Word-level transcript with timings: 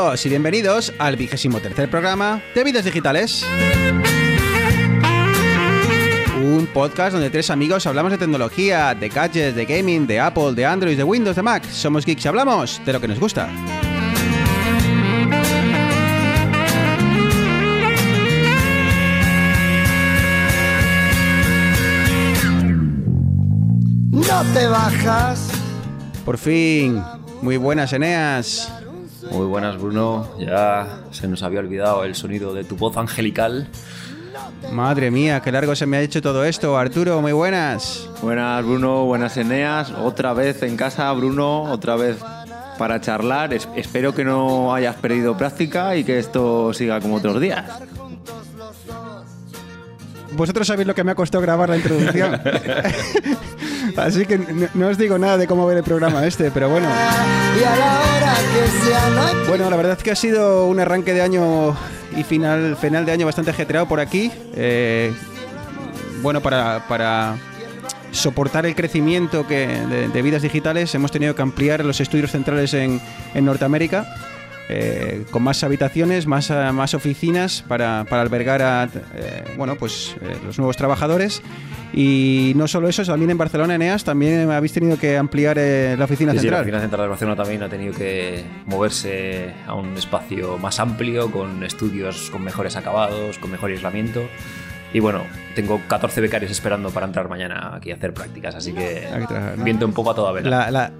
y 0.00 0.28
bienvenidos 0.30 0.94
al 0.98 1.16
vigésimo 1.16 1.60
tercer 1.60 1.90
programa 1.90 2.42
de 2.54 2.64
Vidas 2.64 2.86
Digitales. 2.86 3.44
Un 6.42 6.66
podcast 6.72 7.12
donde 7.12 7.28
tres 7.28 7.50
amigos 7.50 7.86
hablamos 7.86 8.10
de 8.10 8.16
tecnología, 8.16 8.94
de 8.94 9.10
gadgets, 9.10 9.54
de 9.54 9.66
gaming, 9.66 10.06
de 10.06 10.18
Apple, 10.18 10.54
de 10.54 10.64
Android, 10.64 10.96
de 10.96 11.04
Windows, 11.04 11.36
de 11.36 11.42
Mac. 11.42 11.68
Somos 11.68 12.06
geeks 12.06 12.24
y 12.24 12.28
hablamos 12.28 12.80
de 12.86 12.92
lo 12.94 13.00
que 13.00 13.08
nos 13.08 13.20
gusta. 13.20 13.50
No 24.12 24.44
te 24.54 24.66
bajas. 24.66 25.50
Por 26.24 26.38
fin, 26.38 27.02
muy 27.42 27.58
buenas 27.58 27.92
Eneas. 27.92 28.79
Muy 29.30 29.46
buenas, 29.46 29.78
Bruno. 29.78 30.28
Ya 30.38 30.86
se 31.12 31.28
nos 31.28 31.42
había 31.42 31.60
olvidado 31.60 32.04
el 32.04 32.14
sonido 32.14 32.52
de 32.54 32.64
tu 32.64 32.76
voz 32.76 32.96
angelical. 32.96 33.68
Madre 34.72 35.10
mía, 35.10 35.40
qué 35.40 35.52
largo 35.52 35.74
se 35.76 35.86
me 35.86 35.96
ha 35.98 36.00
hecho 36.00 36.20
todo 36.20 36.44
esto. 36.44 36.76
Arturo, 36.76 37.20
muy 37.20 37.32
buenas. 37.32 38.08
Buenas, 38.22 38.64
Bruno. 38.64 39.04
Buenas, 39.04 39.36
Eneas. 39.36 39.90
Otra 39.92 40.32
vez 40.32 40.62
en 40.62 40.76
casa, 40.76 41.10
Bruno. 41.12 41.62
Otra 41.64 41.96
vez 41.96 42.16
para 42.78 43.00
charlar. 43.00 43.54
Es- 43.54 43.68
espero 43.76 44.14
que 44.14 44.24
no 44.24 44.74
hayas 44.74 44.96
perdido 44.96 45.36
práctica 45.36 45.96
y 45.96 46.04
que 46.04 46.18
esto 46.18 46.72
siga 46.74 47.00
como 47.00 47.16
otros 47.16 47.40
días. 47.40 47.64
Vosotros 50.32 50.66
sabéis 50.66 50.86
lo 50.86 50.94
que 50.94 51.04
me 51.04 51.12
ha 51.12 51.14
costado 51.14 51.42
grabar 51.42 51.68
la 51.68 51.76
introducción. 51.76 52.40
Así 53.96 54.26
que 54.26 54.38
no, 54.38 54.68
no 54.74 54.88
os 54.88 54.98
digo 54.98 55.18
nada 55.18 55.38
de 55.38 55.46
cómo 55.46 55.66
ver 55.66 55.78
el 55.78 55.84
programa 55.84 56.26
este, 56.26 56.50
pero 56.50 56.68
bueno. 56.68 56.88
Y 56.88 57.64
a 57.64 57.76
la 57.76 58.00
hora 58.00 58.34
que 58.52 58.86
sea 58.86 59.10
no 59.10 59.22
hay 59.22 59.48
Bueno, 59.48 59.70
la 59.70 59.76
verdad 59.76 59.96
es 59.96 60.02
que 60.02 60.10
ha 60.10 60.16
sido 60.16 60.66
un 60.66 60.80
arranque 60.80 61.12
de 61.12 61.22
año 61.22 61.76
y 62.16 62.22
final, 62.24 62.76
final 62.76 63.06
de 63.06 63.12
año 63.12 63.26
bastante 63.26 63.50
ajetreado 63.50 63.86
por 63.86 64.00
aquí. 64.00 64.30
Eh, 64.54 65.12
bueno, 66.22 66.40
para, 66.40 66.86
para 66.88 67.36
soportar 68.12 68.66
el 68.66 68.74
crecimiento 68.74 69.46
que, 69.46 69.66
de, 69.66 70.08
de 70.08 70.22
vidas 70.22 70.42
digitales 70.42 70.94
hemos 70.94 71.12
tenido 71.12 71.34
que 71.34 71.42
ampliar 71.42 71.84
los 71.84 72.00
estudios 72.00 72.30
centrales 72.30 72.74
en, 72.74 73.00
en 73.34 73.44
Norteamérica. 73.44 74.06
Eh, 74.72 75.24
con 75.32 75.42
más 75.42 75.64
habitaciones, 75.64 76.26
más, 76.26 76.50
ah, 76.52 76.70
más 76.72 76.94
oficinas 76.94 77.64
para, 77.66 78.04
para 78.08 78.22
albergar 78.22 78.62
a 78.62 78.84
eh, 79.16 79.44
bueno, 79.56 79.74
pues, 79.76 80.14
eh, 80.22 80.36
los 80.44 80.58
nuevos 80.58 80.76
trabajadores. 80.76 81.42
Y 81.92 82.52
no 82.54 82.68
solo 82.68 82.88
eso, 82.88 83.04
también 83.04 83.30
en 83.32 83.38
Barcelona, 83.38 83.74
Eneas, 83.74 84.04
también 84.04 84.48
habéis 84.48 84.72
tenido 84.72 84.96
que 84.96 85.16
ampliar 85.16 85.56
eh, 85.58 85.96
la 85.98 86.04
oficina 86.04 86.30
Sí, 86.32 86.38
sí, 86.38 86.44
la 86.46 86.58
central. 86.58 86.60
oficina 86.62 86.80
central 86.80 87.02
de 87.02 87.08
Barcelona 87.08 87.36
también 87.36 87.62
ha 87.64 87.68
tenido 87.68 87.92
que 87.94 88.44
moverse 88.66 89.52
a 89.66 89.74
un 89.74 89.96
espacio 89.96 90.56
más 90.56 90.78
amplio, 90.78 91.32
con 91.32 91.64
estudios 91.64 92.30
con 92.30 92.44
mejores 92.44 92.76
acabados, 92.76 93.38
con 93.38 93.50
mejor 93.50 93.70
aislamiento. 93.70 94.22
Y 94.92 95.00
bueno, 95.00 95.22
tengo 95.56 95.80
14 95.88 96.20
becarios 96.20 96.50
esperando 96.52 96.90
para 96.90 97.06
entrar 97.06 97.28
mañana 97.28 97.74
aquí 97.74 97.90
a 97.90 97.94
hacer 97.96 98.14
prácticas, 98.14 98.54
así 98.54 98.72
que 98.72 99.06
que 99.18 99.26
trabajar, 99.26 99.58
¿no? 99.58 99.64
viento 99.64 99.84
en 99.84 99.92
popa 99.92 100.12
a 100.12 100.14
toda 100.14 100.30
vela. 100.32 100.48
La, 100.50 100.70
la- 100.70 100.92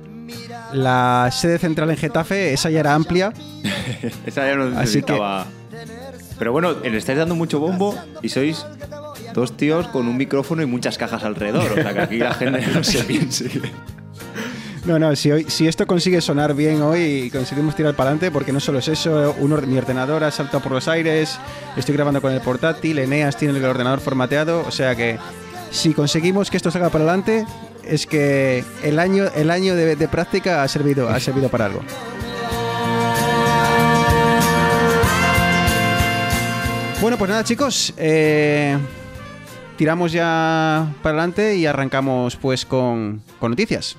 la 0.72 1.28
sede 1.32 1.58
central 1.58 1.90
en 1.90 1.96
Getafe, 1.96 2.52
esa 2.52 2.70
ya 2.70 2.80
era 2.80 2.94
amplia. 2.94 3.32
Esa 4.26 4.46
ya 4.46 4.54
nos 4.56 4.68
Así 4.76 5.02
que- 5.02 5.12
necesitaba. 5.12 5.46
Pero 6.38 6.52
bueno, 6.52 6.72
le 6.72 6.96
estáis 6.96 7.18
dando 7.18 7.34
mucho 7.34 7.60
bombo 7.60 7.94
y 8.22 8.30
sois 8.30 8.64
dos 9.34 9.56
tíos 9.58 9.88
con 9.88 10.08
un 10.08 10.16
micrófono 10.16 10.62
y 10.62 10.66
muchas 10.66 10.96
cajas 10.96 11.22
alrededor. 11.22 11.70
O 11.72 11.74
sea 11.74 11.92
que 11.92 12.00
aquí 12.00 12.16
la 12.18 12.32
gente 12.34 12.66
no 12.72 12.82
se 12.84 13.04
piense. 13.04 13.50
No, 14.86 14.98
no, 14.98 15.14
si, 15.14 15.30
hoy, 15.30 15.44
si 15.46 15.68
esto 15.68 15.86
consigue 15.86 16.22
sonar 16.22 16.54
bien 16.54 16.80
hoy 16.80 17.00
y 17.26 17.30
conseguimos 17.30 17.76
tirar 17.76 17.92
para 17.94 18.08
adelante, 18.08 18.30
porque 18.30 18.50
no 18.50 18.60
solo 18.60 18.78
es 18.78 18.88
eso, 18.88 19.36
un 19.38 19.52
or- 19.52 19.66
mi 19.66 19.76
ordenador 19.76 20.24
ha 20.24 20.30
saltado 20.30 20.62
por 20.62 20.72
los 20.72 20.88
aires, 20.88 21.38
estoy 21.76 21.94
grabando 21.94 22.22
con 22.22 22.32
el 22.32 22.40
portátil, 22.40 22.98
Eneas 22.98 23.36
tiene 23.36 23.58
el 23.58 23.64
ordenador 23.66 24.00
formateado, 24.00 24.64
o 24.66 24.70
sea 24.70 24.94
que 24.96 25.18
si 25.70 25.92
conseguimos 25.92 26.50
que 26.50 26.56
esto 26.56 26.70
salga 26.70 26.88
para 26.88 27.04
adelante, 27.04 27.44
es 27.84 28.06
que 28.06 28.64
el 28.82 28.98
año, 28.98 29.24
el 29.34 29.50
año 29.50 29.74
de, 29.74 29.96
de 29.96 30.08
práctica 30.08 30.62
ha 30.62 30.68
servido, 30.68 31.08
ha 31.08 31.20
servido 31.20 31.48
para 31.48 31.66
algo. 31.66 31.82
Bueno, 37.00 37.16
pues 37.16 37.30
nada, 37.30 37.44
chicos. 37.44 37.94
eh, 37.96 38.76
tiramos 39.78 40.12
ya 40.12 40.92
para 41.02 41.16
adelante 41.16 41.56
y 41.56 41.64
arrancamos 41.64 42.36
pues 42.36 42.66
con, 42.66 43.22
con 43.38 43.52
noticias. 43.52 43.96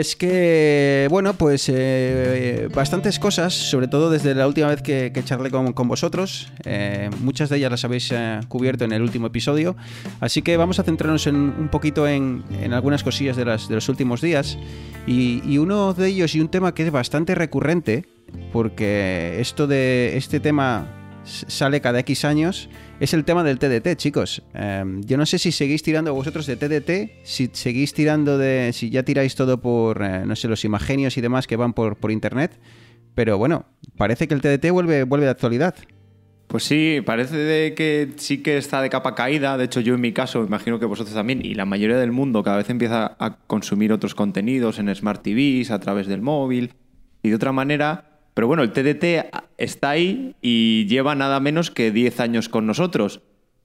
Es 0.00 0.16
que, 0.16 1.06
bueno, 1.10 1.34
pues 1.34 1.68
eh, 1.68 2.68
bastantes 2.74 3.18
cosas, 3.18 3.52
sobre 3.52 3.86
todo 3.86 4.10
desde 4.10 4.34
la 4.34 4.48
última 4.48 4.68
vez 4.68 4.80
que, 4.80 5.12
charlé 5.24 5.50
con, 5.50 5.88
vosotros. 5.88 6.50
eh, 6.64 7.10
muchas 7.20 7.50
de 7.50 7.58
ellas 7.58 7.70
las 7.70 7.84
habéis 7.84 8.10
eh, 8.10 8.40
cubierto 8.48 8.84
en 8.84 8.92
el 8.92 9.02
último 9.02 9.26
episodio. 9.26 9.76
Así 10.20 10.40
que 10.40 10.56
vamos 10.56 10.78
a 10.78 10.84
centrarnos 10.84 11.26
en, 11.26 11.36
un 11.36 11.68
poquito 11.68 12.08
en, 12.08 12.42
algunas 12.72 13.04
cosillas 13.04 13.36
de, 13.36 13.44
los 13.44 13.88
últimos 13.90 14.22
días. 14.22 14.58
Y, 15.06 15.42
y 15.46 15.58
uno 15.58 15.92
de 15.92 16.08
ellos, 16.08 16.34
y 16.34 16.40
un 16.40 16.48
tema 16.48 16.74
que 16.74 16.86
es 16.86 16.90
bastante 16.90 17.34
recurrente, 17.34 18.06
porque 18.52 19.36
esto 19.38 19.66
de 19.66 20.16
este 20.16 20.40
tema 20.40 20.99
sale 21.24 21.80
cada 21.80 22.00
X 22.00 22.24
años, 22.24 22.68
es 22.98 23.14
el 23.14 23.24
tema 23.24 23.44
del 23.44 23.58
TDT, 23.58 23.96
chicos. 23.96 24.42
Eh, 24.54 24.84
yo 25.00 25.16
no 25.16 25.26
sé 25.26 25.38
si 25.38 25.52
seguís 25.52 25.82
tirando 25.82 26.12
vosotros 26.14 26.46
de 26.46 26.56
TDT, 26.56 27.24
si 27.24 27.50
seguís 27.52 27.92
tirando 27.94 28.38
de. 28.38 28.72
si 28.72 28.90
ya 28.90 29.02
tiráis 29.02 29.34
todo 29.34 29.60
por, 29.60 30.02
eh, 30.02 30.24
no 30.26 30.36
sé, 30.36 30.48
los 30.48 30.64
imagenios 30.64 31.16
y 31.16 31.20
demás 31.20 31.46
que 31.46 31.56
van 31.56 31.72
por, 31.72 31.96
por 31.96 32.10
internet. 32.10 32.58
Pero 33.14 33.38
bueno, 33.38 33.66
parece 33.96 34.28
que 34.28 34.34
el 34.34 34.40
TDT 34.40 34.70
vuelve, 34.70 35.04
vuelve 35.04 35.26
de 35.26 35.30
actualidad. 35.30 35.74
Pues 36.50 36.64
sí, 36.64 37.00
parece 37.06 37.36
de 37.36 37.74
que 37.74 38.10
sí 38.16 38.38
que 38.38 38.56
está 38.56 38.82
de 38.82 38.90
capa 38.90 39.14
caída. 39.14 39.56
De 39.56 39.66
hecho, 39.66 39.80
yo 39.80 39.94
en 39.94 40.00
mi 40.00 40.12
caso, 40.12 40.44
imagino 40.44 40.80
que 40.80 40.86
vosotros 40.86 41.14
también, 41.14 41.44
y 41.44 41.54
la 41.54 41.64
mayoría 41.64 41.96
del 41.96 42.10
mundo 42.10 42.42
cada 42.42 42.56
vez 42.56 42.68
empieza 42.70 43.16
a 43.20 43.38
consumir 43.46 43.92
otros 43.92 44.16
contenidos 44.16 44.80
en 44.80 44.92
Smart 44.92 45.22
TVs, 45.22 45.70
a 45.70 45.78
través 45.78 46.08
del 46.08 46.22
móvil 46.22 46.72
y 47.22 47.28
de 47.28 47.36
otra 47.36 47.52
manera. 47.52 48.19
Pero 48.34 48.46
bueno, 48.46 48.62
el 48.62 48.72
TDT 48.72 49.30
está 49.58 49.90
ahí 49.90 50.34
y 50.40 50.86
lleva 50.86 51.14
nada 51.14 51.40
menos 51.40 51.70
que 51.70 51.90
10 51.90 52.20
años 52.20 52.48
con 52.48 52.66
nosotros. 52.66 53.20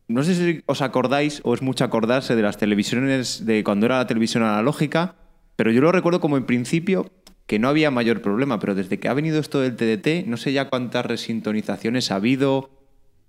No 0.08 0.24
sé 0.24 0.36
si 0.36 0.64
os 0.66 0.82
acordáis 0.82 1.42
o 1.44 1.54
es 1.54 1.62
mucho 1.62 1.84
acordarse 1.84 2.36
de 2.36 2.42
las 2.42 2.58
televisiones 2.58 3.46
de 3.46 3.64
cuando 3.64 3.86
era 3.86 3.98
la 3.98 4.08
televisión 4.08 4.44
analógica, 4.44 5.16
pero 5.56 5.72
yo 5.72 5.82
lo 5.82 5.92
recuerdo 5.92 6.20
como 6.20 6.38
en 6.38 6.46
principio 6.46 7.12
que 7.48 7.60
no 7.60 7.70
había 7.70 7.92
mayor 7.92 8.22
problema, 8.22 8.60
pero 8.60 8.76
desde 8.76 9.00
que 9.00 9.08
ha 9.08 9.14
venido 9.14 9.40
esto 9.40 9.62
del 9.62 9.76
TDT, 9.76 10.26
no 10.28 10.36
sé 10.38 10.52
ya 10.52 10.68
cuántas 10.70 11.06
resintonizaciones 11.06 12.12
ha 12.12 12.16
habido. 12.16 12.70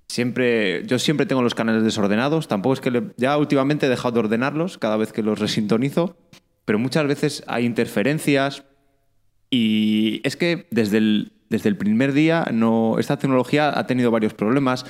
Siempre, 0.09 0.87
yo 0.87 0.99
siempre 0.99 1.27
tengo 1.27 1.43
los 1.43 1.55
canales 1.55 1.83
desordenados, 1.83 2.49
tampoco 2.49 2.75
es 2.75 2.81
que 2.81 2.91
le- 2.91 3.03
ya 3.17 3.37
últimamente 3.37 3.87
he 3.87 3.89
dejado 3.89 4.13
de 4.15 4.21
ordenarlos 4.21 4.79
cada 4.79 4.97
vez 4.97 5.13
que 5.13 5.23
los 5.23 5.39
resintonizo, 5.39 6.17
pero 6.65 6.79
muchas 6.79 7.07
veces 7.07 7.43
hay 7.47 7.65
interferencias 7.67 8.65
y 9.51 10.21
es 10.25 10.37
que 10.37 10.67
desde 10.71 10.99
el, 10.99 11.33
desde 11.49 11.69
el 11.69 11.77
primer 11.77 12.13
día 12.13 12.47
no, 12.53 12.99
esta 12.99 13.19
tecnología 13.19 13.79
ha 13.79 13.87
tenido 13.87 14.11
varios 14.11 14.35
problemas. 14.35 14.87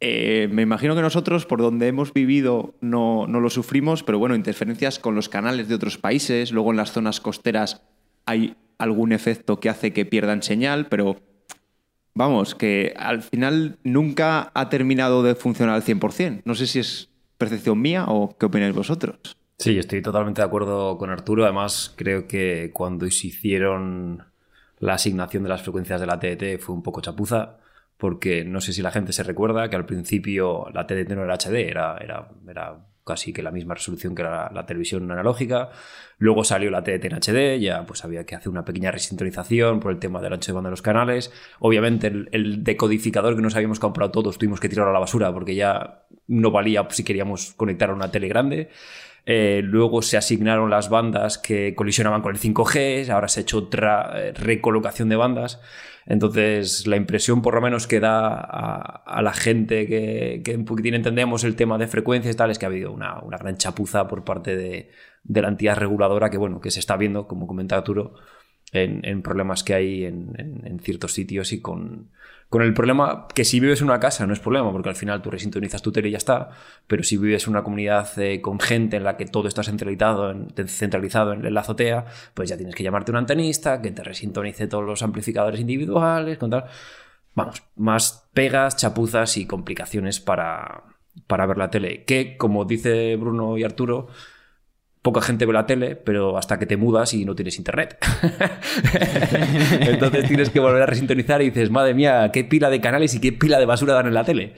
Eh, 0.00 0.48
me 0.50 0.62
imagino 0.62 0.96
que 0.96 1.02
nosotros, 1.02 1.46
por 1.46 1.62
donde 1.62 1.86
hemos 1.86 2.12
vivido, 2.12 2.74
no, 2.80 3.26
no 3.28 3.40
lo 3.40 3.50
sufrimos, 3.50 4.02
pero 4.02 4.18
bueno, 4.18 4.34
interferencias 4.34 4.98
con 4.98 5.14
los 5.14 5.28
canales 5.28 5.68
de 5.68 5.76
otros 5.76 5.98
países, 5.98 6.50
luego 6.50 6.72
en 6.72 6.78
las 6.78 6.92
zonas 6.92 7.20
costeras 7.20 7.82
hay 8.26 8.56
algún 8.78 9.12
efecto 9.12 9.60
que 9.60 9.68
hace 9.68 9.92
que 9.92 10.04
pierdan 10.04 10.42
señal, 10.42 10.88
pero 10.88 11.20
vamos, 12.14 12.56
que 12.56 12.94
al 12.96 13.22
final 13.22 13.78
nunca 13.84 14.50
ha 14.54 14.68
terminado 14.68 15.22
de 15.22 15.36
funcionar 15.36 15.76
al 15.76 15.84
100%. 15.84 16.42
No 16.44 16.54
sé 16.56 16.66
si 16.66 16.80
es 16.80 17.08
percepción 17.38 17.80
mía 17.80 18.06
o 18.08 18.36
qué 18.36 18.46
opináis 18.46 18.74
vosotros. 18.74 19.36
Sí, 19.58 19.78
estoy 19.78 20.02
totalmente 20.02 20.40
de 20.40 20.46
acuerdo 20.46 20.98
con 20.98 21.10
Arturo. 21.10 21.44
Además, 21.44 21.94
creo 21.96 22.26
que 22.26 22.72
cuando 22.74 23.08
se 23.10 23.28
hicieron 23.28 24.24
la 24.80 24.94
asignación 24.94 25.44
de 25.44 25.48
las 25.50 25.62
frecuencias 25.62 26.00
de 26.00 26.06
la 26.06 26.18
TDT 26.18 26.60
fue 26.60 26.74
un 26.74 26.82
poco 26.82 27.00
chapuza, 27.00 27.58
porque 27.96 28.44
no 28.44 28.60
sé 28.60 28.72
si 28.72 28.82
la 28.82 28.90
gente 28.90 29.12
se 29.12 29.22
recuerda 29.22 29.70
que 29.70 29.76
al 29.76 29.86
principio 29.86 30.66
la 30.74 30.86
TDT 30.86 31.10
no 31.10 31.22
era 31.22 31.34
HD, 31.34 31.68
era, 31.68 31.96
era, 31.98 32.28
era 32.48 32.78
casi 33.04 33.32
que 33.32 33.42
la 33.42 33.52
misma 33.52 33.74
resolución 33.74 34.16
que 34.16 34.24
la, 34.24 34.50
la 34.52 34.66
televisión 34.66 35.08
analógica. 35.12 35.70
Luego 36.18 36.42
salió 36.42 36.68
la 36.70 36.82
TDT 36.82 37.04
en 37.04 37.14
HD, 37.14 37.60
ya 37.60 37.86
pues 37.86 38.04
había 38.04 38.26
que 38.26 38.34
hacer 38.34 38.48
una 38.48 38.64
pequeña 38.64 38.90
resintonización 38.90 39.78
por 39.78 39.92
el 39.92 40.00
tema 40.00 40.20
del 40.20 40.32
ancho 40.32 40.50
de 40.50 40.54
banda 40.56 40.70
de 40.70 40.72
los 40.72 40.82
canales. 40.82 41.32
Obviamente 41.60 42.08
el, 42.08 42.28
el 42.32 42.64
decodificador 42.64 43.36
que 43.36 43.42
nos 43.42 43.54
habíamos 43.54 43.78
comprado 43.78 44.10
todos 44.10 44.38
tuvimos 44.38 44.58
que 44.58 44.68
tirarlo 44.68 44.90
a 44.90 44.94
la 44.94 45.00
basura 45.00 45.32
porque 45.32 45.54
ya 45.54 46.06
no 46.26 46.50
valía 46.50 46.86
si 46.90 47.04
queríamos 47.04 47.52
conectar 47.54 47.90
a 47.90 47.94
una 47.94 48.10
tele 48.10 48.26
grande. 48.26 48.70
Eh, 49.24 49.60
luego 49.64 50.02
se 50.02 50.16
asignaron 50.16 50.68
las 50.68 50.88
bandas 50.88 51.38
que 51.38 51.74
colisionaban 51.76 52.22
con 52.22 52.34
el 52.34 52.40
5G, 52.40 53.08
ahora 53.10 53.28
se 53.28 53.40
ha 53.40 53.42
hecho 53.42 53.58
otra 53.58 54.12
eh, 54.16 54.32
recolocación 54.32 55.08
de 55.08 55.16
bandas. 55.16 55.60
Entonces, 56.06 56.86
la 56.88 56.96
impresión, 56.96 57.42
por 57.42 57.54
lo 57.54 57.60
menos, 57.60 57.86
que 57.86 58.00
da 58.00 58.34
a, 58.34 59.22
la 59.22 59.32
gente 59.32 59.86
que, 59.86 60.42
que, 60.44 60.56
un 60.56 60.64
poquitín 60.64 60.94
entendemos 60.94 61.44
el 61.44 61.54
tema 61.54 61.78
de 61.78 61.86
frecuencias 61.86 62.34
y 62.34 62.36
tal, 62.36 62.50
es 62.50 62.58
que 62.58 62.66
ha 62.66 62.68
habido 62.68 62.90
una, 62.90 63.20
gran 63.38 63.56
chapuza 63.56 64.08
por 64.08 64.24
parte 64.24 64.56
de, 64.56 64.90
la 65.28 65.48
entidad 65.48 65.76
reguladora 65.76 66.28
que, 66.28 66.38
bueno, 66.38 66.60
que 66.60 66.72
se 66.72 66.80
está 66.80 66.96
viendo, 66.96 67.28
como 67.28 67.46
comenta 67.46 67.76
Arturo, 67.76 68.14
en, 68.72 69.22
problemas 69.22 69.62
que 69.62 69.74
hay 69.74 70.04
en 70.04 70.80
ciertos 70.82 71.12
sitios 71.12 71.52
y 71.52 71.60
con, 71.60 72.10
con 72.52 72.60
el 72.60 72.74
problema 72.74 73.28
que 73.34 73.46
si 73.46 73.60
vives 73.60 73.80
en 73.80 73.86
una 73.86 73.98
casa 73.98 74.26
no 74.26 74.34
es 74.34 74.38
problema, 74.38 74.70
porque 74.72 74.90
al 74.90 74.94
final 74.94 75.22
tú 75.22 75.30
resintonizas 75.30 75.80
tu 75.80 75.90
tele 75.90 76.08
y 76.08 76.10
ya 76.10 76.18
está, 76.18 76.50
pero 76.86 77.02
si 77.02 77.16
vives 77.16 77.44
en 77.44 77.52
una 77.52 77.62
comunidad 77.62 78.06
eh, 78.18 78.42
con 78.42 78.60
gente 78.60 78.98
en 78.98 79.04
la 79.04 79.16
que 79.16 79.24
todo 79.24 79.48
está 79.48 79.62
centralizado 79.62 80.30
en, 80.30 80.52
centralizado 80.68 81.32
en 81.32 81.54
la 81.54 81.62
azotea, 81.62 82.04
pues 82.34 82.50
ya 82.50 82.58
tienes 82.58 82.74
que 82.74 82.82
llamarte 82.82 83.10
un 83.10 83.16
antenista 83.16 83.80
que 83.80 83.90
te 83.90 84.04
resintonice 84.04 84.66
todos 84.66 84.84
los 84.84 85.02
amplificadores 85.02 85.60
individuales, 85.60 86.36
con 86.36 86.50
tal. 86.50 86.66
Vamos, 87.34 87.62
más 87.76 88.28
pegas, 88.34 88.76
chapuzas 88.76 89.38
y 89.38 89.46
complicaciones 89.46 90.20
para, 90.20 90.82
para 91.26 91.46
ver 91.46 91.56
la 91.56 91.70
tele. 91.70 92.04
Que, 92.04 92.36
como 92.36 92.66
dice 92.66 93.16
Bruno 93.16 93.56
y 93.56 93.64
Arturo, 93.64 94.08
poca 95.02 95.20
gente 95.20 95.46
ve 95.46 95.52
la 95.52 95.66
tele, 95.66 95.96
pero 95.96 96.38
hasta 96.38 96.58
que 96.58 96.66
te 96.66 96.76
mudas 96.76 97.12
y 97.12 97.24
no 97.24 97.34
tienes 97.34 97.58
internet. 97.58 97.98
Entonces 99.80 100.26
tienes 100.28 100.50
que 100.50 100.60
volver 100.60 100.82
a 100.82 100.86
resintonizar 100.86 101.42
y 101.42 101.46
dices, 101.46 101.70
madre 101.70 101.92
mía, 101.92 102.30
qué 102.32 102.44
pila 102.44 102.70
de 102.70 102.80
canales 102.80 103.14
y 103.14 103.20
qué 103.20 103.32
pila 103.32 103.58
de 103.58 103.66
basura 103.66 103.94
dan 103.94 104.06
en 104.06 104.14
la 104.14 104.24
tele. 104.24 104.54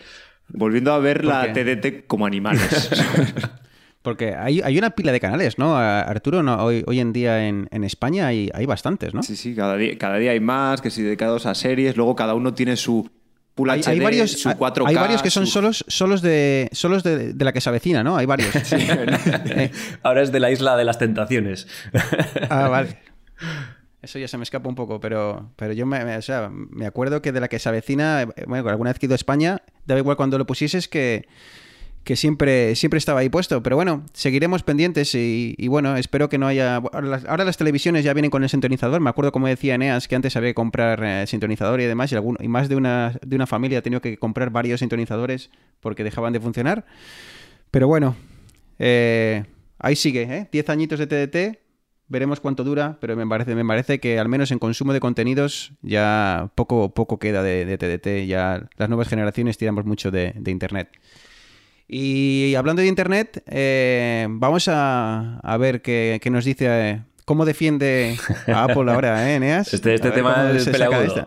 Volviendo 0.48 0.92
a 0.92 0.98
ver 0.98 1.24
la 1.24 1.50
TDT 1.52 2.06
como 2.06 2.26
animales. 2.26 2.90
Porque 4.02 4.34
hay, 4.34 4.76
una 4.76 4.90
pila 4.90 5.12
de 5.12 5.20
canales, 5.20 5.58
¿no? 5.58 5.78
Arturo, 5.78 6.42
no, 6.42 6.62
hoy, 6.62 6.84
hoy 6.86 7.00
en 7.00 7.14
día 7.14 7.48
en, 7.48 7.84
España 7.84 8.26
hay, 8.26 8.50
hay, 8.52 8.66
bastantes, 8.66 9.14
¿no? 9.14 9.22
Sí, 9.22 9.34
sí, 9.34 9.54
cada 9.54 9.78
día, 9.78 9.96
cada 9.96 10.18
día 10.18 10.32
hay 10.32 10.40
más, 10.40 10.82
que 10.82 10.90
si 10.90 11.02
dedicados 11.02 11.46
a 11.46 11.54
series, 11.54 11.96
luego 11.96 12.14
cada 12.14 12.34
uno 12.34 12.52
tiene 12.52 12.76
su, 12.76 13.10
hay, 13.56 14.00
varios, 14.00 14.46
hay 14.46 14.94
varios 14.94 15.22
que 15.22 15.30
son 15.30 15.46
solos, 15.46 15.84
solos, 15.88 16.22
de, 16.22 16.68
solos 16.72 17.02
de, 17.02 17.34
la 17.38 17.52
que 17.52 17.60
se 17.60 17.68
avecina, 17.68 18.02
¿no? 18.02 18.16
Hay 18.16 18.26
varios. 18.26 18.52
Ahora 20.02 20.22
es 20.22 20.32
de 20.32 20.40
la 20.40 20.50
isla 20.50 20.76
de 20.76 20.84
las 20.84 20.98
tentaciones. 20.98 21.66
ah, 22.50 22.68
vale. 22.68 22.98
Eso 24.02 24.18
ya 24.18 24.28
se 24.28 24.36
me 24.36 24.42
escapa 24.42 24.68
un 24.68 24.74
poco, 24.74 25.00
pero, 25.00 25.52
pero 25.56 25.72
yo 25.72 25.86
me, 25.86 26.04
me 26.70 26.86
acuerdo 26.86 27.22
que 27.22 27.32
de 27.32 27.40
la 27.40 27.48
que 27.48 27.58
se 27.58 27.70
avecina, 27.70 28.28
bueno, 28.46 28.68
alguna 28.68 28.90
vez 28.90 28.98
que 28.98 29.06
he 29.06 29.08
ido 29.08 29.14
a 29.14 29.16
España, 29.16 29.62
daba 29.86 29.98
igual 29.98 30.18
cuando 30.18 30.36
lo 30.36 30.44
pusieses 30.44 30.88
que, 30.88 31.26
que 32.04 32.16
siempre, 32.16 32.76
siempre 32.76 32.98
estaba 32.98 33.20
ahí 33.20 33.30
puesto. 33.30 33.62
Pero 33.62 33.76
bueno, 33.76 34.04
seguiremos 34.12 34.62
pendientes 34.62 35.14
y, 35.14 35.56
bueno, 35.68 35.96
espero 35.96 36.28
que 36.28 36.38
no 36.38 36.46
haya... 36.46 36.76
Ahora 36.76 37.44
las, 37.44 37.56
televisiones 37.56 38.04
ya 38.04 38.12
vienen 38.12 38.30
con 38.30 38.42
el 38.42 38.50
sintonizador. 38.50 39.00
Me 39.00 39.10
acuerdo, 39.10 39.32
como 39.32 39.48
decía 39.48 39.74
Eneas, 39.74 40.06
que 40.06 40.14
antes 40.14 40.36
había 40.36 40.50
que 40.50 40.54
comprar 40.54 41.02
eh, 41.02 41.26
sintonizador 41.26 41.80
y 41.80 41.84
demás, 41.84 42.12
y, 42.12 42.14
alguno, 42.14 42.38
y 42.40 42.48
más 42.48 42.68
de 42.68 42.76
una, 42.76 43.18
de 43.26 43.36
una 43.36 43.46
familia 43.46 43.78
ha 43.78 43.82
tenido 43.82 44.02
que 44.02 44.18
comprar 44.18 44.50
varios 44.50 44.80
sintonizadores 44.80 45.50
porque 45.80 46.04
dejaban 46.04 46.34
de 46.34 46.40
funcionar. 46.40 46.84
Pero 47.70 47.88
bueno, 47.88 48.14
eh, 48.78 49.44
ahí 49.78 49.96
sigue, 49.96 50.22
¿eh? 50.22 50.48
10 50.52 50.68
añitos 50.68 50.98
de 50.98 51.06
TDT. 51.06 51.58
Veremos 52.06 52.38
cuánto 52.38 52.64
dura, 52.64 52.98
pero 53.00 53.16
me 53.16 53.26
parece, 53.26 53.54
me 53.54 53.64
parece 53.64 53.98
que 53.98 54.18
al 54.18 54.28
menos 54.28 54.50
en 54.50 54.58
consumo 54.58 54.92
de 54.92 55.00
contenidos 55.00 55.72
ya 55.80 56.50
poco, 56.54 56.92
poco 56.92 57.18
queda 57.18 57.42
de, 57.42 57.78
TDT. 57.78 58.28
Ya 58.28 58.68
las 58.76 58.88
nuevas 58.90 59.08
generaciones 59.08 59.56
tiramos 59.56 59.86
mucho 59.86 60.10
de 60.10 60.34
Internet. 60.46 60.90
Y 61.86 62.54
hablando 62.54 62.80
de 62.82 62.88
Internet, 62.88 63.42
eh, 63.46 64.26
vamos 64.30 64.68
a, 64.68 65.56
ver 65.58 65.82
qué, 65.82 66.20
nos 66.30 66.44
dice, 66.44 66.66
eh, 66.68 67.02
cómo 67.24 67.44
defiende 67.44 68.16
a 68.46 68.64
Apple 68.64 68.90
ahora, 68.90 69.30
¿eh, 69.30 69.34
Eneas? 69.36 69.74
Este, 69.74 69.94
este 69.94 70.10
tema 70.10 70.50
es 70.50 70.66
peleagudo. 70.68 71.26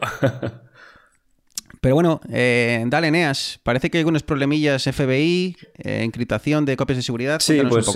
Pero 1.79 1.93
bueno, 1.93 2.21
eh, 2.31 2.83
dale, 2.87 3.09
Eneas. 3.09 3.59
Parece 3.61 3.91
que 3.91 3.99
hay 3.99 4.01
algunos 4.01 4.23
problemillas 4.23 4.83
FBI, 4.83 5.55
encriptación 5.77 6.65
de 6.65 6.75
copias 6.75 6.97
de 6.97 7.03
seguridad. 7.03 7.39
Sí, 7.39 7.61
pues 7.69 7.87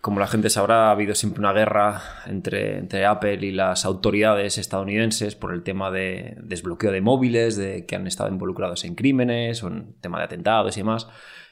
como 0.00 0.20
la 0.20 0.28
gente 0.28 0.48
sabrá, 0.48 0.88
ha 0.88 0.90
habido 0.92 1.16
siempre 1.16 1.40
una 1.40 1.52
guerra 1.52 2.00
entre, 2.26 2.78
entre 2.78 3.04
Apple 3.04 3.44
y 3.44 3.50
las 3.50 3.84
autoridades 3.84 4.56
estadounidenses 4.56 5.34
por 5.34 5.52
el 5.52 5.64
tema 5.64 5.90
de 5.90 6.36
desbloqueo 6.38 6.92
de 6.92 7.00
móviles, 7.00 7.56
de 7.56 7.84
que 7.84 7.96
han 7.96 8.06
estado 8.06 8.30
involucrados 8.30 8.84
en 8.84 8.94
crímenes 8.94 9.64
o 9.64 9.66
en 9.66 9.94
tema 10.00 10.18
de 10.18 10.24
atentados 10.24 10.76
y 10.76 10.80
demás 10.80 11.08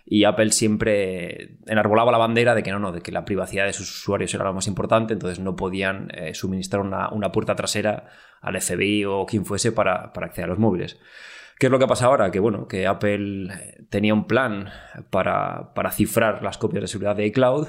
y 0.09 0.23
Apple 0.23 0.53
siempre 0.53 1.59
enarbolaba 1.67 2.13
la 2.13 2.19
bandera 2.19 2.55
de 2.55 2.63
que 2.63 2.71
no, 2.71 2.79
no, 2.79 2.93
de 2.93 3.01
que 3.01 3.11
la 3.11 3.25
privacidad 3.25 3.67
de 3.67 3.73
sus 3.73 3.91
usuarios 3.91 4.33
era 4.33 4.45
lo 4.45 4.55
más 4.55 4.69
importante, 4.69 5.13
entonces 5.13 5.41
no 5.41 5.57
podían 5.57 6.09
eh, 6.15 6.33
suministrar 6.33 6.81
una, 6.83 7.33
puerta 7.33 7.57
trasera 7.57 8.09
al 8.41 8.61
FBI 8.61 9.05
o 9.05 9.27
quien 9.27 9.45
fuese 9.45 9.73
para, 9.73 10.13
acceder 10.15 10.45
a 10.45 10.49
los 10.51 10.61
móviles. 10.61 11.01
¿Qué 11.59 11.67
es 11.67 11.73
lo 11.73 11.81
que 11.81 11.89
pasa 11.89 12.07
ahora? 12.07 12.31
Que 12.31 12.39
bueno, 12.39 12.69
que 12.69 12.87
Apple 12.87 13.53
eh, 13.53 13.85
tenía 13.91 14.15
un 14.15 14.29
plan 14.29 14.69
para, 15.11 15.73
cifrar 15.91 16.41
las 16.41 16.57
copias 16.57 16.83
de 16.83 16.89
seguridad 16.89 17.17
de 17.17 17.27
iCloud, 17.27 17.67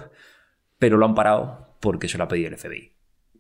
pero 0.78 0.98
lo 0.98 1.08
han 1.08 1.16
parado 1.16 1.76
porque 1.82 2.08
se 2.08 2.20
lo 2.20 2.26
ha 2.26 2.28
pedido 2.28 2.50
el 2.50 2.58
FBI. 2.58 2.94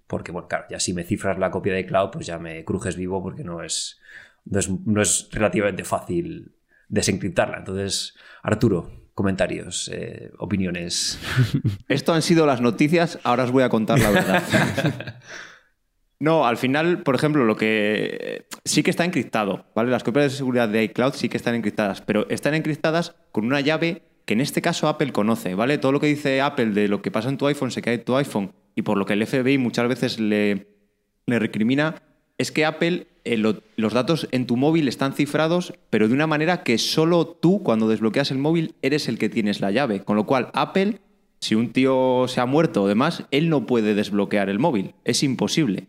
Porque, 0.08 0.32
bueno, 0.32 0.48
claro, 0.48 0.66
ya 0.72 0.80
si 0.80 0.94
me 0.94 1.04
cifras 1.04 1.38
la 1.38 1.52
copia 1.52 1.74
de 1.74 1.82
iCloud, 1.82 2.10
pues 2.10 2.26
ya 2.26 2.40
me 2.40 2.66
crujes 2.66 2.96
vivo 2.96 3.22
porque 3.22 3.44
no 3.44 3.62
es, 3.62 4.00
no 4.46 4.58
es, 4.58 4.70
no 4.88 5.02
es 5.04 5.30
relativamente 5.32 5.84
fácil 5.84 6.57
desencriptarla. 6.90 7.58
Entonces, 7.58 8.16
Arturo, 8.44 8.92
comentarios, 9.14 9.90
eh, 9.94 10.32
opiniones. 10.38 11.20
Esto 11.88 12.14
han 12.14 12.22
sido 12.22 12.46
las 12.46 12.62
noticias, 12.62 13.20
ahora 13.24 13.44
os 13.44 13.52
voy 13.52 13.64
a 13.64 13.70
contar 13.70 14.00
la 14.00 14.12
verdad. 14.12 15.20
No, 16.20 16.48
al 16.48 16.58
final, 16.58 17.04
por 17.04 17.14
ejemplo, 17.14 17.46
lo 17.46 17.56
que 17.58 18.48
sí 18.66 18.82
que 18.82 18.90
está 18.90 19.06
encriptado, 19.06 19.68
¿vale? 19.76 19.92
Las 19.92 20.04
copias 20.04 20.32
de 20.32 20.38
seguridad 20.38 20.68
de 20.68 20.84
iCloud 20.86 21.14
sí 21.14 21.30
que 21.30 21.38
están 21.38 21.54
encriptadas, 21.54 22.02
pero 22.02 22.28
están 22.30 22.56
encriptadas 22.56 23.16
con 23.32 23.46
una 23.46 23.62
llave 23.62 24.02
que 24.26 24.34
en 24.34 24.42
este 24.42 24.62
caso 24.62 24.88
Apple 24.88 25.14
conoce, 25.14 25.54
¿vale? 25.54 25.78
Todo 25.78 25.92
lo 25.92 26.00
que 26.00 26.08
dice 26.08 26.42
Apple 26.42 26.72
de 26.72 26.88
lo 26.88 27.02
que 27.04 27.12
pasa 27.12 27.30
en 27.30 27.38
tu 27.38 27.46
iPhone 27.46 27.72
se 27.72 27.84
cae 27.84 27.96
en 27.96 28.04
tu 28.04 28.16
iPhone 28.18 28.54
y 28.76 28.82
por 28.82 28.98
lo 28.98 29.06
que 29.06 29.14
el 29.14 29.26
FBI 29.26 29.60
muchas 29.60 29.88
veces 29.88 30.20
le, 30.20 30.68
le 31.28 31.40
recrimina, 31.40 31.96
es 32.38 32.52
que 32.52 32.66
Apple, 32.66 33.08
eh, 33.34 33.62
los 33.76 33.94
datos 33.94 34.28
en 34.32 34.48
tu 34.48 34.58
móvil 34.58 34.88
están 34.88 35.14
cifrados, 35.14 35.74
pero 35.90 36.08
de 36.08 36.14
una 36.14 36.28
manera 36.28 36.64
que 36.64 36.78
solo 36.78 37.28
tú, 37.28 37.62
cuando 37.64 37.88
desbloqueas 37.88 38.32
el 38.32 38.38
móvil, 38.38 38.76
eres 38.82 39.08
el 39.08 39.18
que 39.18 39.30
tienes 39.30 39.62
la 39.62 39.72
llave. 39.72 40.04
Con 40.04 40.16
lo 40.16 40.26
cual, 40.26 40.50
Apple, 40.54 41.00
si 41.40 41.56
un 41.56 41.72
tío 41.72 42.26
se 42.28 42.42
ha 42.42 42.46
muerto 42.46 42.84
o 42.84 42.88
demás, 42.88 43.24
él 43.32 43.50
no 43.50 43.66
puede 43.66 43.94
desbloquear 43.96 44.50
el 44.50 44.60
móvil. 44.60 44.96
Es 45.04 45.24
imposible. 45.24 45.88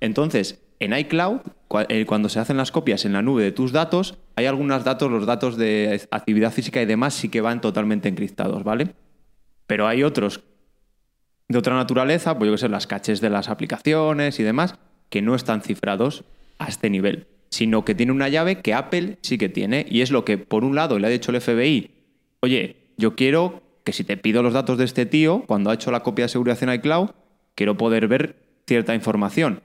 Entonces, 0.00 0.62
en 0.80 0.96
iCloud, 0.96 1.40
eh, 1.88 2.06
cuando 2.06 2.28
se 2.28 2.40
hacen 2.40 2.56
las 2.56 2.72
copias 2.72 3.04
en 3.04 3.12
la 3.12 3.22
nube 3.22 3.44
de 3.44 3.52
tus 3.52 3.72
datos, 3.72 4.18
hay 4.34 4.46
algunos 4.46 4.82
datos, 4.82 5.10
los 5.10 5.26
datos 5.26 5.56
de 5.56 6.06
actividad 6.10 6.52
física 6.52 6.82
y 6.82 6.86
demás, 6.86 7.14
sí 7.14 7.28
que 7.28 7.40
van 7.40 7.60
totalmente 7.60 8.08
encriptados, 8.08 8.64
¿vale? 8.64 8.94
Pero 9.66 9.86
hay 9.86 10.02
otros 10.02 10.40
de 11.48 11.58
otra 11.58 11.76
naturaleza, 11.76 12.36
pues 12.36 12.48
yo 12.48 12.54
que 12.54 12.58
sé, 12.58 12.68
las 12.68 12.86
caches 12.86 13.20
de 13.20 13.30
las 13.30 13.48
aplicaciones 13.48 14.40
y 14.40 14.42
demás, 14.42 14.74
que 15.08 15.22
no 15.22 15.34
están 15.34 15.62
cifrados 15.62 16.24
a 16.64 16.68
este 16.68 16.90
nivel, 16.90 17.26
sino 17.50 17.84
que 17.84 17.94
tiene 17.94 18.12
una 18.12 18.28
llave 18.28 18.60
que 18.60 18.74
Apple 18.74 19.18
sí 19.22 19.38
que 19.38 19.48
tiene 19.48 19.86
y 19.88 20.00
es 20.00 20.10
lo 20.10 20.24
que 20.24 20.38
por 20.38 20.64
un 20.64 20.74
lado 20.74 20.98
le 20.98 21.06
ha 21.06 21.10
dicho 21.10 21.30
el 21.30 21.40
FBI, 21.40 21.90
oye, 22.40 22.76
yo 22.96 23.14
quiero 23.14 23.62
que 23.84 23.92
si 23.92 24.04
te 24.04 24.16
pido 24.16 24.42
los 24.42 24.52
datos 24.52 24.78
de 24.78 24.84
este 24.84 25.06
tío, 25.06 25.44
cuando 25.46 25.70
ha 25.70 25.74
hecho 25.74 25.90
la 25.90 26.00
copia 26.00 26.24
de 26.26 26.28
seguridad 26.28 26.62
en 26.62 26.72
iCloud, 26.74 27.10
quiero 27.54 27.76
poder 27.76 28.08
ver 28.08 28.36
cierta 28.66 28.94
información. 28.94 29.62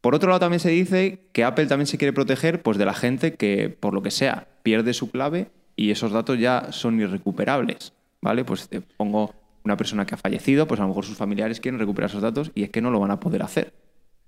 Por 0.00 0.14
otro 0.14 0.28
lado, 0.28 0.40
también 0.40 0.60
se 0.60 0.70
dice 0.70 1.28
que 1.32 1.44
Apple 1.44 1.66
también 1.66 1.86
se 1.86 1.98
quiere 1.98 2.12
proteger 2.12 2.62
pues, 2.62 2.78
de 2.78 2.84
la 2.84 2.94
gente 2.94 3.34
que, 3.34 3.68
por 3.68 3.94
lo 3.94 4.02
que 4.02 4.10
sea, 4.10 4.46
pierde 4.62 4.94
su 4.94 5.10
clave 5.10 5.50
y 5.76 5.90
esos 5.90 6.12
datos 6.12 6.38
ya 6.38 6.72
son 6.72 7.00
irrecuperables. 7.00 7.92
¿Vale? 8.20 8.44
Pues 8.44 8.68
te 8.68 8.80
pongo 8.80 9.34
una 9.64 9.76
persona 9.76 10.06
que 10.06 10.14
ha 10.14 10.18
fallecido, 10.18 10.66
pues 10.66 10.80
a 10.80 10.84
lo 10.84 10.88
mejor 10.88 11.04
sus 11.04 11.16
familiares 11.16 11.60
quieren 11.60 11.78
recuperar 11.78 12.10
esos 12.10 12.22
datos 12.22 12.50
y 12.54 12.64
es 12.64 12.70
que 12.70 12.80
no 12.80 12.90
lo 12.90 13.00
van 13.00 13.10
a 13.10 13.20
poder 13.20 13.42
hacer. 13.42 13.72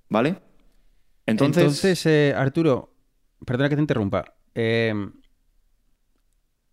¿Vale? 0.09 0.37
Entonces, 1.27 2.07
eh, 2.07 2.35
Arturo, 2.37 2.93
perdona 3.45 3.69
que 3.69 3.77
te 3.77 3.83
interrumpa. 3.83 4.35
Eh, 4.55 4.95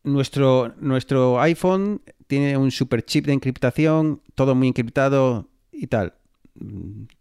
nuestro, 0.04 0.74
nuestro 0.80 1.39
iPhone 1.42 2.01
tiene 2.27 2.58
un 2.58 2.72
super 2.72 3.04
chip 3.04 3.25
de 3.25 3.34
encriptación, 3.34 4.22
todo 4.36 4.56
muy 4.56 4.70
encriptado 4.70 5.50
y 5.72 5.88
tal. 5.88 6.16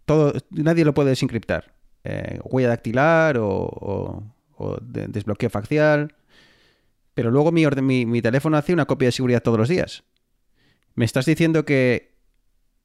Todo, 0.04 0.33
nadie 0.50 0.85
lo 0.85 0.95
puede 0.95 1.11
desencriptar. 1.11 1.75
Eh, 2.04 2.38
huella 2.45 2.68
dactilar 2.68 3.37
o, 3.38 4.23
desbloqueo 4.83 5.50
facial. 5.50 6.14
Pero 7.14 7.30
luego 7.30 7.50
mi, 7.50 7.66
mi, 7.66 8.06
mi 8.06 8.23
teléfono 8.23 8.56
hace 8.56 8.73
una 8.73 8.87
copia 8.87 9.09
de 9.09 9.12
seguridad 9.12 9.42
todos 9.42 9.59
los 9.59 9.68
días. 9.68 10.04
¿Me 10.95 11.04
estás 11.04 11.26
diciendo 11.26 11.64
que 11.64 12.16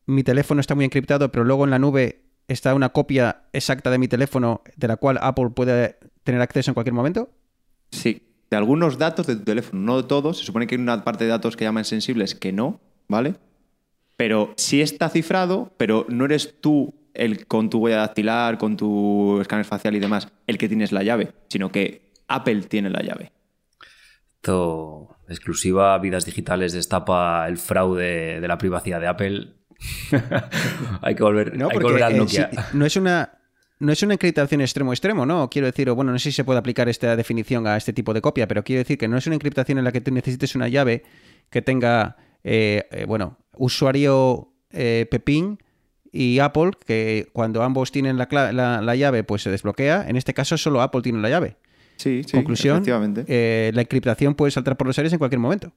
mi 0.05 0.23
teléfono 0.23 0.61
está 0.61 0.75
muy 0.75 0.85
encriptado, 0.85 1.31
pero 1.31 1.45
luego 1.45 1.63
en 1.63 1.71
la 1.71 1.79
nube 1.79 2.21
está 2.47 2.75
una 2.75 2.89
copia 2.89 3.43
exacta 3.53 3.89
de 3.89 3.97
mi 3.97 4.07
teléfono 4.07 4.61
de 4.75 4.87
la 4.87 4.97
cual 4.97 5.17
Apple 5.21 5.49
puede 5.55 5.97
tener 6.23 6.41
acceso 6.41 6.71
en 6.71 6.73
cualquier 6.73 6.93
momento? 6.93 7.29
Sí, 7.91 8.21
de 8.49 8.57
algunos 8.57 8.97
datos 8.97 9.27
de 9.27 9.35
tu 9.35 9.43
teléfono, 9.43 9.81
no 9.81 10.01
de 10.01 10.07
todos. 10.07 10.39
Se 10.39 10.45
supone 10.45 10.67
que 10.67 10.75
hay 10.75 10.81
una 10.81 11.03
parte 11.03 11.23
de 11.23 11.29
datos 11.29 11.55
que 11.55 11.65
llaman 11.65 11.85
sensibles 11.85 12.35
que 12.35 12.51
no, 12.51 12.79
¿vale? 13.07 13.35
Pero 14.17 14.53
sí 14.57 14.81
está 14.81 15.09
cifrado, 15.09 15.73
pero 15.77 16.05
no 16.09 16.25
eres 16.25 16.59
tú 16.61 16.93
el 17.13 17.47
con 17.47 17.69
tu 17.69 17.79
huella 17.79 17.97
dactilar, 17.97 18.57
con 18.57 18.77
tu 18.77 19.39
escáner 19.41 19.65
facial 19.65 19.95
y 19.95 19.99
demás, 19.99 20.27
el 20.47 20.57
que 20.57 20.67
tienes 20.67 20.91
la 20.91 21.03
llave, 21.03 21.33
sino 21.49 21.71
que 21.71 22.11
Apple 22.27 22.61
tiene 22.63 22.89
la 22.89 23.01
llave. 23.01 23.31
Esto, 24.35 25.17
exclusiva, 25.27 25.97
vidas 25.99 26.25
digitales, 26.25 26.73
destapa 26.73 27.47
el 27.47 27.57
fraude 27.57 28.39
de 28.39 28.47
la 28.47 28.57
privacidad 28.57 28.99
de 28.99 29.07
Apple. 29.07 29.53
hay 31.01 31.15
que 31.15 31.23
volver, 31.23 31.57
No, 31.57 31.65
hay 31.65 31.69
que 31.69 31.73
porque 31.73 31.85
volver 31.85 32.03
al 32.03 32.13
eh, 32.13 32.49
no 32.73 32.85
es 32.85 32.95
una 32.95 33.37
no 33.79 33.91
es 33.91 34.03
una 34.03 34.13
encriptación 34.13 34.61
extremo 34.61 34.93
extremo, 34.93 35.25
¿no? 35.25 35.49
Quiero 35.49 35.65
decir, 35.65 35.89
o 35.89 35.95
bueno, 35.95 36.11
no 36.11 36.19
sé 36.19 36.25
si 36.29 36.35
se 36.35 36.43
puede 36.43 36.59
aplicar 36.59 36.87
esta 36.87 37.15
definición 37.15 37.65
a 37.65 37.77
este 37.77 37.93
tipo 37.93 38.13
de 38.13 38.21
copia, 38.21 38.47
pero 38.47 38.63
quiero 38.63 38.77
decir 38.81 38.99
que 38.99 39.07
no 39.07 39.17
es 39.17 39.25
una 39.25 39.33
encriptación 39.35 39.79
en 39.79 39.83
la 39.83 39.91
que 39.91 40.01
tú 40.01 40.11
necesites 40.13 40.53
una 40.53 40.67
llave 40.67 41.01
que 41.49 41.63
tenga, 41.63 42.15
eh, 42.43 42.87
eh, 42.91 43.05
bueno, 43.07 43.39
usuario 43.57 44.53
eh, 44.69 45.07
Pepín 45.09 45.57
y 46.11 46.37
Apple, 46.37 46.71
que 46.85 47.29
cuando 47.33 47.63
ambos 47.63 47.91
tienen 47.91 48.19
la, 48.19 48.27
la- 48.51 48.81
la 48.83 48.95
llave, 48.95 49.23
pues 49.23 49.41
se 49.41 49.49
desbloquea. 49.49 50.05
En 50.07 50.15
este 50.15 50.35
caso, 50.35 50.57
solo 50.59 50.81
Apple 50.83 51.01
tiene 51.01 51.19
la 51.19 51.29
llave. 51.29 51.55
Sí, 51.95 52.21
sí, 52.23 52.33
Conclusión, 52.33 52.77
efectivamente. 52.77 53.25
eh, 53.27 53.71
la 53.73 53.81
encriptación 53.81 54.35
puede 54.35 54.51
saltar 54.51 54.77
por 54.77 54.85
los 54.85 54.97
aires 54.99 55.11
en 55.13 55.17
cualquier 55.17 55.39
momento. 55.39 55.71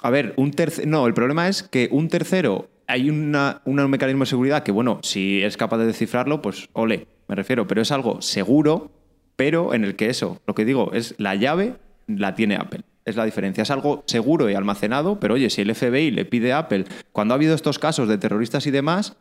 A 0.00 0.08
ver, 0.08 0.32
un 0.38 0.50
tercero. 0.50 0.88
No, 0.88 1.06
el 1.06 1.12
problema 1.12 1.46
es 1.48 1.62
que 1.62 1.88
un 1.92 2.08
tercero. 2.08 2.70
Hay 2.86 3.10
una, 3.10 3.62
un 3.64 3.90
mecanismo 3.90 4.24
de 4.24 4.30
seguridad 4.30 4.62
que, 4.62 4.72
bueno, 4.72 5.00
si 5.02 5.42
es 5.42 5.56
capaz 5.56 5.78
de 5.78 5.86
descifrarlo, 5.86 6.42
pues 6.42 6.68
ole, 6.72 7.06
me 7.28 7.34
refiero. 7.34 7.66
Pero 7.66 7.82
es 7.82 7.92
algo 7.92 8.20
seguro, 8.22 8.90
pero 9.36 9.74
en 9.74 9.84
el 9.84 9.96
que 9.96 10.10
eso, 10.10 10.40
lo 10.46 10.54
que 10.54 10.64
digo, 10.64 10.92
es 10.92 11.14
la 11.18 11.34
llave 11.34 11.74
la 12.06 12.34
tiene 12.34 12.56
Apple. 12.56 12.82
Es 13.04 13.16
la 13.16 13.24
diferencia. 13.24 13.62
Es 13.62 13.70
algo 13.70 14.02
seguro 14.06 14.48
y 14.50 14.54
almacenado, 14.54 15.20
pero 15.20 15.34
oye, 15.34 15.50
si 15.50 15.62
el 15.62 15.74
FBI 15.74 16.10
le 16.10 16.24
pide 16.24 16.52
a 16.52 16.58
Apple, 16.58 16.84
cuando 17.12 17.34
ha 17.34 17.36
habido 17.36 17.54
estos 17.54 17.78
casos 17.78 18.08
de 18.08 18.18
terroristas 18.18 18.66
y 18.66 18.70
demás, 18.70 19.16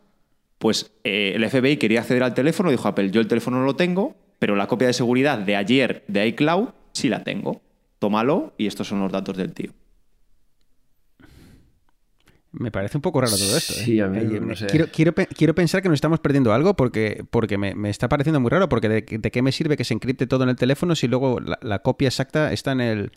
pues 0.57 0.91
eh, 1.03 1.33
el 1.35 1.49
FBI 1.49 1.77
quería 1.77 2.01
acceder 2.01 2.23
al 2.23 2.33
teléfono, 2.33 2.71
dijo 2.71 2.87
Apple, 2.87 3.11
yo 3.11 3.19
el 3.19 3.27
teléfono 3.27 3.59
no 3.59 3.65
lo 3.65 3.75
tengo, 3.75 4.15
pero 4.39 4.55
la 4.55 4.67
copia 4.67 4.87
de 4.87 4.93
seguridad 4.93 5.37
de 5.39 5.55
ayer 5.55 6.03
de 6.07 6.27
iCloud 6.27 6.69
sí 6.93 7.09
la 7.09 7.23
tengo. 7.23 7.61
Tómalo 7.99 8.53
y 8.57 8.67
estos 8.67 8.87
son 8.87 8.99
los 8.99 9.11
datos 9.11 9.35
del 9.35 9.53
tío. 9.53 9.71
Me 12.53 12.69
parece 12.71 12.97
un 12.97 13.01
poco 13.01 13.19
raro 13.19 13.35
todo 13.35 13.57
esto. 13.57 13.73
¿eh? 13.73 13.83
Sí, 13.83 13.99
a 13.99 14.07
mí 14.07 14.19
Eh, 14.19 14.39
no 14.39 14.47
me- 14.47 14.55
sé. 14.55 14.67
quiero, 14.67 14.87
quiero, 14.91 15.13
quiero 15.13 15.55
pensar 15.55 15.81
que 15.81 15.89
nos 15.89 15.95
estamos 15.97 16.19
perdiendo 16.19 16.53
algo 16.53 16.75
porque, 16.75 17.25
porque 17.31 17.57
me, 17.57 17.73
me 17.73 17.89
está 17.89 18.07
pareciendo 18.07 18.39
muy 18.39 18.49
raro. 18.51 18.69
Porque 18.69 18.87
de, 18.89 19.01
de 19.01 19.31
qué 19.31 19.41
me 19.41 19.51
sirve 19.51 19.75
que 19.75 19.83
se 19.83 19.93
encripte 19.95 20.27
todo 20.27 20.43
en 20.43 20.49
el 20.49 20.55
teléfono 20.55 20.95
si 20.95 21.07
luego 21.07 21.39
la, 21.39 21.57
la 21.63 21.79
copia 21.79 22.07
exacta 22.09 22.51
está 22.53 22.71
en, 22.73 22.81
el, 22.81 23.11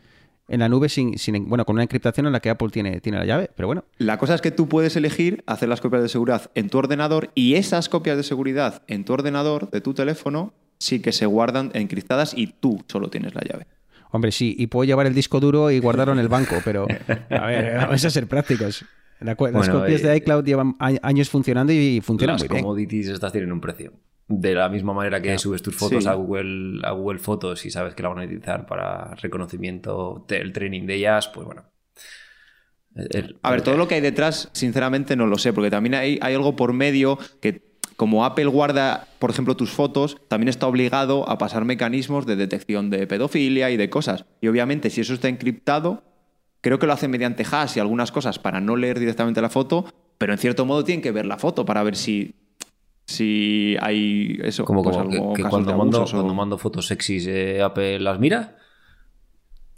en 0.48 0.60
la 0.60 0.70
nube 0.70 0.88
sin, 0.88 1.18
sin, 1.18 1.48
bueno, 1.50 1.66
con 1.66 1.74
una 1.76 1.82
encriptación 1.82 2.24
en 2.26 2.32
la 2.32 2.40
que 2.40 2.48
Apple 2.48 2.70
tiene, 2.70 3.00
tiene 3.02 3.18
la 3.18 3.26
llave. 3.26 3.50
Pero 3.54 3.66
bueno, 3.66 3.84
La 3.98 4.16
cosa 4.16 4.34
es 4.34 4.40
que 4.40 4.50
tú 4.52 4.68
puedes 4.68 4.96
elegir 4.96 5.44
hacer 5.46 5.68
las 5.68 5.82
copias 5.82 6.02
de 6.02 6.08
seguridad 6.08 6.50
en 6.54 6.70
tu 6.70 6.78
ordenador 6.78 7.30
y 7.34 7.56
esas 7.56 7.90
copias 7.90 8.16
de 8.16 8.22
seguridad 8.22 8.82
en 8.86 9.04
tu 9.04 9.12
ordenador, 9.12 9.70
de 9.70 9.82
tu 9.82 9.92
teléfono, 9.92 10.54
sí 10.78 11.00
que 11.00 11.12
se 11.12 11.26
guardan 11.26 11.72
encriptadas 11.74 12.32
y 12.34 12.46
tú 12.58 12.82
solo 12.88 13.10
tienes 13.10 13.34
la 13.34 13.42
llave. 13.42 13.66
hombre, 14.12 14.32
sí, 14.32 14.54
y 14.58 14.68
puedo 14.68 14.84
llevar 14.84 15.04
el 15.06 15.14
disco 15.14 15.40
duro 15.40 15.70
y 15.70 15.78
guardarlo 15.78 16.14
en 16.14 16.20
el 16.20 16.28
banco, 16.28 16.56
pero 16.64 16.86
a 17.30 17.46
ver, 17.46 17.76
vamos 17.78 18.02
a 18.02 18.08
ser 18.08 18.26
prácticos. 18.26 18.82
La 19.20 19.34
las 19.38 19.52
Bueno, 19.52 19.80
copias 19.80 20.02
eh, 20.02 20.08
de 20.08 20.16
iCloud 20.18 20.44
llevan 20.44 20.74
años 20.78 21.30
funcionando 21.30 21.72
y 21.72 22.00
funcionan 22.02 22.34
Las 22.34 22.42
muy 22.42 22.48
bien. 22.48 22.62
commodities 22.62 23.08
estas 23.08 23.32
tienen 23.32 23.50
un 23.52 23.60
precio. 23.60 23.92
De 24.28 24.54
la 24.54 24.68
misma 24.68 24.92
manera 24.92 25.22
que 25.22 25.38
subes 25.38 25.62
tus 25.62 25.76
fotos 25.76 26.02
Sí. 26.04 26.08
a, 26.10 26.14
Google, 26.14 26.80
a 26.84 26.90
Google 26.90 27.18
Fotos 27.20 27.64
y 27.64 27.70
sabes 27.70 27.94
que 27.94 28.02
la 28.02 28.08
van 28.08 28.18
a 28.18 28.24
utilizar 28.24 28.66
para 28.66 29.14
reconocimiento, 29.14 30.26
el 30.28 30.52
training 30.52 30.86
de 30.86 30.94
ellas, 30.96 31.28
pues 31.28 31.46
bueno. 31.46 31.64
El- 32.94 33.38
A 33.42 33.50
ver, 33.50 33.62
todo 33.62 33.76
lo 33.76 33.86
que 33.88 33.94
hay 33.96 34.00
detrás, 34.00 34.48
sinceramente 34.52 35.16
no 35.16 35.26
lo 35.26 35.38
sé, 35.38 35.52
porque 35.52 35.70
también 35.70 35.94
hay, 35.94 36.18
hay 36.22 36.34
algo 36.34 36.56
por 36.56 36.72
medio 36.72 37.18
que, 37.40 37.76
como 37.96 38.24
Apple 38.24 38.46
guarda, 38.46 39.06
por 39.18 39.30
ejemplo, 39.30 39.54
tus 39.56 39.70
fotos, 39.70 40.16
también 40.28 40.48
está 40.48 40.66
obligado 40.66 41.28
a 41.28 41.38
pasar 41.38 41.64
mecanismos 41.64 42.26
de 42.26 42.36
detección 42.36 42.90
de 42.90 43.06
pedofilia 43.06 43.70
y 43.70 43.76
de 43.76 43.90
cosas. 43.90 44.24
Y 44.40 44.48
obviamente, 44.48 44.90
si 44.90 45.02
eso 45.02 45.14
está 45.14 45.28
encriptado, 45.28 46.02
creo 46.66 46.80
que 46.80 46.86
lo 46.88 46.92
hacen 46.94 47.12
mediante 47.12 47.44
hash 47.48 47.76
y 47.76 47.80
algunas 47.80 48.10
cosas 48.10 48.40
para 48.40 48.60
no 48.60 48.74
leer 48.74 48.98
directamente 48.98 49.40
la 49.40 49.48
foto, 49.48 49.84
pero 50.18 50.32
en 50.32 50.38
cierto 50.40 50.64
modo 50.66 50.82
tienen 50.82 51.00
que 51.00 51.12
ver 51.12 51.24
la 51.24 51.38
foto 51.38 51.64
para 51.64 51.80
ver 51.84 51.94
si, 51.94 52.34
si 53.06 53.76
hay 53.80 54.36
eso. 54.42 54.64
Como, 54.64 54.82
pues, 54.82 54.96
como 54.96 55.08
que, 55.08 55.16
algo- 55.16 55.34
que 55.34 55.42
cuando, 55.44 55.76
mando, 55.78 56.02
o- 56.02 56.10
cuando 56.10 56.34
mando 56.34 56.58
fotos 56.58 56.88
sexys, 56.88 57.26
eh, 57.28 57.62
Apple 57.62 58.00
las 58.00 58.18
mira. 58.18 58.56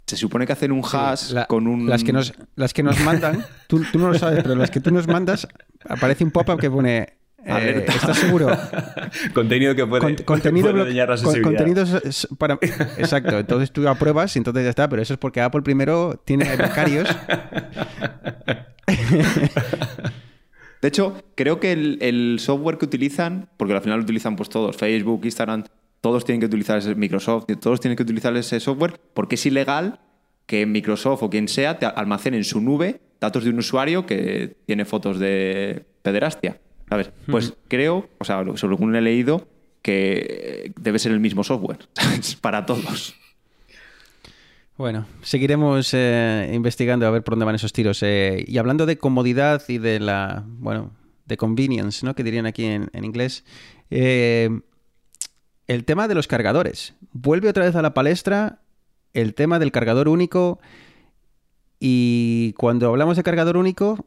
Se 0.07 0.17
supone 0.17 0.47
que 0.47 0.53
hacen 0.53 0.71
un 0.71 0.81
hash 0.83 1.29
La- 1.33 1.45
con 1.45 1.67
un. 1.67 1.87
las, 1.87 2.03
que 2.03 2.11
nos, 2.11 2.33
las 2.55 2.73
que 2.73 2.81
nos 2.81 2.99
mandan, 3.01 3.45
tú, 3.67 3.83
tú 3.91 3.99
no 3.99 4.07
lo 4.07 4.17
sabes, 4.17 4.41
pero 4.41 4.55
las 4.55 4.71
que 4.71 4.79
tú 4.79 4.89
nos 4.89 5.07
mandas, 5.07 5.47
aparece 5.87 6.23
un 6.23 6.31
pop-up 6.31 6.59
que 6.59 6.71
pone. 6.71 7.18
Eh. 7.45 7.85
¿Estás 7.87 8.17
seguro? 8.17 8.47
Contenido 9.33 9.75
que 9.75 9.85
puede, 9.87 10.01
Con- 10.01 10.15
contenido 10.25 10.71
puede 10.71 10.85
dañar 10.85 11.09
la 11.09 11.15
con- 11.15 11.33
sensibilidad. 11.33 11.65
contenidos 11.65 12.27
para 12.37 12.55
exacto 12.97 13.39
entonces 13.39 13.71
tú 13.71 13.87
apruebas 13.87 14.35
y 14.35 14.39
entonces 14.39 14.63
ya 14.63 14.69
está 14.69 14.87
pero 14.89 15.01
eso 15.01 15.13
es 15.13 15.19
porque 15.19 15.41
Apple 15.41 15.61
primero 15.61 16.21
tiene 16.25 16.45
becarios 16.55 17.07
De 20.81 20.87
hecho, 20.87 21.21
creo 21.35 21.59
que 21.59 21.73
el, 21.73 21.97
el 22.01 22.37
software 22.39 22.77
que 22.77 22.85
utilizan, 22.85 23.49
porque 23.57 23.73
al 23.73 23.81
final 23.81 23.97
lo 23.97 24.03
utilizan 24.03 24.37
pues 24.37 24.47
todos, 24.49 24.77
Facebook, 24.77 25.21
Instagram, 25.25 25.65
todos 25.99 26.23
tienen 26.23 26.39
que 26.39 26.45
utilizar 26.45 26.77
ese 26.77 26.95
Microsoft, 26.95 27.47
todos 27.59 27.81
tienen 27.81 27.97
que 27.97 28.03
utilizar 28.03 28.33
ese 28.37 28.59
software, 28.61 28.97
porque 29.13 29.35
es 29.35 29.45
ilegal 29.45 29.99
que 30.45 30.65
Microsoft 30.65 31.21
o 31.23 31.29
quien 31.29 31.49
sea 31.49 31.77
te 31.79 31.85
almacene 31.85 32.37
en 32.37 32.45
su 32.45 32.61
nube 32.61 33.01
datos 33.19 33.43
de 33.43 33.49
un 33.49 33.59
usuario 33.59 34.05
que 34.05 34.55
tiene 34.65 34.85
fotos 34.85 35.19
de 35.19 35.85
pederastia. 36.01 36.61
¿Sabes? 36.89 37.11
Pues 37.29 37.53
creo, 37.67 38.09
o 38.17 38.25
sea, 38.25 38.41
lo- 38.43 38.57
según 38.57 38.95
he 38.95 39.01
leído, 39.01 39.47
que 39.81 40.71
debe 40.79 40.99
ser 40.99 41.11
el 41.13 41.19
mismo 41.19 41.43
software 41.43 41.87
¿sabes? 41.93 42.35
para 42.41 42.65
todos. 42.65 43.15
bueno 44.75 45.05
seguiremos 45.21 45.93
eh, 45.93 46.51
investigando 46.53 47.07
a 47.07 47.11
ver 47.11 47.23
por 47.23 47.33
dónde 47.33 47.45
van 47.45 47.55
esos 47.55 47.71
tiros 47.73 48.01
Eh, 48.03 48.43
y 48.47 48.57
hablando 48.57 48.85
de 48.85 48.97
comodidad 48.97 49.61
y 49.69 49.77
de 49.77 49.99
la 50.01 50.43
bueno 50.45 50.91
de 51.25 51.37
convenience 51.37 52.05
no 52.05 52.13
que 52.13 52.23
dirían 52.23 52.45
aquí 52.45 52.65
en, 52.65 52.89
en 52.91 53.05
inglés 53.05 53.45
eh, 53.89 54.49
el 55.67 55.85
tema 55.85 56.07
de 56.09 56.15
los 56.15 56.27
cargadores 56.27 56.95
vuelve 57.13 57.47
otra 57.49 57.63
vez 57.65 57.75
a 57.75 57.81
la 57.81 57.93
palestra 57.93 58.59
el 59.13 59.33
tema 59.33 59.59
del 59.59 59.71
cargador 59.71 60.09
único 60.09 60.59
y 61.79 62.53
cuando 62.57 62.89
hablamos 62.89 63.15
de 63.15 63.23
cargador 63.23 63.55
único 63.57 64.05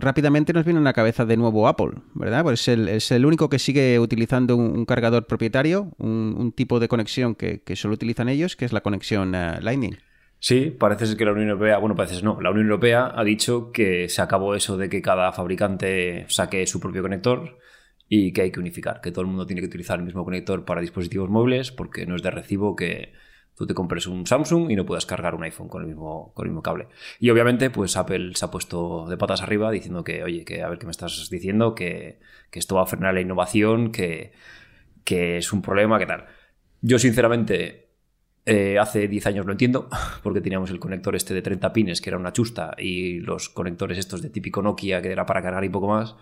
rápidamente 0.00 0.52
nos 0.52 0.64
viene 0.64 0.80
a 0.80 0.82
la 0.82 0.92
cabeza 0.92 1.24
de 1.24 1.36
nuevo 1.36 1.68
Apple, 1.68 1.92
¿verdad? 2.14 2.42
Pues 2.42 2.60
es 2.60 2.68
el, 2.68 2.88
es 2.88 3.10
el 3.10 3.24
único 3.24 3.48
que 3.48 3.58
sigue 3.58 3.98
utilizando 3.98 4.56
un, 4.56 4.84
cargador 4.84 5.26
propietario, 5.26 5.92
un, 5.98 6.52
tipo 6.52 6.80
de 6.80 6.88
conexión 6.88 7.34
que, 7.34 7.62
solo 7.76 7.94
utilizan 7.94 8.28
ellos, 8.28 8.56
que 8.56 8.64
es 8.64 8.72
la 8.72 8.80
conexión 8.80 9.34
eh, 9.34 9.58
Lightning. 9.60 9.96
Sí, 10.38 10.70
parece 10.70 11.06
ser 11.06 11.16
que 11.16 11.24
la 11.24 11.32
Unión 11.32 11.48
Europea, 11.48 11.78
bueno, 11.78 11.94
parece 11.94 12.22
no, 12.22 12.40
la 12.40 12.50
Unión 12.50 12.66
Europea 12.66 13.12
ha 13.14 13.24
dicho 13.24 13.72
que 13.72 14.08
se 14.08 14.20
acabó 14.22 14.54
eso 14.54 14.76
de 14.76 14.88
que 14.88 15.00
cada 15.00 15.32
fabricante 15.32 16.26
saque 16.28 16.66
su 16.66 16.78
propio 16.78 17.02
conector 17.02 17.58
y 18.08 18.32
que 18.32 18.42
hay 18.42 18.50
que 18.50 18.60
unificar, 18.60 19.00
que 19.00 19.10
todo 19.10 19.22
el 19.22 19.28
mundo 19.28 19.46
tiene 19.46 19.62
que 19.62 19.68
utilizar 19.68 19.98
el 19.98 20.04
mismo 20.04 20.24
conector 20.24 20.64
para 20.64 20.80
dispositivos 20.80 21.30
móviles 21.30 21.72
porque 21.72 22.06
no 22.06 22.16
es 22.16 22.22
de 22.22 22.30
recibo 22.30 22.76
que 22.76 23.12
tú 23.56 23.66
te 23.66 23.74
compres 23.74 24.06
un 24.06 24.26
Samsung 24.26 24.70
y 24.70 24.76
no 24.76 24.84
puedas 24.84 25.06
cargar 25.06 25.34
un 25.34 25.42
iPhone 25.42 25.68
con 25.68 25.82
el 25.82 25.88
mismo, 25.88 26.32
con 26.34 26.46
el 26.46 26.50
mismo 26.50 26.62
cable. 26.62 26.88
Y 27.18 27.30
obviamente, 27.30 27.70
pues 27.70 27.96
Apple 27.96 28.32
se 28.34 28.44
ha 28.44 28.50
puesto 28.50 29.06
de 29.08 29.16
patas 29.16 29.42
arriba 29.42 29.70
diciendo 29.70 30.04
que, 30.04 30.22
oye, 30.22 30.44
que 30.44 30.62
a 30.62 30.68
ver 30.68 30.78
qué 30.78 30.86
me 30.86 30.92
estás 30.92 31.28
diciendo, 31.30 31.74
que, 31.74 32.18
que 32.50 32.58
esto 32.58 32.76
va 32.76 32.82
a 32.82 32.86
frenar 32.86 33.14
la 33.14 33.20
innovación, 33.20 33.92
que, 33.92 34.32
que 35.04 35.38
es 35.38 35.52
un 35.52 35.62
problema, 35.62 35.98
que 35.98 36.06
tal. 36.06 36.26
Yo, 36.82 36.98
sinceramente, 36.98 37.88
eh, 38.44 38.78
hace 38.78 39.08
10 39.08 39.26
años 39.26 39.46
lo 39.46 39.52
entiendo, 39.52 39.88
porque 40.22 40.40
teníamos 40.42 40.70
el 40.70 40.78
conector 40.78 41.16
este 41.16 41.32
de 41.32 41.42
30 41.42 41.72
pines, 41.72 42.00
que 42.00 42.10
era 42.10 42.18
una 42.18 42.32
chusta, 42.32 42.74
y 42.78 43.20
los 43.20 43.48
conectores 43.48 43.98
estos 43.98 44.20
de 44.20 44.30
típico 44.30 44.60
Nokia, 44.60 45.00
que 45.00 45.10
era 45.10 45.24
para 45.24 45.42
cargar 45.42 45.64
y 45.64 45.70
poco 45.70 45.88
más. 45.88 46.14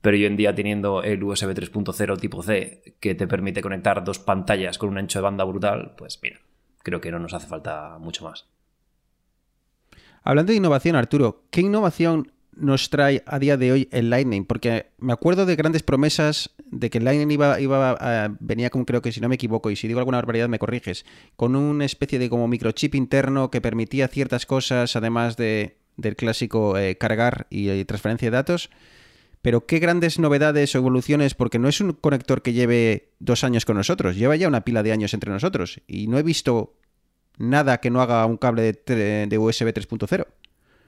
Pero 0.00 0.16
hoy 0.16 0.24
en 0.24 0.36
día 0.36 0.54
teniendo 0.54 1.02
el 1.02 1.22
USB 1.22 1.50
3.0 1.50 2.18
tipo 2.18 2.42
C, 2.42 2.96
que 3.00 3.14
te 3.14 3.26
permite 3.26 3.62
conectar 3.62 4.04
dos 4.04 4.18
pantallas 4.18 4.78
con 4.78 4.88
un 4.90 4.98
ancho 4.98 5.18
de 5.18 5.24
banda 5.24 5.44
brutal, 5.44 5.94
pues 5.96 6.20
mira, 6.22 6.38
creo 6.88 7.00
que 7.00 7.10
no 7.10 7.18
nos 7.18 7.34
hace 7.34 7.46
falta 7.46 7.98
mucho 7.98 8.24
más. 8.24 8.46
Hablando 10.22 10.52
de 10.52 10.56
innovación, 10.58 10.96
Arturo, 10.96 11.44
¿qué 11.50 11.60
innovación 11.62 12.32
nos 12.52 12.90
trae 12.90 13.22
a 13.26 13.38
día 13.38 13.56
de 13.56 13.72
hoy 13.72 13.88
el 13.92 14.10
Lightning? 14.10 14.44
Porque 14.44 14.90
me 14.98 15.12
acuerdo 15.12 15.46
de 15.46 15.56
grandes 15.56 15.82
promesas 15.82 16.50
de 16.70 16.90
que 16.90 16.98
el 16.98 17.04
Lightning 17.04 17.30
iba, 17.30 17.60
iba 17.60 17.92
a- 17.92 18.36
venía 18.40 18.68
con, 18.68 18.84
creo 18.84 19.00
que 19.00 19.12
si 19.12 19.20
no 19.20 19.28
me 19.28 19.36
equivoco, 19.36 19.70
y 19.70 19.76
si 19.76 19.86
digo 19.86 20.00
alguna 20.00 20.18
barbaridad 20.18 20.48
me 20.48 20.58
corriges, 20.58 21.06
con 21.36 21.56
una 21.56 21.84
especie 21.84 22.18
de 22.18 22.28
como 22.28 22.48
microchip 22.48 22.94
interno 22.94 23.50
que 23.50 23.60
permitía 23.60 24.08
ciertas 24.08 24.44
cosas, 24.44 24.96
además 24.96 25.36
de, 25.36 25.78
del 25.96 26.16
clásico 26.16 26.76
eh, 26.76 26.98
cargar 26.98 27.46
y, 27.48 27.70
y 27.70 27.84
transferencia 27.84 28.26
de 28.30 28.36
datos. 28.36 28.70
Pero 29.42 29.66
qué 29.66 29.78
grandes 29.78 30.18
novedades 30.18 30.74
o 30.74 30.78
evoluciones, 30.78 31.34
porque 31.34 31.58
no 31.58 31.68
es 31.68 31.80
un 31.80 31.92
conector 31.92 32.42
que 32.42 32.52
lleve 32.52 33.10
dos 33.20 33.44
años 33.44 33.64
con 33.64 33.76
nosotros, 33.76 34.16
lleva 34.16 34.36
ya 34.36 34.48
una 34.48 34.64
pila 34.64 34.82
de 34.82 34.92
años 34.92 35.14
entre 35.14 35.30
nosotros. 35.30 35.80
Y 35.86 36.08
no 36.08 36.18
he 36.18 36.22
visto 36.22 36.74
nada 37.38 37.78
que 37.78 37.90
no 37.90 38.02
haga 38.02 38.26
un 38.26 38.36
cable 38.36 38.62
de, 38.62 39.38
USB 39.38 39.68
3.0. 39.72 40.26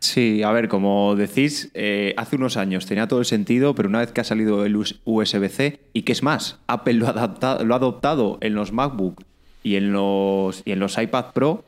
Sí, 0.01 0.43
a 0.43 0.51
ver, 0.51 0.69
como 0.69 1.15
decís, 1.15 1.71
eh, 1.75 2.15
hace 2.17 2.37
unos 2.37 2.57
años 2.57 2.87
tenía 2.87 3.07
todo 3.07 3.21
el 3.21 3.27
sentido, 3.27 3.75
pero 3.75 3.89
una 3.89 4.01
vez 4.01 4.13
que 4.13 4.23
ha 4.23 4.25
salido 4.25 4.65
el 4.65 4.77
USB-C, 4.77 5.81
y 5.93 6.03
que 6.03 6.13
es 6.13 6.23
más, 6.23 6.59
Apple 6.67 6.95
lo 6.95 7.07
ha, 7.07 7.11
adaptado, 7.11 7.65
lo 7.65 7.75
ha 7.75 7.77
adoptado 7.77 8.39
en 8.41 8.55
los 8.55 8.73
MacBook 8.73 9.23
y 9.63 9.77
en 9.77 9.93
los, 9.93 10.63
y 10.65 10.73
en 10.73 10.81
los 10.81 10.97
iPad 10.97 11.33
Pro, 11.35 11.65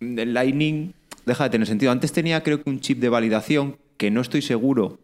el 0.00 0.34
Lightning 0.34 0.92
deja 1.24 1.44
de 1.44 1.50
tener 1.50 1.66
sentido. 1.66 1.92
Antes 1.92 2.12
tenía 2.12 2.42
creo 2.42 2.62
que 2.62 2.68
un 2.68 2.80
chip 2.80 2.98
de 2.98 3.08
validación 3.08 3.76
que 3.96 4.10
no 4.10 4.20
estoy 4.20 4.42
seguro 4.42 4.98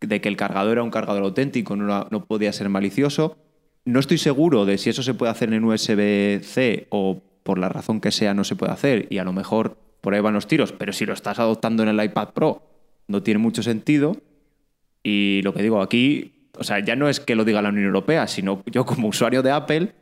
de 0.00 0.20
que 0.20 0.28
el 0.28 0.36
cargador 0.36 0.72
era 0.72 0.82
un 0.82 0.90
cargador 0.90 1.22
auténtico, 1.22 1.76
no, 1.76 2.06
no 2.10 2.24
podía 2.24 2.52
ser 2.52 2.68
malicioso. 2.68 3.36
No 3.84 4.00
estoy 4.00 4.18
seguro 4.18 4.66
de 4.66 4.78
si 4.78 4.90
eso 4.90 5.02
se 5.02 5.14
puede 5.14 5.30
hacer 5.32 5.52
en 5.52 5.64
USB-C 5.64 6.88
o 6.90 7.22
por 7.42 7.58
la 7.58 7.68
razón 7.68 8.00
que 8.00 8.10
sea 8.10 8.34
no 8.34 8.42
se 8.42 8.56
puede 8.56 8.72
hacer 8.72 9.06
y 9.10 9.18
a 9.18 9.24
lo 9.24 9.32
mejor 9.32 9.78
por 10.00 10.14
ahí 10.14 10.20
van 10.20 10.34
los 10.34 10.48
tiros, 10.48 10.72
pero 10.72 10.92
si 10.92 11.06
lo 11.06 11.12
estás 11.12 11.38
adoptando 11.38 11.82
en 11.82 11.88
el 11.88 12.04
iPad 12.04 12.30
Pro 12.30 12.62
no 13.08 13.22
tiene 13.22 13.38
mucho 13.38 13.62
sentido. 13.62 14.16
Y 15.02 15.40
lo 15.42 15.54
que 15.54 15.62
digo 15.62 15.80
aquí, 15.80 16.50
o 16.58 16.64
sea, 16.64 16.80
ya 16.80 16.96
no 16.96 17.08
es 17.08 17.20
que 17.20 17.36
lo 17.36 17.44
diga 17.44 17.62
la 17.62 17.68
Unión 17.68 17.86
Europea, 17.86 18.26
sino 18.26 18.62
yo 18.66 18.84
como 18.84 19.08
usuario 19.08 19.42
de 19.42 19.52
Apple, 19.52 19.94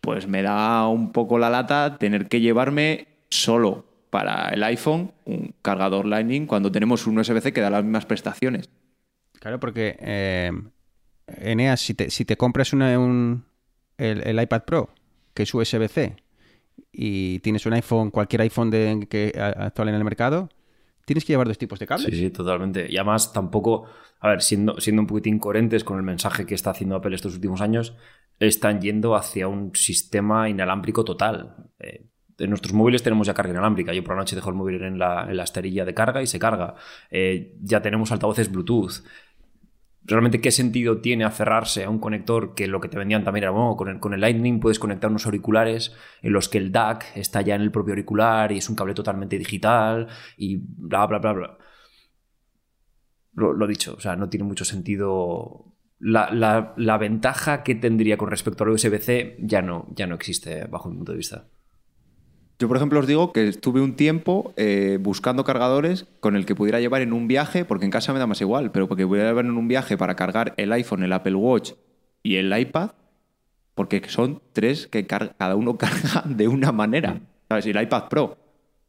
pues 0.00 0.26
me 0.26 0.42
da 0.42 0.88
un 0.88 1.12
poco 1.12 1.38
la 1.38 1.50
lata 1.50 1.98
tener 1.98 2.28
que 2.28 2.40
llevarme 2.40 3.08
solo 3.28 3.84
para 4.10 4.48
el 4.48 4.62
iPhone 4.62 5.12
un 5.24 5.54
cargador 5.60 6.06
Lightning 6.06 6.46
cuando 6.46 6.72
tenemos 6.72 7.06
un 7.06 7.18
USB-C 7.18 7.52
que 7.52 7.60
da 7.60 7.70
las 7.70 7.84
mismas 7.84 8.06
prestaciones. 8.06 8.70
Claro, 9.40 9.60
porque 9.60 9.96
eh, 10.00 10.50
Eneas, 11.26 11.80
si 11.80 11.94
te, 11.94 12.10
si 12.10 12.24
te 12.24 12.36
compras 12.36 12.72
un- 12.72 13.44
el, 13.98 14.40
iPad 14.40 14.62
Pro, 14.64 14.90
que 15.34 15.42
es 15.42 15.54
USB-C, 15.54 16.16
y 16.92 17.40
tienes 17.40 17.66
un 17.66 17.72
iPhone, 17.74 18.10
cualquier 18.10 18.42
iPhone 18.42 18.70
de, 18.70 19.32
actual 19.58 19.88
en 19.88 19.94
el 19.94 20.04
mercado, 20.04 20.48
tienes 21.04 21.24
que 21.24 21.32
llevar 21.32 21.48
dos 21.48 21.58
tipos 21.58 21.78
de 21.78 21.86
cables. 21.86 22.06
Sí, 22.10 22.16
sí, 22.16 22.30
totalmente. 22.30 22.86
Y 22.88 22.96
además 22.96 23.32
tampoco, 23.32 23.86
a 24.20 24.28
ver, 24.28 24.42
siendo, 24.42 24.80
siendo 24.80 25.02
un 25.02 25.06
poquitín 25.06 25.38
coherentes 25.38 25.84
con 25.84 25.96
el 25.96 26.02
mensaje 26.02 26.46
que 26.46 26.54
está 26.54 26.70
haciendo 26.70 26.96
Apple 26.96 27.14
estos 27.14 27.34
últimos 27.34 27.60
años, 27.60 27.96
están 28.38 28.80
yendo 28.80 29.14
hacia 29.14 29.48
un 29.48 29.74
sistema 29.74 30.48
inalámbrico 30.48 31.04
total. 31.04 31.70
Eh, 31.78 32.06
en 32.38 32.50
nuestros 32.50 32.74
móviles 32.74 33.02
tenemos 33.02 33.26
ya 33.26 33.34
carga 33.34 33.52
inalámbrica. 33.52 33.92
Yo 33.94 34.04
por 34.04 34.14
la 34.14 34.20
noche 34.20 34.36
dejo 34.36 34.50
el 34.50 34.56
móvil 34.56 34.82
en 34.82 34.98
la, 34.98 35.26
en 35.28 35.36
la 35.36 35.44
esterilla 35.44 35.84
de 35.84 35.94
carga 35.94 36.22
y 36.22 36.26
se 36.26 36.38
carga. 36.38 36.74
Eh, 37.10 37.54
ya 37.62 37.80
tenemos 37.80 38.12
altavoces 38.12 38.50
Bluetooth. 38.50 39.02
Realmente 40.06 40.40
qué 40.40 40.50
sentido 40.50 41.00
tiene 41.00 41.24
aferrarse 41.24 41.84
a 41.84 41.90
un 41.90 41.98
conector 41.98 42.54
que 42.54 42.66
lo 42.66 42.80
que 42.80 42.88
te 42.88 42.98
vendían 42.98 43.24
también 43.24 43.44
era, 43.44 43.50
bueno, 43.50 43.76
con 43.76 43.88
el, 43.88 44.00
con 44.00 44.14
el 44.14 44.20
Lightning 44.20 44.60
puedes 44.60 44.78
conectar 44.78 45.10
unos 45.10 45.26
auriculares 45.26 45.94
en 46.22 46.32
los 46.32 46.48
que 46.48 46.58
el 46.58 46.72
DAC 46.72 47.16
está 47.16 47.42
ya 47.42 47.54
en 47.54 47.62
el 47.62 47.72
propio 47.72 47.92
auricular 47.92 48.52
y 48.52 48.58
es 48.58 48.68
un 48.68 48.76
cable 48.76 48.94
totalmente 48.94 49.38
digital 49.38 50.08
y 50.36 50.56
bla, 50.62 51.06
bla, 51.06 51.18
bla, 51.18 51.32
bla. 51.32 51.58
Lo, 53.34 53.66
dicho, 53.66 53.94
o 53.96 54.00
sea, 54.00 54.16
no 54.16 54.28
tiene 54.30 54.44
mucho 54.44 54.64
sentido. 54.64 55.74
La, 55.98 56.30
la- 56.32 56.74
la 56.76 56.98
ventaja 56.98 57.62
que 57.62 57.74
tendría 57.74 58.16
con 58.16 58.30
respecto 58.30 58.64
al 58.64 58.70
USB-C 58.70 59.36
ya 59.40 59.62
no, 59.62 59.86
ya 59.94 60.06
no 60.06 60.14
existe 60.14 60.64
bajo 60.66 60.88
mi 60.90 60.96
punto 60.96 61.12
de 61.12 61.18
vista. 61.18 61.48
Yo, 62.58 62.68
por 62.68 62.78
ejemplo, 62.78 63.00
os 63.00 63.06
digo 63.06 63.32
que 63.32 63.48
estuve 63.48 63.82
un 63.82 63.96
tiempo 63.96 64.54
eh, 64.56 64.96
buscando 64.98 65.44
cargadores 65.44 66.06
con 66.20 66.36
el 66.36 66.46
que 66.46 66.54
pudiera 66.54 66.80
llevar 66.80 67.02
en 67.02 67.12
un 67.12 67.28
viaje, 67.28 67.66
porque 67.66 67.84
en 67.84 67.90
casa 67.90 68.14
me 68.14 68.18
da 68.18 68.26
más 68.26 68.40
igual, 68.40 68.72
pero 68.72 68.88
porque 68.88 69.06
pudiera 69.06 69.28
llevar 69.28 69.44
en 69.44 69.58
un 69.58 69.68
viaje 69.68 69.98
para 69.98 70.16
cargar 70.16 70.54
el 70.56 70.72
iPhone, 70.72 71.02
el 71.02 71.12
Apple 71.12 71.34
Watch 71.34 71.72
y 72.22 72.36
el 72.36 72.56
iPad, 72.58 72.92
porque 73.74 74.02
son 74.08 74.40
tres 74.54 74.86
que 74.86 75.06
cada 75.06 75.54
uno 75.54 75.76
carga 75.78 76.22
de 76.24 76.48
una 76.48 76.72
manera. 76.72 77.20
¿Sabes? 77.48 77.66
Y 77.66 77.70
el 77.70 77.82
iPad 77.82 78.08
Pro. 78.08 78.38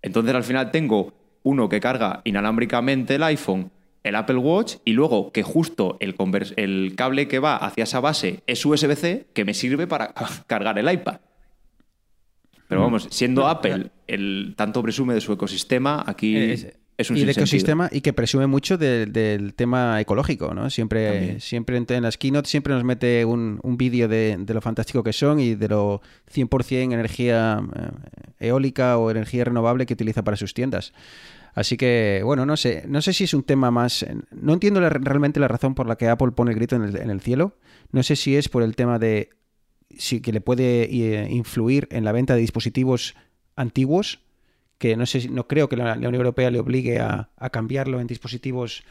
Entonces, 0.02 0.34
al 0.34 0.44
final 0.46 0.72
tengo 0.72 1.13
uno 1.44 1.68
que 1.68 1.82
carga 1.82 2.22
inalámbricamente 2.24 3.15
el 3.15 3.24
iPhone, 3.24 3.72
el 4.04 4.15
Apple 4.15 4.38
Watch, 4.38 4.78
y 4.86 4.94
luego 4.94 5.34
que 5.34 5.44
justo 5.44 5.98
el 6.00 6.96
cable 6.96 7.28
que 7.28 7.39
va 7.39 7.58
hacia 7.58 7.84
esa 7.84 8.00
base 8.00 8.44
es 8.48 8.65
USB-C, 8.65 9.28
que 9.34 9.44
me 9.44 9.54
sirve 9.54 9.88
para 9.88 10.13
cargar 10.48 10.80
el 10.80 10.89
iPad. 10.89 11.20
Pero 12.67 12.82
vamos, 12.82 13.08
siendo 13.12 13.47
Apple 13.47 13.91
el 14.08 14.53
tanto 14.58 14.82
presume 14.84 15.13
de 15.13 15.21
su 15.21 15.32
ecosistema, 15.34 16.03
aquí 16.06 16.36
Es- 16.36 16.67
es, 16.97 17.12
un 17.12 17.17
y 17.17 17.21
el 17.21 17.30
ecosistema 17.30 17.89
y 17.91 18.01
que 18.01 18.12
presume 18.12 18.47
mucho 18.47 18.77
de- 18.77 19.06
del 19.06 19.53
tema 19.53 20.01
ecológico, 20.01 20.53
¿no? 20.56 20.69
Siempre, 20.71 21.12
También. 21.12 21.39
siempre 21.41 21.77
en, 21.77 21.86
en 21.89 22.01
las 22.03 22.17
keynote 22.17 22.49
siempre 22.49 22.73
nos 22.73 22.84
mete 22.84 23.23
un, 23.23 23.60
un 23.62 23.77
vídeo 23.77 24.08
de, 24.08 24.36
de 24.39 24.53
lo 24.53 24.62
fantástico 24.62 25.03
que 25.03 25.13
son 25.13 25.39
y 25.39 25.53
de 25.56 25.67
lo 25.69 26.01
100% 26.34 26.93
energía 26.93 27.62
eh, 28.39 28.47
eólica 28.47 28.97
o 28.97 29.12
energía 29.12 29.43
renovable 29.45 29.86
que 29.86 29.93
utiliza 29.93 30.23
para 30.23 30.38
sus 30.38 30.53
tiendas. 30.56 30.91
Así 31.53 31.77
que, 31.77 32.21
bueno, 32.23 32.45
no 32.45 32.58
sé, 32.58 32.84
no 32.88 33.01
sé 33.01 33.13
si 33.13 33.23
es 33.23 33.34
un 33.34 33.43
tema 33.43 33.71
más... 33.71 34.06
No 34.32 34.53
entiendo 34.53 34.80
la- 34.82 34.89
realmente 34.89 35.39
la 35.39 35.47
razón 35.47 35.73
por 35.75 35.88
la 35.88 35.95
que 35.97 36.08
Apple 36.08 36.32
pone 36.32 36.51
el 36.51 36.58
grito 36.58 36.75
en 36.75 36.84
el, 36.84 36.97
en 36.97 37.10
el 37.10 37.21
cielo. 37.21 37.58
No 37.91 38.03
sé 38.03 38.15
si 38.15 38.36
es 38.36 38.49
por 38.49 38.62
el 38.63 38.75
tema 38.75 38.99
de 38.99 39.30
si 39.95 40.21
que 40.21 40.32
le 40.32 40.41
puede 40.41 40.84
eh, 40.84 41.30
influir 41.30 41.88
en 41.91 42.04
la 42.04 42.12
venta 42.12 42.36
de 42.36 42.41
dispositivos 42.41 43.15
antiguos, 43.56 44.19
que 44.78 44.95
no 44.95 45.06
sé, 45.06 45.30
no 45.30 45.47
creo 45.47 45.69
que 45.69 45.76
la, 45.78 45.93
Unión 45.93 46.15
Europea 46.15 46.52
le 46.52 46.60
obligue 46.60 47.00
a, 47.00 47.30
cambiarlo 47.52 48.00
en 48.00 48.08
dispositivos, 48.08 48.84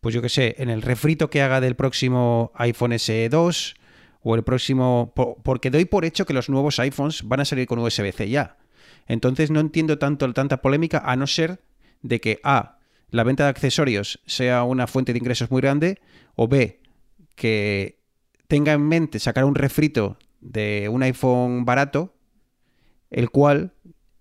pues 0.00 0.14
yo 0.14 0.22
qué 0.22 0.28
sé, 0.28 0.56
en 0.58 0.68
el 0.68 0.82
refrito 0.82 1.30
que 1.30 1.42
haga 1.42 1.60
del 1.60 1.76
próximo 1.76 2.52
iPhone 2.54 2.92
SE 2.92 3.28
2 3.28 3.74
o 4.22 4.34
el 4.34 4.42
próximo, 4.42 5.12
po- 5.14 5.38
porque 5.42 5.70
doy 5.70 5.84
por 5.84 6.04
hecho 6.04 6.26
que 6.26 6.34
los 6.34 6.48
nuevos 6.48 6.78
iPhones 6.78 7.22
van 7.26 7.40
a 7.40 7.44
salir 7.44 7.66
con 7.66 7.78
USB-C 7.78 8.28
ya. 8.28 8.58
Entonces 9.06 9.50
no 9.50 9.60
entiendo 9.60 9.98
tanto 9.98 10.32
tanta 10.32 10.62
polémica 10.62 11.02
a 11.04 11.16
no 11.16 11.26
ser 11.26 11.60
de 12.02 12.20
que 12.20 12.40
A, 12.42 12.78
la 13.10 13.24
venta 13.24 13.44
de 13.44 13.50
accesorios 13.50 14.20
sea 14.26 14.64
una 14.64 14.86
fuente 14.86 15.12
de 15.12 15.18
ingresos 15.18 15.50
muy 15.50 15.60
grande 15.60 16.00
o 16.34 16.48
B, 16.48 16.80
que 17.34 17.98
tenga 18.48 18.72
en 18.72 18.82
mente 18.82 19.18
sacar 19.18 19.44
un 19.44 19.54
refrito 19.54 20.18
de 20.42 20.90
un 20.90 21.02
iPhone 21.02 21.64
barato, 21.64 22.14
el 23.10 23.30
cual 23.30 23.72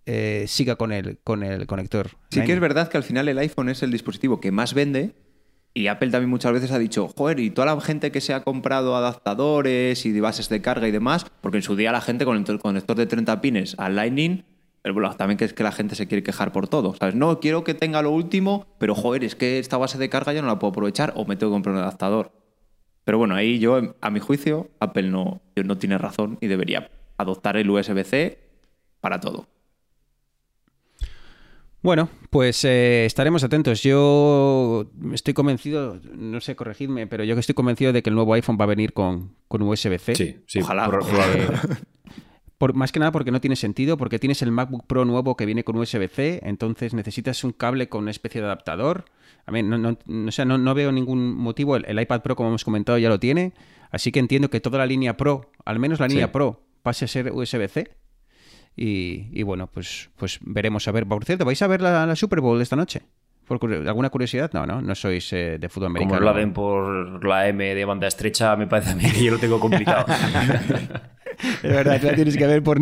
eh, 0.05 0.45
siga 0.47 0.77
con 0.77 0.93
el, 0.93 1.17
con 1.23 1.43
el 1.43 1.67
conector. 1.67 2.11
Sí 2.29 2.43
que 2.43 2.53
es 2.53 2.59
verdad 2.59 2.87
que 2.87 2.97
al 2.97 3.03
final 3.03 3.27
el 3.27 3.37
iPhone 3.37 3.69
es 3.69 3.83
el 3.83 3.91
dispositivo 3.91 4.39
que 4.39 4.51
más 4.51 4.73
vende 4.73 5.13
y 5.73 5.87
Apple 5.87 6.09
también 6.09 6.29
muchas 6.29 6.51
veces 6.51 6.71
ha 6.71 6.79
dicho, 6.79 7.07
joder, 7.07 7.39
y 7.39 7.49
toda 7.49 7.73
la 7.73 7.79
gente 7.79 8.11
que 8.11 8.19
se 8.19 8.33
ha 8.33 8.43
comprado 8.43 8.95
adaptadores 8.95 10.05
y 10.05 10.19
bases 10.19 10.49
de 10.49 10.61
carga 10.61 10.87
y 10.87 10.91
demás, 10.91 11.25
porque 11.41 11.57
en 11.57 11.63
su 11.63 11.75
día 11.75 11.91
la 11.91 12.01
gente 12.01 12.25
con 12.25 12.43
el 12.45 12.59
conector 12.59 12.97
de 12.97 13.05
30 13.05 13.39
pines 13.39 13.75
al 13.77 13.95
Lightning, 13.95 14.43
pero 14.81 14.93
bueno, 14.93 15.15
también 15.15 15.37
que 15.37 15.45
es 15.45 15.53
que 15.53 15.63
la 15.63 15.71
gente 15.71 15.95
se 15.95 16.07
quiere 16.07 16.23
quejar 16.23 16.51
por 16.51 16.67
todo, 16.67 16.93
¿sabes? 16.95 17.15
No, 17.15 17.39
quiero 17.39 17.63
que 17.63 17.73
tenga 17.73 18.01
lo 18.01 18.11
último, 18.11 18.65
pero 18.79 18.95
joder, 18.95 19.23
es 19.23 19.35
que 19.35 19.59
esta 19.59 19.77
base 19.77 19.97
de 19.97 20.09
carga 20.09 20.33
ya 20.33 20.41
no 20.41 20.47
la 20.47 20.59
puedo 20.59 20.71
aprovechar 20.71 21.13
o 21.15 21.25
me 21.25 21.37
tengo 21.37 21.51
que 21.51 21.55
comprar 21.55 21.75
un 21.75 21.81
adaptador. 21.81 22.31
Pero 23.11 23.17
bueno, 23.17 23.35
ahí 23.35 23.59
yo, 23.59 23.93
a 23.99 24.09
mi 24.09 24.21
juicio, 24.21 24.69
Apple 24.79 25.09
no, 25.09 25.41
no 25.65 25.77
tiene 25.77 25.97
razón 25.97 26.37
y 26.39 26.47
debería 26.47 26.89
adoptar 27.17 27.57
el 27.57 27.69
USB-C 27.69 28.39
para 29.01 29.19
todo. 29.19 29.49
Bueno, 31.81 32.07
pues 32.29 32.63
eh, 32.63 33.03
estaremos 33.05 33.43
atentos. 33.43 33.83
Yo 33.83 34.85
estoy 35.11 35.33
convencido, 35.33 35.99
no 36.15 36.39
sé, 36.39 36.55
corregidme, 36.55 37.05
pero 37.05 37.25
yo 37.25 37.35
que 37.35 37.41
estoy 37.41 37.53
convencido 37.53 37.91
de 37.91 38.01
que 38.01 38.09
el 38.11 38.15
nuevo 38.15 38.33
iPhone 38.33 38.57
va 38.57 38.63
a 38.63 38.67
venir 38.67 38.93
con, 38.93 39.35
con 39.49 39.61
USB-C. 39.61 40.15
Sí, 40.15 40.37
sí. 40.47 40.61
Ojalá. 40.61 40.89
por- 42.57 42.73
más 42.75 42.93
que 42.93 42.99
nada 42.99 43.11
porque 43.11 43.31
no 43.31 43.41
tiene 43.41 43.57
sentido, 43.57 43.97
porque 43.97 44.19
tienes 44.19 44.41
el 44.41 44.53
MacBook 44.53 44.87
Pro 44.87 45.03
nuevo 45.03 45.35
que 45.35 45.45
viene 45.45 45.65
con 45.65 45.75
USB-C, 45.75 46.39
entonces 46.43 46.93
necesitas 46.93 47.43
un 47.43 47.51
cable 47.51 47.89
con 47.89 48.03
una 48.03 48.11
especie 48.11 48.39
de 48.39 48.47
adaptador. 48.47 49.03
A 49.45 49.51
mí, 49.51 49.63
no, 49.63 49.77
no, 49.77 49.97
no- 50.05 50.27
o 50.27 50.31
sea, 50.31 50.45
no, 50.45 50.57
no 50.57 50.73
veo 50.73 50.91
ningún 50.91 51.35
motivo. 51.35 51.75
El, 51.75 51.85
el 51.85 51.99
iPad 51.99 52.21
Pro, 52.21 52.35
como 52.35 52.49
hemos 52.49 52.63
comentado, 52.63 52.97
ya 52.97 53.09
lo 53.09 53.19
tiene. 53.19 53.53
Así 53.91 54.11
que 54.11 54.19
entiendo 54.19 54.49
que 54.49 54.59
toda 54.61 54.77
la 54.77 54.85
línea 54.85 55.17
Pro, 55.17 55.51
al 55.65 55.79
menos 55.79 55.99
la 55.99 56.07
línea 56.07 56.27
Sí. 56.27 56.31
Pro, 56.31 56.61
pase 56.83 57.05
a 57.05 57.07
ser 57.07 57.31
USB-C. 57.31 57.89
Y, 58.75 59.27
y 59.37 59.43
bueno, 59.43 59.67
pues, 59.67 60.09
pues 60.15 60.39
veremos 60.41 60.87
a 60.87 60.91
ver. 60.91 61.05
Por 61.05 61.25
cierto, 61.25 61.43
¿vais 61.45 61.61
a 61.61 61.67
ver 61.67 61.81
la, 61.81 62.05
la 62.05 62.15
Super 62.15 62.39
Bowl 62.39 62.61
esta 62.61 62.75
noche? 62.77 63.01
¿Por 63.45 63.59
curio- 63.59 63.85
¿Alguna 63.85 64.09
curiosidad? 64.09 64.49
No, 64.53 64.65
no, 64.65 64.81
no 64.81 64.95
sois 64.95 65.33
eh, 65.33 65.57
de 65.59 65.67
fútbol 65.67 65.87
Como 65.89 65.97
americano. 66.05 66.19
no 66.21 66.25
la 66.31 66.39
den 66.39 66.53
por 66.53 67.25
la 67.25 67.49
M 67.49 67.75
de 67.75 67.83
banda 67.83 68.07
estrecha, 68.07 68.55
me 68.55 68.67
parece 68.67 68.91
a 68.91 68.95
mí 68.95 69.03
que 69.11 69.23
yo 69.25 69.31
lo 69.31 69.39
tengo 69.39 69.59
complicado. 69.59 70.05
Es 71.41 71.61
verdad, 71.71 71.99
la 72.03 72.13
tienes 72.13 72.37
que 72.37 72.45
ver 72.45 72.61
por, 72.61 72.77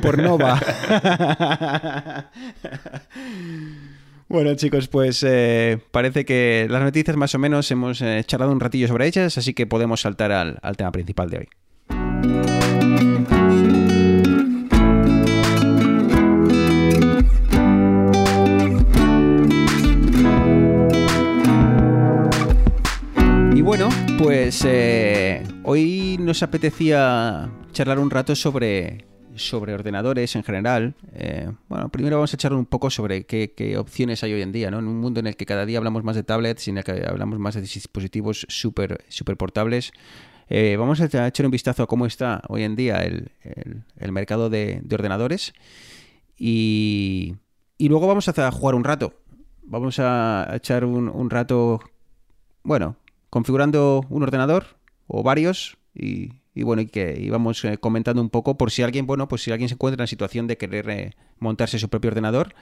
por 0.00 0.22
Nova. 0.22 0.60
Bueno, 4.28 4.56
chicos, 4.56 4.88
pues 4.88 5.22
eh, 5.24 5.78
parece 5.92 6.24
que 6.24 6.66
las 6.68 6.82
noticias 6.82 7.16
más 7.16 7.32
o 7.36 7.38
menos 7.38 7.70
hemos 7.70 8.02
eh, 8.02 8.24
charlado 8.26 8.50
un 8.50 8.58
ratillo 8.58 8.88
sobre 8.88 9.06
ellas, 9.06 9.38
así 9.38 9.54
que 9.54 9.68
podemos 9.68 10.00
saltar 10.00 10.32
al, 10.32 10.76
tema 10.76 10.90
principal 10.90 11.30
de 11.30 11.38
hoy. 11.38 11.48
Y 23.54 23.60
bueno, 23.60 23.88
pues 24.18 24.64
eh, 24.66 25.44
hoy 25.62 26.16
nos 26.18 26.42
apetecía 26.42 27.48
charlar 27.70 28.00
un 28.00 28.10
rato 28.10 28.34
sobre, 28.34 29.04
sobre 29.36 29.74
ordenadores 29.74 30.34
en 30.36 30.42
general, 30.42 30.94
eh, 31.12 31.50
bueno, 31.68 31.88
primero 31.90 32.16
vamos 32.16 32.32
a 32.32 32.36
echar 32.36 32.52
un 32.52 32.66
poco 32.66 32.90
sobre 32.90 33.24
qué, 33.24 33.52
qué, 33.52 33.76
opciones 33.78 34.22
hay 34.22 34.32
hoy 34.32 34.42
en 34.42 34.52
día, 34.52 34.70
¿no? 34.70 34.78
En 34.78 34.86
un 34.86 34.98
mundo 34.98 35.20
en 35.20 35.26
el 35.26 35.36
que 35.36 35.46
cada 35.46 35.66
día 35.66 35.78
hablamos 35.78 36.04
más 36.04 36.16
de 36.16 36.22
tablets 36.22 36.66
y 36.66 36.70
en 36.70 36.78
el 36.78 36.84
que 36.84 37.04
hablamos 37.06 37.38
más 37.38 37.54
de 37.54 37.60
dispositivos 37.60 38.46
súper 38.48 39.04
super 39.08 39.36
portables. 39.36 39.92
Eh, 40.48 40.76
vamos 40.78 41.00
a 41.00 41.04
echar 41.04 41.44
un 41.44 41.50
vistazo 41.50 41.82
a 41.82 41.86
cómo 41.86 42.06
está 42.06 42.42
hoy 42.48 42.62
en 42.62 42.76
día 42.76 42.98
el, 42.98 43.32
el, 43.42 43.82
el 43.96 44.12
mercado 44.12 44.48
de, 44.48 44.80
de 44.82 44.94
ordenadores 44.94 45.54
y, 46.38 47.34
y, 47.78 47.88
luego 47.88 48.06
vamos 48.06 48.28
a 48.28 48.50
jugar 48.52 48.74
un 48.74 48.84
rato. 48.84 49.14
Vamos 49.62 49.98
a 49.98 50.48
echar 50.54 50.84
un, 50.84 51.08
un 51.08 51.30
rato, 51.30 51.80
bueno, 52.62 52.96
configurando 53.30 54.06
un 54.08 54.22
ordenador 54.22 54.76
o 55.08 55.22
varios 55.22 55.76
y, 55.94 56.30
y 56.56 56.62
bueno, 56.62 56.80
y 56.80 56.86
que 56.86 57.14
íbamos 57.20 57.62
eh, 57.66 57.76
comentando 57.76 58.22
un 58.22 58.30
poco 58.30 58.56
por 58.56 58.70
si 58.70 58.82
alguien, 58.82 59.06
bueno, 59.06 59.28
pues 59.28 59.42
si 59.42 59.52
alguien 59.52 59.68
se 59.68 59.74
encuentra 59.74 60.00
en 60.00 60.04
la 60.04 60.06
situación 60.06 60.46
de 60.46 60.56
querer 60.56 60.88
eh, 60.88 61.12
montarse 61.38 61.78
su 61.78 61.90
propio 61.90 62.08
ordenador, 62.08 62.54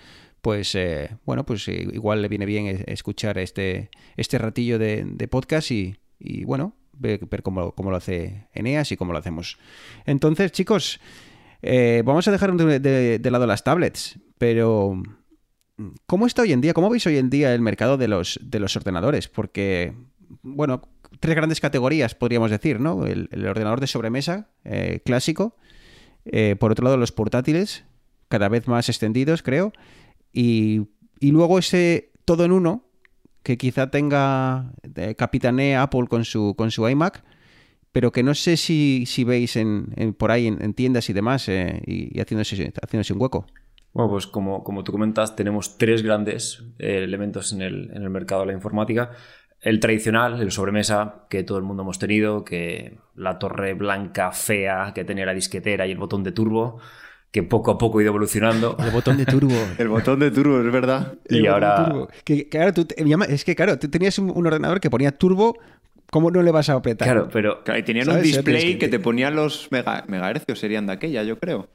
pues 0.42 0.74
eh, 0.74 1.16
bueno, 1.24 1.46
pues 1.46 1.68
igual 1.68 2.20
le 2.20 2.26
viene 2.26 2.44
bien 2.44 2.82
escuchar 2.88 3.38
este, 3.38 3.90
este 4.16 4.36
ratillo 4.38 4.80
de, 4.80 5.28
podcast 5.30 5.70
y, 5.70 5.96
y, 6.18 6.44
bueno, 6.44 6.74
ver, 6.92 7.20
cómo, 7.44 7.70
cómo, 7.76 7.92
lo 7.92 7.96
hace 7.96 8.48
Eneas 8.52 8.90
y 8.90 8.96
cómo 8.96 9.12
lo 9.12 9.20
hacemos. 9.20 9.58
Entonces, 10.06 10.50
chicos, 10.50 10.98
vamos 12.04 12.26
a 12.26 12.32
dejar 12.32 12.52
de, 12.54 12.80
de, 12.80 13.20
de 13.20 13.30
lado 13.30 13.46
las 13.46 13.62
tablets, 13.62 14.18
pero 14.38 15.00
¿cómo 16.06 16.26
está 16.26 16.42
hoy 16.42 16.52
en 16.52 16.60
día? 16.60 16.74
¿Cómo 16.74 16.90
veis 16.90 17.06
hoy 17.06 17.18
en 17.18 17.30
día 17.30 17.54
el 17.54 17.60
mercado 17.60 17.96
de 17.96 18.08
los, 18.08 18.40
de 18.42 18.58
los 18.58 18.76
ordenadores? 18.76 19.28
Porque, 19.28 19.94
bueno, 20.42 20.82
tres 21.20 21.36
grandes 21.36 21.60
categorías, 21.60 22.14
podríamos 22.14 22.50
decir, 22.50 22.80
¿no? 22.80 23.06
El, 23.06 23.28
ordenador 23.46 23.80
de 23.80 23.86
sobremesa 23.86 24.48
eh, 24.64 25.00
clásico, 25.04 25.56
eh, 26.24 26.56
por 26.58 26.72
otro 26.72 26.84
lado 26.84 26.96
los 26.96 27.12
portátiles, 27.12 27.84
cada 28.28 28.48
vez 28.48 28.66
más 28.68 28.88
extendidos, 28.88 29.42
creo, 29.42 29.72
y, 30.32 30.88
y 31.20 31.30
luego 31.30 31.58
ese 31.58 32.12
todo 32.24 32.44
en 32.44 32.52
uno, 32.52 32.84
que 33.42 33.58
quizá 33.58 33.90
tenga 33.90 34.72
eh, 34.96 35.14
capitanea 35.14 35.82
Apple 35.82 36.06
con 36.08 36.24
su, 36.24 36.54
con 36.56 36.70
su 36.70 36.88
iMac, 36.88 37.22
pero 37.92 38.10
que 38.10 38.22
no 38.22 38.34
sé 38.34 38.56
si, 38.56 39.04
si 39.06 39.22
veis 39.22 39.56
en, 39.56 39.92
en, 39.96 40.14
por 40.14 40.30
ahí 40.30 40.46
en, 40.46 40.60
en, 40.62 40.74
tiendas 40.74 41.08
y 41.10 41.12
demás 41.12 41.48
eh, 41.48 41.80
y, 41.86 42.16
y 42.16 42.20
haciéndose, 42.20 42.72
haciéndose 42.82 43.12
un 43.12 43.22
hueco. 43.22 43.46
Bueno, 43.92 44.10
pues 44.10 44.26
como, 44.26 44.64
como 44.64 44.82
tú 44.82 44.90
comentas, 44.90 45.36
tenemos 45.36 45.78
tres 45.78 46.02
grandes 46.02 46.64
eh, 46.78 47.04
elementos 47.04 47.52
en 47.52 47.62
el, 47.62 47.90
en 47.94 48.02
el 48.02 48.10
mercado 48.10 48.40
de 48.40 48.48
la 48.48 48.52
informática 48.54 49.12
el 49.64 49.80
tradicional, 49.80 50.40
el 50.40 50.50
sobremesa 50.50 51.26
que 51.30 51.42
todo 51.42 51.56
el 51.56 51.64
mundo 51.64 51.82
hemos 51.82 51.98
tenido, 51.98 52.44
que 52.44 52.98
la 53.16 53.38
torre 53.38 53.72
blanca 53.72 54.30
fea 54.30 54.92
que 54.94 55.04
tenía 55.04 55.24
la 55.24 55.32
disquetera 55.32 55.86
y 55.86 55.92
el 55.92 55.98
botón 55.98 56.22
de 56.22 56.32
turbo, 56.32 56.78
que 57.30 57.42
poco 57.42 57.70
a 57.70 57.78
poco 57.78 57.98
ha 57.98 58.02
ido 58.02 58.10
evolucionando. 58.10 58.76
El 58.78 58.90
botón 58.90 59.16
de 59.16 59.24
turbo. 59.24 59.56
el 59.78 59.88
botón 59.88 60.20
de 60.20 60.30
turbo, 60.30 60.60
es 60.60 60.70
verdad. 60.70 61.14
Y 61.30 61.38
el 61.38 61.46
ahora... 61.46 62.08
Que, 62.24 62.46
claro, 62.48 62.74
tú, 62.74 62.86
es 63.28 63.44
que 63.44 63.56
claro, 63.56 63.78
tú 63.78 63.88
tenías 63.88 64.18
un, 64.18 64.30
un 64.30 64.46
ordenador 64.46 64.80
que 64.80 64.90
ponía 64.90 65.10
turbo 65.12 65.56
¿Cómo 66.10 66.30
no 66.30 66.42
le 66.42 66.52
vas 66.52 66.68
a 66.68 66.74
apretar? 66.74 67.08
Claro, 67.08 67.28
pero. 67.32 67.64
Claro, 67.64 67.80
y 67.80 67.82
tenían 67.82 68.08
un 68.08 68.22
display 68.22 68.74
que... 68.74 68.78
que... 68.78 68.88
te 68.88 69.00
ponía 69.00 69.30
los 69.30 69.66
mega, 69.72 70.04
megahercios, 70.06 70.60
serían 70.60 70.86
de 70.86 70.92
aquella, 70.92 71.24
yo 71.24 71.40
creo. 71.40 71.66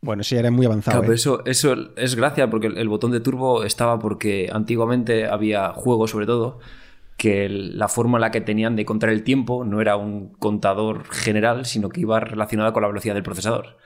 Bueno, 0.00 0.22
sí, 0.22 0.34
era 0.34 0.50
muy 0.50 0.64
avanzado. 0.64 1.00
Claro, 1.00 1.02
¿eh? 1.02 1.06
pero 1.08 1.14
eso, 1.14 1.44
eso 1.44 1.92
es 1.94 2.14
gracia 2.14 2.48
porque 2.48 2.68
el, 2.68 2.78
el, 2.78 2.88
botón 2.88 3.10
de 3.10 3.20
turbo 3.20 3.64
estaba 3.64 3.98
porque 3.98 4.48
antiguamente 4.50 5.26
había 5.26 5.74
juegos, 5.74 6.12
sobre 6.12 6.24
todo, 6.24 6.58
que 7.16 7.48
la 7.48 7.88
forma 7.88 8.18
en 8.18 8.22
la 8.22 8.30
que 8.30 8.40
tenían 8.40 8.76
de 8.76 8.84
contar 8.84 9.10
el 9.10 9.22
tiempo 9.22 9.64
no 9.64 9.80
era 9.80 9.96
un 9.96 10.34
contador 10.34 11.04
general, 11.10 11.64
sino 11.64 11.88
que 11.88 12.02
iba 12.02 12.20
relacionada 12.20 12.72
con 12.72 12.82
la 12.82 12.88
velocidad 12.88 13.14
del 13.14 13.22
procesador. 13.22 13.78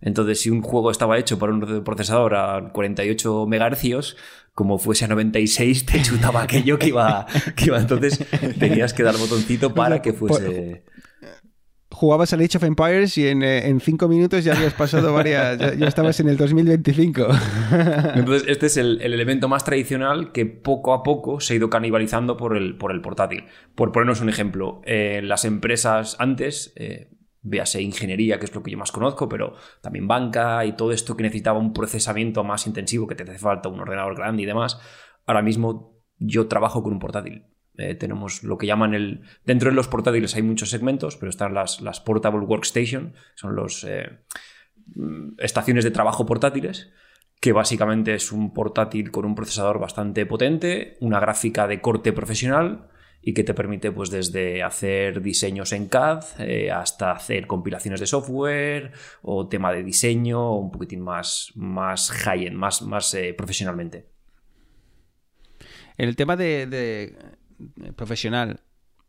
Entonces, 0.00 0.40
si 0.40 0.50
un 0.50 0.62
juego 0.62 0.90
estaba 0.90 1.18
hecho 1.18 1.38
por 1.38 1.50
un 1.50 1.82
procesador 1.82 2.34
a 2.34 2.70
48 2.72 3.46
MHz, 3.46 4.16
como 4.54 4.78
fuese 4.78 5.04
a 5.06 5.08
96, 5.08 5.86
te 5.86 6.02
chutaba 6.02 6.42
aquello 6.42 6.78
que 6.78 6.88
iba, 6.88 7.26
que 7.56 7.66
iba. 7.66 7.78
Entonces, 7.78 8.24
tenías 8.58 8.94
que 8.94 9.02
dar 9.02 9.16
botoncito 9.16 9.74
para 9.74 10.02
que 10.02 10.12
fuese 10.14 10.84
jugabas 11.96 12.30
al 12.34 12.40
Age 12.40 12.58
of 12.58 12.64
Empires 12.64 13.16
y 13.16 13.26
en, 13.26 13.42
eh, 13.42 13.68
en, 13.68 13.80
cinco 13.80 14.06
minutos 14.06 14.44
ya 14.44 14.54
habías 14.54 14.74
pasado 14.74 15.14
varias, 15.14 15.58
ya, 15.58 15.74
ya, 15.74 15.86
estabas 15.88 16.20
en 16.20 16.28
el 16.28 16.36
2025. 16.36 17.26
Entonces, 18.14 18.44
este 18.48 18.66
es 18.66 18.76
el, 18.76 19.00
el, 19.00 19.14
elemento 19.14 19.48
más 19.48 19.64
tradicional 19.64 20.30
que 20.30 20.44
poco 20.44 20.92
a 20.92 21.02
poco 21.02 21.40
se 21.40 21.54
ha 21.54 21.56
ido 21.56 21.70
canibalizando 21.70 22.36
por 22.36 22.54
el, 22.54 22.76
por 22.76 22.92
el 22.92 23.00
portátil. 23.00 23.44
Por 23.74 23.92
ponernos 23.92 24.20
un 24.20 24.28
ejemplo, 24.28 24.82
eh, 24.84 25.22
las 25.24 25.46
empresas 25.46 26.16
antes, 26.18 26.74
eh, 26.76 27.08
véase 27.40 27.80
ingeniería, 27.80 28.38
que 28.38 28.44
es 28.44 28.54
lo 28.54 28.62
que 28.62 28.72
yo 28.72 28.76
más 28.76 28.92
conozco, 28.92 29.26
pero 29.26 29.54
también 29.80 30.06
banca 30.06 30.66
y 30.66 30.76
todo 30.76 30.92
esto 30.92 31.16
que 31.16 31.22
necesitaba 31.22 31.58
un 31.58 31.72
procesamiento 31.72 32.44
más 32.44 32.66
intensivo, 32.66 33.06
que 33.06 33.14
te 33.14 33.22
hace 33.22 33.38
falta 33.38 33.70
un 33.70 33.80
ordenador 33.80 34.16
grande 34.16 34.42
y 34.42 34.46
demás, 34.46 34.78
ahora 35.24 35.40
mismo 35.40 35.98
yo 36.18 36.46
trabajo 36.46 36.82
con 36.82 36.92
un 36.92 36.98
portátil 36.98 37.55
eh, 37.78 37.94
tenemos 37.94 38.42
lo 38.42 38.58
que 38.58 38.66
llaman 38.66 38.94
el... 38.94 39.22
Dentro 39.44 39.70
de 39.70 39.76
los 39.76 39.88
portátiles 39.88 40.34
hay 40.36 40.42
muchos 40.42 40.70
segmentos, 40.70 41.16
pero 41.16 41.30
están 41.30 41.54
las, 41.54 41.80
las 41.80 42.00
Portable 42.00 42.40
Workstation, 42.40 43.14
son 43.34 43.54
los 43.54 43.84
eh, 43.84 44.18
estaciones 45.38 45.84
de 45.84 45.90
trabajo 45.90 46.26
portátiles, 46.26 46.90
que 47.40 47.52
básicamente 47.52 48.14
es 48.14 48.32
un 48.32 48.52
portátil 48.52 49.10
con 49.10 49.24
un 49.24 49.34
procesador 49.34 49.78
bastante 49.78 50.26
potente, 50.26 50.96
una 51.00 51.20
gráfica 51.20 51.66
de 51.66 51.80
corte 51.80 52.12
profesional 52.12 52.88
y 53.22 53.34
que 53.34 53.42
te 53.42 53.54
permite 53.54 53.90
pues 53.90 54.10
desde 54.10 54.62
hacer 54.62 55.20
diseños 55.20 55.72
en 55.72 55.88
CAD 55.88 56.24
eh, 56.38 56.70
hasta 56.70 57.10
hacer 57.10 57.48
compilaciones 57.48 57.98
de 57.98 58.06
software 58.06 58.92
o 59.22 59.48
tema 59.48 59.72
de 59.72 59.82
diseño 59.82 60.56
un 60.56 60.70
poquitín 60.70 61.00
más, 61.00 61.50
más 61.56 62.10
high-end, 62.12 62.56
más, 62.56 62.82
más 62.82 63.12
eh, 63.14 63.34
profesionalmente. 63.34 64.06
El 65.96 66.14
tema 66.14 66.36
de, 66.36 67.16
profesional. 67.96 68.60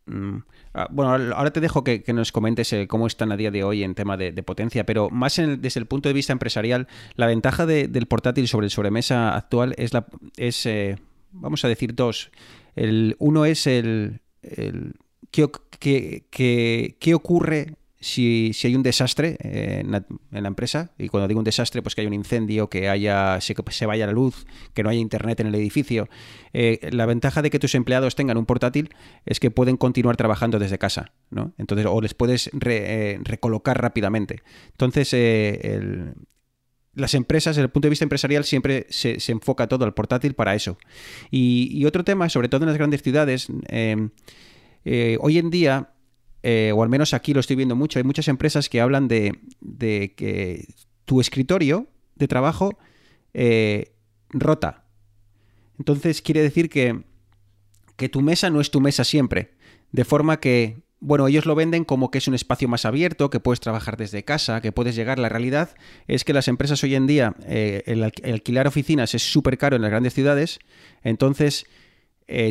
Mm, 0.06 0.38
ah, 0.74 0.88
bueno, 0.90 1.34
ahora 1.34 1.52
te 1.52 1.60
dejo 1.60 1.84
que, 1.84 2.02
que, 2.02 2.12
nos 2.12 2.32
comentes 2.32 2.72
eh, 2.72 2.86
cómo 2.88 3.06
están 3.06 3.30
a 3.30 3.36
día 3.36 3.50
de 3.50 3.62
hoy 3.62 3.82
en 3.82 3.94
tema 3.94 4.16
de, 4.16 4.32
potencia, 4.42 4.84
pero 4.84 5.10
más 5.10 5.38
el, 5.38 5.60
desde 5.60 5.80
el 5.80 5.86
punto 5.86 6.08
de 6.08 6.14
vista 6.14 6.32
empresarial, 6.32 6.88
la 7.14 7.26
ventaja 7.26 7.66
de, 7.66 7.88
del 7.88 8.06
portátil 8.06 8.48
sobre 8.48 8.66
el 8.66 8.70
sobremesa 8.70 9.36
actual 9.36 9.74
es, 9.76 9.92
la, 9.92 10.06
es 10.36 10.64
eh, 10.66 10.98
vamos 11.32 11.64
a 11.64 11.68
decir, 11.68 11.94
dos. 11.94 12.30
El, 12.74 13.16
uno 13.18 13.44
es 13.44 13.66
el, 13.66 14.20
el 14.42 14.94
¿qué, 15.30 15.48
qué, 15.78 16.26
qué, 16.30 16.96
qué 16.98 17.14
ocurre 17.14 17.74
si, 18.00 18.52
si, 18.54 18.68
hay 18.68 18.76
un 18.76 18.82
desastre 18.82 19.36
en 19.40 19.90
la, 19.90 20.04
en 20.32 20.42
la, 20.42 20.48
empresa, 20.48 20.92
y 20.98 21.08
cuando 21.08 21.26
digo 21.26 21.38
un 21.38 21.44
desastre, 21.44 21.82
pues 21.82 21.94
que 21.94 22.02
haya 22.02 22.08
un 22.08 22.14
incendio, 22.14 22.68
que 22.68 22.88
haya 22.88 23.40
se, 23.40 23.54
se 23.70 23.86
vaya 23.86 24.06
la 24.06 24.12
luz, 24.12 24.46
que 24.74 24.82
no 24.82 24.90
haya 24.90 25.00
internet 25.00 25.40
en 25.40 25.48
el 25.48 25.54
edificio, 25.56 26.08
eh, 26.52 26.88
la 26.92 27.06
ventaja 27.06 27.42
de 27.42 27.50
que 27.50 27.58
tus 27.58 27.74
empleados 27.74 28.14
tengan 28.14 28.38
un 28.38 28.46
portátil 28.46 28.90
es 29.26 29.40
que 29.40 29.50
pueden 29.50 29.76
continuar 29.76 30.16
trabajando 30.16 30.58
desde 30.58 30.78
casa, 30.78 31.12
¿no? 31.30 31.52
Entonces, 31.58 31.86
o 31.86 32.00
les 32.00 32.14
puedes 32.14 32.50
eh, 32.52 33.18
recolocar 33.22 33.80
rápidamente. 33.80 34.42
Entonces, 34.70 35.10
eh, 35.12 36.12
las 36.94 37.14
empresas, 37.14 37.56
desde 37.56 37.66
el 37.66 37.70
punto 37.70 37.86
de 37.86 37.90
vista 37.90 38.04
empresarial, 38.04 38.44
siempre 38.44 38.86
se, 38.90 39.20
se 39.20 39.32
enfoca 39.32 39.66
todo 39.68 39.84
al 39.84 39.94
portátil 39.94 40.34
para 40.34 40.54
eso. 40.54 40.78
Y, 41.30 41.84
otro 41.84 42.04
tema, 42.04 42.28
sobre 42.28 42.48
todo 42.48 42.62
en 42.62 42.68
las 42.68 42.76
grandes 42.76 43.02
ciudades, 43.02 43.48
eh, 44.84 45.18
hoy 45.20 45.38
en 45.38 45.50
día 45.50 45.90
eh, 46.42 46.72
o 46.74 46.82
al 46.82 46.88
menos 46.88 47.14
aquí 47.14 47.34
lo 47.34 47.40
estoy 47.40 47.56
viendo 47.56 47.76
mucho, 47.76 47.98
hay 47.98 48.04
muchas 48.04 48.28
empresas 48.28 48.68
que 48.68 48.80
hablan 48.80 49.08
de, 49.08 49.38
que 50.16 50.66
tu 51.04 51.20
escritorio 51.20 51.88
de 52.14 52.28
trabajo 52.28 52.78
eh, 53.34 53.92
rota. 54.30 54.84
Entonces 55.78 56.22
quiere 56.22 56.42
decir 56.42 56.68
que, 56.68 57.02
que 57.96 58.08
tu 58.08 58.20
mesa 58.20 58.50
no 58.50 58.60
es 58.60 58.70
tu 58.70 58.80
mesa 58.80 59.04
siempre. 59.04 59.54
De 59.90 60.04
forma 60.04 60.38
que, 60.38 60.82
bueno, 61.00 61.26
ellos 61.28 61.46
lo 61.46 61.54
venden 61.54 61.84
como 61.84 62.10
que 62.10 62.18
es 62.18 62.28
un 62.28 62.34
espacio 62.34 62.68
más 62.68 62.84
abierto, 62.84 63.30
que 63.30 63.40
puedes 63.40 63.60
trabajar 63.60 63.96
desde 63.96 64.24
casa, 64.24 64.60
que 64.60 64.72
puedes 64.72 64.94
llegar. 64.94 65.18
La 65.18 65.28
realidad 65.28 65.70
es 66.06 66.24
que 66.24 66.32
las 66.32 66.46
empresas 66.46 66.82
hoy 66.84 66.94
en 66.94 67.06
día, 67.06 67.34
eh, 67.46 67.82
el, 67.86 68.02
alquilar 68.02 68.66
oficinas 68.66 69.14
es 69.14 69.22
súper 69.22 69.56
caro 69.58 69.76
en 69.76 69.82
las 69.82 69.90
grandes 69.90 70.14
ciudades. 70.14 70.58
Entonces, 71.02 71.66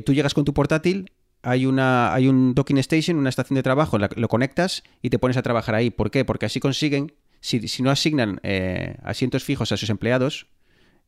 tú 0.05 0.13
llegas 0.13 0.33
con 0.33 0.43
tu 0.43 0.55
portátil, 0.55 1.11
hay, 1.43 1.65
una, 1.65 2.13
hay 2.13 2.27
un 2.27 2.53
docking 2.53 2.77
station, 2.79 3.17
una 3.17 3.29
estación 3.29 3.55
de 3.55 3.63
trabajo, 3.63 3.97
lo 3.97 4.27
conectas 4.27 4.83
y 5.01 5.09
te 5.09 5.19
pones 5.19 5.37
a 5.37 5.41
trabajar 5.41 5.75
ahí. 5.75 5.89
¿Por 5.89 6.11
qué? 6.11 6.25
Porque 6.25 6.45
así 6.45 6.59
consiguen, 6.59 7.13
si, 7.39 7.67
si 7.67 7.83
no 7.83 7.91
asignan 7.91 8.39
eh, 8.43 8.97
asientos 9.03 9.43
fijos 9.43 9.71
a 9.71 9.77
sus 9.77 9.89
empleados, 9.89 10.47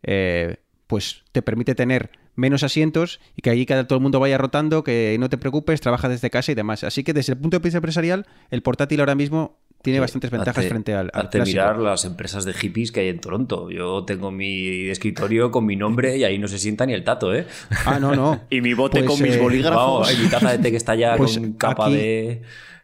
eh, 0.04 0.58
pues 0.88 1.24
te 1.32 1.42
permite 1.42 1.76
tener 1.76 2.12
menos 2.36 2.64
asientos 2.64 3.20
y 3.36 3.42
que 3.42 3.50
allí 3.50 3.66
cada, 3.66 3.86
todo 3.86 3.98
el 3.98 4.04
mundo 4.04 4.20
vaya 4.20 4.38
rotando, 4.38 4.84
que 4.84 5.16
no 5.20 5.30
te 5.30 5.38
preocupes, 5.38 5.82
trabaja 5.82 6.10
desde 6.10 6.30
casa 6.30 6.52
y 6.52 6.56
demás. 6.56 6.84
Así 6.84 7.04
que 7.04 7.14
desde 7.14 7.34
el 7.34 7.40
punto 7.40 7.60
de 7.60 7.64
vista 7.64 7.78
empresarial, 7.78 8.26
el 8.50 8.62
portátil 8.62 9.02
ahora 9.02 9.16
mismo 9.16 9.60
tiene 9.82 10.00
bastantes 10.00 10.30
ventajas 10.30 10.58
hazte, 10.58 10.70
frente 10.70 10.94
al, 10.94 11.10
al 11.14 11.26
hazte 11.26 11.42
mirar 11.42 11.80
las 11.80 12.04
empresas 12.04 12.44
de 12.44 12.54
hippies 12.54 12.92
que 12.92 13.00
hay 13.00 13.08
en 13.08 13.22
Toronto. 13.22 13.70
Yo 13.72 14.04
tengo 14.04 14.30
mi 14.30 14.90
escritorio 14.90 15.52
con 15.52 15.66
mi 15.66 15.76
nombre 15.76 16.18
y 16.18 16.24
ahí 16.26 16.38
no 16.38 16.48
se 16.48 16.60
sienta 16.60 16.86
ni 16.86 16.94
el 16.94 17.04
tato, 17.04 17.34
¿eh? 17.34 17.48
Ah, 17.86 18.00
no, 18.00 18.14
no. 18.14 18.42
y 18.50 18.62
mi 18.62 18.74
bote 18.74 19.04
pues, 19.04 19.10
con 19.10 19.28
mis 19.28 19.40
bolígrafos. 19.40 20.08
Vamos, 20.08 20.20
mi 20.20 20.28
taza 20.28 20.52
de 20.52 20.58
té 20.58 20.72
que 20.72 20.78
está 20.78 20.96
ya 20.96 21.16
pues 21.18 21.38
con 21.38 21.54
capa 21.54 21.86
aquí, 21.86 21.96
de 21.96 22.42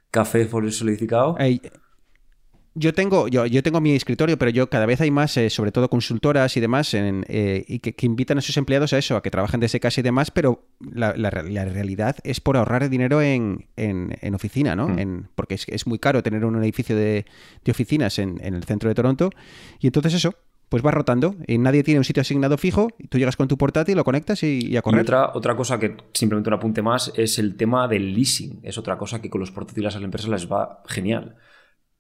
café 0.09 0.47
solidificado. 0.71 1.35
Hey, 1.37 1.61
yo 2.77 2.93
tengo, 2.93 3.27
yo, 3.29 3.45
yo 3.45 3.63
tengo 3.63 3.79
mi 3.81 3.91
escritorio, 3.95 4.37
pero 4.37 4.51
yo 4.51 4.69
cada 4.69 4.85
vez 4.85 4.99
hay 5.01 5.09
más, 5.09 5.35
eh, 5.37 5.49
sobre 5.49 5.71
todo 5.71 5.89
consultoras 5.89 6.55
y 6.57 6.59
demás, 6.59 6.93
en, 6.93 7.25
eh, 7.29 7.63
y 7.67 7.79
que, 7.79 7.95
que 7.95 8.05
invitan 8.05 8.37
a 8.37 8.41
sus 8.41 8.57
empleados 8.57 8.91
a 8.93 8.97
eso, 8.97 9.15
a 9.15 9.23
que 9.23 9.31
trabajen 9.31 9.59
desde 9.61 9.79
casa 9.79 10.01
y 10.01 10.03
demás, 10.03 10.29
pero 10.29 10.65
la, 10.79 11.13
la 11.15 11.29
re- 11.29 11.49
la 11.49 11.63
realidad 11.65 12.17
es 12.23 12.41
por 12.41 12.57
ahorrar 12.57 12.89
dinero 12.89 13.21
en, 13.21 13.65
en- 13.77 14.17
en 14.21 14.35
oficina, 14.35 14.75
¿no? 14.75 14.89
Mm. 14.89 14.99
En- 14.99 15.27
porque 15.35 15.55
es, 15.55 15.65
es 15.69 15.87
muy 15.87 15.99
caro 15.99 16.21
tener 16.21 16.43
un 16.45 16.61
edificio 16.61 16.95
de, 16.95 17.25
de 17.63 17.71
oficinas 17.71 18.19
en, 18.19 18.39
en 18.43 18.53
el 18.53 18.63
centro 18.65 18.89
de 18.89 18.95
Toronto. 18.95 19.29
Y 19.79 19.87
entonces 19.87 20.13
eso, 20.13 20.35
pues 20.67 20.83
va 20.85 20.91
rotando. 20.91 21.35
Y 21.47 21.57
nadie 21.57 21.81
tiene 21.83 21.99
un 21.99 22.03
sitio 22.03 22.21
asignado 22.21 22.57
fijo, 22.57 22.89
y 22.99 23.07
tú 23.07 23.17
llegas 23.17 23.37
con 23.37 23.47
tu 23.47 23.57
portátil, 23.57 23.95
lo 23.95 24.03
conectas 24.03 24.43
y, 24.43 24.67
y 24.67 24.75
a 24.75 24.79
Y 24.79 24.81
correr. 24.81 25.01
otra, 25.01 25.31
otra 25.33 25.55
cosa 25.55 25.79
que 25.79 25.95
simplemente 26.13 26.49
un 26.49 26.55
apunte 26.55 26.81
más 26.81 27.13
es 27.15 27.39
el 27.39 27.55
tema 27.55 27.87
del 27.87 28.13
leasing. 28.13 28.59
Es 28.63 28.77
otra 28.77 28.97
cosa 28.97 29.21
que 29.21 29.29
con 29.29 29.39
los 29.39 29.51
portátiles 29.51 29.93
a 29.95 29.99
las 29.99 30.05
empresas 30.05 30.29
les 30.29 30.51
va 30.51 30.81
genial. 30.87 31.35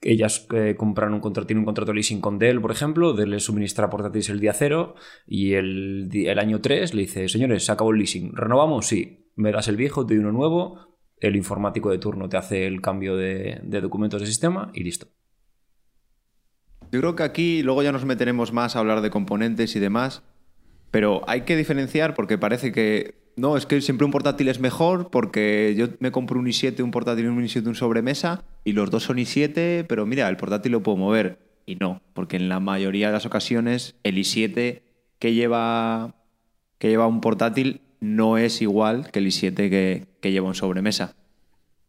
Ellas 0.07 0.47
eh, 0.53 0.77
un 0.79 0.93
contrato, 1.19 1.47
tienen 1.47 1.61
un 1.61 1.65
contrato 1.65 1.91
de 1.91 1.95
leasing 1.95 2.21
con 2.21 2.37
Dell, 2.37 2.61
por 2.61 2.71
ejemplo, 2.71 3.13
Dell 3.13 3.31
les 3.31 3.43
suministra 3.43 3.89
portátiles 3.89 4.29
el 4.29 4.39
día 4.39 4.53
cero 4.53 4.93
y 5.25 5.53
el, 5.53 6.09
el 6.13 6.37
año 6.37 6.61
3 6.61 6.93
le 6.93 7.01
dice, 7.01 7.27
señores, 7.27 7.65
se 7.65 7.71
acabó 7.71 7.91
el 7.91 7.97
leasing, 7.97 8.35
¿renovamos? 8.35 8.85
Sí, 8.85 9.31
me 9.35 9.51
das 9.51 9.67
el 9.67 9.77
viejo, 9.77 10.05
te 10.05 10.13
doy 10.13 10.23
uno 10.23 10.31
nuevo, 10.31 10.99
el 11.17 11.35
informático 11.35 11.89
de 11.89 11.97
turno 11.97 12.29
te 12.29 12.37
hace 12.37 12.67
el 12.67 12.81
cambio 12.81 13.17
de, 13.17 13.59
de 13.63 13.81
documentos 13.81 14.21
de 14.21 14.27
sistema 14.27 14.71
y 14.75 14.83
listo. 14.83 15.07
Yo 16.91 16.99
creo 16.99 17.15
que 17.15 17.23
aquí 17.23 17.63
luego 17.63 17.81
ya 17.81 17.91
nos 17.91 18.05
meteremos 18.05 18.53
más 18.53 18.75
a 18.75 18.79
hablar 18.79 19.01
de 19.01 19.09
componentes 19.09 19.75
y 19.75 19.79
demás, 19.79 20.23
pero 20.95 21.23
hay 21.27 21.41
que 21.41 21.57
diferenciar 21.57 22.13
porque 22.13 22.37
parece 22.37 22.71
que 22.71 23.15
no, 23.35 23.57
es 23.57 23.65
que 23.65 23.81
siempre 23.81 24.05
un 24.05 24.11
portátil 24.11 24.47
es 24.47 24.61
mejor 24.61 25.09
porque 25.11 25.75
yo 25.77 25.87
me 25.99 26.09
compro 26.09 26.39
un 26.39 26.45
i7, 26.45 26.81
un 26.81 26.91
portátil 26.91 27.25
y 27.25 27.27
un 27.27 27.43
i7, 27.43 27.67
un 27.67 27.75
sobremesa 27.75 28.45
y 28.63 28.71
los 28.71 28.91
dos 28.91 29.03
son 29.03 29.17
i7, 29.17 29.85
pero 29.89 30.05
mira, 30.05 30.29
el 30.29 30.37
portátil 30.37 30.71
lo 30.71 30.83
puedo 30.83 30.95
mover. 30.95 31.39
Y 31.65 31.75
no, 31.75 32.01
porque 32.13 32.37
en 32.37 32.47
la 32.47 32.61
mayoría 32.61 33.07
de 33.07 33.11
las 33.11 33.25
ocasiones 33.25 33.95
el 34.03 34.15
i7 34.15 34.83
que 35.19 35.33
lleva, 35.33 36.15
que 36.77 36.87
lleva 36.87 37.07
un 37.07 37.19
portátil 37.19 37.81
no 37.99 38.37
es 38.37 38.61
igual 38.61 39.11
que 39.11 39.19
el 39.19 39.27
i7 39.27 39.53
que, 40.21 40.31
lleva 40.31 40.47
un 40.47 40.55
sobremesa. 40.55 41.17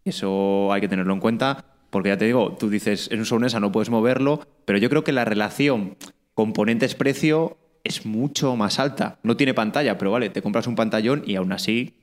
Eso 0.04 0.72
hay 0.72 0.80
que 0.80 0.88
tenerlo 0.88 1.14
en 1.14 1.20
cuenta, 1.20 1.64
porque 1.90 2.08
ya 2.08 2.18
te 2.18 2.24
digo, 2.24 2.56
tú 2.58 2.68
dices, 2.70 3.08
en 3.12 3.20
un 3.20 3.26
sobremesa 3.26 3.60
no 3.60 3.70
puedes 3.70 3.88
moverlo, 3.88 4.40
pero 4.64 4.80
yo 4.80 4.90
creo 4.90 5.04
que 5.04 5.12
la 5.12 5.24
relación 5.24 5.96
componentes-precio 6.34 7.56
es 7.86 8.06
mucho 8.06 8.56
más 8.56 8.78
alta. 8.78 9.18
No 9.22 9.36
tiene 9.36 9.54
pantalla, 9.54 9.98
pero 9.98 10.10
vale, 10.10 10.30
te 10.30 10.42
compras 10.42 10.66
un 10.66 10.76
pantallón 10.76 11.22
y 11.26 11.36
aún 11.36 11.52
así 11.52 11.94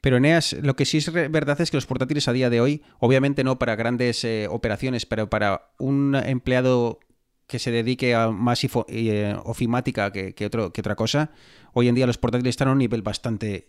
Pero 0.00 0.16
Eneas, 0.16 0.54
lo 0.62 0.76
que 0.76 0.84
sí 0.84 0.98
es 0.98 1.12
verdad 1.12 1.60
es 1.60 1.70
que 1.70 1.76
los 1.76 1.86
portátiles 1.86 2.26
a 2.28 2.32
día 2.32 2.50
de 2.50 2.60
hoy, 2.60 2.82
obviamente 2.98 3.44
no 3.44 3.58
para 3.58 3.76
grandes 3.76 4.24
eh, 4.24 4.46
operaciones, 4.48 5.04
pero 5.06 5.28
para 5.28 5.72
un 5.78 6.14
empleado 6.14 7.00
que 7.46 7.58
se 7.58 7.70
dedique 7.70 8.14
a 8.14 8.30
más 8.30 8.64
ifo- 8.64 8.86
eh, 8.88 9.36
ofimática 9.44 10.12
que, 10.12 10.34
que 10.34 10.46
otro, 10.46 10.72
que 10.72 10.80
otra 10.80 10.94
cosa, 10.94 11.32
hoy 11.74 11.88
en 11.88 11.94
día 11.94 12.06
los 12.06 12.16
portátiles 12.18 12.50
están 12.52 12.68
a 12.68 12.72
un 12.72 12.78
nivel 12.78 13.02
bastante 13.02 13.68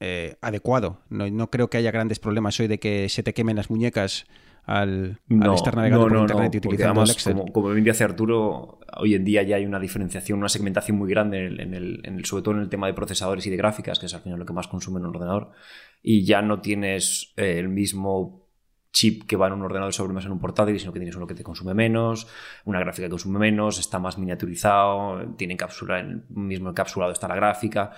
eh, 0.00 0.36
adecuado. 0.40 1.00
No, 1.08 1.28
no 1.30 1.50
creo 1.50 1.68
que 1.68 1.78
haya 1.78 1.90
grandes 1.90 2.18
problemas 2.20 2.60
hoy 2.60 2.68
de 2.68 2.78
que 2.78 3.08
se 3.08 3.22
te 3.22 3.34
quemen 3.34 3.56
las 3.56 3.70
muñecas 3.70 4.26
al, 4.64 5.18
al 5.40 5.54
estar 5.54 5.74
navegando 5.76 6.08
por 6.08 6.18
internet 6.18 6.54
y 6.54 6.58
utilizando 6.58 7.00
además, 7.00 7.10
el 7.10 7.14
Excel. 7.14 7.32
Como, 7.34 7.52
como 7.52 7.68
bien 7.70 7.84
dice 7.84 8.04
Arturo, 8.04 8.78
hoy 8.96 9.14
en 9.14 9.24
día 9.24 9.42
ya 9.42 9.56
hay 9.56 9.66
una 9.66 9.80
diferenciación, 9.80 10.38
una 10.38 10.48
segmentación 10.48 10.96
muy 10.98 11.10
grande, 11.10 11.38
en 11.38 11.46
el, 11.46 11.60
en 11.60 11.74
el- 11.74 12.00
en 12.04 12.14
el- 12.16 12.24
sobre 12.24 12.42
todo 12.42 12.54
en 12.54 12.60
el 12.60 12.68
tema 12.68 12.86
de 12.86 12.94
procesadores 12.94 13.46
y 13.46 13.50
de 13.50 13.56
gráficas, 13.56 13.98
que 13.98 14.06
es 14.06 14.14
al 14.14 14.20
final 14.20 14.38
lo 14.38 14.46
que 14.46 14.52
más 14.52 14.68
consume 14.68 15.00
en 15.00 15.06
un 15.06 15.14
ordenador, 15.16 15.50
y 16.02 16.24
ya 16.24 16.42
no 16.42 16.60
tienes 16.60 17.32
eh, 17.36 17.58
el 17.58 17.68
mismo 17.68 18.40
chip 18.92 19.24
que 19.26 19.36
va 19.36 19.46
en 19.46 19.54
un 19.54 19.62
ordenador 19.62 19.88
de 19.90 19.96
sobremesa 19.96 20.26
en 20.26 20.32
un 20.34 20.38
portátil, 20.38 20.78
sino 20.78 20.92
que 20.92 20.98
tienes 20.98 21.16
uno 21.16 21.26
que 21.26 21.34
te 21.34 21.42
consume 21.42 21.72
menos, 21.72 22.28
una 22.66 22.78
gráfica 22.78 23.06
que 23.06 23.10
consume 23.10 23.38
menos, 23.38 23.78
está 23.78 23.98
más 23.98 24.18
miniaturizado, 24.18 25.34
tiene 25.36 25.56
cápsula, 25.56 26.00
en 26.00 26.10
el 26.10 26.24
mismo 26.36 26.68
encapsulado 26.68 27.10
está 27.10 27.26
la 27.26 27.36
gráfica. 27.36 27.92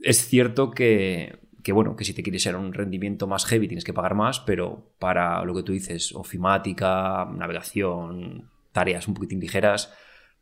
Es 0.00 0.26
cierto 0.26 0.70
que, 0.70 1.40
que, 1.62 1.72
bueno, 1.72 1.96
que 1.96 2.04
si 2.04 2.14
te 2.14 2.22
quieres 2.22 2.46
a 2.46 2.56
un 2.56 2.72
rendimiento 2.72 3.26
más 3.26 3.46
heavy 3.46 3.68
tienes 3.68 3.84
que 3.84 3.92
pagar 3.92 4.14
más, 4.14 4.40
pero 4.40 4.92
para 4.98 5.44
lo 5.44 5.54
que 5.54 5.62
tú 5.62 5.72
dices, 5.72 6.14
ofimática, 6.14 7.28
navegación, 7.32 8.50
tareas 8.72 9.08
un 9.08 9.14
poquitín 9.14 9.40
ligeras, 9.40 9.92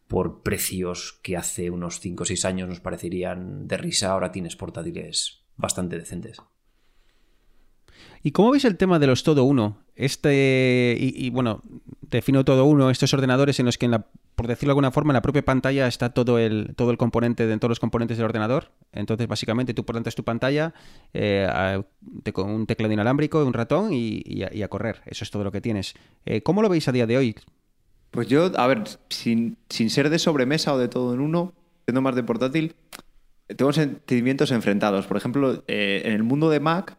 por 0.06 0.42
precios 0.42 1.18
que 1.22 1.36
hace 1.36 1.70
unos 1.70 2.00
5 2.00 2.22
o 2.22 2.26
6 2.26 2.44
años 2.46 2.68
nos 2.68 2.80
parecerían 2.80 3.68
de 3.68 3.76
risa, 3.76 4.10
ahora 4.10 4.32
tienes 4.32 4.56
portátiles 4.56 5.42
bastante 5.56 5.98
decentes. 5.98 6.38
¿Y 8.22 8.32
cómo 8.32 8.50
veis 8.50 8.64
el 8.64 8.76
tema 8.76 8.98
de 8.98 9.06
los 9.06 9.22
todo 9.22 9.44
uno? 9.44 9.84
Este, 9.94 10.96
y, 10.98 11.30
bueno, 11.30 11.62
defino 12.10 12.44
todo 12.44 12.64
uno, 12.64 12.90
estos 12.90 13.12
ordenadores 13.14 13.58
en 13.60 13.66
los 13.66 13.78
que, 13.78 13.86
en 13.86 13.92
la, 13.92 14.06
por 14.34 14.46
decirlo 14.46 14.70
de 14.70 14.72
alguna 14.72 14.90
forma, 14.90 15.12
en 15.12 15.14
la 15.14 15.22
propia 15.22 15.44
pantalla 15.44 15.86
está 15.86 16.10
todo 16.10 16.38
el, 16.38 16.74
todo 16.76 16.90
el 16.90 16.96
componente, 16.96 17.46
de 17.46 17.56
todos 17.58 17.70
los 17.70 17.80
componentes 17.80 18.16
del 18.16 18.26
ordenador. 18.26 18.70
Entonces, 18.92 19.26
básicamente, 19.26 19.74
tú 19.74 19.84
plantas 19.84 20.14
tu 20.14 20.24
pantalla 20.24 20.74
eh, 21.12 21.82
con 22.32 22.50
un 22.50 22.66
teclado 22.66 22.92
inalámbrico, 22.92 23.44
un 23.44 23.52
ratón 23.52 23.92
y, 23.92 24.22
y 24.24 24.42
a, 24.42 24.54
y 24.54 24.62
a 24.62 24.68
correr. 24.68 25.02
Eso 25.06 25.24
es 25.24 25.30
todo 25.30 25.44
lo 25.44 25.52
que 25.52 25.60
tienes. 25.60 25.94
Eh, 26.24 26.42
¿Cómo 26.42 26.62
lo 26.62 26.68
veis 26.68 26.88
a 26.88 26.92
día 26.92 27.06
de 27.06 27.16
hoy? 27.16 27.34
Pues 28.10 28.26
yo, 28.26 28.50
a 28.58 28.66
ver, 28.66 28.84
sin, 29.10 29.58
sin 29.68 29.90
ser 29.90 30.08
de 30.08 30.18
sobremesa 30.18 30.72
o 30.72 30.78
de 30.78 30.88
todo 30.88 31.12
en 31.14 31.20
uno, 31.20 31.52
siendo 31.86 32.00
más 32.00 32.14
de 32.14 32.22
portátil, 32.22 32.74
tengo 33.54 33.72
sentimientos 33.72 34.50
enfrentados. 34.50 35.06
Por 35.06 35.16
ejemplo, 35.16 35.62
eh, 35.66 36.02
en 36.04 36.12
el 36.12 36.22
mundo 36.22 36.48
de 36.48 36.60
Mac, 36.60 36.96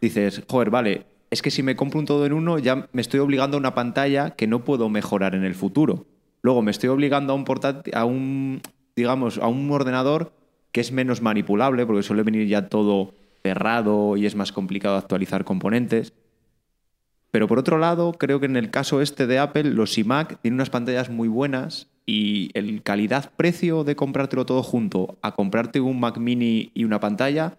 dices, 0.00 0.42
joder, 0.48 0.70
vale, 0.70 1.06
es 1.32 1.40
que 1.40 1.50
si 1.50 1.62
me 1.62 1.76
compro 1.76 1.98
un 1.98 2.04
todo 2.04 2.26
en 2.26 2.34
uno, 2.34 2.58
ya 2.58 2.90
me 2.92 3.00
estoy 3.00 3.18
obligando 3.18 3.56
a 3.56 3.60
una 3.60 3.74
pantalla 3.74 4.32
que 4.32 4.46
no 4.46 4.64
puedo 4.64 4.90
mejorar 4.90 5.34
en 5.34 5.44
el 5.44 5.54
futuro. 5.54 6.04
Luego 6.42 6.60
me 6.60 6.70
estoy 6.70 6.90
obligando 6.90 7.32
a 7.32 7.36
un 7.36 7.44
portátil, 7.44 7.94
a 7.96 8.04
un, 8.04 8.60
digamos, 8.94 9.38
a 9.38 9.46
un 9.46 9.70
ordenador 9.70 10.34
que 10.72 10.82
es 10.82 10.92
menos 10.92 11.22
manipulable, 11.22 11.86
porque 11.86 12.02
suele 12.02 12.22
venir 12.22 12.46
ya 12.48 12.68
todo 12.68 13.14
cerrado 13.42 14.18
y 14.18 14.26
es 14.26 14.36
más 14.36 14.52
complicado 14.52 14.96
actualizar 14.98 15.46
componentes. 15.46 16.12
Pero 17.30 17.48
por 17.48 17.58
otro 17.58 17.78
lado, 17.78 18.12
creo 18.12 18.38
que 18.38 18.44
en 18.44 18.58
el 18.58 18.70
caso 18.70 19.00
este 19.00 19.26
de 19.26 19.38
Apple, 19.38 19.64
los 19.64 19.96
iMac 19.96 20.38
tienen 20.42 20.56
unas 20.56 20.68
pantallas 20.68 21.08
muy 21.08 21.28
buenas 21.28 21.88
y 22.04 22.50
el 22.52 22.82
calidad-precio 22.82 23.84
de 23.84 23.96
comprártelo 23.96 24.44
todo 24.44 24.62
junto 24.62 25.16
a 25.22 25.32
comprarte 25.32 25.80
un 25.80 25.98
Mac 25.98 26.18
mini 26.18 26.72
y 26.74 26.84
una 26.84 27.00
pantalla, 27.00 27.56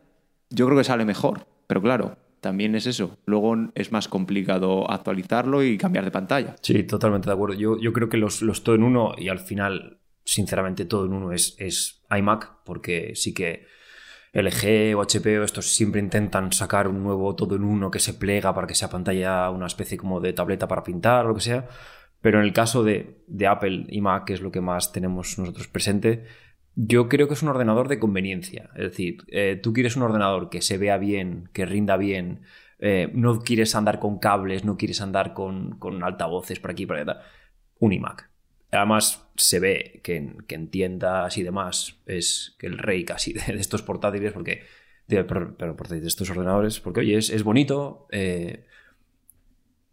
yo 0.51 0.67
creo 0.67 0.77
que 0.77 0.83
sale 0.83 1.05
mejor. 1.05 1.47
Pero 1.65 1.81
claro, 1.81 2.17
también 2.43 2.75
es 2.75 2.85
eso. 2.85 3.17
Luego 3.25 3.55
es 3.73 3.91
más 3.91 4.07
complicado 4.07 4.91
actualizarlo 4.91 5.63
y 5.63 5.77
cambiar 5.77 6.05
de 6.05 6.11
pantalla. 6.11 6.55
Sí, 6.61 6.83
totalmente 6.83 7.27
de 7.27 7.33
acuerdo. 7.33 7.55
Yo, 7.55 7.79
yo 7.79 7.91
creo 7.91 8.09
que 8.09 8.17
los, 8.17 8.43
los 8.43 8.63
todo 8.63 8.75
en 8.75 8.83
uno, 8.83 9.15
y 9.17 9.29
al 9.29 9.39
final, 9.39 9.97
sinceramente, 10.23 10.85
todo 10.85 11.05
en 11.05 11.13
uno 11.13 11.31
es, 11.31 11.55
es 11.57 12.03
iMac, 12.15 12.63
porque 12.65 13.13
sí 13.15 13.33
que 13.33 13.65
LG 14.33 14.95
o 14.95 15.01
HP 15.01 15.39
o 15.39 15.43
estos 15.43 15.73
siempre 15.73 16.01
intentan 16.01 16.51
sacar 16.51 16.87
un 16.87 17.01
nuevo 17.01 17.35
todo 17.35 17.55
en 17.55 17.63
uno 17.63 17.89
que 17.89 17.99
se 17.99 18.13
plega 18.13 18.53
para 18.53 18.67
que 18.67 18.75
sea 18.75 18.89
pantalla 18.89 19.49
una 19.49 19.67
especie 19.67 19.97
como 19.97 20.19
de 20.19 20.33
tableta 20.33 20.67
para 20.67 20.83
pintar 20.83 21.25
o 21.25 21.29
lo 21.29 21.35
que 21.35 21.41
sea. 21.41 21.67
Pero 22.21 22.39
en 22.39 22.45
el 22.45 22.53
caso 22.53 22.83
de, 22.83 23.23
de 23.27 23.47
Apple 23.47 23.85
y 23.89 24.01
Mac, 24.01 24.25
que 24.25 24.33
es 24.33 24.41
lo 24.41 24.51
que 24.51 24.61
más 24.61 24.91
tenemos 24.91 25.39
nosotros 25.39 25.67
presente, 25.67 26.25
yo 26.75 27.09
creo 27.09 27.27
que 27.27 27.33
es 27.33 27.43
un 27.43 27.49
ordenador 27.49 27.87
de 27.87 27.99
conveniencia. 27.99 28.69
Es 28.75 28.83
decir, 28.83 29.23
eh, 29.27 29.59
tú 29.61 29.73
quieres 29.73 29.95
un 29.95 30.03
ordenador 30.03 30.49
que 30.49 30.61
se 30.61 30.77
vea 30.77 30.97
bien, 30.97 31.49
que 31.53 31.65
rinda 31.65 31.97
bien, 31.97 32.41
eh, 32.79 33.09
no 33.13 33.39
quieres 33.39 33.75
andar 33.75 33.99
con 33.99 34.19
cables, 34.19 34.65
no 34.65 34.77
quieres 34.77 35.01
andar 35.01 35.33
con, 35.33 35.77
con 35.79 36.03
altavoces 36.03 36.59
por 36.59 36.71
aquí 36.71 36.85
por 36.85 36.97
allá. 36.97 37.21
Un 37.79 37.93
iMac. 37.93 38.29
Además, 38.71 39.29
se 39.35 39.59
ve 39.59 40.01
que 40.03 40.35
que 40.47 40.55
en 40.55 40.69
tiendas 40.69 41.37
y 41.37 41.43
demás 41.43 42.01
es 42.07 42.55
que 42.57 42.67
el 42.67 42.79
rey 42.79 43.05
casi 43.05 43.33
de, 43.33 43.41
estos 43.55 43.83
portátiles, 43.83 44.33
porque. 44.33 44.63
pero 45.07 45.55
portátiles, 45.57 46.03
de 46.03 46.07
estos 46.07 46.29
ordenadores, 46.29 46.79
porque 46.79 47.01
oye, 47.01 47.17
es, 47.17 47.29
es 47.29 47.43
bonito. 47.43 48.07
eh, 48.11 48.65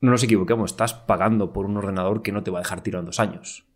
no 0.01 0.11
nos 0.11 0.23
equivoquemos, 0.23 0.71
estás 0.71 0.95
pagando 0.95 1.53
por 1.53 1.67
un 1.67 1.77
ordenador 1.77 2.23
que 2.23 2.33
no 2.33 2.43
te 2.43 2.51
va 2.51 2.61
a 2.61 2.63
dejar 2.63 2.83
tirado 2.83 3.01
en 3.01 3.07
dos 3.07 3.21
años. 3.21 3.67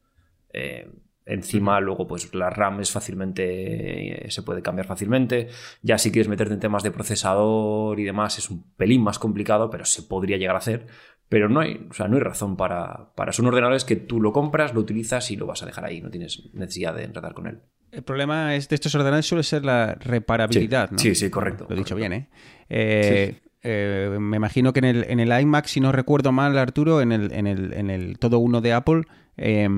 Eh, 0.53 0.91
encima, 1.27 1.81
luego, 1.81 2.07
pues 2.07 2.35
la 2.35 2.51
RAM 2.51 2.81
es 2.81 2.91
fácilmente. 2.91 4.27
eh, 4.27 4.31
se 4.31 4.43
puede 4.43 4.63
cambiar 4.63 4.87
fácilmente. 4.87 5.49
Ya 5.83 5.99
si 5.99 6.11
quieres 6.11 6.29
meterte 6.29 6.55
en 6.55 6.61
temas 6.61 6.83
de 6.83 6.91
procesador 6.91 7.99
y 8.01 8.05
demás, 8.05 8.39
es 8.39 8.51
un 8.51 8.63
pelín 8.77 9.03
más 9.03 9.19
complicado, 9.19 9.71
pero 9.71 9.85
se 9.85 10.03
podría 10.03 10.37
llegar 10.37 10.55
a 10.57 10.59
hacer. 10.59 10.87
Pero 11.29 11.49
no 11.49 11.61
hay, 11.61 11.87
o 11.91 11.95
sea, 11.95 12.07
no 12.07 12.17
hay 12.17 12.23
razón 12.23 12.57
para, 12.57 13.13
para. 13.17 13.33
Son 13.33 13.47
ordenadores 13.47 13.85
que 13.85 13.97
tú 13.97 14.21
lo 14.21 14.33
compras, 14.33 14.75
lo 14.75 14.81
utilizas 14.81 15.31
y 15.31 15.37
lo 15.37 15.47
vas 15.47 15.63
a 15.63 15.67
dejar 15.67 15.85
ahí. 15.87 16.01
No 16.01 16.11
tienes 16.11 16.51
necesidad 16.53 16.95
de 16.95 17.05
enredar 17.05 17.33
con 17.33 17.47
él. 17.47 17.61
El 17.91 18.03
problema 18.03 18.55
es 18.55 18.69
de 18.69 18.75
estos 18.75 18.95
ordenadores 18.95 19.27
suele 19.27 19.43
ser 19.45 19.65
la 19.65 19.95
reparabilidad, 19.95 20.89
Sí, 20.89 20.93
¿no? 20.95 20.99
sí, 20.99 21.15
sí, 21.15 21.31
correcto, 21.31 21.67
Lo 21.69 21.75
he 21.75 21.79
dicho 21.79 21.95
correcto. 21.95 22.11
bien, 22.11 22.13
¿eh? 22.13 22.29
Eh, 22.69 23.41
eh, 23.63 24.17
me 24.21 24.37
imagino 24.37 24.73
que 24.73 24.81
en 24.81 24.85
el, 24.85 25.05
en 25.09 25.21
el 25.21 25.41
iMac, 25.41 25.67
si 25.67 25.81
no 25.81 25.93
recuerdo 25.93 26.33
mal, 26.33 26.59
Arturo, 26.59 27.01
en 27.01 27.13
el, 27.13 27.33
en 27.33 27.47
el, 27.47 27.73
en 27.73 27.91
el 27.91 28.19
todo 28.19 28.39
uno 28.39 28.61
de 28.61 28.73
Apple, 28.73 29.03
eh, 29.37 29.69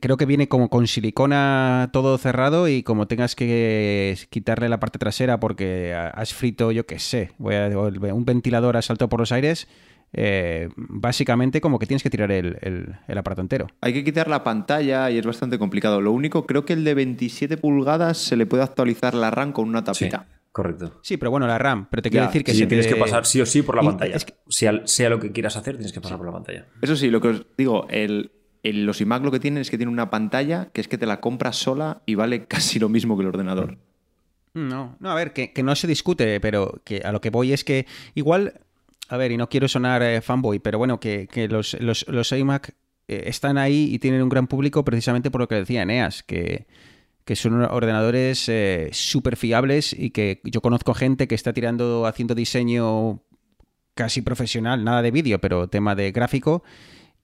creo 0.00 0.16
que 0.16 0.26
viene 0.26 0.48
como 0.48 0.68
con 0.70 0.86
silicona 0.86 1.90
todo 1.92 2.16
cerrado 2.18 2.68
y 2.68 2.82
como 2.82 3.06
tengas 3.06 3.34
que 3.34 4.16
quitarle 4.30 4.68
la 4.68 4.80
parte 4.80 4.98
trasera 4.98 5.40
porque 5.40 5.94
has 5.94 6.32
frito, 6.34 6.72
yo 6.72 6.86
qué 6.86 6.98
sé, 6.98 7.32
voy 7.38 7.54
a- 7.56 7.68
un 8.14 8.24
ventilador 8.24 8.76
ha 8.76 8.82
saltado 8.82 9.08
por 9.08 9.20
los 9.20 9.32
aires, 9.32 9.66
eh, 10.12 10.68
básicamente 10.76 11.60
como 11.60 11.78
que 11.78 11.86
tienes 11.86 12.02
que 12.02 12.10
tirar 12.10 12.30
el, 12.30 12.56
el- 12.62 12.94
el 13.08 13.18
aparato 13.18 13.40
entero. 13.42 13.66
Hay 13.80 13.92
que 13.92 14.04
quitar 14.04 14.28
la 14.28 14.44
pantalla 14.44 15.10
y 15.10 15.18
es 15.18 15.26
bastante 15.26 15.58
complicado. 15.58 16.00
Lo 16.00 16.12
único, 16.12 16.46
creo 16.46 16.64
que 16.64 16.72
el 16.74 16.84
de 16.84 16.94
27 16.94 17.56
pulgadas 17.56 18.18
se 18.18 18.36
le 18.36 18.46
puede 18.46 18.62
actualizar 18.62 19.14
la 19.14 19.30
RAM 19.32 19.52
con 19.52 19.68
una 19.68 19.80
Sí, 19.80 19.84
tapita. 20.08 20.28
correcto. 20.52 21.00
Sí, 21.02 21.16
pero 21.16 21.32
bueno, 21.32 21.48
la 21.48 21.58
RAM, 21.58 21.88
pero 21.90 22.00
te 22.00 22.10
quiero 22.10 22.26
decir 22.26 22.44
que 22.44 22.52
Sí, 22.52 22.58
se 22.58 22.66
tienes 22.68 22.86
te- 22.86 22.94
que 22.94 23.00
pasar 23.00 23.26
sí 23.26 23.40
o 23.40 23.46
sí 23.46 23.62
por 23.62 23.74
la 23.74 23.82
Y- 23.82 23.86
pantalla. 23.86 24.14
es 24.14 24.24
que- 24.24 24.34
sea, 24.48 24.82
sea 24.84 25.08
lo 25.10 25.18
que 25.18 25.32
quieras 25.32 25.56
hacer, 25.56 25.74
tienes 25.74 25.92
que 25.92 26.00
pasar 26.00 26.16
por 26.16 26.26
la 26.26 26.32
pantalla. 26.32 26.66
Eso 26.80 26.94
sí, 26.94 27.10
lo 27.10 27.20
que 27.20 27.28
os 27.28 27.46
digo, 27.58 27.88
el, 27.90 28.30
el- 28.64 28.84
los 28.86 29.00
iMac 29.00 29.22
lo 29.22 29.30
que 29.30 29.38
tienen 29.38 29.60
es 29.60 29.70
que 29.70 29.76
tienen 29.78 29.92
una 29.92 30.10
pantalla 30.10 30.70
que 30.72 30.80
es 30.80 30.88
que 30.88 30.98
te 30.98 31.06
la 31.06 31.20
compras 31.20 31.56
sola 31.56 32.02
y 32.06 32.16
vale 32.16 32.44
casi 32.48 32.80
lo 32.80 32.88
mismo 32.88 33.16
que 33.16 33.22
el 33.22 33.28
ordenador. 33.28 33.78
No, 34.54 34.96
no, 35.00 35.10
a 35.10 35.14
ver, 35.14 35.32
que, 35.32 35.52
que 35.52 35.62
no 35.62 35.74
se 35.76 35.86
discute, 35.86 36.40
pero 36.40 36.80
que 36.84 36.98
a 37.04 37.12
lo 37.12 37.20
que 37.20 37.30
voy 37.30 37.52
es 37.52 37.64
que 37.64 37.86
igual, 38.14 38.60
a 39.08 39.16
ver, 39.16 39.32
y 39.32 39.36
no 39.36 39.48
quiero 39.48 39.66
sonar 39.68 40.02
eh, 40.02 40.20
fanboy, 40.20 40.58
pero 40.60 40.78
bueno, 40.78 41.00
que, 41.00 41.26
que 41.26 41.48
los, 41.48 41.74
los, 41.80 42.06
los 42.08 42.30
iMac 42.32 42.70
eh, 43.08 43.24
están 43.26 43.58
ahí 43.58 43.88
y 43.92 43.98
tienen 43.98 44.22
un 44.22 44.28
gran 44.28 44.46
público 44.46 44.84
precisamente 44.84 45.30
por 45.30 45.40
lo 45.40 45.48
que 45.48 45.56
decía 45.56 45.82
Eneas, 45.82 46.22
que, 46.22 46.66
que 47.24 47.34
son 47.34 47.62
ordenadores 47.62 48.48
súper 48.92 49.36
fiables 49.36 49.92
y 49.92 50.10
que 50.10 50.40
yo 50.44 50.60
conozco 50.60 50.94
gente 50.94 51.26
que 51.26 51.34
está 51.34 51.52
tirando, 51.52 52.06
haciendo 52.06 52.34
diseño 52.36 53.22
casi 53.94 54.22
profesional, 54.22 54.84
nada 54.84 55.02
de 55.02 55.10
vídeo, 55.10 55.40
pero 55.40 55.68
tema 55.68 55.94
de 55.96 56.12
gráfico, 56.12 56.62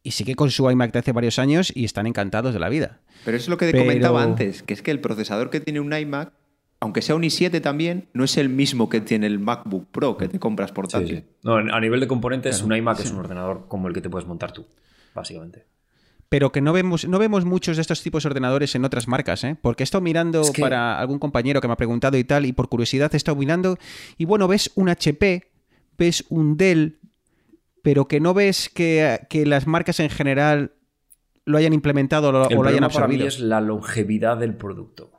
y 0.02 0.12
sigue 0.12 0.34
con 0.34 0.50
su 0.50 0.70
iMac 0.70 0.92
de 0.92 0.98
hace 1.00 1.12
varios 1.12 1.38
años 1.38 1.72
y 1.74 1.84
están 1.84 2.06
encantados 2.06 2.54
de 2.54 2.60
la 2.60 2.68
vida. 2.68 3.00
Pero 3.24 3.36
eso 3.36 3.44
es 3.44 3.48
lo 3.48 3.58
que 3.58 3.66
te 3.66 3.72
Pero- 3.72 3.84
comentaba 3.84 4.22
antes, 4.22 4.62
que 4.62 4.72
es 4.74 4.82
que 4.82 4.90
el 4.90 5.00
procesador 5.00 5.50
que 5.50 5.60
tiene 5.60 5.80
un 5.80 5.92
iMac, 5.92 6.32
aunque 6.80 7.02
sea 7.02 7.14
un 7.14 7.22
i7 7.22 7.60
también, 7.60 8.08
no 8.14 8.24
es 8.24 8.38
el 8.38 8.48
mismo 8.48 8.88
que 8.88 9.02
tiene 9.02 9.26
el 9.26 9.38
MacBook 9.38 9.88
Pro 9.90 10.16
que 10.16 10.28
te 10.28 10.38
compras 10.38 10.70
Sí, 10.70 10.74
portátil. 10.74 11.16
sí. 11.18 11.24
No, 11.42 11.56
a 11.56 11.80
nivel 11.80 12.00
de 12.00 12.06
componentes, 12.08 12.62
un 12.62 12.74
iMac 12.74 13.00
es 13.00 13.10
un 13.10 13.18
ordenador 13.18 13.66
como 13.68 13.88
el 13.88 13.94
que 13.94 14.00
te 14.00 14.08
puedes 14.08 14.26
montar 14.26 14.52
tú, 14.52 14.66
básicamente. 15.14 15.66
pero 16.30 16.52
que 16.52 16.60
no 16.60 16.72
vemos, 16.72 17.08
no 17.08 17.18
vemos 17.18 17.44
muchos 17.44 17.76
de 17.76 17.80
estos 17.82 18.02
tipos 18.04 18.22
de 18.22 18.28
ordenadores 18.28 18.76
en 18.76 18.84
otras 18.84 19.08
marcas, 19.08 19.42
¿eh? 19.42 19.56
Porque 19.60 19.82
he 19.82 19.84
estado 19.84 20.00
mirando 20.00 20.42
Es 20.42 20.52
que- 20.52 20.62
para 20.62 20.96
algún 21.00 21.18
compañero 21.18 21.60
que 21.60 21.66
me 21.66 21.72
ha 21.72 21.76
preguntado 21.76 22.16
y 22.16 22.22
tal, 22.22 22.46
y 22.46 22.52
por 22.52 22.68
curiosidad 22.68 23.12
he 23.12 23.16
estado 23.16 23.36
mirando, 23.36 23.76
y 24.16 24.26
bueno, 24.26 24.46
ves 24.46 24.70
un 24.76 24.88
HP, 24.88 25.50
ves 25.98 26.24
un 26.28 26.56
Dell, 26.56 26.99
pero 27.82 28.08
que 28.08 28.20
no 28.20 28.34
ves 28.34 28.68
que, 28.68 29.20
que 29.28 29.46
las 29.46 29.66
marcas 29.66 30.00
en 30.00 30.10
general 30.10 30.74
lo 31.44 31.58
hayan 31.58 31.72
implementado 31.72 32.28
o 32.28 32.32
lo, 32.32 32.48
El 32.48 32.58
o 32.58 32.62
lo 32.62 32.68
hayan 32.68 32.80
problema 32.80 32.88
para 32.88 33.08
mí 33.08 33.14
absorbido. 33.14 33.28
es 33.28 33.40
la 33.40 33.60
longevidad 33.60 34.36
del 34.36 34.56
producto. 34.56 35.12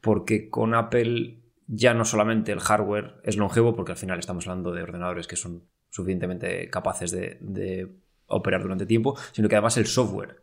Porque 0.00 0.50
con 0.50 0.74
Apple 0.74 1.42
ya 1.66 1.94
no 1.94 2.04
solamente 2.04 2.52
el 2.52 2.60
hardware 2.60 3.20
es 3.24 3.36
longevo, 3.36 3.74
porque 3.74 3.92
al 3.92 3.98
final 3.98 4.18
estamos 4.18 4.46
hablando 4.48 4.72
de 4.72 4.82
ordenadores 4.82 5.26
que 5.26 5.36
son 5.36 5.68
suficientemente 5.90 6.68
capaces 6.70 7.10
de, 7.10 7.38
de 7.40 7.88
operar 8.26 8.62
durante 8.62 8.86
tiempo, 8.86 9.16
sino 9.32 9.48
que 9.48 9.54
además 9.56 9.76
el 9.76 9.86
software 9.86 10.42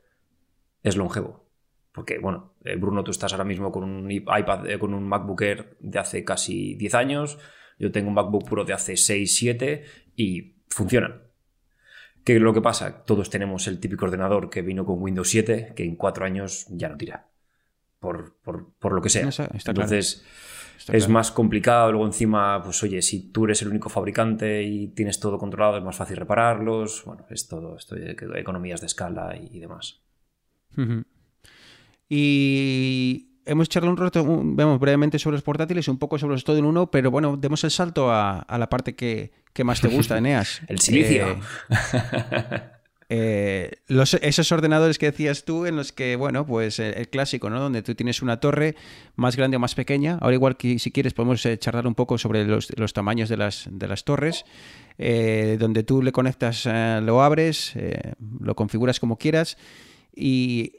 es 0.83 0.95
longevo. 0.95 1.49
Porque, 1.91 2.19
bueno, 2.19 2.53
eh, 2.63 2.75
Bruno, 2.75 3.03
tú 3.03 3.11
estás 3.11 3.33
ahora 3.33 3.43
mismo 3.43 3.71
con 3.71 3.83
un 3.83 4.09
iPad, 4.11 4.69
eh, 4.69 4.79
con 4.79 4.93
un 4.93 5.07
MacBook 5.07 5.41
Air 5.41 5.77
de 5.79 5.99
hace 5.99 6.23
casi 6.23 6.75
10 6.75 6.95
años, 6.95 7.39
yo 7.77 7.91
tengo 7.91 8.09
un 8.09 8.13
MacBook 8.13 8.47
Pro 8.47 8.63
de 8.63 8.73
hace 8.73 8.95
6, 8.95 9.35
7 9.35 9.83
y 10.15 10.61
funcionan. 10.69 11.28
¿Qué 12.23 12.35
es 12.35 12.41
lo 12.41 12.53
que 12.53 12.61
pasa? 12.61 13.03
Todos 13.05 13.29
tenemos 13.29 13.67
el 13.67 13.79
típico 13.79 14.05
ordenador 14.05 14.49
que 14.49 14.61
vino 14.61 14.85
con 14.85 15.01
Windows 15.01 15.29
7, 15.29 15.73
que 15.75 15.83
en 15.83 15.95
cuatro 15.95 16.25
años 16.25 16.65
ya 16.69 16.89
no 16.89 16.97
tira. 16.97 17.27
Por, 17.99 18.35
por- 18.43 18.71
por 18.79 18.93
lo 18.93 19.01
que 19.01 19.09
sea. 19.09 19.27
Está- 19.29 19.45
está 19.45 19.73
claro. 19.73 19.87
Entonces, 19.89 20.23
Está 20.77 20.95
es 20.95 21.03
claro. 21.05 21.13
más 21.13 21.31
complicado. 21.31 21.91
Luego, 21.91 22.05
encima, 22.05 22.61
pues 22.63 22.81
oye, 22.83 23.01
si 23.01 23.31
tú 23.31 23.45
eres 23.45 23.61
el 23.61 23.67
único 23.69 23.89
fabricante 23.89 24.63
y 24.63 24.87
tienes 24.89 25.19
todo 25.19 25.37
controlado, 25.37 25.77
es 25.77 25.83
más 25.83 25.95
fácil 25.97 26.15
repararlos. 26.17 27.03
Bueno, 27.05 27.25
es 27.29 27.47
todo 27.47 27.75
esto 27.75 27.95
de 27.95 28.15
economías 28.35 28.79
de 28.79 28.87
escala 28.87 29.35
y, 29.35 29.57
y 29.57 29.59
demás. 29.59 30.01
Y 32.07 33.29
hemos 33.45 33.69
charlado 33.69 33.91
un 33.91 33.97
rato, 33.97 34.23
vemos 34.25 34.79
brevemente 34.79 35.19
sobre 35.19 35.35
los 35.35 35.43
portátiles, 35.43 35.87
un 35.87 35.97
poco 35.97 36.17
sobre 36.17 36.33
los 36.35 36.43
todo 36.43 36.57
en 36.57 36.65
uno, 36.65 36.89
pero 36.89 37.11
bueno, 37.11 37.37
demos 37.37 37.63
el 37.63 37.71
salto 37.71 38.11
a, 38.11 38.39
a 38.39 38.57
la 38.57 38.69
parte 38.69 38.95
que, 38.95 39.31
que 39.53 39.63
más 39.63 39.81
te 39.81 39.87
gusta, 39.87 40.17
Eneas. 40.19 40.61
El 40.67 40.79
silicio. 40.79 41.27
Eh, 41.29 41.39
eh, 43.11 43.71
los- 43.87 44.13
esos 44.15 44.51
ordenadores 44.51 44.99
que 44.99 45.07
decías 45.07 45.43
tú, 45.43 45.65
en 45.65 45.75
los 45.75 45.91
que, 45.91 46.15
bueno, 46.15 46.45
pues 46.45 46.77
el, 46.79 46.93
el 46.93 47.09
clásico, 47.09 47.49
¿no? 47.49 47.59
Donde 47.59 47.81
tú 47.81 47.95
tienes 47.95 48.21
una 48.21 48.39
torre 48.39 48.75
más 49.15 49.35
grande 49.35 49.57
o 49.57 49.59
más 49.59 49.73
pequeña. 49.73 50.19
Ahora, 50.21 50.35
igual 50.35 50.57
que 50.57 50.77
si 50.77 50.91
quieres, 50.91 51.13
podemos 51.13 51.43
eh, 51.45 51.57
charlar 51.57 51.87
un 51.87 51.95
poco 51.95 52.17
sobre 52.19 52.45
los, 52.45 52.67
los 52.77 52.93
tamaños 52.93 53.27
de 53.29 53.37
las, 53.37 53.67
de 53.71 53.87
las 53.87 54.03
torres. 54.03 54.45
donde 54.97 55.83
tú 55.83 56.01
le 56.03 56.11
conectas, 56.11 56.65
lo 56.65 57.23
abres, 57.23 57.73
lo 58.41 58.55
configuras 58.55 58.99
como 58.99 59.17
quieras. 59.17 59.57
Y 60.13 60.73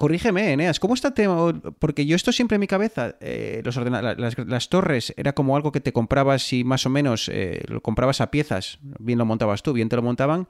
corrígeme, 0.00 0.52
Eneas, 0.54 0.80
¿cómo 0.80 0.94
está 0.94 1.12
tema? 1.12 1.52
Porque 1.78 2.06
yo 2.06 2.16
esto 2.16 2.32
siempre 2.32 2.54
en 2.56 2.60
mi 2.60 2.66
cabeza, 2.66 3.16
eh, 3.20 3.60
los 3.66 3.76
las, 3.76 4.38
las 4.38 4.68
torres 4.70 5.12
era 5.18 5.34
como 5.34 5.56
algo 5.56 5.72
que 5.72 5.80
te 5.80 5.92
comprabas 5.92 6.54
y 6.54 6.64
más 6.64 6.86
o 6.86 6.88
menos 6.90 7.28
eh, 7.28 7.62
lo 7.68 7.82
comprabas 7.82 8.22
a 8.22 8.30
piezas, 8.30 8.78
bien 8.98 9.18
lo 9.18 9.26
montabas 9.26 9.62
tú, 9.62 9.74
bien 9.74 9.90
te 9.90 9.96
lo 9.96 10.02
montaban. 10.02 10.48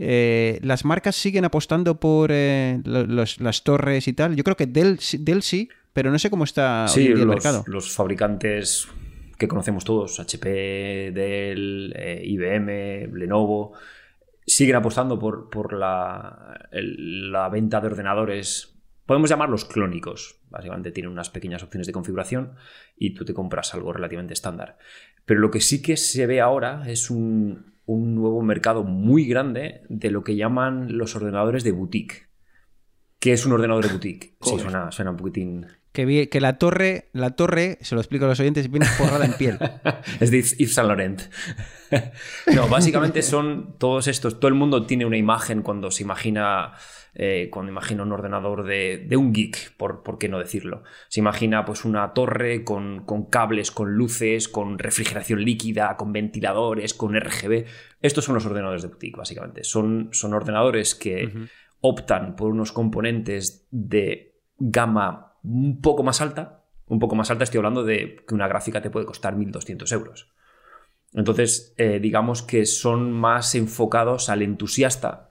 Eh, 0.00 0.58
las 0.62 0.84
marcas 0.84 1.14
siguen 1.14 1.44
apostando 1.44 2.00
por 2.00 2.30
los- 2.32 3.40
las 3.40 3.62
torres 3.62 4.08
y 4.08 4.12
tal. 4.12 4.34
Yo 4.34 4.42
creo 4.42 4.56
que 4.56 4.66
Dell, 4.66 4.98
sí- 4.98 5.18
Dell 5.18 5.42
sí, 5.42 5.68
pero 5.92 6.10
no 6.10 6.18
sé 6.18 6.28
cómo 6.28 6.42
está 6.42 6.86
hoy 6.86 6.88
Sí, 6.92 7.06
en 7.06 7.14
día 7.14 7.22
el 7.22 7.28
mercado. 7.28 7.62
los 7.68 7.94
fabricantes 7.94 8.88
que 9.38 9.46
conocemos 9.46 9.84
todos, 9.84 10.18
HP, 10.18 11.12
Dell, 11.14 11.94
IBM, 12.24 13.06
Lenovo, 13.14 13.72
siguen 14.44 14.74
apostando 14.74 15.16
por, 15.16 15.48
por 15.48 15.74
la, 15.74 16.66
el- 16.72 17.30
la 17.30 17.48
venta 17.48 17.80
de 17.80 17.86
ordenadores, 17.86 18.74
podemos 19.10 19.28
llamarlos 19.28 19.64
clónicos. 19.64 20.40
Básicamente 20.50 20.92
tienen 20.92 21.10
unas 21.10 21.30
pequeñas 21.30 21.64
opciones 21.64 21.88
de 21.88 21.92
configuración 21.92 22.54
y 22.96 23.12
tú 23.14 23.24
te 23.24 23.34
compras 23.34 23.74
algo 23.74 23.92
relativamente 23.92 24.34
estándar. 24.34 24.78
Pero 25.24 25.40
lo 25.40 25.50
que 25.50 25.60
sí 25.60 25.82
que 25.82 25.96
se 25.96 26.28
ve 26.28 26.40
ahora 26.40 26.84
es 26.86 27.10
un, 27.10 27.74
un 27.86 28.14
nuevo 28.14 28.40
mercado 28.40 28.84
muy 28.84 29.24
grande 29.26 29.80
de 29.88 30.12
lo 30.12 30.22
que 30.22 30.36
llaman 30.36 30.96
los 30.96 31.16
ordenadores 31.16 31.64
de 31.64 31.72
boutique. 31.72 32.28
¿Qué 33.18 33.32
es 33.32 33.44
un 33.44 33.50
ordenador 33.50 33.84
de 33.84 33.90
boutique? 33.90 34.36
Sí, 34.42 34.60
suena, 34.60 34.92
suena 34.92 35.10
un 35.10 35.16
poquitín 35.16 35.66
Que, 35.90 36.04
vi- 36.04 36.28
que 36.28 36.40
la 36.40 36.56
torre, 36.58 37.08
la 37.12 37.30
torre, 37.34 37.78
se 37.80 37.96
lo 37.96 38.00
explico 38.00 38.26
a 38.26 38.28
los 38.28 38.38
oyentes, 38.38 38.70
viene 38.70 38.86
forrada 38.86 39.24
en 39.26 39.32
piel. 39.32 39.58
es 40.20 40.30
de 40.30 40.40
Yves 40.40 40.72
Saint 40.72 40.86
Laurent. 40.86 41.22
no, 42.54 42.68
básicamente 42.68 43.22
son 43.22 43.76
todos 43.76 44.06
estos. 44.06 44.38
Todo 44.38 44.46
el 44.46 44.54
mundo 44.54 44.86
tiene 44.86 45.04
una 45.04 45.16
imagen 45.16 45.62
cuando 45.62 45.90
se 45.90 46.04
imagina. 46.04 46.74
Eh, 47.14 47.48
cuando 47.50 47.72
imagina 47.72 48.02
un 48.02 48.12
ordenador 48.12 48.64
de, 48.64 49.04
de 49.08 49.16
un 49.16 49.32
geek, 49.32 49.76
por, 49.76 50.02
por 50.02 50.18
qué 50.18 50.28
no 50.28 50.38
decirlo. 50.38 50.82
Se 51.08 51.20
imagina 51.20 51.64
pues 51.64 51.84
una 51.84 52.12
torre 52.12 52.64
con, 52.64 53.04
con 53.04 53.26
cables, 53.26 53.70
con 53.70 53.94
luces, 53.94 54.48
con 54.48 54.78
refrigeración 54.78 55.44
líquida, 55.44 55.96
con 55.96 56.12
ventiladores, 56.12 56.94
con 56.94 57.14
RGB. 57.14 57.66
Estos 58.02 58.24
son 58.24 58.34
los 58.34 58.46
ordenadores 58.46 58.82
de 58.82 58.88
boutique, 58.88 59.16
básicamente. 59.16 59.64
Son, 59.64 60.08
son 60.12 60.34
ordenadores 60.34 60.94
que 60.94 61.48
optan 61.80 62.36
por 62.36 62.50
unos 62.50 62.72
componentes 62.72 63.66
de 63.70 64.40
gama 64.58 65.34
un 65.42 65.80
poco 65.80 66.02
más 66.02 66.20
alta. 66.20 66.64
Un 66.86 66.98
poco 66.98 67.14
más 67.14 67.30
alta, 67.30 67.44
estoy 67.44 67.58
hablando 67.58 67.84
de 67.84 68.24
que 68.26 68.34
una 68.34 68.48
gráfica 68.48 68.82
te 68.82 68.90
puede 68.90 69.06
costar 69.06 69.36
1.200 69.36 69.92
euros. 69.92 70.32
Entonces, 71.12 71.74
eh, 71.76 71.98
digamos 72.00 72.42
que 72.42 72.66
son 72.66 73.12
más 73.12 73.54
enfocados 73.54 74.28
al 74.28 74.42
entusiasta, 74.42 75.29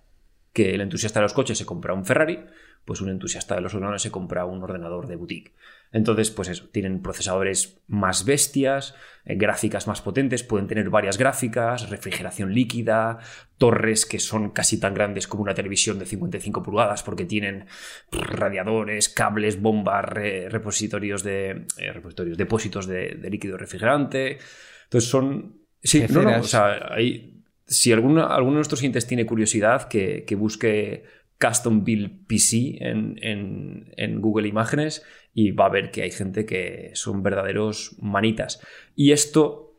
que 0.54 0.74
el 0.74 0.82
entusiasta 0.82 1.20
de 1.20 1.24
los 1.24 1.34
coches 1.34 1.58
se 1.58 1.66
compra 1.66 1.94
un 1.94 2.06
Ferrari, 2.06 2.40
pues 2.86 3.02
un 3.02 3.10
entusiasta 3.10 3.56
de 3.56 3.62
los 3.62 3.74
ordenadores 3.74 4.02
se 4.02 4.10
compra 4.10 4.46
un 4.46 4.64
ordenador 4.64 5.06
de 5.08 5.16
boutique. 5.16 5.54
Entonces, 5.92 6.32
pues 6.32 6.48
eso, 6.50 6.70
tienen 6.72 7.02
procesadores 7.02 7.82
más 7.88 8.26
bestias, 8.26 8.96
eh, 9.26 9.36
gráficas 9.36 9.86
más 9.88 10.02
potentes, 10.02 10.44
pueden 10.44 10.68
tener 10.68 10.90
varias 10.90 11.18
gráficas, 11.18 11.90
refrigeración 11.90 12.54
líquida, 12.54 13.20
torres 13.58 14.06
que 14.06 14.20
son 14.20 14.52
casi 14.52 14.80
tan 14.80 14.94
grandes 14.94 15.28
como 15.28 15.44
una 15.44 15.54
televisión 15.54 16.00
de 16.00 16.06
55 16.06 16.64
pulgadas 16.64 17.04
porque 17.04 17.26
tienen 17.26 17.66
radiadores, 18.12 19.10
cables, 19.10 19.62
bombas, 19.62 20.06
re- 20.06 20.50
repositorios 20.50 21.24
de 21.24 21.66
eh, 21.78 21.92
repositorios, 21.94 22.38
depósitos 22.38 22.88
de, 22.88 23.16
de 23.16 23.30
líquido 23.30 23.58
refrigerante. 23.58 24.38
Entonces 24.86 25.10
son 25.10 25.60
sí, 25.82 26.06
no, 26.10 26.22
no, 26.24 26.40
o 26.40 26.44
sea, 26.44 26.94
hay, 26.94 27.39
si 27.70 27.92
alguno, 27.94 28.28
alguno 28.28 28.54
de 28.54 28.58
nuestros 28.58 28.80
clientes 28.82 29.08
tiene 29.08 29.26
curiosidad 29.26 29.88
que, 29.88 30.26
que 30.26 30.36
busque 30.36 31.04
Custom 31.40 31.84
Build 31.86 32.28
PC 32.28 32.78
en, 32.82 33.18
en- 33.22 33.94
en 33.96 34.20
Google 34.22 34.48
Imágenes 34.50 35.04
y 35.34 35.52
va 35.52 35.68
a 35.68 35.70
ver 35.70 35.92
que 35.92 36.02
hay 36.02 36.12
gente 36.12 36.46
que 36.46 36.92
son 36.96 37.24
verdaderos 37.24 37.96
manitas. 38.02 38.60
Y 38.96 39.12
esto 39.14 39.78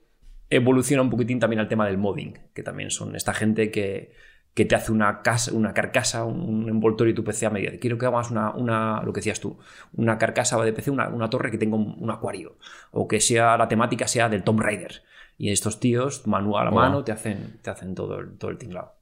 evoluciona 0.49 1.03
un 1.03 1.11
poquitín 1.11 1.39
también 1.39 1.61
al 1.61 1.69
tema 1.69 1.87
del 1.87 1.99
modding, 1.99 2.39
que 2.55 2.63
también 2.63 2.91
son 2.91 3.15
esta 3.15 3.35
gente 3.35 3.71
que, 3.71 4.15
que 4.55 4.65
te 4.65 4.75
hace 4.75 4.91
una, 4.93 5.23
casa, 5.23 5.53
una 5.53 5.75
carcasa, 5.75 6.25
un, 6.25 6.69
envoltorio 6.69 7.13
de 7.13 7.17
tu 7.17 7.25
PC 7.25 7.47
a 7.47 7.51
medida. 7.51 7.73
Quiero 7.81 7.99
que 7.99 8.07
hagas 8.07 8.31
una, 8.31 8.53
una, 8.55 9.03
lo 9.05 9.13
que 9.13 9.19
decías 9.21 9.41
tú, 9.41 9.59
una 9.93 10.17
carcasa 10.19 10.61
de 10.65 10.73
PC, 10.73 10.91
una, 10.91 11.09
una 11.09 11.29
torre 11.31 11.51
que 11.51 11.59
tenga 11.59 11.77
un, 11.77 11.97
un 11.99 12.11
acuario, 12.11 12.57
o 12.93 13.07
que 13.07 13.21
sea 13.21 13.57
la 13.59 13.69
temática 13.69 14.07
sea 14.09 14.29
del 14.29 14.43
Tomb 14.45 14.61
Raider. 14.61 15.03
Y 15.41 15.49
estos 15.53 15.81
tíos, 15.81 16.27
manual 16.27 16.67
a 16.67 16.71
Wow. 16.71 16.81
mano, 16.81 17.03
te 17.03 17.13
hacen, 17.13 17.61
te 17.63 17.71
hacen 17.71 17.95
todo, 17.95 18.19
el, 18.19 18.37
todo 18.37 18.51
el 18.51 18.59
tinglado. 18.59 18.93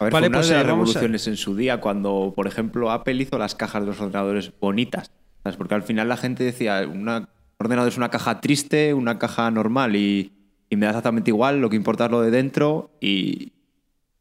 A 0.00 0.04
ver, 0.04 0.12
Vale, 0.12 0.26
fue 0.26 0.28
una 0.28 0.38
pues, 0.38 0.48
de 0.48 0.54
las 0.54 0.64
eh, 0.64 0.66
a- 0.66 0.66
revoluciones 0.66 1.26
en 1.28 1.36
su 1.36 1.54
día 1.54 1.80
cuando, 1.80 2.32
por 2.34 2.48
ejemplo, 2.48 2.90
Apple 2.90 3.14
hizo 3.22 3.38
las 3.38 3.54
cajas 3.54 3.82
de 3.82 3.86
los 3.86 4.00
ordenadores 4.00 4.52
bonitas. 4.60 5.12
¿sabes? 5.44 5.56
Porque 5.56 5.74
al 5.76 5.84
final 5.84 6.08
la 6.08 6.16
gente 6.16 6.42
decía, 6.42 6.84
una, 6.90 7.18
un 7.18 7.28
ordenador 7.60 7.88
es 7.88 7.96
una 7.96 8.08
caja 8.10 8.40
triste, 8.40 8.94
una 8.94 9.16
caja 9.20 9.48
normal 9.52 9.94
y, 9.94 10.32
y 10.68 10.74
me 10.76 10.86
da 10.86 10.90
exactamente 10.90 11.30
igual, 11.30 11.60
lo 11.60 11.70
que 11.70 11.76
importa 11.76 12.06
es 12.06 12.10
lo 12.10 12.20
de 12.22 12.32
dentro 12.32 12.90
y, 13.00 13.52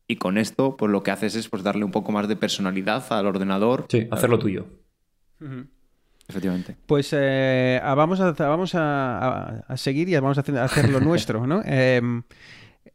y 0.07 0.17
con 0.17 0.37
esto 0.37 0.77
pues 0.77 0.91
lo 0.91 1.01
que 1.01 1.09
haces 1.09 1.33
es 1.33 1.49
pues 1.49 1.63
darle 1.63 1.83
un 1.83 1.91
poco 1.91 2.11
más 2.11 2.27
de 2.27 2.35
personalidad 2.35 3.03
al 3.11 3.25
ordenador. 3.25 3.87
Sí, 3.89 4.07
hacerlo 4.11 4.37
tuyo. 4.37 4.67
Efectivamente. 6.27 6.75
Pues 6.85 7.09
eh, 7.11 7.79
vamos, 7.83 8.19
a, 8.21 8.31
vamos 8.31 8.71
a, 8.75 9.63
seguir 9.75 10.07
y 10.09 10.13
vamos 10.15 10.37
a 10.37 10.41
hacer, 10.41 10.57
a 10.57 10.63
hacer 10.65 10.89
lo 10.89 10.99
nuestro, 11.01 11.45
¿no? 11.45 11.61
Em, 11.65 12.23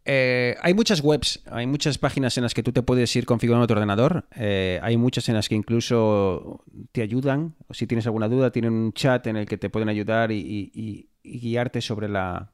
eh, 0.05 0.57
hay 0.63 0.73
muchas 0.75 1.03
webs, 1.03 1.43
hay 1.51 1.67
muchas 1.67 1.99
páginas 1.99 2.37
en 2.39 2.43
las 2.43 2.55
que 2.55 2.63
tú 2.63 2.73
te 2.73 2.83
puedes 2.83 3.15
ir 3.17 3.27
configurando 3.27 3.67
tu 3.67 3.75
ordenador. 3.75 4.27
eh, 4.35 4.81
hay 4.83 4.97
muchas 4.97 5.29
en 5.29 5.35
las 5.35 5.49
que 5.49 5.55
incluso 5.55 6.65
te 6.93 7.03
ayudan. 7.03 7.55
O 7.69 7.75
si 7.75 7.87
tienes 7.87 8.07
alguna 8.07 8.29
duda, 8.29 8.51
tienen 8.51 8.73
un 8.73 8.93
chat 8.93 9.27
en 9.27 9.37
el 9.37 9.47
que 9.47 9.59
te 9.59 9.69
pueden 9.71 9.89
ayudar 9.91 10.33
y- 10.33 10.71
y 10.75 11.09
guiarte 11.23 11.81
sobre 11.83 12.09
la 12.09 12.51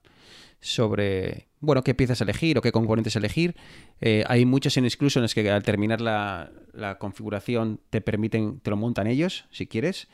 sobre 0.60 1.48
bueno 1.64 1.82
qué 1.82 1.94
piezas 1.94 2.20
elegir 2.20 2.58
o 2.58 2.62
qué 2.62 2.72
componentes 2.72 3.16
elegir. 3.16 3.56
Eh, 4.00 4.24
hay 4.26 4.44
muchas 4.44 4.76
en 5.16 5.22
las 5.22 5.34
que 5.34 5.50
al 5.50 5.62
terminar 5.62 6.00
la, 6.00 6.50
la 6.72 6.98
configuración 6.98 7.80
te 7.90 8.00
permiten, 8.00 8.60
te 8.60 8.70
lo 8.70 8.76
montan 8.76 9.06
ellos, 9.06 9.46
si 9.50 9.66
quieres. 9.66 10.08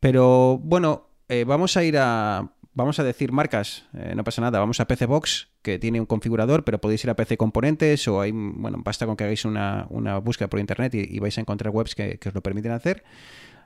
Pero 0.00 0.58
bueno, 0.58 1.08
eh, 1.28 1.44
vamos 1.44 1.76
a 1.76 1.84
ir 1.84 1.96
a. 1.98 2.52
Vamos 2.74 2.98
a 2.98 3.04
decir 3.04 3.32
marcas, 3.32 3.86
eh, 3.94 4.12
no 4.14 4.22
pasa 4.22 4.42
nada. 4.42 4.58
Vamos 4.58 4.80
a 4.80 4.86
PC 4.86 5.06
Box, 5.06 5.48
que 5.62 5.78
tiene 5.78 5.98
un 5.98 6.04
configurador, 6.04 6.62
pero 6.62 6.78
podéis 6.78 7.02
ir 7.04 7.10
a 7.10 7.16
PC 7.16 7.38
Componentes 7.38 8.06
o 8.06 8.20
hay. 8.20 8.32
Bueno, 8.32 8.82
basta 8.84 9.06
con 9.06 9.16
que 9.16 9.24
hagáis 9.24 9.46
una, 9.46 9.86
búsqueda 10.22 10.48
por 10.48 10.60
internet 10.60 10.94
y, 10.94 11.16
y 11.16 11.18
vais 11.18 11.36
a 11.38 11.40
encontrar 11.40 11.74
webs 11.74 11.94
que, 11.94 12.18
que 12.18 12.28
os 12.28 12.34
lo 12.34 12.42
permiten 12.42 12.72
hacer. 12.72 13.02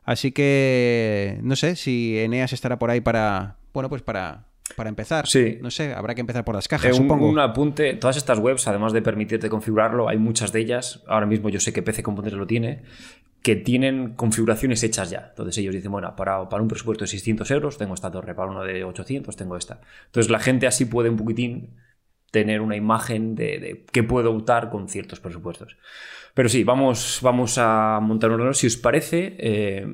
Así 0.04 0.32
que 0.32 1.38
no 1.42 1.56
sé 1.56 1.76
si 1.76 2.18
Eneas 2.18 2.52
estará 2.52 2.78
por 2.78 2.90
ahí 2.90 3.00
para. 3.00 3.56
Bueno, 3.72 3.88
pues 3.88 4.02
para, 4.02 4.46
para 4.74 4.88
empezar. 4.88 5.26
Sí. 5.26 5.58
No 5.60 5.70
sé, 5.70 5.92
habrá 5.94 6.14
que 6.14 6.20
empezar 6.20 6.44
por 6.44 6.54
las 6.54 6.66
Eh, 6.66 6.68
cajas, 6.68 6.98
un, 6.98 7.08
supongo. 7.08 7.28
un 7.28 7.38
apunte, 7.38 7.94
todas 7.94 8.16
estas 8.16 8.38
webs, 8.38 8.66
además 8.68 8.92
de 8.92 9.02
permitirte 9.02 9.48
configurarlo, 9.48 10.08
hay 10.08 10.18
muchas 10.18 10.52
de 10.52 10.60
ellas, 10.60 11.02
ahora 11.06 11.26
mismo 11.26 11.48
yo 11.48 11.60
sé 11.60 11.72
que 11.72 11.82
PC 11.82 12.02
Componentes 12.02 12.38
lo 12.38 12.46
tiene, 12.46 12.82
que 13.42 13.56
tienen 13.56 14.14
configuraciones 14.14 14.82
hechas 14.82 15.10
ya. 15.10 15.28
Entonces 15.30 15.56
ellos 15.58 15.74
dicen, 15.74 15.90
bueno, 15.92 16.14
para, 16.16 16.48
para 16.48 16.62
un 16.62 16.68
presupuesto 16.68 17.04
de 17.04 17.08
600 17.08 17.50
euros 17.50 17.78
tengo 17.78 17.94
esta 17.94 18.10
torre, 18.10 18.34
para 18.34 18.50
uno 18.50 18.62
de 18.62 18.84
800 18.84 19.34
tengo 19.36 19.56
esta. 19.56 19.80
Entonces 20.06 20.30
la 20.30 20.38
gente 20.40 20.66
así 20.66 20.84
puede 20.84 21.08
un 21.10 21.16
poquitín 21.16 21.76
tener 22.30 22.60
una 22.60 22.76
imagen 22.76 23.34
de, 23.34 23.58
de 23.58 23.84
qué 23.90 24.02
puedo 24.02 24.30
optar 24.32 24.70
con 24.70 24.88
ciertos 24.88 25.20
presupuestos. 25.20 25.76
Pero 26.34 26.48
sí, 26.48 26.62
vamos, 26.64 27.18
vamos 27.22 27.58
a 27.58 27.98
montar 28.00 28.30
un 28.30 28.34
ordenador. 28.34 28.54
Si 28.56 28.66
os 28.68 28.76
parece, 28.76 29.34
eh, 29.38 29.86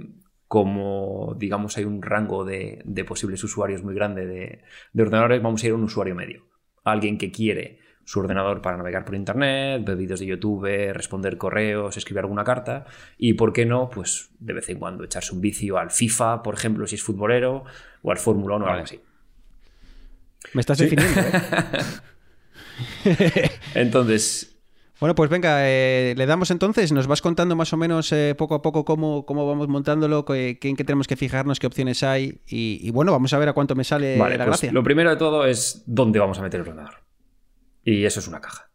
como 0.49 1.35
digamos 1.39 1.77
hay 1.77 1.85
un 1.85 2.03
rango 2.03 2.45
de, 2.45 2.83
de 2.85 3.05
posibles 3.05 3.43
usuarios 3.43 3.83
muy 3.83 3.95
grande 3.95 4.27
de, 4.27 4.63
de 4.93 5.03
ordenadores, 5.03 5.43
vamos 5.43 5.63
a 5.63 5.67
ir 5.67 5.73
a 5.73 5.77
un 5.77 5.85
usuario 5.85 6.15
medio. 6.15 6.45
Alguien 6.85 7.19
que 7.19 7.33
quiere 7.33 7.81
su 8.07 8.21
ordenador 8.21 8.63
para 8.63 8.77
navegar 8.77 9.05
por 9.05 9.17
internet, 9.17 9.85
ver 9.85 9.97
vídeos 9.97 10.21
de 10.21 10.27
YouTube, 10.27 10.93
responder 10.93 11.37
correos, 11.37 11.97
escribir 11.97 12.21
alguna 12.21 12.45
carta 12.45 12.87
y, 13.19 13.35
¿por 13.35 13.53
qué 13.53 13.67
no? 13.67 13.91
Pues 13.91 14.31
de 14.39 14.53
vez 14.53 14.69
en 14.69 14.79
cuando 14.79 15.03
echarse 15.03 15.35
un 15.35 15.41
vicio 15.41 15.77
al 15.77 15.91
FIFA, 15.91 16.45
por 16.45 16.55
ejemplo, 16.55 16.87
si 16.87 16.95
es 16.95 17.03
futbolero, 17.03 17.65
o 18.03 18.13
al 18.13 18.19
Fórmula 18.19 18.57
1 18.57 18.65
o 18.65 18.69
algo 18.69 18.85
así. 18.85 19.01
Me 20.55 20.61
estás 20.61 20.79
definiendo, 20.79 21.21
¿eh? 21.21 21.33
Entonces, 23.75 24.56
Bueno, 24.99 25.15
pues 25.15 25.29
venga, 25.29 25.59
eh, 25.69 26.15
le 26.17 26.25
damos 26.25 26.51
entonces, 26.51 26.91
nos 26.91 27.07
vas 27.07 27.21
contando 27.21 27.55
más 27.55 27.71
o 27.73 27.77
menos 27.77 28.11
eh, 28.13 28.35
poco 28.37 28.55
a 28.55 28.63
poco 28.63 28.85
cómo, 28.87 29.27
cómo 29.27 29.47
vamos 29.47 29.69
montándolo, 29.69 30.25
qué, 30.25 30.59
en 30.63 30.75
qué 30.77 30.85
tenemos 30.85 31.07
que 31.07 31.17
fijarnos, 31.17 31.61
qué 31.61 31.67
opciones 31.67 32.03
hay 32.03 32.41
y, 32.47 32.79
y 32.83 32.91
bueno, 32.93 33.13
vamos 33.13 33.33
a 33.35 33.39
ver 33.39 33.51
a 33.51 33.53
cuánto 33.53 33.75
me 33.75 33.85
sale 33.85 34.17
Vale, 34.17 34.39
la 34.39 34.45
pues 34.47 34.61
gracia. 34.61 34.73
lo 34.73 34.83
primero 34.83 35.11
de 35.11 35.17
todo 35.17 35.45
es 35.45 35.83
dónde 35.87 36.19
vamos 36.19 36.39
a 36.39 36.43
meter 36.43 36.61
el 36.61 36.67
ordenador. 36.69 36.95
Y 37.85 38.05
eso 38.07 38.21
es 38.21 38.27
una 38.29 38.41
caja. 38.41 38.71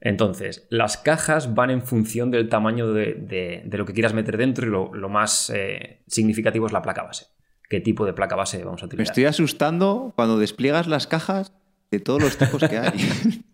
Entonces, 0.00 0.66
las 0.70 0.96
cajas 0.96 1.54
van 1.54 1.68
en 1.68 1.82
función 1.82 2.30
del 2.30 2.48
tamaño 2.48 2.94
de, 2.94 3.12
de- 3.14 3.62
de 3.66 3.78
lo 3.78 3.84
que 3.84 3.92
quieras 3.92 4.14
meter 4.14 4.38
dentro 4.38 4.66
y 4.66 4.70
lo, 4.70 4.94
lo 4.94 5.10
más 5.10 5.52
eh, 5.54 6.00
significativo 6.06 6.64
es 6.66 6.72
la 6.72 6.80
placa 6.80 7.02
base. 7.02 7.26
¿Qué 7.68 7.80
tipo 7.80 8.06
de 8.06 8.14
placa 8.14 8.34
base 8.34 8.64
vamos 8.64 8.82
a 8.82 8.86
Me 8.86 8.88
utilizar? 8.88 9.12
estoy 9.12 9.26
asustando 9.26 10.14
cuando 10.16 10.38
despliegas 10.38 10.86
las 10.86 11.06
cajas 11.06 11.52
de 11.90 12.00
todos 12.00 12.22
los 12.22 12.38
tipos 12.38 12.62
que 12.66 12.78
hay. 12.78 12.92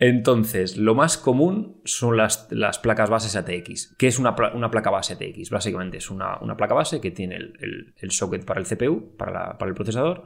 Entonces, 0.00 0.76
lo 0.76 0.94
más 0.94 1.18
común 1.18 1.80
son 1.84 2.16
las, 2.16 2.46
las 2.50 2.78
placas 2.78 3.10
bases 3.10 3.34
ATX. 3.34 3.96
¿Qué 3.98 4.06
es 4.06 4.18
una, 4.18 4.36
una 4.54 4.70
placa 4.70 4.90
base 4.90 5.14
ATX? 5.14 5.50
Básicamente 5.50 5.96
es 5.96 6.10
una, 6.10 6.38
una 6.38 6.56
placa 6.56 6.74
base 6.74 7.00
que 7.00 7.10
tiene 7.10 7.36
el, 7.36 7.54
el- 7.60 7.94
el 7.96 8.10
socket 8.12 8.44
para 8.44 8.60
el 8.60 8.66
CPU, 8.66 9.16
para, 9.16 9.32
la- 9.32 9.58
para 9.58 9.68
el 9.68 9.74
procesador, 9.74 10.24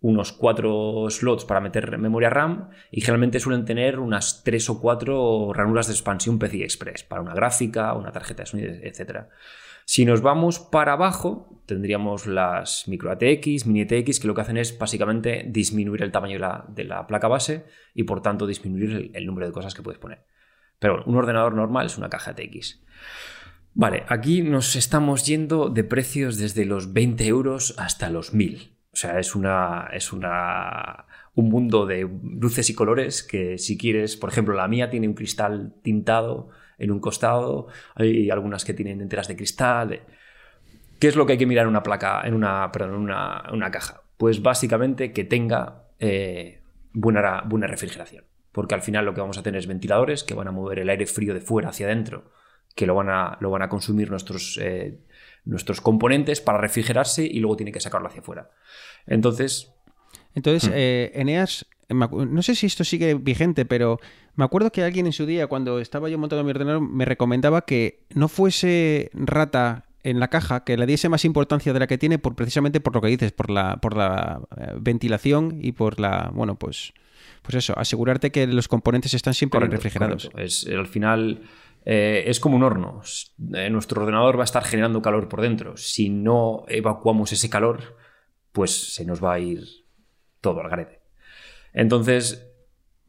unos 0.00 0.32
cuatro 0.32 1.06
slots 1.10 1.44
para 1.44 1.58
meter 1.60 1.98
memoria 1.98 2.30
RAM 2.30 2.70
y 2.92 3.00
generalmente 3.00 3.40
suelen 3.40 3.64
tener 3.64 3.98
unas 3.98 4.44
tres 4.44 4.70
o 4.70 4.80
cuatro 4.80 5.52
ranuras 5.52 5.88
de 5.88 5.94
expansión 5.94 6.38
PCI 6.38 6.62
Express 6.62 7.02
para 7.02 7.20
una 7.20 7.34
gráfica, 7.34 7.92
una 7.94 8.12
tarjeta 8.12 8.44
de 8.44 8.46
sonido, 8.46 8.72
etc. 8.72 9.26
Si 9.90 10.04
nos 10.04 10.20
vamos 10.20 10.58
para 10.58 10.92
abajo, 10.92 11.62
tendríamos 11.64 12.26
las 12.26 12.86
micro 12.88 13.10
ATX, 13.10 13.64
mini 13.64 13.80
ATX, 13.80 14.20
que 14.20 14.26
lo 14.26 14.34
que 14.34 14.42
hacen 14.42 14.58
es 14.58 14.78
básicamente 14.78 15.46
disminuir 15.48 16.02
el 16.02 16.12
tamaño 16.12 16.38
de 16.68 16.84
la, 16.84 17.06
placa 17.06 17.26
base 17.26 17.64
y 17.94 18.02
por 18.02 18.20
tanto 18.20 18.46
disminuir 18.46 18.90
el, 18.90 19.10
el 19.14 19.24
número 19.24 19.46
de 19.46 19.52
cosas 19.54 19.72
que 19.72 19.80
puedes 19.80 19.98
poner. 19.98 20.26
Pero 20.78 20.92
bueno, 20.92 21.10
un 21.10 21.16
ordenador 21.16 21.54
normal 21.54 21.86
es 21.86 21.96
una 21.96 22.10
caja 22.10 22.32
ATX. 22.32 22.82
Vale, 23.72 24.04
aquí 24.08 24.42
nos 24.42 24.76
estamos 24.76 25.24
yendo 25.24 25.70
de 25.70 25.84
precios 25.84 26.36
desde 26.36 26.66
los 26.66 26.92
20 26.92 27.26
euros 27.26 27.74
hasta 27.78 28.10
los 28.10 28.34
1000. 28.34 28.76
O 28.92 28.96
sea, 28.96 29.18
es 29.18 29.34
una. 29.34 29.88
es 29.94 30.12
una. 30.12 31.06
un 31.32 31.48
mundo 31.48 31.86
de 31.86 32.06
luces 32.22 32.68
y 32.68 32.74
colores 32.74 33.22
que 33.22 33.56
si 33.56 33.78
quieres, 33.78 34.18
por 34.18 34.28
ejemplo, 34.28 34.54
la 34.54 34.68
mía 34.68 34.90
tiene 34.90 35.08
un 35.08 35.14
cristal 35.14 35.76
tintado 35.82 36.50
en 36.78 36.90
un 36.90 37.00
costado, 37.00 37.66
hay 37.94 38.30
algunas 38.30 38.64
que 38.64 38.74
tienen 38.74 39.00
enteras 39.00 39.28
de 39.28 39.36
cristal. 39.36 40.00
¿Qué 40.98 41.08
es 41.08 41.16
lo 41.16 41.26
que 41.26 41.32
hay 41.32 41.38
que 41.38 41.46
mirar 41.46 41.64
en 41.64 41.70
una 41.70 41.82
placa, 41.82 42.22
en 42.24 42.34
una, 42.34 42.70
perdón, 42.72 42.94
en 42.94 43.00
una, 43.00 43.44
una 43.52 43.70
caja? 43.70 44.02
Pues 44.16 44.42
básicamente 44.42 45.12
que 45.12 45.24
tenga 45.24 45.84
eh, 45.98 46.60
buena, 46.92 47.42
buena 47.46 47.66
refrigeración. 47.66 48.24
Porque 48.52 48.74
al 48.74 48.82
final 48.82 49.04
lo 49.04 49.14
que 49.14 49.20
vamos 49.20 49.38
a 49.38 49.42
tener 49.42 49.58
es 49.58 49.66
ventiladores 49.66 50.24
que 50.24 50.34
van 50.34 50.48
a 50.48 50.52
mover 50.52 50.80
el 50.80 50.88
aire 50.88 51.06
frío 51.06 51.34
de 51.34 51.40
fuera 51.40 51.68
hacia 51.68 51.86
adentro, 51.86 52.32
que 52.74 52.86
lo 52.86 52.94
van 52.94 53.08
a, 53.10 53.36
lo 53.40 53.50
van 53.50 53.62
a 53.62 53.68
consumir 53.68 54.10
nuestros, 54.10 54.58
eh, 54.60 54.98
nuestros 55.44 55.80
componentes 55.80 56.40
para 56.40 56.58
refrigerarse 56.58 57.24
y 57.24 57.38
luego 57.40 57.56
tiene 57.56 57.70
que 57.72 57.80
sacarlo 57.80 58.08
hacia 58.08 58.20
afuera. 58.20 58.50
Entonces, 59.06 59.72
Entonces, 60.34 60.68
Hmm. 60.70 60.74
eh, 60.74 61.10
Eneas, 61.14 61.66
no 61.90 62.42
sé 62.42 62.54
si 62.54 62.66
esto 62.66 62.84
sigue 62.84 63.14
vigente, 63.14 63.64
pero 63.64 63.98
me 64.38 64.44
acuerdo 64.44 64.70
que 64.70 64.84
alguien 64.84 65.06
en 65.06 65.12
su 65.12 65.26
día, 65.26 65.48
cuando 65.48 65.80
estaba 65.80 66.08
yo 66.08 66.16
montando 66.16 66.44
mi 66.44 66.52
ordenador, 66.52 66.80
me 66.80 67.04
recomendaba 67.04 67.62
que 67.62 68.04
no 68.14 68.28
fuese 68.28 69.10
rata 69.12 69.86
en 70.04 70.20
la 70.20 70.28
caja, 70.28 70.62
que 70.62 70.76
le 70.76 70.86
diese 70.86 71.08
más 71.08 71.24
importancia 71.24 71.72
de 71.72 71.80
la 71.80 71.88
que 71.88 71.98
tiene 71.98 72.20
por 72.20 72.36
precisamente 72.36 72.78
por 72.80 72.94
lo 72.94 73.00
que 73.00 73.08
dices, 73.08 73.32
por 73.32 73.50
la, 73.50 73.78
por 73.78 73.96
la 73.96 74.40
eh, 74.56 74.74
ventilación 74.78 75.58
y 75.60 75.72
por 75.72 75.98
la, 75.98 76.30
bueno, 76.32 76.54
pues, 76.54 76.92
pues 77.42 77.56
eso, 77.56 77.76
asegurarte 77.76 78.30
que 78.30 78.46
los 78.46 78.68
componentes 78.68 79.12
están 79.12 79.34
siempre 79.34 79.58
Correcto, 79.58 79.74
refrigerados. 79.74 80.30
correcto. 80.30 80.40
Es, 80.40 80.68
al 80.68 80.86
final 80.86 81.42
eh, 81.84 82.22
es 82.28 82.38
como 82.38 82.54
un 82.54 82.62
horno. 82.62 83.02
Eh, 83.54 83.70
nuestro 83.70 84.02
ordenador 84.02 84.38
va 84.38 84.42
a 84.42 84.44
estar 84.44 84.62
generando 84.62 85.02
calor 85.02 85.28
por 85.28 85.40
dentro. 85.40 85.76
Si 85.76 86.10
no 86.10 86.62
evacuamos 86.68 87.32
ese 87.32 87.50
calor, 87.50 87.96
pues 88.52 88.94
se 88.94 89.04
nos 89.04 89.20
va 89.20 89.32
a 89.34 89.40
ir 89.40 89.64
todo 90.40 90.60
al 90.60 90.70
garete. 90.70 91.00
Entonces, 91.72 92.47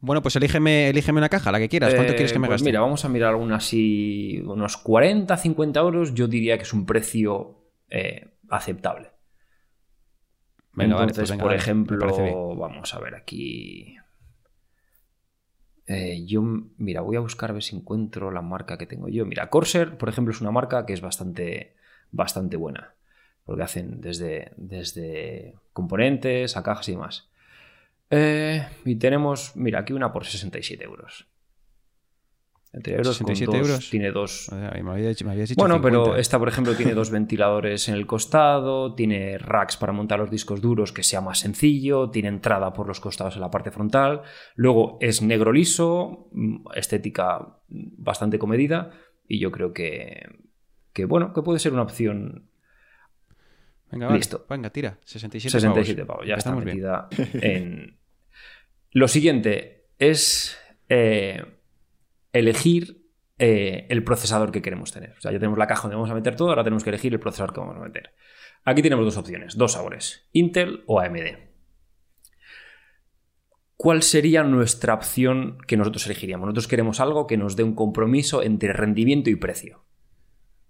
Bueno, 0.01 0.21
pues 0.21 0.35
elígeme, 0.35 0.89
elígeme 0.89 1.19
una 1.19 1.29
caja, 1.29 1.51
la 1.51 1.59
que 1.59 1.69
quieras. 1.69 1.93
¿Cuánto 1.93 2.13
eh, 2.13 2.15
quieres 2.15 2.31
que 2.31 2.39
me 2.39 2.47
pues 2.47 2.61
gaste? 2.61 2.69
Mira, 2.69 2.79
vamos 2.81 3.03
a 3.03 3.09
mirar 3.09 3.31
alguna 3.31 3.57
así, 3.57 4.41
unos 4.45 4.77
40, 4.77 5.35
50 5.35 5.79
euros. 5.79 6.13
Yo 6.13 6.27
diría 6.27 6.57
que 6.57 6.63
es 6.63 6.73
un 6.73 6.85
precio 6.85 7.69
eh, 7.89 8.29
aceptable. 8.49 9.11
Venga, 10.73 10.95
vale, 10.95 11.11
Entonces, 11.11 11.21
pues 11.21 11.31
venga, 11.31 11.41
por 11.41 11.49
vale, 11.49 11.61
ejemplo, 11.61 12.55
vamos 12.55 12.93
a 12.93 12.99
ver 12.99 13.15
aquí. 13.15 13.97
Eh, 15.85 16.23
yo, 16.25 16.41
mira, 16.77 17.01
voy 17.01 17.17
a 17.17 17.19
buscar 17.19 17.49
a 17.49 17.53
ver 17.53 17.63
si 17.63 17.75
encuentro 17.75 18.31
la 18.31 18.41
marca 18.41 18.77
que 18.77 18.85
tengo 18.85 19.09
yo. 19.09 19.25
Mira, 19.25 19.49
Corsair, 19.49 19.97
por 19.97 20.07
ejemplo, 20.07 20.31
es 20.31 20.39
una 20.39 20.51
marca 20.51 20.85
que 20.85 20.93
es 20.93 21.01
bastante, 21.01 21.75
bastante 22.11 22.57
buena. 22.57 22.93
Porque 23.43 23.63
hacen 23.63 23.99
desde, 23.99 24.53
desde 24.55 25.55
componentes 25.73 26.55
a 26.55 26.63
cajas 26.63 26.87
y 26.89 26.91
demás. 26.93 27.28
Eh, 28.09 28.65
y 28.85 28.95
tenemos, 28.95 29.55
mira, 29.55 29.79
aquí 29.79 29.93
una 29.93 30.11
por 30.11 30.25
67 30.25 30.83
euros. 30.83 31.27
Entre 32.71 32.93
euros, 32.93 33.17
con 33.17 33.35
67 33.35 33.57
dos- 33.57 33.67
euros. 33.69 33.89
Tiene 33.89 34.11
dos. 34.11 34.45
Joder, 34.49 34.83
me 34.83 34.91
habías, 34.91 35.23
me 35.23 35.31
habías 35.31 35.49
dicho 35.49 35.59
Bueno, 35.59 35.75
50. 35.77 36.03
pero 36.03 36.15
esta, 36.17 36.37
por 36.37 36.47
ejemplo, 36.49 36.75
tiene 36.75 36.93
dos 36.93 37.09
ventiladores 37.11 37.89
en 37.89 37.95
el 37.95 38.05
costado, 38.05 38.93
tiene 38.93 39.39
racks 39.39 39.75
para 39.77 39.91
montar 39.91 40.19
los 40.19 40.29
discos 40.29 40.61
duros 40.61 40.91
que 40.91 41.01
sea 41.01 41.19
más 41.19 41.39
sencillo, 41.39 42.11
tiene 42.11 42.27
entrada 42.27 42.71
por 42.73 42.87
los 42.87 42.99
costados 42.99 43.35
en 43.35 43.41
la 43.41 43.49
parte 43.49 43.71
frontal, 43.71 44.21
luego 44.55 44.99
es 45.01 45.23
negro 45.23 45.51
liso, 45.51 46.29
mm, 46.31 46.67
estética 46.75 47.59
bastante 47.69 48.37
comedida 48.37 48.91
y 49.27 49.39
yo 49.39 49.49
creo 49.51 49.73
que, 49.73 50.27
que 50.93 51.05
bueno, 51.05 51.33
que 51.33 51.41
puede 51.41 51.57
ser 51.59 51.73
una 51.73 51.81
opción 51.83 52.48
Venga, 53.91 54.07
vale. 54.07 54.17
listo. 54.17 54.45
Venga, 54.49 54.69
tira. 54.69 54.99
67 55.03 55.51
67 55.51 56.05
pavos. 56.05 56.07
pavos, 56.07 56.27
ya 56.27 56.35
está 56.35 56.51
bien. 56.53 56.65
metida 56.65 57.07
en... 57.41 57.97
Lo 58.91 59.07
siguiente 59.07 59.87
es 59.99 60.57
eh, 60.89 61.43
elegir 62.33 63.05
eh, 63.37 63.85
el 63.89 64.03
procesador 64.03 64.51
que 64.51 64.61
queremos 64.61 64.91
tener. 64.91 65.15
O 65.17 65.21
sea, 65.21 65.31
ya 65.31 65.39
tenemos 65.39 65.57
la 65.57 65.67
caja 65.67 65.83
donde 65.83 65.95
vamos 65.95 66.09
a 66.09 66.15
meter 66.15 66.35
todo, 66.35 66.49
ahora 66.49 66.63
tenemos 66.63 66.83
que 66.83 66.89
elegir 66.89 67.13
el 67.13 67.19
procesador 67.19 67.53
que 67.53 67.59
vamos 67.59 67.77
a 67.77 67.79
meter. 67.79 68.13
Aquí 68.65 68.81
tenemos 68.81 69.05
dos 69.05 69.17
opciones, 69.17 69.57
dos 69.57 69.73
sabores, 69.73 70.27
Intel 70.33 70.83
o 70.87 70.99
AMD. 70.99 71.49
¿Cuál 73.77 74.03
sería 74.03 74.43
nuestra 74.43 74.93
opción 74.93 75.57
que 75.65 75.77
nosotros 75.77 76.05
elegiríamos? 76.05 76.47
Nosotros 76.47 76.67
queremos 76.67 76.99
algo 76.99 77.27
que 77.27 77.37
nos 77.37 77.55
dé 77.55 77.63
un 77.63 77.75
compromiso 77.75 78.43
entre 78.43 78.73
rendimiento 78.73 79.29
y 79.29 79.37
precio. 79.37 79.85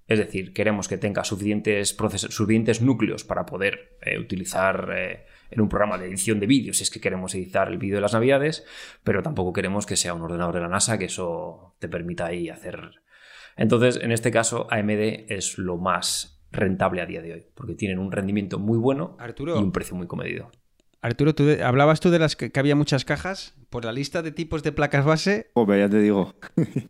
Es 0.09 0.17
decir, 0.19 0.53
queremos 0.53 0.87
que 0.87 0.97
tenga 0.97 1.23
suficientes, 1.23 1.97
proces- 1.97 2.29
suficientes 2.31 2.81
núcleos 2.81 3.23
para 3.23 3.45
poder 3.45 3.97
eh, 4.01 4.17
utilizar 4.19 4.89
eh, 4.93 5.25
en 5.51 5.61
un 5.61 5.69
programa 5.69 5.97
de 5.97 6.07
edición 6.07 6.39
de 6.39 6.47
vídeos, 6.47 6.77
si 6.77 6.83
es 6.83 6.89
que 6.89 6.99
queremos 6.99 7.33
editar 7.35 7.67
el 7.69 7.77
vídeo 7.77 7.95
de 7.95 8.01
las 8.01 8.13
navidades, 8.13 8.65
pero 9.03 9.21
tampoco 9.23 9.53
queremos 9.53 9.85
que 9.85 9.95
sea 9.95 10.13
un 10.15 10.21
ordenador 10.23 10.55
de 10.55 10.61
la 10.61 10.67
NASA, 10.67 10.97
que 10.97 11.05
eso 11.05 11.75
te 11.79 11.87
permita 11.87 12.25
ahí 12.25 12.49
hacer... 12.49 12.91
Entonces, 13.55 13.99
en 14.01 14.11
este 14.11 14.31
caso, 14.31 14.67
AMD 14.71 15.25
es 15.31 15.57
lo 15.57 15.77
más 15.77 16.41
rentable 16.51 17.01
a 17.01 17.05
día 17.05 17.21
de 17.21 17.33
hoy, 17.33 17.45
porque 17.53 17.75
tienen 17.75 17.99
un 17.99 18.11
rendimiento 18.11 18.57
muy 18.57 18.77
bueno 18.77 19.15
Arturo. 19.19 19.55
y 19.59 19.63
un 19.63 19.71
precio 19.71 19.95
muy 19.95 20.07
comedido. 20.07 20.49
Arturo, 21.01 21.35
tú 21.35 21.45
de- 21.45 21.63
hablabas 21.63 21.99
tú 21.99 22.09
de 22.09 22.19
las 22.19 22.35
que, 22.35 22.51
que 22.51 22.59
había 22.59 22.75
muchas 22.75 23.05
cajas. 23.05 23.55
Por 23.69 23.85
la 23.85 23.91
lista 23.91 24.21
de 24.21 24.31
tipos 24.31 24.63
de 24.63 24.71
placas 24.71 25.05
base, 25.05 25.51
Joder, 25.53 25.79
ya 25.81 25.89
te 25.89 25.99
digo. 25.99 26.33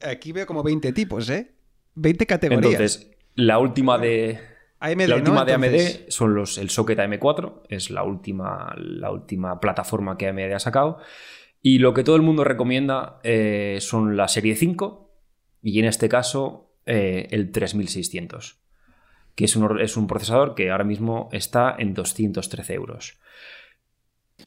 aquí 0.08 0.32
veo 0.32 0.46
como 0.46 0.64
20 0.64 0.94
tipos, 0.94 1.30
¿eh? 1.30 1.52
20 1.96 2.26
categorías. 2.26 2.74
Entonces, 2.74 3.12
la 3.36 3.60
última 3.60 3.98
de, 3.98 4.40
AMD, 4.80 5.02
la 5.02 5.08
¿no? 5.08 5.16
última 5.18 5.46
de 5.46 5.54
Entonces, 5.54 5.96
AMD 5.98 6.10
son 6.10 6.36
los, 6.36 6.58
el 6.58 6.70
socket 6.70 7.00
AM4, 7.00 7.62
es 7.70 7.90
la 7.90 8.04
última, 8.04 8.74
la 8.78 9.12
última 9.12 9.60
plataforma 9.60 10.18
que 10.18 10.28
AMD 10.28 10.54
ha 10.54 10.60
sacado. 10.60 11.00
Y 11.62 11.80
lo 11.80 11.94
que 11.94 12.04
todo 12.04 12.16
el 12.16 12.22
mundo 12.22 12.44
recomienda 12.44 13.20
eh, 13.24 13.78
son 13.82 14.16
la 14.16 14.28
serie 14.28 14.56
5 14.56 15.12
y 15.62 15.80
en 15.80 15.86
este 15.86 16.08
caso 16.08 16.74
eh, 16.86 17.28
el 17.32 17.52
3600, 17.52 18.62
que 19.36 19.46
es 19.46 19.56
un, 19.58 19.80
es 19.82 19.98
un 19.98 20.08
procesador 20.08 20.56
que 20.56 20.72
ahora 20.72 20.86
mismo 20.86 21.28
está 21.34 21.76
en 21.78 21.94
213 21.94 22.74
euros. 22.74 23.20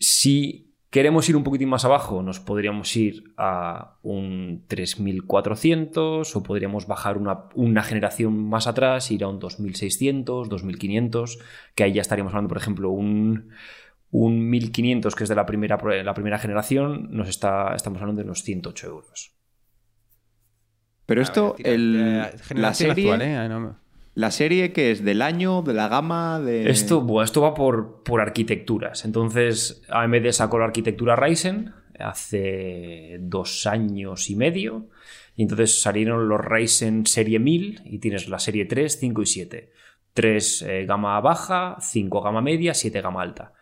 Si 0.00 0.71
queremos 0.92 1.26
ir 1.28 1.36
un 1.36 1.42
poquitín 1.42 1.70
más 1.70 1.84
abajo, 1.86 2.22
nos 2.22 2.38
podríamos 2.38 2.94
ir 2.96 3.32
a 3.38 3.96
un 4.02 4.62
3400 4.68 6.36
o 6.36 6.42
podríamos 6.42 6.86
bajar 6.86 7.16
una, 7.16 7.44
una 7.54 7.82
generación 7.82 8.38
más 8.48 8.66
atrás, 8.66 9.10
ir 9.10 9.24
a 9.24 9.28
un 9.28 9.38
2600, 9.40 10.48
2500, 10.50 11.38
que 11.74 11.84
ahí 11.84 11.94
ya 11.94 12.02
estaríamos 12.02 12.32
hablando, 12.34 12.48
por 12.50 12.58
ejemplo, 12.58 12.90
un, 12.90 13.48
un 14.10 14.50
1500 14.50 15.14
que 15.16 15.24
es 15.24 15.28
de 15.30 15.34
la 15.34 15.46
primera, 15.46 15.78
la 16.04 16.14
primera 16.14 16.38
generación, 16.38 17.08
nos 17.10 17.28
está, 17.28 17.74
estamos 17.74 18.00
hablando 18.02 18.20
de 18.20 18.26
unos 18.26 18.42
108 18.42 18.86
euros. 18.86 19.32
Pero 21.06 21.20
a 21.20 21.24
esto, 21.24 21.46
ver, 21.48 21.56
tira, 21.56 21.70
el- 21.70 22.16
la 22.18 22.32
generación 22.38 22.90
serie, 22.94 23.12
actual, 23.12 23.22
¿eh? 23.22 23.48
No, 23.48 23.76
la 24.14 24.30
serie 24.30 24.72
que 24.72 24.90
es 24.90 25.04
del 25.04 25.22
año, 25.22 25.62
de 25.62 25.72
la 25.72 25.88
gama, 25.88 26.38
de... 26.40 26.70
Esto, 26.70 27.00
bueno, 27.00 27.24
esto 27.24 27.40
va 27.40 27.54
por, 27.54 28.02
por 28.02 28.20
arquitecturas. 28.20 29.04
Entonces, 29.04 29.82
AMD 29.88 30.30
sacó 30.32 30.58
la 30.58 30.66
arquitectura 30.66 31.16
Ryzen 31.16 31.72
hace 31.98 33.18
dos 33.20 33.66
años 33.66 34.28
y 34.28 34.36
medio. 34.36 34.88
Y 35.34 35.42
entonces 35.42 35.80
salieron 35.80 36.28
los 36.28 36.40
Ryzen 36.40 37.06
serie 37.06 37.38
1000 37.38 37.82
y 37.86 37.98
tienes 37.98 38.28
la 38.28 38.38
serie 38.38 38.66
3, 38.66 38.98
5 39.00 39.22
y 39.22 39.26
7. 39.26 39.72
3 40.12 40.62
eh, 40.62 40.84
gama 40.84 41.18
baja, 41.20 41.78
5 41.80 42.20
gama 42.20 42.42
media, 42.42 42.74
7 42.74 43.00
gama 43.00 43.22
alta. 43.22 43.54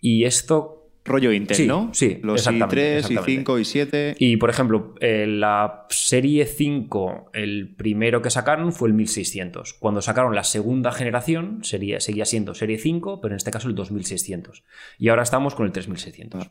Y 0.00 0.24
esto 0.24 0.81
rollo 1.04 1.32
Intel, 1.32 1.56
Sí, 1.56 1.66
¿no? 1.66 1.90
sí, 1.92 2.18
Los 2.22 2.40
exactamente, 2.40 2.94
i3, 2.94 2.98
exactamente. 2.98 3.44
i5, 3.44 3.60
i7... 3.60 4.16
Y 4.18 4.36
por 4.36 4.50
ejemplo, 4.50 4.94
eh, 5.00 5.26
la 5.26 5.86
serie 5.90 6.46
5, 6.46 7.30
el 7.34 7.74
primero 7.74 8.22
que 8.22 8.30
sacaron 8.30 8.72
fue 8.72 8.88
el 8.88 8.94
1600. 8.94 9.74
Cuando 9.74 10.00
sacaron 10.00 10.34
la 10.34 10.44
segunda 10.44 10.92
generación, 10.92 11.60
sería, 11.64 12.00
seguía 12.00 12.24
siendo 12.24 12.54
serie 12.54 12.78
5, 12.78 13.20
pero 13.20 13.34
en 13.34 13.36
este 13.36 13.50
caso 13.50 13.68
el 13.68 13.74
2600. 13.74 14.62
Y 14.98 15.08
ahora 15.08 15.22
estamos 15.22 15.54
con 15.54 15.66
el 15.66 15.72
3600. 15.72 16.50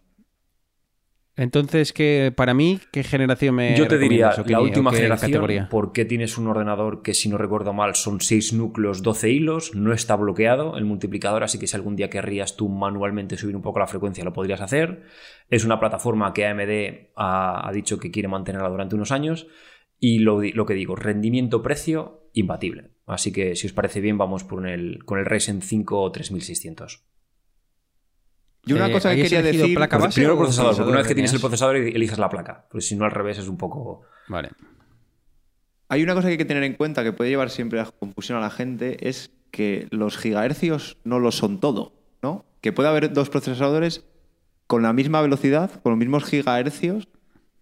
Entonces, 1.37 1.93
¿qué, 1.93 2.33
para 2.35 2.53
mí, 2.53 2.79
¿qué 2.91 3.03
generación 3.03 3.55
me 3.55 3.75
Yo 3.77 3.87
te 3.87 3.97
diría 3.97 4.31
la 4.45 4.57
ni- 4.59 4.63
última 4.63 4.91
generación, 4.91 5.31
categoría? 5.31 5.67
porque 5.69 6.03
tienes 6.05 6.37
un 6.37 6.47
ordenador 6.47 7.01
que, 7.01 7.13
si 7.13 7.29
no 7.29 7.37
recuerdo 7.37 7.71
mal, 7.73 7.95
son 7.95 8.19
6 8.19 8.51
núcleos, 8.53 9.01
12 9.01 9.29
hilos, 9.29 9.73
no 9.73 9.93
está 9.93 10.15
bloqueado 10.17 10.77
el 10.77 10.83
multiplicador, 10.85 11.43
así 11.43 11.57
que 11.57 11.67
si 11.67 11.75
algún 11.75 11.95
día 11.95 12.09
querrías 12.09 12.57
tú 12.57 12.67
manualmente 12.67 13.37
subir 13.37 13.55
un 13.55 13.61
poco 13.61 13.79
la 13.79 13.87
frecuencia, 13.87 14.23
lo 14.25 14.33
podrías 14.33 14.61
hacer. 14.61 15.03
Es 15.49 15.63
una 15.63 15.79
plataforma 15.79 16.33
que 16.33 16.45
AMD 16.45 17.11
ha, 17.15 17.67
ha 17.67 17.71
dicho 17.71 17.97
que 17.97 18.11
quiere 18.11 18.27
mantenerla 18.27 18.69
durante 18.69 18.95
unos 18.95 19.11
años. 19.11 19.47
Y 20.03 20.19
lo 20.19 20.41
que 20.65 20.73
digo, 20.73 20.95
rendimiento-precio 20.95 22.29
imbatible. 22.33 22.91
Así 23.05 23.31
que 23.31 23.55
si 23.55 23.67
os 23.67 23.73
parece 23.73 24.01
bien, 24.01 24.17
vamos 24.17 24.43
por 24.43 24.67
el, 24.67 25.03
con 25.05 25.19
el 25.19 25.25
Ryzen 25.25 25.61
5 25.61 26.11
3600. 26.11 27.03
Y 28.65 28.73
una 28.73 28.87
Eh, 28.87 28.91
cosa 28.91 29.09
que 29.09 29.13
¿habéis 29.13 29.29
quería 29.29 29.41
decir... 29.41 29.75
placa 29.75 29.97
base 29.97 30.15
primero 30.15 30.33
el 30.33 30.39
procesador, 30.39 30.75
porque 30.75 30.89
una 30.89 30.99
vez 30.99 31.07
que 31.07 31.15
tienes 31.15 31.33
el 31.33 31.39
procesador 31.39 31.75
eliges 31.77 32.17
la 32.19 32.29
placa. 32.29 32.65
Porque 32.69 32.81
si 32.85 32.95
no 32.95 33.05
al 33.05 33.11
revés 33.11 33.37
es 33.39 33.47
un 33.47 33.57
poco... 33.57 34.03
Vale. 34.27 34.49
Hay 35.89 36.03
una 36.03 36.13
cosa 36.13 36.27
que 36.27 36.33
hay 36.33 36.37
que 36.37 36.45
tener 36.45 36.63
en 36.63 36.73
cuenta 36.75 37.03
que 37.03 37.11
puede 37.11 37.29
llevar 37.29 37.49
siempre 37.49 37.79
a 37.79 37.85
confusión 37.85 38.37
a 38.37 38.41
la 38.41 38.49
gente, 38.49 39.09
es 39.09 39.31
que 39.51 39.87
los 39.91 40.17
gigahercios 40.17 40.97
no 41.03 41.19
lo 41.19 41.31
son 41.31 41.59
todo, 41.59 41.93
¿no? 42.21 42.45
Que 42.61 42.71
puede 42.71 42.87
haber 42.87 43.11
dos 43.11 43.29
procesadores 43.29 44.05
con 44.67 44.83
la 44.83 44.93
misma 44.93 45.21
velocidad, 45.21 45.69
con 45.81 45.91
los 45.91 45.99
mismos 45.99 46.23
gigahercios, 46.23 47.09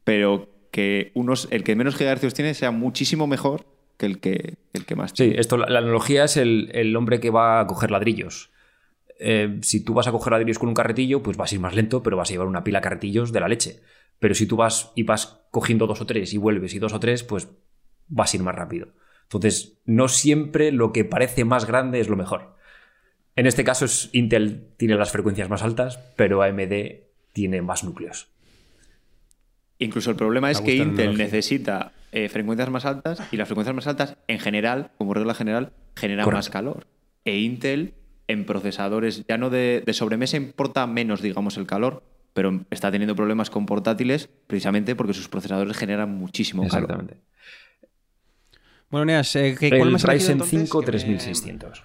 pero 0.03 0.47
que 0.71 1.11
unos, 1.15 1.47
el 1.49 1.63
que 1.63 1.75
menos 1.75 1.95
gigahercios 1.95 2.35
tiene 2.35 2.53
sea 2.53 2.69
muchísimo 2.69 3.25
mejor 3.25 3.65
que 3.97 4.05
el 4.05 4.19
que, 4.19 4.57
el 4.73 4.85
que 4.85 4.95
más 4.95 5.11
Sí, 5.11 5.23
tiene. 5.23 5.39
esto, 5.41 5.57
la, 5.57 5.67
la 5.67 5.79
analogía 5.79 6.25
es 6.25 6.37
el, 6.37 6.69
el 6.73 6.95
hombre 6.95 7.19
que 7.19 7.31
va 7.31 7.59
a 7.61 7.65
coger 7.67 7.89
ladrillos. 7.89 8.51
Eh, 9.19 9.59
si 9.61 9.83
tú 9.83 9.93
vas 9.93 10.07
a 10.07 10.11
coger 10.11 10.31
ladrillos 10.31 10.57
con 10.57 10.69
un 10.69 10.75
carretillo, 10.75 11.21
pues 11.21 11.37
vas 11.37 11.51
a 11.51 11.55
ir 11.55 11.61
más 11.61 11.75
lento, 11.75 12.01
pero 12.01 12.17
vas 12.17 12.29
a 12.29 12.31
llevar 12.31 12.47
una 12.47 12.63
pila 12.63 12.79
de 12.79 12.83
carretillos 12.83 13.31
de 13.31 13.39
la 13.39 13.47
leche. 13.47 13.81
Pero 14.17 14.33
si 14.33 14.45
tú 14.45 14.55
vas 14.55 14.91
y 14.95 15.03
vas 15.03 15.41
cogiendo 15.51 15.87
dos 15.87 16.01
o 16.01 16.05
tres 16.05 16.33
y 16.33 16.37
vuelves 16.37 16.73
y 16.73 16.79
dos 16.79 16.93
o 16.93 16.99
tres, 16.99 17.23
pues 17.23 17.49
vas 18.07 18.33
a 18.33 18.37
ir 18.37 18.43
más 18.43 18.55
rápido. 18.55 18.87
Entonces, 19.23 19.77
no 19.85 20.07
siempre 20.07 20.71
lo 20.71 20.91
que 20.91 21.05
parece 21.05 21.45
más 21.45 21.65
grande 21.65 21.99
es 21.99 22.09
lo 22.09 22.15
mejor. 22.15 22.55
En 23.35 23.45
este 23.45 23.63
caso, 23.63 23.85
es, 23.85 24.09
Intel 24.11 24.69
tiene 24.77 24.95
las 24.95 25.11
frecuencias 25.11 25.49
más 25.49 25.61
altas, 25.61 25.99
pero 26.15 26.41
AMD 26.41 26.73
tiene 27.31 27.61
más 27.61 27.83
núcleos. 27.83 28.29
Incluso 29.77 30.09
el 30.09 30.17
problema 30.17 30.51
es 30.51 30.59
que 30.59 30.75
Intel 30.75 31.17
necesita 31.17 31.93
eh, 32.11 32.27
frecuencias 32.27 32.69
más 32.69 32.85
altas 32.85 33.21
y 33.31 33.37
las 33.37 33.47
frecuencias 33.47 33.75
más 33.75 33.87
altas, 33.87 34.17
en 34.27 34.39
general, 34.39 34.91
como 34.97 35.13
regla 35.13 35.33
general, 35.33 35.71
generan 35.95 36.25
Correcto. 36.25 36.37
más 36.37 36.49
calor. 36.49 36.87
E 37.23 37.37
Intel, 37.37 37.93
en 38.29 38.45
procesadores, 38.45 39.25
ya 39.27 39.37
no 39.37 39.49
de, 39.49 39.83
de 39.85 39.93
sobremesa, 39.93 40.37
importa 40.37 40.87
menos, 40.87 41.21
digamos, 41.21 41.57
el 41.57 41.65
calor, 41.67 42.03
pero 42.33 42.61
está 42.69 42.91
teniendo 42.91 43.15
problemas 43.15 43.49
con 43.49 43.65
portátiles 43.65 44.29
precisamente 44.47 44.95
porque 44.95 45.13
sus 45.13 45.27
procesadores 45.27 45.75
generan 45.75 46.11
muchísimo 46.15 46.61
calor. 46.67 46.83
Exactamente. 46.91 47.23
Bueno, 48.89 49.05
Neas, 49.05 49.35
eh, 49.35 49.55
¿qué- 49.59 49.69
¿cuál 49.69 49.81
El 49.81 49.91
más 49.91 50.03
Ryzen 50.03 50.31
entonces? 50.33 50.59
5 50.61 50.79
Que 50.81 50.85
me- 50.85 50.91
3600. 50.91 51.83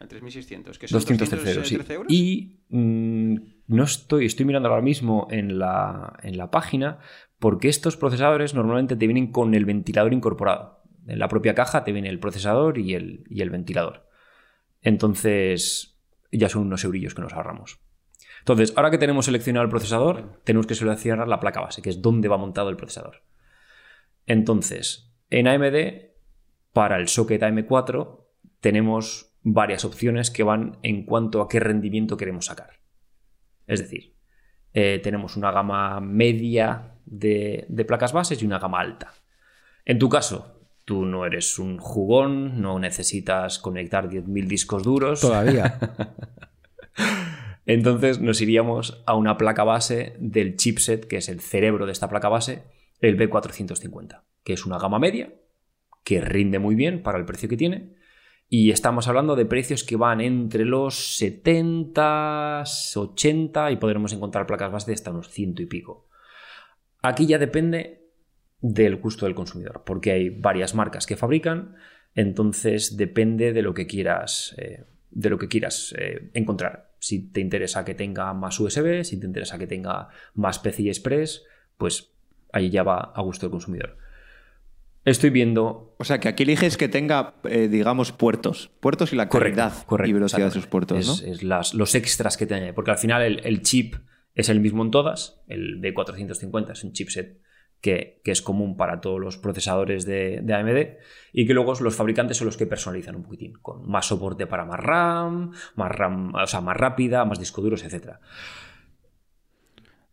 El 0.00 0.08
3600, 0.08 0.78
que 0.78 0.88
son 0.88 0.96
213 0.96 1.50
euros, 1.52 1.68
sí. 1.68 1.74
213 1.76 1.94
euros. 1.94 2.12
Y 2.12 2.60
mm, 2.70 3.36
no 3.68 3.84
estoy, 3.84 4.26
estoy 4.26 4.44
mirando 4.46 4.68
ahora 4.68 4.82
mismo 4.82 5.28
en 5.30 5.58
la, 5.58 6.18
en 6.22 6.36
la 6.36 6.50
página 6.50 6.98
porque 7.38 7.68
estos 7.68 7.96
procesadores 7.96 8.54
normalmente 8.54 8.96
te 8.96 9.06
vienen 9.06 9.30
con 9.30 9.54
el 9.54 9.64
ventilador 9.64 10.12
incorporado. 10.12 10.82
En 11.06 11.18
la 11.18 11.28
propia 11.28 11.54
caja 11.54 11.84
te 11.84 11.92
viene 11.92 12.08
el 12.08 12.18
procesador 12.20 12.78
y 12.78 12.94
el, 12.94 13.24
y 13.28 13.42
el 13.42 13.50
ventilador. 13.50 14.08
Entonces 14.82 15.98
ya 16.30 16.48
son 16.48 16.62
unos 16.62 16.84
eurillos 16.84 17.14
que 17.14 17.22
nos 17.22 17.32
ahorramos. 17.32 17.80
Entonces, 18.40 18.72
ahora 18.76 18.90
que 18.90 18.98
tenemos 18.98 19.26
seleccionado 19.26 19.64
el 19.64 19.70
procesador, 19.70 20.40
tenemos 20.42 20.66
que 20.66 20.74
seleccionar 20.74 21.28
la 21.28 21.38
placa 21.38 21.60
base, 21.60 21.80
que 21.80 21.90
es 21.90 22.02
donde 22.02 22.28
va 22.28 22.38
montado 22.38 22.70
el 22.70 22.76
procesador. 22.76 23.22
Entonces, 24.26 25.12
en 25.30 25.46
AMD, 25.46 26.10
para 26.72 26.96
el 26.96 27.08
socket 27.08 27.42
AM4, 27.42 28.24
tenemos 28.60 29.32
varias 29.42 29.84
opciones 29.84 30.30
que 30.30 30.42
van 30.42 30.78
en 30.82 31.04
cuanto 31.04 31.40
a 31.40 31.48
qué 31.48 31.60
rendimiento 31.60 32.16
queremos 32.16 32.46
sacar. 32.46 32.80
Es 33.66 33.80
decir, 33.80 34.16
eh, 34.72 35.00
tenemos 35.02 35.36
una 35.36 35.52
gama 35.52 36.00
media 36.00 36.96
de, 37.04 37.66
de 37.68 37.84
placas 37.84 38.12
bases 38.12 38.42
y 38.42 38.46
una 38.46 38.58
gama 38.58 38.80
alta. 38.80 39.12
En 39.84 39.98
tu 39.98 40.08
caso, 40.08 40.61
tú 40.84 41.04
no 41.04 41.26
eres 41.26 41.58
un 41.58 41.78
jugón, 41.78 42.60
no 42.60 42.78
necesitas 42.78 43.58
conectar 43.58 44.08
10.000 44.08 44.46
discos 44.46 44.82
duros. 44.82 45.20
Todavía. 45.20 45.78
Entonces 47.66 48.20
nos 48.20 48.40
iríamos 48.40 49.02
a 49.06 49.14
una 49.14 49.36
placa 49.36 49.64
base 49.64 50.16
del 50.18 50.56
chipset, 50.56 51.06
que 51.06 51.18
es 51.18 51.28
el 51.28 51.40
cerebro 51.40 51.86
de 51.86 51.92
esta 51.92 52.08
placa 52.08 52.28
base, 52.28 52.64
el 53.00 53.16
B450, 53.16 54.22
que 54.42 54.52
es 54.52 54.66
una 54.66 54.78
gama 54.78 54.98
media, 54.98 55.32
que 56.04 56.20
rinde 56.20 56.58
muy 56.58 56.74
bien 56.74 57.02
para 57.02 57.18
el 57.18 57.24
precio 57.24 57.48
que 57.48 57.56
tiene. 57.56 57.94
Y 58.48 58.70
estamos 58.70 59.08
hablando 59.08 59.36
de 59.36 59.46
precios 59.46 59.84
que 59.84 59.96
van 59.96 60.20
entre 60.20 60.64
los 60.64 61.16
70, 61.16 62.64
80 62.96 63.70
y 63.70 63.76
podremos 63.76 64.12
encontrar 64.12 64.46
placas 64.46 64.72
base 64.72 64.90
de 64.90 64.94
hasta 64.94 65.10
unos 65.10 65.30
ciento 65.30 65.62
y 65.62 65.66
pico. 65.66 66.08
Aquí 67.00 67.26
ya 67.26 67.38
depende 67.38 68.01
del 68.62 68.96
gusto 68.96 69.26
del 69.26 69.34
consumidor, 69.34 69.82
porque 69.84 70.12
hay 70.12 70.30
varias 70.30 70.74
marcas 70.74 71.04
que 71.04 71.16
fabrican, 71.16 71.74
entonces 72.14 72.96
depende 72.96 73.52
de 73.52 73.60
lo 73.60 73.74
que 73.74 73.86
quieras, 73.86 74.54
eh, 74.56 74.84
de 75.10 75.30
lo 75.30 75.38
que 75.38 75.48
quieras 75.48 75.94
eh, 75.98 76.30
encontrar. 76.32 76.92
Si 77.00 77.30
te 77.30 77.40
interesa 77.40 77.84
que 77.84 77.94
tenga 77.94 78.32
más 78.32 78.58
USB, 78.60 79.02
si 79.02 79.18
te 79.18 79.26
interesa 79.26 79.58
que 79.58 79.66
tenga 79.66 80.08
más 80.34 80.60
PCI 80.60 80.88
Express, 80.88 81.42
pues 81.76 82.12
ahí 82.52 82.70
ya 82.70 82.84
va 82.84 83.12
a 83.14 83.20
gusto 83.22 83.46
del 83.46 83.50
consumidor. 83.50 83.98
Estoy 85.04 85.30
viendo. 85.30 85.96
O 85.98 86.04
sea, 86.04 86.20
que 86.20 86.28
aquí 86.28 86.44
eliges 86.44 86.76
que 86.76 86.88
tenga, 86.88 87.34
eh, 87.42 87.66
digamos, 87.66 88.12
puertos. 88.12 88.70
Puertos 88.78 89.12
y 89.12 89.16
la 89.16 89.28
calidad 89.28 89.72
y 90.06 90.12
velocidad 90.12 90.46
de 90.46 90.52
sus 90.52 90.68
puertos, 90.68 90.98
es, 90.98 91.06
¿no? 91.06 91.32
es 91.32 91.42
las, 91.42 91.74
los 91.74 91.96
extras 91.96 92.36
que 92.36 92.46
tiene. 92.46 92.72
Porque 92.72 92.92
al 92.92 92.98
final 92.98 93.22
el, 93.22 93.40
el, 93.44 93.62
chip 93.62 93.96
es 94.36 94.48
el 94.48 94.60
mismo 94.60 94.84
en 94.84 94.92
todas. 94.92 95.42
El 95.48 95.80
B450 95.80 96.70
es 96.70 96.84
un 96.84 96.92
chipset 96.92 97.40
que, 97.82 98.22
que, 98.24 98.30
es 98.30 98.40
común 98.40 98.78
para 98.78 99.02
todos 99.02 99.20
los 99.20 99.36
procesadores 99.36 100.06
de, 100.06 100.40
de, 100.42 100.54
AMD. 100.54 100.96
Y 101.34 101.46
que 101.46 101.52
luego 101.52 101.74
los 101.80 101.94
fabricantes 101.94 102.38
son 102.38 102.46
los 102.46 102.56
que 102.56 102.66
personalizan 102.66 103.16
un 103.16 103.24
poquitín. 103.24 103.52
Con 103.60 103.86
más 103.86 104.06
soporte 104.06 104.46
para 104.46 104.64
más 104.64 104.80
RAM, 104.80 105.52
más 105.74 105.90
RAM, 105.90 106.34
o 106.34 106.46
sea, 106.46 106.62
más 106.62 106.76
rápida, 106.76 107.26
más 107.26 107.38
discos 107.38 107.62
duros, 107.62 107.84
etc. 107.84 108.14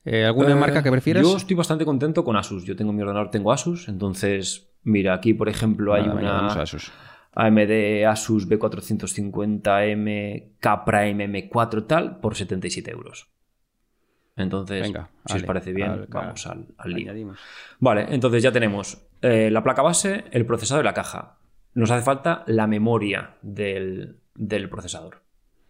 Eh, 0.03 0.25
¿Alguna 0.25 0.51
eh, 0.51 0.55
marca 0.55 0.83
que 0.83 0.91
prefieras? 0.91 1.23
Yo 1.23 1.37
estoy 1.37 1.55
bastante 1.55 1.85
contento 1.85 2.25
con 2.25 2.35
Asus. 2.35 2.65
Yo 2.65 2.75
tengo 2.75 2.91
mi 2.91 3.01
ordenador, 3.01 3.31
tengo 3.31 3.53
Asus, 3.53 3.87
entonces 3.87 4.69
Mira, 4.83 5.13
aquí 5.13 5.33
por 5.33 5.47
ejemplo 5.49 5.93
hay 5.93 6.05
Ah, 6.07 6.13
una 6.13 6.47
Asus. 6.47 6.91
AMD 7.33 8.05
Asus 8.07 8.49
B450M 8.49 10.53
Capra 10.59 11.07
MM4 11.07 11.87
tal 11.87 12.19
por 12.19 12.35
77 12.35 12.91
euros. 12.91 13.29
Entonces, 14.39 14.81
Venga, 14.83 15.09
si 15.25 15.37
os 15.37 15.43
parece 15.43 15.73
bien, 15.73 15.89
al- 15.91 16.07
vamos 16.07 16.47
al, 16.47 16.65
al 16.77 16.91
lío. 16.93 17.33
Vale, 17.79 18.05
entonces 18.09 18.41
ya 18.41 18.51
tenemos 18.51 19.07
eh, 19.21 19.49
la 19.51 19.61
placa 19.63 19.81
base, 19.81 20.25
el 20.31 20.45
procesador 20.45 20.83
y 20.83 20.87
la 20.87 20.93
caja. 20.93 21.37
Nos 21.73 21.91
hace 21.91 22.03
falta 22.03 22.43
la 22.47 22.65
memoria 22.67 23.35
del, 23.41 24.19
del 24.35 24.69
procesador, 24.69 25.21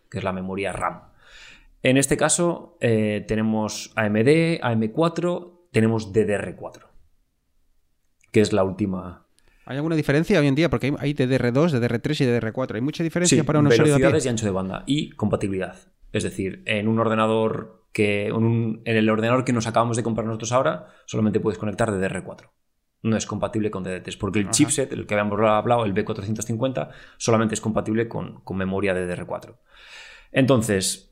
que 0.10 0.20
es 0.20 0.24
la 0.24 0.32
memoria 0.34 0.72
RAM. 0.72 1.02
En 1.82 1.98
este 1.98 2.16
caso 2.18 2.78
eh, 2.82 3.26
tenemos 3.28 3.92
AMD, 3.96 4.60
AM4, 4.62 5.70
tenemos 5.72 6.14
DDR4, 6.14 6.84
que 8.32 8.42
es 8.42 8.54
la 8.54 8.64
última. 8.64 9.26
¿Hay 9.66 9.78
alguna 9.78 9.96
diferencia 9.96 10.40
hoy 10.40 10.48
en 10.48 10.56
día? 10.56 10.70
Porque 10.70 10.88
hay- 10.88 10.96
hay 11.00 11.14
DDR2, 11.14 11.72
DDR3 11.72 12.22
y 12.22 12.26
DDR4. 12.26 12.76
¿Hay 12.76 12.82
mucha 12.82 13.04
diferencia 13.04 13.44
para 13.44 13.60
un 13.60 13.68
usuario 13.68 13.86
de 13.86 13.92
a 13.94 13.96
pie? 13.98 14.04
velocidades 14.04 14.26
y 14.26 14.30
ancho 14.30 14.46
de 14.46 14.52
banda 14.52 14.84
y 14.88 15.12
compatibilidad. 15.12 15.76
Es 16.12 16.24
decir, 16.24 16.64
en 16.66 16.88
un 16.88 16.98
ordenador 17.00 17.79
que 17.92 18.28
en, 18.28 18.34
un- 18.34 18.82
en 18.86 18.98
el 18.98 19.10
ordenador 19.10 19.44
que 19.46 19.54
nos 19.54 19.68
acabamos 19.68 19.98
de 19.98 20.04
comprar 20.04 20.26
nosotros 20.28 20.52
ahora, 20.52 20.88
solamente 21.06 21.40
puedes 21.40 21.58
conectar 21.58 21.92
DDR4. 21.92 22.50
No 23.02 23.16
es 23.16 23.26
compatible 23.26 23.72
con 23.72 23.84
DDR3, 23.84 24.18
porque 24.18 24.40
el 24.40 24.46
Ajá. 24.46 24.52
chipset, 24.52 24.92
el 24.92 25.06
que 25.08 25.14
habíamos 25.14 25.40
hablado, 25.40 25.86
el 25.86 25.94
B450, 25.94 26.90
solamente 27.18 27.56
es 27.56 27.62
compatible 27.62 28.08
con, 28.10 28.42
con 28.42 28.58
memoria 28.58 28.94
DDR4. 28.94 29.56
Entonces, 30.32 31.12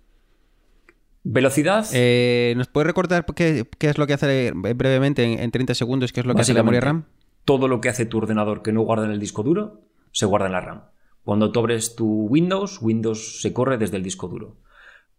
velocidad. 1.24 1.86
Eh, 1.94 2.54
¿Nos 2.58 2.68
puedes 2.68 2.88
recordar 2.88 3.26
qué, 3.36 3.68
qué 3.78 3.90
es 3.90 3.98
lo 3.98 4.08
que 4.08 4.14
hace 4.14 4.48
eh, 4.48 4.52
brevemente, 4.52 5.24
en, 5.24 5.40
en 5.40 5.52
30 5.52 5.74
segundos, 5.76 6.12
qué 6.14 6.22
es 6.22 6.26
lo 6.26 6.36
que 6.36 6.42
hace 6.42 6.54
la 6.54 6.62
memoria 6.64 6.82
RAM? 6.82 7.06
Todo 7.46 7.68
lo 7.68 7.80
que 7.82 7.90
hace 7.90 8.06
tu 8.06 8.18
ordenador 8.18 8.62
que 8.62 8.74
no 8.74 8.82
guarda 8.82 9.06
en 9.06 9.12
el 9.12 9.20
disco 9.20 9.44
duro, 9.44 9.82
se 10.12 10.26
guarda 10.26 10.48
en 10.48 10.54
la 10.54 10.62
RAM. 10.62 10.84
Cuando 11.24 11.52
tú 11.52 11.60
abres 11.60 11.96
tu 11.96 12.28
Windows, 12.28 12.80
Windows 12.82 13.42
se 13.42 13.54
corre 13.54 13.78
desde 13.78 13.98
el 13.98 14.04
disco 14.04 14.28
duro. 14.28 14.58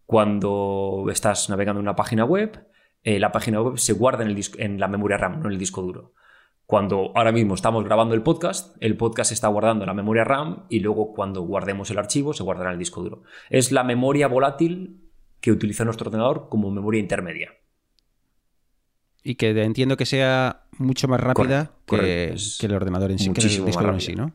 Cuando 0.09 1.04
estás 1.12 1.50
navegando 1.50 1.80
en 1.80 1.84
una 1.84 1.94
página 1.94 2.24
web, 2.24 2.66
eh, 3.02 3.18
la 3.18 3.30
página 3.30 3.61
web 3.61 3.76
se 3.76 3.92
guarda 3.92 4.24
en, 4.24 4.30
el 4.30 4.36
dis- 4.36 4.56
en 4.59 4.80
la 4.80 4.88
memoria 4.88 5.18
RAM, 5.18 5.40
no 5.40 5.48
en 5.48 5.52
el 5.52 5.59
disco 5.59 5.82
duro. 5.82 6.14
Cuando 6.64 7.12
ahora 7.14 7.30
mismo 7.30 7.54
estamos 7.54 7.84
grabando 7.84 8.14
el 8.14 8.22
podcast, 8.22 8.74
el 8.80 8.96
podcast 8.96 9.28
se 9.28 9.34
está 9.34 9.48
guardando 9.48 9.84
en 9.84 9.88
la 9.88 9.92
memoria 9.92 10.24
RAM 10.24 10.64
y 10.70 10.80
luego 10.80 11.12
cuando 11.12 11.42
guardemos 11.42 11.90
el 11.90 11.98
archivo 11.98 12.32
se 12.32 12.42
guardará 12.42 12.70
en 12.70 12.74
el 12.74 12.78
disco 12.78 13.02
duro. 13.02 13.22
Es 13.50 13.70
la 13.70 13.84
memoria 13.84 14.28
volátil 14.28 15.11
que 15.42 15.52
utiliza 15.52 15.84
nuestro 15.84 16.09
ordenador 16.09 16.48
como 16.48 16.70
memoria 16.70 17.00
intermedia. 17.00 17.50
Y 19.22 19.34
que 19.34 19.50
entiendo 19.62 19.98
que 19.98 20.06
sea 20.06 20.64
mucho 20.78 21.06
más 21.06 21.20
rápida 21.20 21.66
Correcto, 21.66 21.84
que, 21.84 21.96
correcto. 21.96 22.34
Es 22.34 22.56
que 22.59 22.64
el 22.66 22.72
ordenador 22.72 23.11
en 23.11 23.18
sí, 23.18 23.24
que 23.26 23.28
el 23.28 23.34
muchísimo 23.44 23.66
disco 23.66 23.82
más 23.82 23.92
en 23.92 24.00
sí, 24.00 24.14
¿no? 24.14 24.32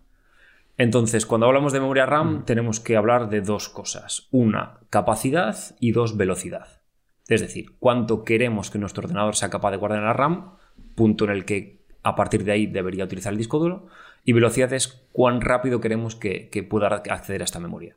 Entonces, 0.78 1.26
cuando 1.26 1.48
hablamos 1.48 1.72
de 1.72 1.80
memoria 1.80 2.06
RAM, 2.06 2.46
tenemos 2.46 2.80
que 2.80 2.98
hablar 2.98 3.30
de 3.30 3.42
dos 3.42 3.70
cosas. 3.70 4.28
Una, 4.32 4.80
capacidad 4.90 5.56
y 5.80 5.92
dos, 5.92 6.18
velocidad. 6.18 6.82
Es 7.28 7.42
decir, 7.42 7.78
cuánto 7.80 8.24
queremos 8.24 8.72
que 8.72 8.80
nuestro 8.80 9.04
ordenador 9.04 9.36
sea 9.36 9.50
capaz 9.50 9.72
de 9.72 9.78
guardar 9.78 10.00
en 10.00 10.06
la 10.06 10.14
RAM, 10.14 10.56
punto 10.96 11.26
en 11.26 11.32
el 11.32 11.46
que 11.46 11.84
a 12.02 12.16
partir 12.16 12.44
de 12.44 12.52
ahí 12.52 12.66
debería 12.66 13.06
utilizar 13.06 13.32
el 13.32 13.38
disco 13.38 13.60
duro, 13.60 13.88
y 14.26 14.34
velocidad 14.34 14.74
es 14.74 14.88
cuán 15.12 15.42
rápido 15.42 15.80
queremos 15.80 16.16
que, 16.16 16.50
que 16.50 16.64
pueda 16.64 16.88
acceder 16.88 17.42
a 17.42 17.46
esta 17.46 17.60
memoria. 17.60 17.96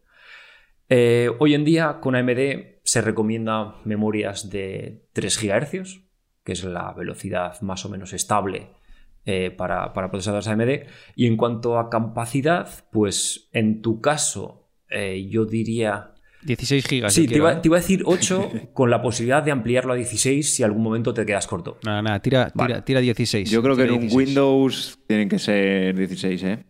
Eh, 0.88 1.30
hoy 1.40 1.54
en 1.54 1.64
día, 1.64 1.98
con 2.00 2.14
AMD 2.14 2.76
se 2.84 3.00
recomienda 3.00 3.76
memorias 3.84 4.50
de 4.50 5.02
3 5.12 5.42
GHz, 5.42 6.00
que 6.44 6.52
es 6.52 6.62
la 6.62 6.92
velocidad 6.92 7.60
más 7.62 7.84
o 7.84 7.88
menos 7.88 8.12
estable 8.12 8.75
eh, 9.26 9.50
para, 9.50 9.92
para 9.92 10.10
procesadores 10.10 10.48
AMD. 10.48 10.86
Y 11.14 11.26
en 11.26 11.36
cuanto 11.36 11.78
a 11.78 11.90
capacidad, 11.90 12.68
pues 12.90 13.48
en 13.52 13.82
tu 13.82 14.00
caso, 14.00 14.68
eh, 14.88 15.28
yo 15.28 15.44
diría. 15.44 16.12
16 16.44 16.86
gigas. 16.86 17.12
Sí, 17.12 17.26
te 17.26 17.36
iba, 17.36 17.52
¿eh? 17.54 17.56
te 17.60 17.66
iba 17.68 17.76
a 17.76 17.80
decir 17.80 18.02
8 18.06 18.50
con 18.72 18.88
la 18.88 19.02
posibilidad 19.02 19.42
de 19.42 19.50
ampliarlo 19.50 19.92
a 19.92 19.96
16 19.96 20.54
si 20.54 20.62
algún 20.62 20.82
momento 20.84 21.12
te 21.12 21.26
quedas 21.26 21.46
corto. 21.48 21.78
Nada, 21.84 22.02
nada, 22.02 22.20
tira, 22.22 22.50
Vale. 22.54 22.74
tira, 22.74 22.84
tira 22.84 23.00
16. 23.00 23.50
Yo 23.50 23.62
creo 23.62 23.74
que 23.76 23.82
en 23.82 23.90
un 23.90 24.00
16. 24.00 24.16
Windows 24.16 24.98
tienen 25.08 25.28
que 25.28 25.38
ser 25.40 25.96
16, 25.96 26.42
¿eh? 26.44 26.64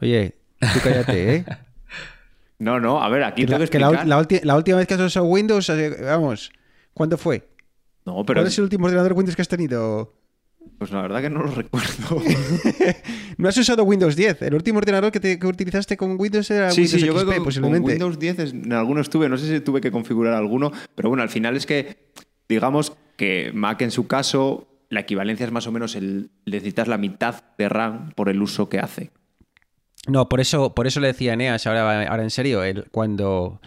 Oye, 0.00 0.36
tú 0.60 0.78
cállate, 0.82 1.36
¿eh? 1.36 1.44
No, 2.58 2.78
no, 2.78 3.02
a 3.02 3.08
ver, 3.08 3.24
aquí 3.24 3.42
Que 3.42 3.46
tengo 3.48 3.58
la, 3.58 3.64
que 3.66 3.70
que 3.72 3.78
la 3.80 3.86
explicar. 3.88 4.06
ul- 4.06 4.08
la 4.08 4.18
ulti- 4.22 4.44
la 4.44 4.56
última 4.56 4.76
vez 4.78 4.86
que 4.86 4.94
has 4.94 5.00
usado 5.00 5.26
Windows, 5.26 5.68
eh, 5.70 5.96
vamos, 6.02 6.52
¿cuándo 6.94 7.18
fue? 7.18 7.48
No, 8.06 8.24
pero 8.24 8.38
¿Cuál 8.40 8.46
es 8.46 8.56
el 8.58 8.64
último 8.64 8.86
ordenador 8.86 9.12
Windows 9.14 9.34
que 9.34 9.42
has 9.42 9.48
tenido? 9.48 10.14
Pues 10.78 10.90
la 10.90 11.02
verdad 11.02 11.22
que 11.22 11.30
no 11.30 11.40
lo 11.42 11.50
recuerdo. 11.54 12.22
No 13.36 13.48
has 13.48 13.56
usado 13.56 13.82
Windows 13.84 14.14
10. 14.14 14.42
El 14.42 14.54
último 14.54 14.78
ordenador 14.78 15.10
que, 15.10 15.18
te- 15.18 15.38
que 15.40 15.46
utilizaste 15.46 15.96
con 15.96 16.16
Windows 16.20 16.48
era 16.52 16.70
sí, 16.70 16.82
Windows 16.82 17.00
sí, 17.00 17.06
yo 17.06 17.12
creo 17.14 17.24
XP, 17.26 17.34
que 17.34 17.40
posiblemente. 17.40 17.82
con 17.82 17.90
Windows 17.90 18.18
10 18.18 18.38
es- 18.38 18.52
en 18.52 18.72
alguno 18.72 19.00
estuve, 19.00 19.28
no 19.28 19.36
sé 19.36 19.48
si 19.48 19.60
tuve 19.60 19.80
que 19.80 19.90
configurar 19.90 20.34
alguno, 20.34 20.70
pero 20.94 21.08
bueno, 21.08 21.22
al 21.24 21.28
final 21.30 21.56
es 21.56 21.66
que, 21.66 22.12
digamos 22.48 22.92
que 23.16 23.50
Mac 23.52 23.82
en 23.82 23.90
su 23.90 24.06
caso, 24.06 24.68
la 24.88 25.00
equivalencia 25.00 25.44
es 25.46 25.50
más 25.52 25.66
o 25.66 25.72
menos 25.72 25.96
el 25.96 26.30
necesitas 26.46 26.86
la 26.86 26.96
mitad 26.98 27.42
de 27.58 27.68
RAM 27.68 28.10
por 28.14 28.28
el 28.28 28.40
uso 28.40 28.68
que 28.68 28.78
hace. 28.78 29.10
No, 30.06 30.28
por 30.28 30.40
eso, 30.40 30.74
por 30.74 30.86
eso 30.86 31.00
le 31.00 31.08
decía 31.08 31.32
a 31.32 31.34
Eneas, 31.34 31.66
ahora, 31.66 32.06
ahora 32.06 32.22
en 32.22 32.30
serio, 32.30 32.62
el- 32.62 32.84
cuando, 32.92 33.60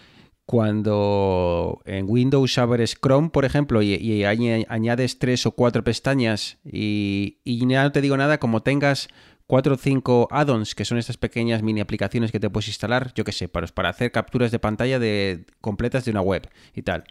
cuando 0.48 1.80
en 1.84 2.06
Windows 2.08 2.56
abres 2.58 2.96
Chrome, 3.00 3.30
por 3.30 3.44
ejemplo, 3.44 3.82
y, 3.82 3.94
y 3.94 4.22
añ- 4.22 4.64
añades 4.68 5.18
tres 5.18 5.44
o 5.46 5.52
cuatro 5.52 5.84
pestañas 5.84 6.58
y, 6.64 7.38
y 7.44 7.58
ya 7.68 7.82
no 7.82 7.92
te 7.92 8.00
digo 8.00 8.16
nada, 8.16 8.38
como 8.38 8.62
tengas 8.62 9.08
cuatro 9.46 9.74
o 9.74 9.76
cinco 9.76 10.26
add-ons, 10.30 10.74
que 10.74 10.84
son 10.84 10.98
estas 10.98 11.16
pequeñas 11.16 11.62
mini 11.62 11.80
aplicaciones 11.80 12.32
que 12.32 12.40
te 12.40 12.50
puedes 12.50 12.68
instalar, 12.68 13.12
yo 13.14 13.24
qué 13.24 13.32
sé, 13.32 13.48
para, 13.48 13.66
para 13.68 13.90
hacer 13.90 14.10
capturas 14.10 14.50
de 14.50 14.58
pantalla 14.58 14.98
de, 14.98 15.44
completas 15.60 16.04
de 16.04 16.10
una 16.12 16.20
web 16.22 16.48
y 16.74 16.82
tal. 16.82 17.04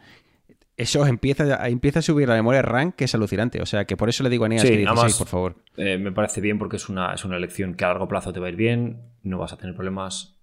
Eso 0.76 1.08
empieza, 1.08 1.68
empieza 1.68 2.00
a 2.00 2.02
subir 2.04 2.28
la 2.28 2.36
memoria 2.36 2.62
RAM, 2.62 2.92
que 2.92 3.06
es 3.06 3.16
alucinante. 3.16 3.62
O 3.64 3.66
sea, 3.66 3.86
que 3.86 3.98
por 3.98 4.10
eso 4.10 4.22
le 4.24 4.30
digo 4.30 4.44
a 4.44 4.48
Eneas 4.48 4.62
Sí, 4.62 4.68
que 4.70 4.78
16, 4.78 5.00
además- 5.00 5.18
por 5.18 5.28
favor. 5.28 5.56
Eh, 5.76 5.98
me 5.98 6.12
parece 6.12 6.40
bien 6.40 6.60
porque 6.60 6.76
es 6.76 6.88
una, 6.90 7.14
es 7.16 7.26
una 7.26 7.38
elección 7.38 7.74
que 7.74 7.84
a 7.86 7.88
largo 7.88 8.08
plazo 8.08 8.32
te 8.32 8.40
va 8.40 8.46
a 8.46 8.50
ir 8.50 8.56
bien, 8.56 9.02
no 9.24 9.40
vas 9.40 9.54
a 9.54 9.58
tener 9.58 9.74
problemas. 9.76 10.37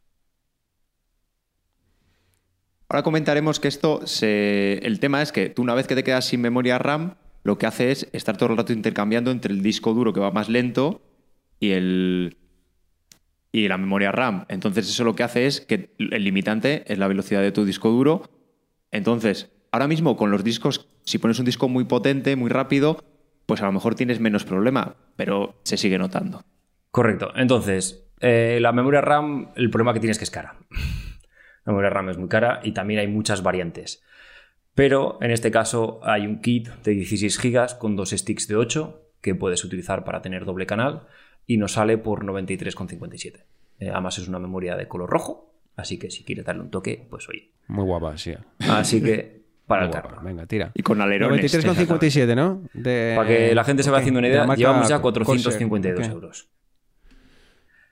Ahora 2.94 3.02
comentaremos 3.02 3.58
que 3.58 3.66
esto, 3.66 4.06
se... 4.06 4.78
el 4.84 5.00
tema 5.00 5.20
es 5.20 5.32
que 5.32 5.50
tú 5.50 5.62
una 5.62 5.74
vez 5.74 5.88
que 5.88 5.96
te 5.96 6.04
quedas 6.04 6.26
sin 6.26 6.40
memoria 6.40 6.78
RAM, 6.78 7.16
lo 7.42 7.58
que 7.58 7.66
hace 7.66 7.90
es 7.90 8.08
estar 8.12 8.36
todo 8.36 8.50
el 8.50 8.56
rato 8.56 8.72
intercambiando 8.72 9.32
entre 9.32 9.52
el 9.52 9.64
disco 9.64 9.94
duro 9.94 10.12
que 10.12 10.20
va 10.20 10.30
más 10.30 10.48
lento 10.48 11.02
y 11.58 11.72
el 11.72 12.36
y 13.50 13.66
la 13.66 13.78
memoria 13.78 14.12
RAM. 14.12 14.44
Entonces 14.48 14.88
eso 14.88 15.02
lo 15.02 15.16
que 15.16 15.24
hace 15.24 15.46
es 15.46 15.60
que 15.60 15.92
el 15.98 16.22
limitante 16.22 16.84
es 16.86 16.96
la 16.96 17.08
velocidad 17.08 17.42
de 17.42 17.50
tu 17.50 17.64
disco 17.64 17.90
duro. 17.90 18.30
Entonces, 18.92 19.50
ahora 19.72 19.88
mismo 19.88 20.16
con 20.16 20.30
los 20.30 20.44
discos, 20.44 20.88
si 21.02 21.18
pones 21.18 21.40
un 21.40 21.46
disco 21.46 21.68
muy 21.68 21.86
potente, 21.86 22.36
muy 22.36 22.48
rápido, 22.48 23.02
pues 23.46 23.60
a 23.60 23.66
lo 23.66 23.72
mejor 23.72 23.96
tienes 23.96 24.20
menos 24.20 24.44
problema, 24.44 24.94
pero 25.16 25.58
se 25.64 25.76
sigue 25.78 25.98
notando. 25.98 26.44
Correcto. 26.92 27.32
Entonces, 27.34 28.06
eh, 28.20 28.58
la 28.60 28.70
memoria 28.70 29.00
RAM, 29.00 29.50
el 29.56 29.68
problema 29.70 29.94
que 29.94 29.98
tienes 29.98 30.14
es 30.14 30.18
que 30.20 30.24
es 30.26 30.30
cara. 30.30 30.54
La 31.64 31.72
memoria 31.72 31.90
RAM 31.90 32.10
es 32.10 32.18
muy 32.18 32.28
cara 32.28 32.60
y 32.62 32.72
también 32.72 33.00
hay 33.00 33.06
muchas 33.08 33.42
variantes. 33.42 34.02
Pero 34.74 35.18
en 35.22 35.30
este 35.30 35.50
caso 35.50 36.00
hay 36.02 36.26
un 36.26 36.40
kit 36.40 36.68
de 36.84 36.92
16 36.92 37.40
GB 37.40 37.78
con 37.78 37.96
dos 37.96 38.10
sticks 38.10 38.48
de 38.48 38.56
8 38.56 39.00
que 39.20 39.34
puedes 39.34 39.64
utilizar 39.64 40.04
para 40.04 40.20
tener 40.20 40.44
doble 40.44 40.66
canal 40.66 41.06
y 41.46 41.56
nos 41.56 41.72
sale 41.72 41.96
por 41.98 42.24
93,57. 42.24 43.44
Eh, 43.80 43.90
además 43.90 44.18
es 44.18 44.28
una 44.28 44.38
memoria 44.38 44.76
de 44.76 44.86
color 44.88 45.08
rojo, 45.10 45.54
así 45.76 45.98
que 45.98 46.10
si 46.10 46.24
quieres 46.24 46.44
darle 46.44 46.62
un 46.62 46.70
toque, 46.70 47.06
pues 47.08 47.28
oye. 47.28 47.50
Muy 47.68 47.84
guapa, 47.84 48.16
sí. 48.18 48.34
Así 48.68 49.02
que 49.02 49.42
para 49.66 49.82
el 49.82 49.88
Muy 49.88 49.94
carro. 49.94 50.08
guapa. 50.10 50.22
Venga, 50.24 50.46
tira. 50.46 50.70
Y 50.74 50.82
con 50.82 51.00
alerones. 51.00 51.40
93,57, 51.54 52.34
¿no? 52.36 52.62
De- 52.74 53.14
Para 53.16 53.28
que 53.28 53.54
la 53.54 53.64
gente 53.64 53.82
se 53.82 53.90
vaya 53.90 54.00
haciendo 54.00 54.18
una 54.18 54.28
idea, 54.28 54.44
llevamos 54.54 54.88
ya 54.88 55.00
Corsair, 55.00 55.24
452 55.24 56.06
ok. 56.08 56.12
euros. 56.12 56.48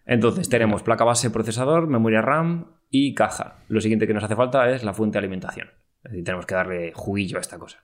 Entonces 0.05 0.49
tenemos 0.49 0.83
placa 0.83 1.05
base, 1.05 1.31
procesador, 1.31 1.87
memoria 1.87 2.21
RAM 2.23 2.67
y 2.93 3.15
caja. 3.15 3.57
Lo 3.69 3.81
siguiente 3.81 4.07
que 4.07 4.15
nos 4.15 4.23
hace 4.23 4.37
falta 4.37 4.71
es 4.71 4.85
la 4.85 4.93
fuente 4.93 5.15
de 5.15 5.21
alimentación. 5.21 5.71
Es 6.05 6.13
decir, 6.13 6.25
tenemos 6.25 6.47
que 6.47 6.55
darle 6.55 6.93
juguillo 6.95 7.39
a 7.39 7.41
esta 7.41 7.59
cosa. 7.59 7.83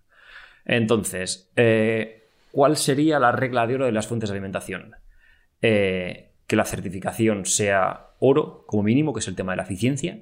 Entonces, 0.66 1.50
eh, 1.56 2.28
¿cuál 2.52 2.76
sería 2.76 3.18
la 3.18 3.32
regla 3.32 3.66
de 3.66 3.76
oro 3.76 3.86
de 3.86 3.92
las 3.92 4.06
fuentes 4.06 4.28
de 4.28 4.34
alimentación? 4.34 4.94
Eh, 5.62 6.34
que 6.46 6.56
la 6.56 6.66
certificación 6.66 7.46
sea 7.46 8.10
oro, 8.20 8.64
como 8.66 8.82
mínimo, 8.82 9.14
que 9.14 9.20
es 9.20 9.28
el 9.28 9.34
tema 9.34 9.52
de 9.52 9.56
la 9.56 9.62
eficiencia. 9.62 10.20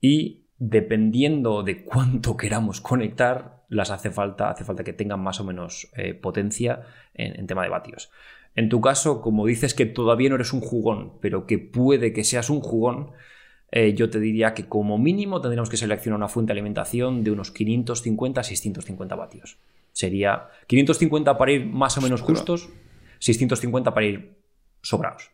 Y 0.00 0.46
dependiendo 0.58 1.64
de 1.64 1.82
cuánto 1.82 2.36
queramos 2.36 2.80
conectar, 2.80 3.64
las 3.68 3.90
hace 3.90 4.12
falta, 4.12 4.50
hace 4.50 4.64
falta 4.64 4.84
que 4.84 4.92
tengan 4.92 5.20
más 5.20 5.40
o 5.40 5.44
menos 5.44 5.90
eh, 5.96 6.14
potencia 6.14 6.82
en, 7.14 7.38
en 7.38 7.48
tema 7.48 7.64
de 7.64 7.68
vatios. 7.68 8.12
En 8.54 8.68
tu 8.68 8.80
caso, 8.80 9.22
como 9.22 9.46
dices 9.46 9.74
que 9.74 9.86
todavía 9.86 10.28
no 10.28 10.36
eres 10.36 10.52
un 10.52 10.60
jugón, 10.60 11.18
pero 11.20 11.46
que 11.46 11.58
puede 11.58 12.12
que 12.12 12.22
seas 12.22 12.48
un 12.48 12.60
jugón, 12.60 13.12
eh, 13.72 13.94
yo 13.94 14.10
te 14.10 14.20
diría 14.20 14.52
que 14.52 14.66
como 14.66 14.98
mínimo 14.98 15.40
tendríamos 15.40 15.70
que 15.70 15.78
seleccionar 15.78 16.18
una 16.18 16.28
fuente 16.28 16.50
de 16.52 16.58
alimentación 16.58 17.24
de 17.24 17.30
unos 17.30 17.50
550 17.50 18.42
650 18.42 19.14
vatios. 19.16 19.56
Sería 19.92 20.48
550 20.66 21.36
para 21.38 21.52
ir 21.52 21.66
más 21.66 21.96
o 21.96 22.02
menos 22.02 22.20
justos, 22.20 22.68
650 23.18 23.92
para 23.94 24.06
ir 24.06 24.34
sobrados. 24.82 25.30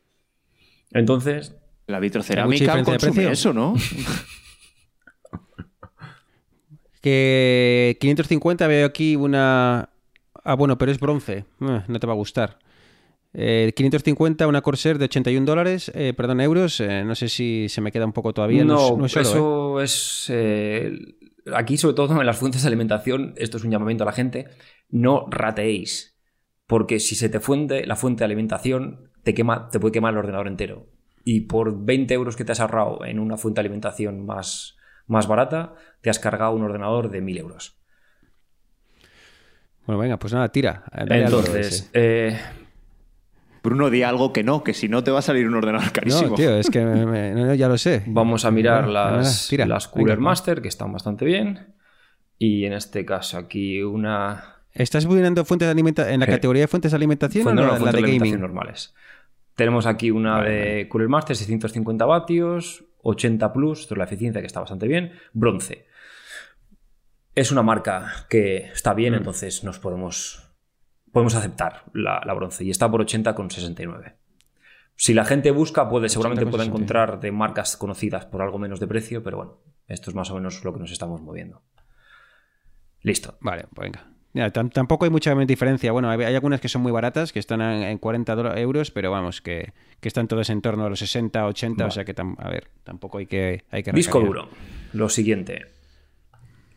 Entonces, 0.93 1.57
La 1.87 2.01
vitrocerámica 2.01 2.83
consume 2.85 3.31
eso, 3.31 3.53
¿no? 3.53 3.75
Que 7.01 7.97
550 8.01 8.67
veo 8.67 8.87
aquí 8.87 9.17
una... 9.17 9.89
Ah, 10.45 10.55
bueno, 10.55 10.79
pero 10.79 10.91
es 10.91 10.99
bronce. 10.99 11.45
Eh, 11.61 11.83
No 11.87 12.01
te 12.01 12.07
va 12.07 12.13
a 12.13 12.17
gustar. 12.17 12.59
Eh, 13.35 13.73
550, 13.77 14.47
una 14.47 14.63
Corsair 14.63 14.99
de 14.99 15.05
81 15.05 15.45
dólares, 15.45 15.93
eh, 15.95 16.15
perdón, 16.17 16.41
euros. 16.41 16.81
eh, 16.81 17.05
no 17.05 17.15
sé 17.15 17.29
si 17.29 17.67
se 17.69 17.81
me 17.81 17.93
queda 17.93 18.07
un 18.07 18.13
poco 18.13 18.33
todavía. 18.33 18.65
No, 18.65 18.97
no, 18.97 19.07
es- 19.07 19.15
no 19.17 19.21
es 19.23 19.29
oro, 19.35 19.81
¿eh? 19.81 19.85
eso 19.85 20.31
es. 20.31 20.33
aquí, 21.55 21.77
sobre 21.77 21.95
todo 21.95 22.19
en 22.21 22.27
las 22.27 22.37
fuentes 22.39 22.63
de 22.63 22.69
alimentación, 22.69 23.35
esto 23.37 23.57
es 23.59 23.65
un 23.65 23.71
llamamiento 23.71 24.05
a 24.05 24.07
la 24.07 24.13
gente. 24.13 24.47
No 24.91 25.27
rateéis. 25.31 26.17
Porque 26.67 27.01
si 27.01 27.15
se 27.15 27.29
te 27.31 27.41
fuende 27.41 27.87
la 27.87 27.97
fuente 27.97 28.21
de 28.21 28.25
alimentación, 28.27 29.11
te, 29.23 29.33
quema, 29.35 29.69
te 29.71 29.81
puede 29.81 29.93
quemar 29.93 30.13
el 30.13 30.19
ordenador 30.19 30.49
entero. 30.49 30.87
Y 31.25 31.43
por 31.43 31.85
20 31.85 32.13
euros 32.15 32.37
que 32.37 32.45
te 32.45 32.53
has 32.53 32.61
ahorrado 32.61 33.05
en 33.05 33.19
una 33.19 33.37
fuente 33.39 33.57
de 33.61 33.67
alimentación 33.67 34.25
más, 34.27 34.77
más 35.07 35.27
barata, 35.27 35.75
te 36.03 36.11
has 36.11 36.19
cargado 36.19 36.53
un 36.53 36.63
ordenador 36.63 37.11
de 37.11 37.21
1000 37.23 37.39
euros. 37.39 37.79
Bueno, 39.87 39.99
venga, 40.01 40.19
pues 40.19 40.33
nada, 40.35 40.49
tira. 40.51 40.85
Entonces, 41.09 41.91
eh, 41.95 42.39
Bruno, 43.63 43.91
di 43.91 44.03
algo 44.03 44.33
que 44.33 44.43
no, 44.45 44.63
que 44.65 44.75
si 44.75 44.89
no 44.89 45.03
te 45.05 45.11
va 45.11 45.19
a 45.21 45.23
salir 45.23 45.47
un 45.47 45.55
ordenador 45.55 45.91
carísimo. 45.93 46.31
No, 46.31 46.35
tío, 46.35 46.57
es 46.57 46.71
que 46.71 46.85
me- 46.85 47.07
me- 47.07 47.33
no, 47.33 47.55
ya 47.55 47.69
lo 47.69 47.77
sé. 47.79 48.03
Vamos 48.07 48.45
a 48.45 48.51
mirar 48.51 48.85
Bueno, 48.85 48.93
nada, 48.99 49.17
las, 49.19 49.53
las 49.53 49.89
Cooler 49.89 50.17
Venga. 50.17 50.31
Master, 50.31 50.63
que 50.63 50.69
están 50.69 50.93
bastante 50.93 51.25
bien. 51.25 51.75
Y 52.39 52.65
en 52.65 52.73
este 52.73 53.05
caso 53.05 53.37
aquí 53.39 53.83
una... 53.83 54.57
¿Estás 54.73 55.07
poniendo 55.07 55.45
fuentes 55.45 55.67
de 55.67 55.73
alimentación 55.73 56.15
en 56.15 56.21
la 56.21 56.27
categoría 56.27 56.63
de 56.63 56.69
fuentes 56.69 56.93
de 56.93 56.97
alimentación 56.97 57.43
Fuente- 57.43 57.63
o 57.63 57.79
no, 57.79 57.85
la, 57.85 57.91
de 57.93 58.01
gaming? 58.03 58.39
normales. 58.41 58.95
Tenemos 59.57 59.87
aquí 59.87 60.13
una 60.13 60.37
Vale, 60.39 60.51
de 60.51 60.89
Cooler 60.89 61.09
Master, 61.09 61.35
650 61.35 62.05
vatios, 62.07 62.85
80 63.03 63.53
plus, 63.53 63.81
esto 63.81 63.95
es 63.95 63.99
la 63.99 64.05
eficiencia 64.05 64.41
que 64.41 64.47
está 64.47 64.61
bastante 64.61 64.87
bien. 64.87 65.13
Bronce. 65.33 65.87
Es 67.35 67.51
una 67.51 67.63
marca 67.63 68.27
que 68.29 68.67
está 68.73 68.93
Mm. 68.93 68.97
bien, 68.97 69.15
entonces 69.15 69.65
nos 69.65 69.79
podemos, 69.81 70.48
podemos 71.19 71.35
aceptar 71.35 71.85
la, 71.93 72.21
la 72.25 72.35
bronce. 72.35 72.65
Y 72.65 72.71
está 72.71 72.91
por 72.91 73.05
80,69. 73.05 74.15
Si 74.97 75.15
la 75.15 75.25
gente 75.25 75.51
busca, 75.53 75.89
puede, 75.89 76.09
seguramente 76.09 76.45
pueda 76.47 76.65
80,69. 76.65 76.67
encontrar 76.67 77.21
de 77.21 77.31
marcas 77.33 77.77
conocidas 77.77 78.27
por 78.27 78.43
algo 78.43 78.59
menos 78.59 78.81
de 78.81 78.87
precio, 78.89 79.23
pero 79.23 79.37
bueno, 79.37 79.59
esto 79.87 80.11
es 80.11 80.17
más 80.17 80.31
o 80.31 80.35
menos 80.35 80.65
lo 80.65 80.73
que 80.73 80.81
nos 80.81 80.91
estamos 80.91 81.21
moviendo. 81.21 81.63
Listo. 83.03 83.37
Vale, 83.41 83.67
pues 83.75 83.91
venga. 83.93 84.51
Tampoco 84.73 85.05
hay 85.05 85.11
mucha 85.11 85.35
diferencia. 85.35 85.91
Bueno, 85.93 86.11
hay, 86.11 86.21
hay 86.23 86.35
algunas 86.35 86.61
que 86.61 86.69
son 86.69 86.83
muy 86.83 86.93
baratas, 86.93 87.33
que 87.33 87.39
están 87.39 87.61
en, 87.61 87.83
en 87.85 87.99
40 87.99 88.35
dola- 88.37 88.59
euros, 88.61 88.91
pero 88.91 89.11
vamos, 89.11 89.41
que, 89.41 89.73
que 90.01 90.09
están 90.09 90.29
todas 90.29 90.51
en 90.51 90.61
torno 90.61 90.85
a 90.85 90.89
los 90.91 90.99
60, 90.99 91.47
80, 91.47 91.87
o 91.87 91.91
sea 91.91 92.05
que, 92.05 92.15
a 92.39 92.49
ver, 92.49 92.69
tampoco 92.85 93.19
hay 93.19 93.27
que, 93.27 93.65
hay 93.71 93.83
que 93.83 93.93
Disco 93.93 94.21
duro. 94.21 94.49
Lo 94.93 95.09
siguiente. 95.09 95.67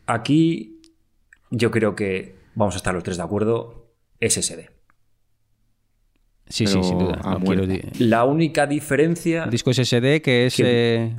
Aquí 0.06 0.80
yo 1.50 1.70
creo 1.70 1.94
que 1.94 2.36
vamos 2.54 2.74
a 2.74 2.78
estar 2.78 2.94
los 2.94 3.02
tres 3.04 3.16
de 3.16 3.22
acuerdo. 3.22 3.81
SSD. 4.28 4.68
Sí, 6.48 6.64
Pero 6.66 6.82
sí, 6.82 6.88
sin 6.88 6.98
duda. 6.98 7.20
No 7.24 7.40
quiero 7.40 7.64
La 7.98 8.24
única 8.24 8.66
diferencia. 8.66 9.46
Disco 9.46 9.72
SSD, 9.72 10.20
que 10.22 10.46
es... 10.46 10.56
Que- 10.56 10.64
eh, 11.04 11.16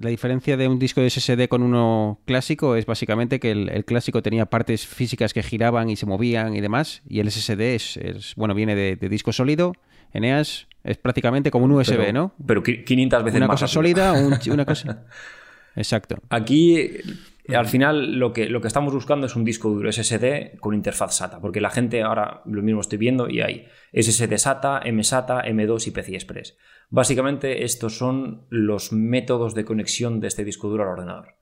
la 0.00 0.10
diferencia 0.10 0.56
de 0.56 0.66
un 0.66 0.80
disco 0.80 1.00
de 1.00 1.08
SSD 1.08 1.46
con 1.48 1.62
uno 1.62 2.20
clásico 2.26 2.74
es 2.74 2.84
básicamente 2.84 3.38
que 3.38 3.52
el, 3.52 3.68
el 3.68 3.84
clásico 3.84 4.22
tenía 4.22 4.46
partes 4.46 4.84
físicas 4.88 5.32
que 5.32 5.40
giraban 5.44 5.88
y 5.88 5.94
se 5.94 6.04
movían 6.04 6.56
y 6.56 6.60
demás, 6.60 7.00
y 7.08 7.20
el 7.20 7.30
SSD 7.30 7.60
es, 7.76 7.96
es- 7.98 8.34
bueno, 8.34 8.54
viene 8.56 8.74
de, 8.74 8.96
de 8.96 9.08
disco 9.08 9.32
sólido, 9.32 9.72
Eneas, 10.12 10.66
es 10.82 10.96
prácticamente 10.98 11.52
como 11.52 11.66
un 11.66 11.70
USB, 11.70 11.96
pero, 11.96 12.12
¿no? 12.12 12.34
Pero 12.44 12.62
qui- 12.64 12.82
500 12.84 13.22
veces 13.24 13.36
Una 13.36 13.46
más 13.46 13.54
cosa 13.54 13.66
rápido. 13.66 14.04
sólida, 14.04 14.12
un 14.14 14.38
chi- 14.40 14.50
una 14.50 14.64
cosa... 14.64 15.04
Exacto. 15.76 16.16
Aquí, 16.28 16.88
al 17.48 17.66
final, 17.66 18.18
lo 18.18 18.32
que, 18.32 18.48
lo 18.48 18.60
que 18.60 18.68
estamos 18.68 18.94
buscando 18.94 19.26
es 19.26 19.36
un 19.36 19.44
disco 19.44 19.68
duro 19.68 19.92
SSD 19.92 20.58
con 20.60 20.74
interfaz 20.74 21.16
SATA, 21.16 21.40
porque 21.40 21.60
la 21.60 21.70
gente 21.70 22.02
ahora 22.02 22.40
lo 22.46 22.62
mismo 22.62 22.80
estoy 22.80 22.96
viendo 22.98 23.28
y 23.28 23.42
hay 23.42 23.66
SSD 23.92 24.38
SATA, 24.38 24.80
MSATA, 24.90 25.44
M2 25.44 25.86
y 25.86 25.90
PCI 25.90 26.14
Express. 26.14 26.56
Básicamente, 26.88 27.64
estos 27.64 27.98
son 27.98 28.46
los 28.48 28.92
métodos 28.92 29.54
de 29.54 29.64
conexión 29.64 30.20
de 30.20 30.28
este 30.28 30.44
disco 30.44 30.68
duro 30.68 30.84
al 30.84 30.90
ordenador. 30.90 31.34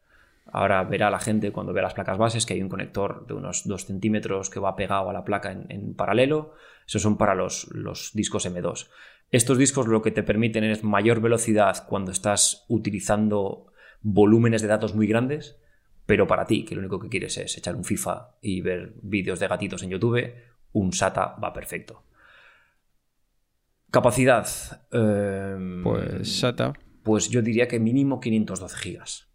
Ahora 0.47 0.83
verá 0.85 1.09
la 1.09 1.21
gente 1.21 1.53
cuando 1.53 1.73
vea 1.73 1.85
las 1.85 1.95
placas 1.95 2.19
bases 2.19 2.47
que 2.47 2.55
hay 2.55 2.63
un 2.63 2.69
conector 2.69 3.27
de 3.27 3.35
unos 3.35 3.67
2 3.67 3.87
centímetros 3.87 4.51
que 4.51 4.61
va 4.61 4.77
pegado 4.77 5.09
a 5.09 5.13
la 5.13 5.25
placa 5.25 5.53
en, 5.53 5.67
en 5.69 5.95
paralelo. 5.95 6.55
Esos 6.87 7.01
son 7.01 7.17
para 7.17 7.35
los, 7.35 7.69
los 7.73 8.11
discos 8.13 8.45
M2. 8.47 8.89
Estos 9.31 9.57
discos 9.57 9.87
lo 9.87 10.03
que 10.03 10.11
te 10.11 10.23
permiten 10.23 10.65
es 10.65 10.85
mayor 10.85 11.21
velocidad 11.21 11.87
cuando 11.89 12.13
estás 12.13 12.67
utilizando 12.69 13.73
volúmenes 14.03 14.61
de 14.61 14.69
datos 14.69 14.95
muy 14.95 15.07
grandes, 15.07 15.62
pero 16.13 16.27
para 16.27 16.45
ti, 16.45 16.63
que 16.63 16.75
lo 16.75 16.81
único 16.83 16.99
que 17.01 17.09
quieres 17.09 17.39
es 17.39 17.57
echar 17.57 17.75
un 17.75 17.85
FIFA 17.85 18.37
y 18.43 18.61
ver 18.61 18.93
vídeos 19.01 19.41
de 19.41 19.49
gatitos 19.49 19.83
en 19.83 19.89
YouTube, 19.89 20.31
un 20.73 20.93
SATA 20.93 21.37
va 21.43 21.55
perfecto. 21.55 22.03
Capacidad. 23.91 24.47
eh, 24.93 25.81
Pues 25.83 26.39
SATA. 26.41 26.75
pues 27.03 27.31
yo 27.31 27.41
diría 27.41 27.67
que 27.67 27.81
mínimo 27.81 28.21
512 28.21 28.77
gigas. 28.77 29.29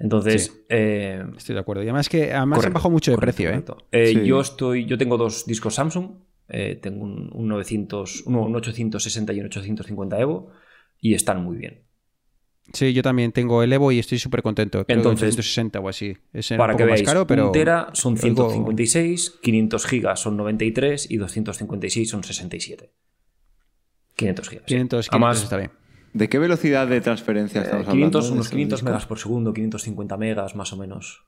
Entonces, 0.00 0.46
Sí. 0.46 0.64
eh, 0.70 1.24
Estoy 1.36 1.54
de 1.54 1.60
acuerdo. 1.60 1.82
Y 1.84 1.86
además 1.86 2.08
que 2.08 2.32
además 2.32 2.56
correcto, 2.56 2.66
han 2.66 2.72
bajado 2.74 2.90
mucho 2.90 3.10
de 3.12 3.14
correcto, 3.14 3.42
precio, 3.44 3.50
¿eh? 3.52 3.64
Eh, 3.92 4.06
Sí. 4.14 4.24
Yo 4.26 4.40
estoy, 4.40 4.86
yo 4.86 4.98
tengo 4.98 5.16
dos 5.16 5.46
discos 5.46 5.76
Samsung. 5.76 6.16
eh, 6.48 6.74
tengo 6.82 7.04
un, 7.04 7.30
un 7.32 7.46
900, 7.48 8.24
uno- 8.26 8.42
un 8.44 8.56
860 8.56 9.32
y 9.32 9.38
un 9.40 9.46
850 9.46 10.18
Evo 10.20 10.50
y 11.00 11.14
están 11.14 11.42
muy 11.44 11.56
bien. 11.56 11.84
Sí, 12.72 12.92
yo 12.92 13.02
también 13.02 13.32
tengo 13.32 13.62
el 13.62 13.72
Evo 13.72 13.92
y 13.92 13.98
estoy 13.98 14.18
súper 14.18 14.42
contento. 14.42 14.84
Creo 14.86 14.96
Entonces, 14.96 15.36
que 15.36 15.42
160 15.42 15.80
o 15.80 15.88
así. 15.88 16.16
Es 16.32 16.50
un 16.52 16.56
Para 16.56 16.72
poco 16.72 16.78
que 16.78 16.84
más 16.84 16.92
veáis, 17.00 17.06
caro, 17.08 17.26
pero 17.26 17.46
un 17.46 17.52
tera 17.52 17.90
son 17.92 18.12
algo- 18.14 18.48
156, 18.50 19.38
500 19.42 19.86
gigas 19.86 20.20
son 20.20 20.36
93 20.36 21.10
y 21.10 21.16
256 21.16 22.08
son 22.08 22.22
67. 22.24 22.92
500 24.16 24.48
gigas. 24.48 24.64
sí. 24.66 24.74
500, 24.74 25.08
500 25.08 25.08
Además, 25.12 25.42
está 25.42 25.56
bien. 25.58 25.70
¿De 26.14 26.28
qué 26.28 26.38
velocidad 26.38 26.86
de 26.86 27.00
transferencia 27.00 27.62
estamos 27.62 27.86
eh, 27.86 27.90
500, 27.90 28.18
hablando? 28.24 28.34
unos 28.34 28.46
de 28.46 28.50
500 28.52 28.78
esos 28.78 28.84
megas 28.84 29.06
por 29.06 29.18
segundo, 29.18 29.52
550 29.52 30.16
megas 30.16 30.54
más 30.54 30.72
o 30.72 30.76
menos. 30.76 31.24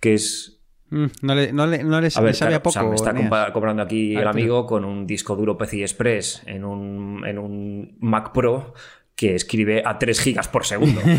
Que 0.00 0.14
es 0.14 0.55
Mm, 0.90 1.06
no 1.22 1.34
le, 1.34 1.52
no 1.52 1.66
le, 1.66 1.82
no 1.82 2.00
le- 2.00 2.08
A 2.14 2.20
ver, 2.20 2.30
le 2.30 2.34
sabe 2.34 2.50
claro, 2.50 2.56
a 2.56 2.62
poco. 2.62 2.68
o 2.68 2.72
sea, 2.72 2.82
me 2.84 2.94
está 2.94 3.12
compa- 3.14 3.52
comprando 3.52 3.82
aquí 3.82 4.14
el 4.16 4.26
amigo 4.26 4.66
con 4.66 4.84
un 4.84 5.06
disco 5.06 5.34
duro 5.36 5.58
PCI 5.58 5.82
Express 5.82 6.42
en 6.46 6.64
un, 6.64 7.24
en 7.26 7.38
un 7.38 7.96
Mac 8.00 8.32
Pro 8.32 8.74
que 9.16 9.34
escribe 9.34 9.82
a 9.84 9.98
3 9.98 10.20
gigas 10.20 10.46
por 10.48 10.64
segundo. 10.66 11.00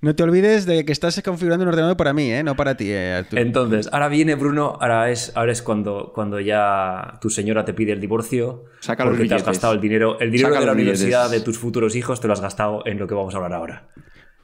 No 0.00 0.14
te 0.14 0.22
olvides 0.22 0.64
de 0.64 0.84
que 0.84 0.92
estás 0.92 1.20
configurando 1.24 1.64
un 1.64 1.70
ordenador 1.70 1.96
para 1.96 2.12
mí, 2.12 2.30
¿eh? 2.30 2.44
no 2.44 2.54
para 2.54 2.76
ti, 2.76 2.88
eh, 2.88 3.14
Arturo. 3.14 3.42
Entonces, 3.42 3.88
ahora 3.90 4.06
viene 4.06 4.36
Bruno, 4.36 4.78
ahora 4.80 5.10
es, 5.10 5.32
ahora 5.34 5.50
es 5.50 5.60
cuando, 5.60 6.12
cuando 6.14 6.38
ya 6.38 7.18
tu 7.20 7.30
señora 7.30 7.64
te 7.64 7.74
pide 7.74 7.90
el 7.94 8.00
divorcio. 8.00 8.66
Saca 8.78 9.04
los 9.04 9.14
porque 9.14 9.28
te 9.28 9.34
has 9.34 9.44
gastado 9.44 9.72
el 9.72 9.80
dinero. 9.80 10.20
El 10.20 10.30
dinero 10.30 10.50
Saca 10.50 10.60
de 10.60 10.66
la 10.66 10.72
los 10.72 10.76
billetes. 10.76 11.00
universidad 11.00 11.30
de 11.32 11.40
tus 11.40 11.58
futuros 11.58 11.96
hijos 11.96 12.20
te 12.20 12.28
lo 12.28 12.32
has 12.32 12.40
gastado 12.40 12.84
en 12.86 12.96
lo 13.00 13.08
que 13.08 13.14
vamos 13.14 13.34
a 13.34 13.38
hablar 13.38 13.54
ahora. 13.54 13.88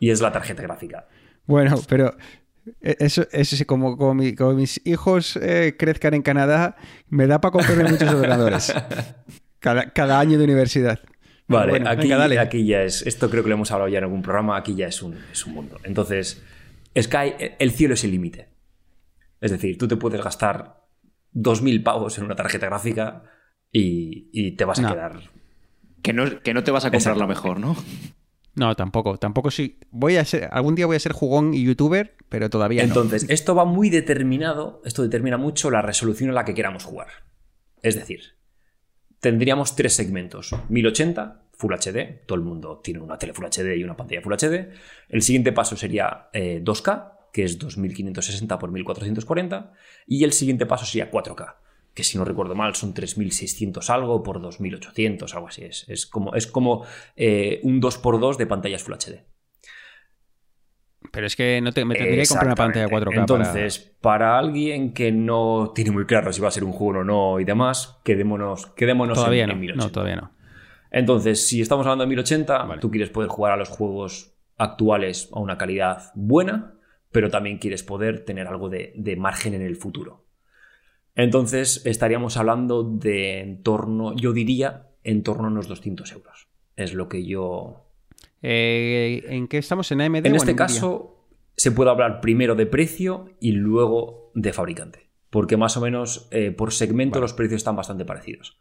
Y 0.01 0.11
es 0.11 0.21
la 0.21 0.33
tarjeta 0.33 0.61
gráfica. 0.61 1.07
Bueno, 1.47 1.77
pero 1.89 2.17
eso, 2.81 3.27
eso 3.33 3.57
sí, 3.57 3.65
como, 3.65 3.97
como, 3.97 4.15
mi- 4.15 4.35
como 4.35 4.55
mis 4.55 4.81
hijos 4.87 5.37
eh, 5.37 5.77
crezcan 5.79 6.15
en 6.15 6.23
Canadá, 6.23 6.77
me 7.09 7.27
da 7.27 7.41
para 7.41 7.53
comprarme 7.53 7.85
muchos 7.91 8.09
ordenadores. 8.13 8.73
Cada, 9.61 9.91
cada 9.93 10.21
año 10.21 10.37
de 10.39 10.45
universidad. 10.45 11.01
Vale, 11.49 11.71
Bueno, 11.71 11.89
aquí, 11.89 12.09
venga, 12.09 12.41
aquí 12.43 12.67
ya 12.67 12.83
es. 12.83 13.01
Esto 13.07 13.31
creo 13.31 13.43
que 13.43 13.49
lo 13.49 13.55
hemos 13.55 13.71
hablado 13.71 13.89
ya 13.89 13.97
en 13.99 14.05
algún 14.05 14.21
programa. 14.21 14.59
Aquí 14.59 14.75
ya 14.75 14.87
es 14.89 15.01
un, 15.03 15.17
es 15.33 15.47
un 15.47 15.55
mundo. 15.55 15.81
Entonces, 15.85 16.43
Sky, 17.01 17.33
el 17.59 17.71
cielo 17.71 17.95
es 17.95 18.05
el 18.05 18.11
límite. 18.11 18.49
Es 19.41 19.51
decir, 19.51 19.79
tú 19.79 19.89
te 19.89 19.97
puedes 19.97 20.23
gastar 20.23 20.83
2.000 21.35 21.83
pavos 21.83 22.19
en 22.19 22.25
una 22.25 22.35
tarjeta 22.37 22.67
gráfica 22.67 23.23
y, 23.73 24.29
y 24.33 24.53
te 24.53 24.67
vas 24.67 24.79
a 24.81 24.83
No. 24.83 24.89
quedar. 24.93 25.21
Que 26.03 26.13
no, 26.13 26.41
que 26.43 26.53
no 26.53 26.63
te 26.63 26.71
vas 26.71 26.85
a 26.85 26.91
comprar 26.91 27.17
la 27.17 27.27
mejor, 27.27 27.59
¿no? 27.59 27.75
No, 28.55 28.75
tampoco, 28.77 29.19
tampoco 29.19 29.51
sí. 29.51 29.79
Voy 29.91 30.17
a 30.17 30.25
ser, 30.25 30.49
algún 30.53 30.75
día 30.75 30.87
voy 30.87 30.97
a 30.97 31.01
ser 31.01 31.13
jugón 31.13 31.55
y 31.55 31.65
youtuber, 31.65 32.15
pero 32.29 32.51
todavía 32.51 32.83
no. 32.83 32.89
Entonces, 32.89 33.27
esto 33.29 33.55
va 33.55 33.65
muy 33.65 33.91
determinado, 33.91 34.81
esto 34.85 35.03
determina 35.03 35.37
mucho 35.37 35.71
la 35.71 35.83
resolución 35.83 36.31
a 36.31 36.33
la 36.33 36.45
que 36.45 36.55
queramos 36.55 36.85
jugar. 36.85 37.09
Es 37.83 37.97
decir, 37.97 38.37
tendríamos 39.21 39.77
tres 39.77 39.95
segmentos. 39.95 40.55
1080, 40.69 41.43
Full 41.57 41.73
HD, 41.73 42.27
todo 42.27 42.37
el 42.37 42.45
mundo 42.45 42.81
tiene 42.83 43.01
una 43.01 43.19
tele 43.19 43.33
Full 43.33 43.47
HD 43.47 43.77
y 43.77 43.85
una 43.85 43.97
pantalla 43.97 44.23
Full 44.23 44.35
HD. 44.35 44.71
El 45.09 45.23
siguiente 45.23 45.53
paso 45.53 45.77
sería 45.77 46.29
eh, 46.33 46.61
2K, 46.63 47.13
que 47.33 47.45
es 47.45 47.59
2560 47.59 48.59
por 48.59 48.71
1440. 48.71 49.73
Y 50.07 50.25
el 50.25 50.33
siguiente 50.33 50.67
paso 50.67 50.85
sería 50.85 51.11
4K, 51.11 51.55
que 51.95 52.05
si 52.05 52.19
no 52.19 52.25
recuerdo 52.25 52.55
mal 52.55 52.75
son 52.75 52.93
3600 52.93 53.89
algo 53.91 54.23
por 54.23 54.41
2800, 54.41 55.35
algo 55.35 55.49
así. 55.49 55.65
Es, 55.65 55.89
es 55.89 56.07
como, 56.07 56.35
es 56.35 56.47
como 56.47 56.85
eh, 57.17 57.61
un 57.63 57.81
2x2 57.81 58.37
de 58.37 58.47
pantallas 58.47 58.83
Full 58.83 58.95
HD. 58.95 59.25
Pero 61.13 61.27
es 61.27 61.37
que 61.37 61.61
no 61.61 61.71
te, 61.73 61.85
me 61.85 61.95
tendría 61.95 62.23
que 62.23 62.29
comprar 62.29 62.47
una 62.49 62.55
pantalla 62.57 62.87
4K. 62.89 63.05
para- 63.05 63.21
Entonces, 63.21 63.97
para... 64.01 64.39
alguien 64.39 64.93
que 64.93 65.13
no 65.13 65.71
tiene 65.75 65.91
muy 65.93 66.07
claro 66.07 66.33
si 66.33 66.41
va 66.41 66.49
a 66.49 66.51
ser 66.51 66.65
un 66.65 66.73
juego 66.73 67.01
o 67.01 67.05
no 67.05 67.39
y 67.39 67.45
demás, 67.45 68.01
quedémonos, 68.05 68.67
quedémonos 68.69 69.17
todavía 69.17 69.45
en, 69.45 69.49
no. 69.51 69.55
en 69.55 69.61
1080. 69.61 69.85
No, 69.87 69.93
todavía 69.93 70.17
no. 70.17 70.33
Entonces, 70.91 71.47
si 71.47 71.61
estamos 71.61 71.87
hablando 71.87 72.05
de 72.05 72.09
1080, 72.09 72.59
Vale. 72.65 72.81
tú 72.81 72.91
quieres 72.91 73.11
poder 73.11 73.29
jugar 73.29 73.53
a 73.53 73.57
los 73.57 73.69
juegos 73.69 74.35
actuales 74.57 75.29
a 75.33 75.41
una 75.41 75.59
calidad 75.59 76.11
buena, 76.15 76.75
pero 77.13 77.31
también 77.31 77.59
quieres 77.59 77.83
poder 77.85 78.25
tener 78.25 78.47
algo 78.49 78.69
de, 78.69 78.93
de 78.97 79.15
margen 79.17 79.55
en 79.55 79.63
el 79.63 79.77
futuro. 79.77 80.24
Entonces, 81.17 81.83
estaríamos 81.87 82.37
hablando 82.37 82.83
de 82.83 83.41
en 83.41 83.63
torno, 83.63 84.15
yo 84.17 84.33
diría, 84.33 84.89
en 85.05 85.23
torno 85.23 85.45
a 85.45 85.51
unos 85.51 85.69
200 85.69 86.11
euros. 86.13 86.49
Es 86.77 86.93
lo 86.95 87.09
que 87.09 87.25
yo 87.25 87.87
Eh, 88.43 89.23
¿En 89.29 89.49
qué 89.49 89.59
estamos? 89.59 89.91
¿En 89.93 90.01
AMD? 90.01 90.27
en 90.27 90.33
o 90.33 90.37
este 90.37 90.53
Nvidia? 90.53 90.67
caso, 90.67 91.27
se 91.57 91.71
puede 91.73 91.91
hablar 91.91 92.21
primero 92.21 92.55
de 92.55 92.67
precio 92.67 93.31
y 93.41 93.53
luego 93.53 94.31
de 94.35 94.53
fabricante. 94.53 95.09
Porque 95.31 95.57
más 95.57 95.77
o 95.77 95.81
menos 95.81 96.29
eh, 96.31 96.51
por 96.51 96.73
segmento 96.73 97.21
los 97.21 97.33
precios 97.33 97.59
están 97.59 97.77
bastante 97.77 98.05
parecidos. 98.05 98.59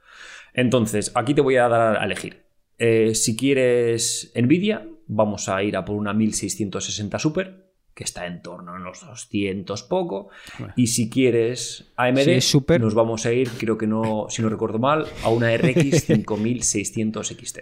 Entonces, 0.54 1.12
aquí 1.16 1.34
te 1.34 1.42
voy 1.42 1.58
a 1.58 1.68
dar 1.68 1.98
a 1.98 2.06
elegir. 2.06 2.44
Eh, 2.78 3.14
si 3.16 3.36
quieres 3.36 4.32
Nvidia, 4.36 4.88
vamos 5.08 5.50
a 5.50 5.62
ir 5.64 5.76
a 5.78 5.86
por 5.86 5.96
una 5.96 6.14
1660 6.14 7.20
Super, 7.20 7.73
que 7.94 8.04
está 8.04 8.26
en 8.26 8.42
torno 8.42 8.72
a 8.72 8.76
unos 8.76 9.06
200 9.06 9.84
poco. 9.84 10.30
Bueno. 10.58 10.74
Y 10.76 10.88
si 10.88 11.10
quieres 11.10 11.92
AMD, 11.96 12.42
Super- 12.42 12.82
nos 12.82 12.94
vamos 12.96 13.26
a 13.26 13.34
ir, 13.34 13.50
creo 13.52 13.78
que 13.78 13.88
no, 13.88 14.26
si 14.30 14.42
no 14.42 14.50
recuerdo 14.50 14.80
mal, 14.80 15.06
a 15.24 15.30
una 15.30 15.56
RX 15.56 16.06
5600 16.06 17.28
XT, 17.28 17.60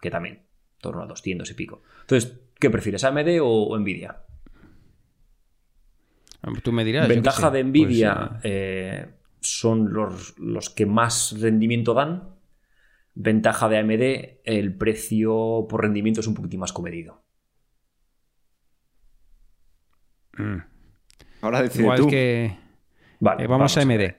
que 0.00 0.10
también, 0.10 0.34
en 0.36 0.42
torno 0.80 1.02
a 1.02 1.06
200 1.06 1.50
y 1.50 1.54
pico. 1.54 1.82
Entonces, 2.02 2.38
¿qué 2.60 2.70
prefieres, 2.70 3.02
AMD 3.04 3.40
o, 3.40 3.46
o 3.68 3.78
Nvidia? 3.78 4.22
Tú 6.62 6.72
me 6.72 6.84
dirás. 6.84 7.08
Ventaja 7.08 7.50
de 7.50 7.60
Pues, 7.62 7.70
Nvidia 7.70 8.40
eh, 8.42 9.04
eh, 9.06 9.14
son 9.40 9.92
los, 9.92 10.38
los 10.38 10.70
que 10.70 10.86
más 10.86 11.40
rendimiento 11.40 11.94
dan. 11.94 12.30
Ventaja 13.14 13.68
de 13.68 13.78
AMD, 13.78 14.38
el 14.44 14.74
precio 14.76 15.66
por 15.68 15.82
rendimiento 15.82 16.20
es 16.20 16.26
un 16.26 16.34
poquitín 16.34 16.60
más 16.60 16.72
comedido. 16.72 17.21
Mm. 20.38 20.62
Ahora 21.42 21.62
decide 21.62 21.82
Igual 21.82 21.98
tú. 21.98 22.06
que. 22.08 22.56
Vale, 23.20 23.44
eh, 23.44 23.46
vamos, 23.46 23.76
a. 23.76 23.82
AMD. 23.82 24.14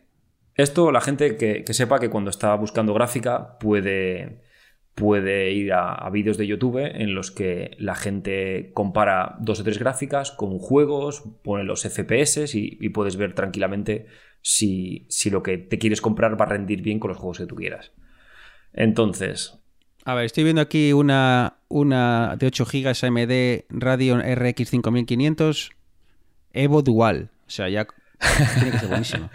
Esto, 0.56 0.92
la 0.92 1.02
gente 1.02 1.38
que, 1.38 1.64
que 1.64 1.74
sepa 1.74 2.00
que 2.00 2.10
cuando 2.10 2.30
está 2.30 2.54
buscando 2.56 2.94
gráfica 2.94 3.58
puede, 3.60 4.42
puede 4.94 5.52
ir 5.52 5.74
a, 5.74 5.94
a 5.94 6.10
vídeos 6.10 6.38
de 6.38 6.46
YouTube 6.46 6.78
en 6.80 7.16
los 7.16 7.32
que 7.32 7.72
la 7.80 7.96
gente 7.96 8.72
compara 8.74 9.36
dos 9.40 9.62
o 9.62 9.64
tres 9.64 9.80
gráficas 9.80 10.32
con 10.32 10.60
juegos, 10.60 11.24
pone 11.44 11.64
los 11.64 11.84
FPS 11.84 12.54
y, 12.56 12.78
y 12.80 12.90
puedes 12.90 13.16
ver 13.16 13.34
tranquilamente 13.34 14.06
si, 14.42 15.08
si 15.10 15.30
lo 15.32 15.42
que 15.42 15.58
te 15.58 15.80
quieres 15.80 16.02
comprar 16.02 16.40
va 16.40 16.46
a 16.46 16.50
rendir 16.50 16.82
bien 16.82 17.00
con 17.00 17.10
los 17.10 17.18
juegos 17.18 17.40
que 17.40 17.48
tú 17.48 17.56
quieras. 17.56 17.92
Entonces, 18.74 19.60
A 20.06 20.14
ver, 20.14 20.26
estoy 20.26 20.44
viendo 20.44 20.62
aquí 20.62 20.94
una, 20.94 21.58
una 21.68 22.36
de 22.38 22.48
8 22.48 22.66
GB 22.66 23.06
AMD 23.06 23.66
Radeon 23.70 24.22
RX 24.22 24.70
5500 24.70 25.72
Evo 26.54 26.82
Dual. 26.82 27.32
O 27.46 27.50
sea, 27.50 27.68
ya 27.70 27.86
tiene 28.56 28.72
que 28.72 28.80
ser 28.80 28.88
buenísimo. 28.90 29.30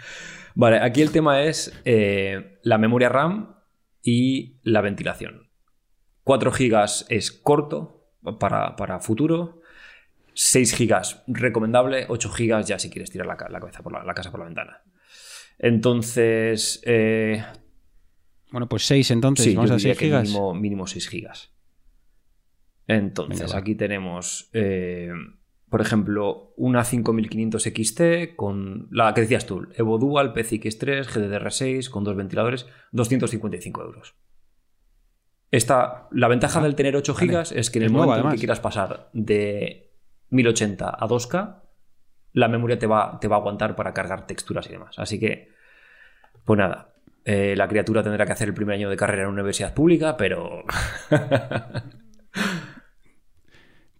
Vale, 0.55 0.77
aquí 0.79 1.01
el 1.01 1.11
tema 1.11 1.43
es 1.43 1.71
eh, 1.85 2.57
la 2.63 2.77
memoria 2.77 3.09
RAM 3.09 3.55
y 4.01 4.57
la 4.63 4.81
ventilación. 4.81 5.49
4 6.23 6.51
GB 6.51 6.85
es 7.09 7.31
corto 7.31 8.11
para, 8.39 8.75
para 8.75 8.99
futuro. 8.99 9.61
6 10.33 10.77
GB 10.77 11.01
recomendable. 11.27 12.05
8 12.09 12.29
GB 12.31 12.63
ya 12.65 12.79
si 12.79 12.89
quieres 12.89 13.11
tirar 13.11 13.27
la, 13.27 13.37
la 13.49 13.59
cabeza 13.59 13.83
por 13.83 13.93
la, 13.93 14.03
la 14.03 14.13
casa 14.13 14.31
por 14.31 14.39
la 14.39 14.45
ventana. 14.47 14.81
Entonces, 15.59 16.81
eh, 16.85 17.43
Bueno, 18.51 18.67
pues 18.69 18.85
6 18.85 19.11
entonces. 19.11 19.45
sí, 19.45 19.55
Vamos 19.55 19.69
yo 19.69 19.75
a 19.75 19.77
diría 19.77 19.95
6 19.95 19.99
que 19.99 20.09
GB. 20.15 20.21
mínimo, 20.23 20.53
mínimo 20.53 20.87
6 20.87 21.09
GB. 21.11 21.29
Entonces, 22.87 23.41
Venga, 23.47 23.57
aquí 23.57 23.75
tenemos, 23.75 24.49
eh, 24.53 25.11
por 25.69 25.81
ejemplo, 25.81 26.53
una 26.57 26.83
5500 26.83 27.63
XT 27.63 28.01
con 28.35 28.87
la 28.91 29.13
que 29.13 29.21
decías 29.21 29.45
tú, 29.45 29.67
Evo 29.75 29.97
Dual, 29.97 30.33
PCX3, 30.33 31.05
GDDR6, 31.05 31.89
con 31.89 32.03
dos 32.03 32.15
ventiladores, 32.15 32.65
255 32.91 33.81
euros. 33.83 34.15
Esta, 35.51 36.07
la 36.11 36.27
ventaja 36.27 36.59
Ah, 36.59 36.63
del 36.63 36.75
tener 36.75 36.95
8 36.95 37.13
vale. 37.13 37.27
GB 37.27 37.57
es 37.57 37.69
que 37.69 37.79
en 37.79 37.83
el 37.83 37.87
Es 37.87 37.91
momento 37.91 38.25
en 38.27 38.31
que 38.31 38.37
quieras 38.37 38.59
pasar 38.59 39.09
de 39.13 39.91
1080 40.29 40.89
a 40.89 41.07
2K, 41.07 41.61
la 42.33 42.47
memoria 42.47 42.77
te 42.77 42.85
va, 42.87 43.17
te 43.19 43.27
va 43.27 43.37
a 43.37 43.39
aguantar 43.39 43.75
para 43.75 43.93
cargar 43.93 44.27
texturas 44.27 44.67
y 44.67 44.71
demás. 44.71 44.99
Así 44.99 45.19
que, 45.19 45.49
pues 46.45 46.57
nada, 46.59 46.93
eh, 47.25 47.55
la 47.57 47.67
criatura 47.67 48.03
tendrá 48.03 48.25
que 48.25 48.31
hacer 48.31 48.47
el 48.47 48.53
primer 48.53 48.75
año 48.75 48.89
de 48.89 48.95
carrera 48.97 49.23
en 49.23 49.29
una 49.29 49.41
universidad 49.41 49.73
pública, 49.73 50.17
pero 50.17 50.63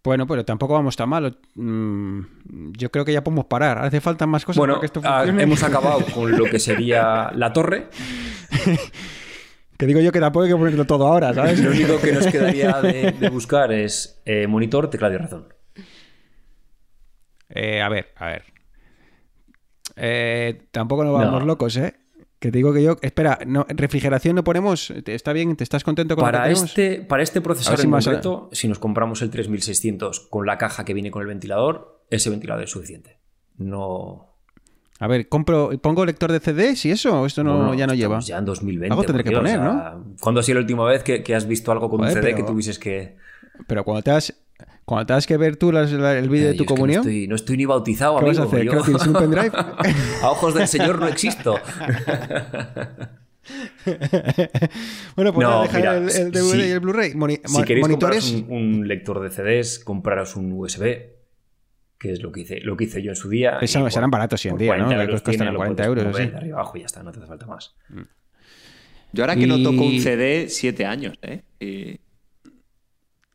Bueno, 0.03 0.25
pero 0.25 0.45
tampoco 0.45 0.73
vamos 0.73 0.95
tan 0.95 1.09
mal. 1.09 1.37
Mm, 1.55 2.71
Yo 2.77 2.89
creo 2.89 3.03
que 3.05 3.13
ya 3.13 3.23
podemos 3.23 3.45
parar. 3.45 3.79
Hace 3.79 3.99
falta 4.01 4.25
más 4.25 4.45
cosas 4.45 4.57
bueno, 4.57 4.75
para 4.75 4.79
que 4.81 4.85
esto 4.85 5.01
ah, 5.03 5.17
funcione. 5.19 5.43
hemos 5.43 5.61
acabado 5.63 6.05
con 6.13 6.31
lo 6.37 6.45
que 6.45 6.57
sería 6.59 7.31
la 7.35 7.51
torre. 7.53 7.87
Que 9.77 9.85
digo 9.85 9.99
yo 10.01 10.11
que 10.11 10.19
tampoco 10.19 10.43
hay 10.45 10.51
que 10.51 10.57
ponerlo 10.57 10.85
todo 10.85 11.07
ahora, 11.07 11.33
¿sabes? 11.33 11.59
Lo 11.59 11.71
único 11.71 11.99
que 11.99 12.11
nos 12.11 12.27
quedaría 12.27 12.81
de, 12.81 13.11
de 13.13 13.29
buscar 13.29 13.71
es 13.71 14.21
eh, 14.25 14.47
monitor, 14.47 14.89
teclado 14.89 15.13
y 15.13 15.17
razón. 15.17 15.53
Eh, 17.49 17.81
a 17.81 17.89
ver, 17.89 18.13
a 18.17 18.27
ver. 18.27 18.43
Eh, 19.95 20.61
tampoco 20.71 21.03
nos 21.03 21.13
vamos 21.13 21.39
No. 21.41 21.45
locos, 21.45 21.75
¿eh? 21.77 21.93
Que 22.39 22.51
te 22.51 22.57
digo 22.57 22.71
que 22.73 22.81
yo. 22.81 22.95
Espera, 23.01 23.39
no, 23.45 23.65
refrigeración 23.69 24.35
no 24.35 24.43
ponemos. 24.45 24.93
¿Te- 25.03 25.13
¿Está 25.13 25.33
bien? 25.33 25.55
¿Te 25.57 25.63
estás 25.65 25.83
contento 25.83 26.15
con 26.15 26.21
lo 26.23 26.31
Para 26.31 26.43
que 26.45 26.49
tenemos? 26.53 26.69
este, 26.69 27.01
para 27.01 27.21
este 27.23 27.41
procesador 27.41 27.79
si 27.79 27.85
en 27.85 27.91
concreto, 27.91 28.49
si 28.53 28.67
nos 28.69 28.79
compramos 28.79 29.21
el 29.21 29.29
3600 29.29 30.21
con 30.29 30.45
la 30.45 30.57
caja 30.57 30.85
que 30.85 30.93
viene 30.93 31.11
con 31.11 31.21
el 31.21 31.27
ventilador, 31.27 32.01
ese 32.09 32.29
ventilador 32.29 32.63
es 32.63 32.69
suficiente. 32.69 33.17
No. 33.57 34.25
A 35.01 35.07
ver, 35.07 35.27
compro, 35.29 35.71
pongo 35.81 36.05
lector 36.05 36.31
de 36.31 36.39
CDs 36.39 36.85
y 36.85 36.91
eso, 36.91 37.21
o 37.21 37.25
esto 37.25 37.43
no, 37.43 37.73
ya 37.73 37.87
no 37.87 37.93
lleva. 37.93 38.19
Ya 38.19 38.37
en 38.37 38.45
2020. 38.45 38.91
Algo 38.93 39.03
tendré 39.03 39.23
que 39.23 39.29
Dios, 39.29 39.39
poner, 39.41 39.59
o 39.59 39.63
sea, 39.63 39.97
¿Cuándo 40.21 40.39
ha 40.39 40.43
sido 40.43 40.55
la 40.55 40.61
última 40.61 40.85
vez 40.85 41.03
que, 41.03 41.23
que 41.23 41.35
has 41.35 41.47
visto 41.47 41.71
algo 41.71 41.89
con 41.89 41.99
Joder, 41.99 42.11
un 42.17 42.21
CD 42.21 42.33
pero- 42.33 42.37
que 42.45 42.51
tuvieses 42.51 42.79
que. 42.79 43.17
Pero 43.67 43.83
cuando 43.83 44.01
te 44.01 44.11
has, 44.11 44.33
cuando 44.89 45.05
te 45.05 45.13
has 45.13 45.27
que 45.27 45.37
ver 45.37 45.55
tú 45.55 45.71
las- 45.71 45.91
la- 45.91 46.17
el 46.17 46.29
vídeo 46.29 46.47
de 46.47 46.53
Yo 46.55 46.63
tu 46.63 46.65
comunión, 46.65 47.03
no, 47.03 47.09
estoy, 47.09 47.27
no 47.27 47.35
estoy 47.35 47.57
ni 47.57 47.65
bautizado, 47.65 48.19
¿qué 48.19 48.25
vas 48.25 48.39
a 48.39 48.41
amigo. 48.41 48.55
hacer? 48.55 48.65
yo- 48.65 48.71
¿Qué 48.71 48.83
tienes 48.85 49.05
un 49.07 49.13
pendrive? 49.13 49.51
a 50.23 50.29
ojos 50.31 50.53
del 50.55 50.67
Señor 50.67 50.99
no 50.99 51.07
existo. 51.07 51.55
bueno, 55.15 55.33
pues 55.33 55.47
No, 55.47 55.49
nada, 55.49 55.61
dejar 55.63 55.79
mira, 55.79 55.97
el, 55.97 56.09
el 56.09 56.31
DVD 56.31 56.51
si- 56.51 56.57
y 56.67 56.71
el 56.71 56.79
Blu-ray. 56.79 57.13
Moni- 57.15 57.39
Si 57.45 57.63
queréis 57.63 57.85
monitores. 57.87 58.31
compraros 58.31 58.49
un, 58.51 58.75
un 58.79 58.87
lector 58.87 59.19
de 59.21 59.29
CDs, 59.29 59.79
compraros 59.79 60.35
un 60.35 60.51
USB, 60.53 60.81
que 61.97 62.11
es 62.11 62.21
lo 62.21 62.31
que 62.31 62.41
hice, 62.41 62.59
lo 62.61 62.77
que 62.77 62.85
hice 62.85 63.01
yo 63.01 63.11
en 63.11 63.15
su 63.15 63.29
día. 63.29 63.57
Eso- 63.61 63.79
y 63.79 63.81
por- 63.83 63.91
serán 63.91 64.09
baratos 64.11 64.43
hoy 64.45 64.51
en 64.51 64.57
día, 64.57 64.71
¿no? 64.77 64.85
40 64.85 64.95
Que 64.95 65.01
euros 65.03 65.21
costan 65.21 65.35
tiene, 65.37 65.51
lo 65.51 65.57
40 65.57 65.83
puedes 65.83 65.87
euros, 65.89 66.05
mover 66.13 66.25
sí. 66.25 66.31
de 66.31 66.37
arriba 66.37 66.55
abajo 66.57 66.77
y 66.77 66.79
ya 66.81 66.85
está, 66.85 67.03
no 67.03 67.11
te 67.11 67.19
hace 67.19 67.27
falta 67.27 67.45
más. 67.47 67.75
Yo 69.11 69.23
ahora 69.23 69.35
que 69.35 69.47
no 69.47 69.61
toco 69.61 69.83
un 69.83 69.99
CD, 69.99 70.47
siete 70.49 70.85
años, 70.85 71.17
¿eh? 71.21 71.41
Y, 71.59 71.99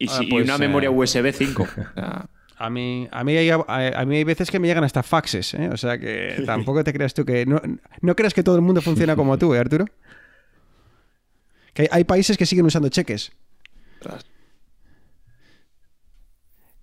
y, 0.05 0.09
Ah, 0.11 0.19
y 0.23 0.31
pues, 0.31 0.45
una 0.45 0.55
eh, 0.57 0.59
memoria 0.59 0.91
USB 0.91 1.33
5. 1.33 1.63
O 1.63 1.67
sea, 1.95 2.27
A 2.57 2.71
mí, 2.71 3.09
a, 3.11 3.25
mí 3.25 3.37
hay, 3.37 3.51
a, 3.51 3.57
a 3.67 4.05
mí 4.05 4.17
hay 4.17 4.25
veces 4.25 4.51
que 4.51 4.59
me 4.61 4.69
llegan 4.69 4.85
hasta 4.85 5.03
faxes, 5.03 5.55
¿eh? 5.55 5.69
O 5.73 5.77
sea 5.77 5.99
que 5.99 6.43
tampoco 6.47 6.85
te 6.85 6.93
creas 6.93 7.13
tú 7.15 7.25
que... 7.25 7.45
No, 7.47 7.61
no 8.01 8.15
creas 8.17 8.33
que 8.35 8.43
todo 8.43 8.57
el 8.57 8.63
mundo 8.63 8.81
funciona 8.81 9.17
como 9.17 9.37
tú, 9.39 9.55
¿eh, 9.55 9.59
Arturo? 9.59 9.87
Que 11.73 11.83
hay, 11.83 11.89
hay 11.91 12.05
países 12.05 12.37
que 12.39 12.47
siguen 12.47 12.67
usando 12.67 12.89
cheques. 12.89 13.33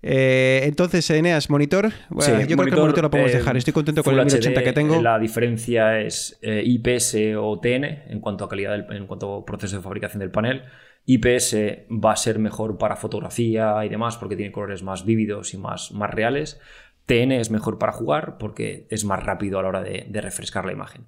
Eh, 0.03 0.61
entonces, 0.63 1.07
Eneas, 1.11 1.49
monitor. 1.49 1.91
Bueno, 2.09 2.23
Sí, 2.39 2.47
yo 2.49 2.55
creo 2.57 2.65
que 2.69 2.73
el 2.75 2.79
monitor 2.81 3.03
lo 3.03 3.11
podemos 3.11 3.31
eh, 3.31 3.37
dejar. 3.37 3.55
Estoy 3.55 3.73
contento 3.73 4.03
con 4.03 4.17
el 4.17 4.25
1080 4.25 4.59
HD, 4.59 4.63
que 4.63 4.73
tengo. 4.73 5.01
La 5.01 5.19
diferencia 5.19 5.99
es 5.99 6.39
eh, 6.41 6.63
IPS 6.65 7.17
o 7.37 7.59
TN 7.59 7.83
en 8.09 8.19
cuanto 8.19 8.43
a 8.45 8.49
calidad, 8.49 8.71
del- 8.71 8.91
en 8.97 9.05
cuanto 9.05 9.35
a 9.37 9.45
proceso 9.45 9.75
de 9.77 9.81
fabricación 9.83 10.19
del 10.19 10.31
panel. 10.31 10.63
IPS 11.05 11.55
va 11.91 12.11
a 12.13 12.15
ser 12.15 12.39
mejor 12.39 12.77
para 12.77 12.95
fotografía 12.95 13.83
y 13.85 13.89
demás 13.89 14.17
porque 14.17 14.35
tiene 14.35 14.51
colores 14.51 14.83
más 14.83 15.05
vívidos 15.05 15.53
y 15.53 15.57
más, 15.57 15.91
más 15.91 16.11
reales. 16.11 16.59
TN 17.05 17.31
es 17.33 17.49
mejor 17.51 17.77
para 17.79 17.91
jugar 17.91 18.37
porque 18.37 18.87
es 18.89 19.03
más 19.05 19.23
rápido 19.23 19.59
a 19.59 19.63
la 19.63 19.69
hora 19.69 19.81
de, 19.81 20.05
de 20.07 20.21
refrescar 20.21 20.65
la 20.65 20.71
imagen. 20.71 21.07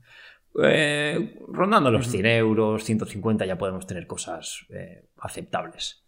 Eh, 0.63 1.35
rondando 1.47 1.89
los 1.91 2.07
100 2.07 2.25
euros, 2.25 2.83
150 2.83 3.45
ya 3.45 3.57
podemos 3.57 3.87
tener 3.87 4.05
cosas 4.07 4.65
eh, 4.69 5.05
aceptables. 5.17 6.01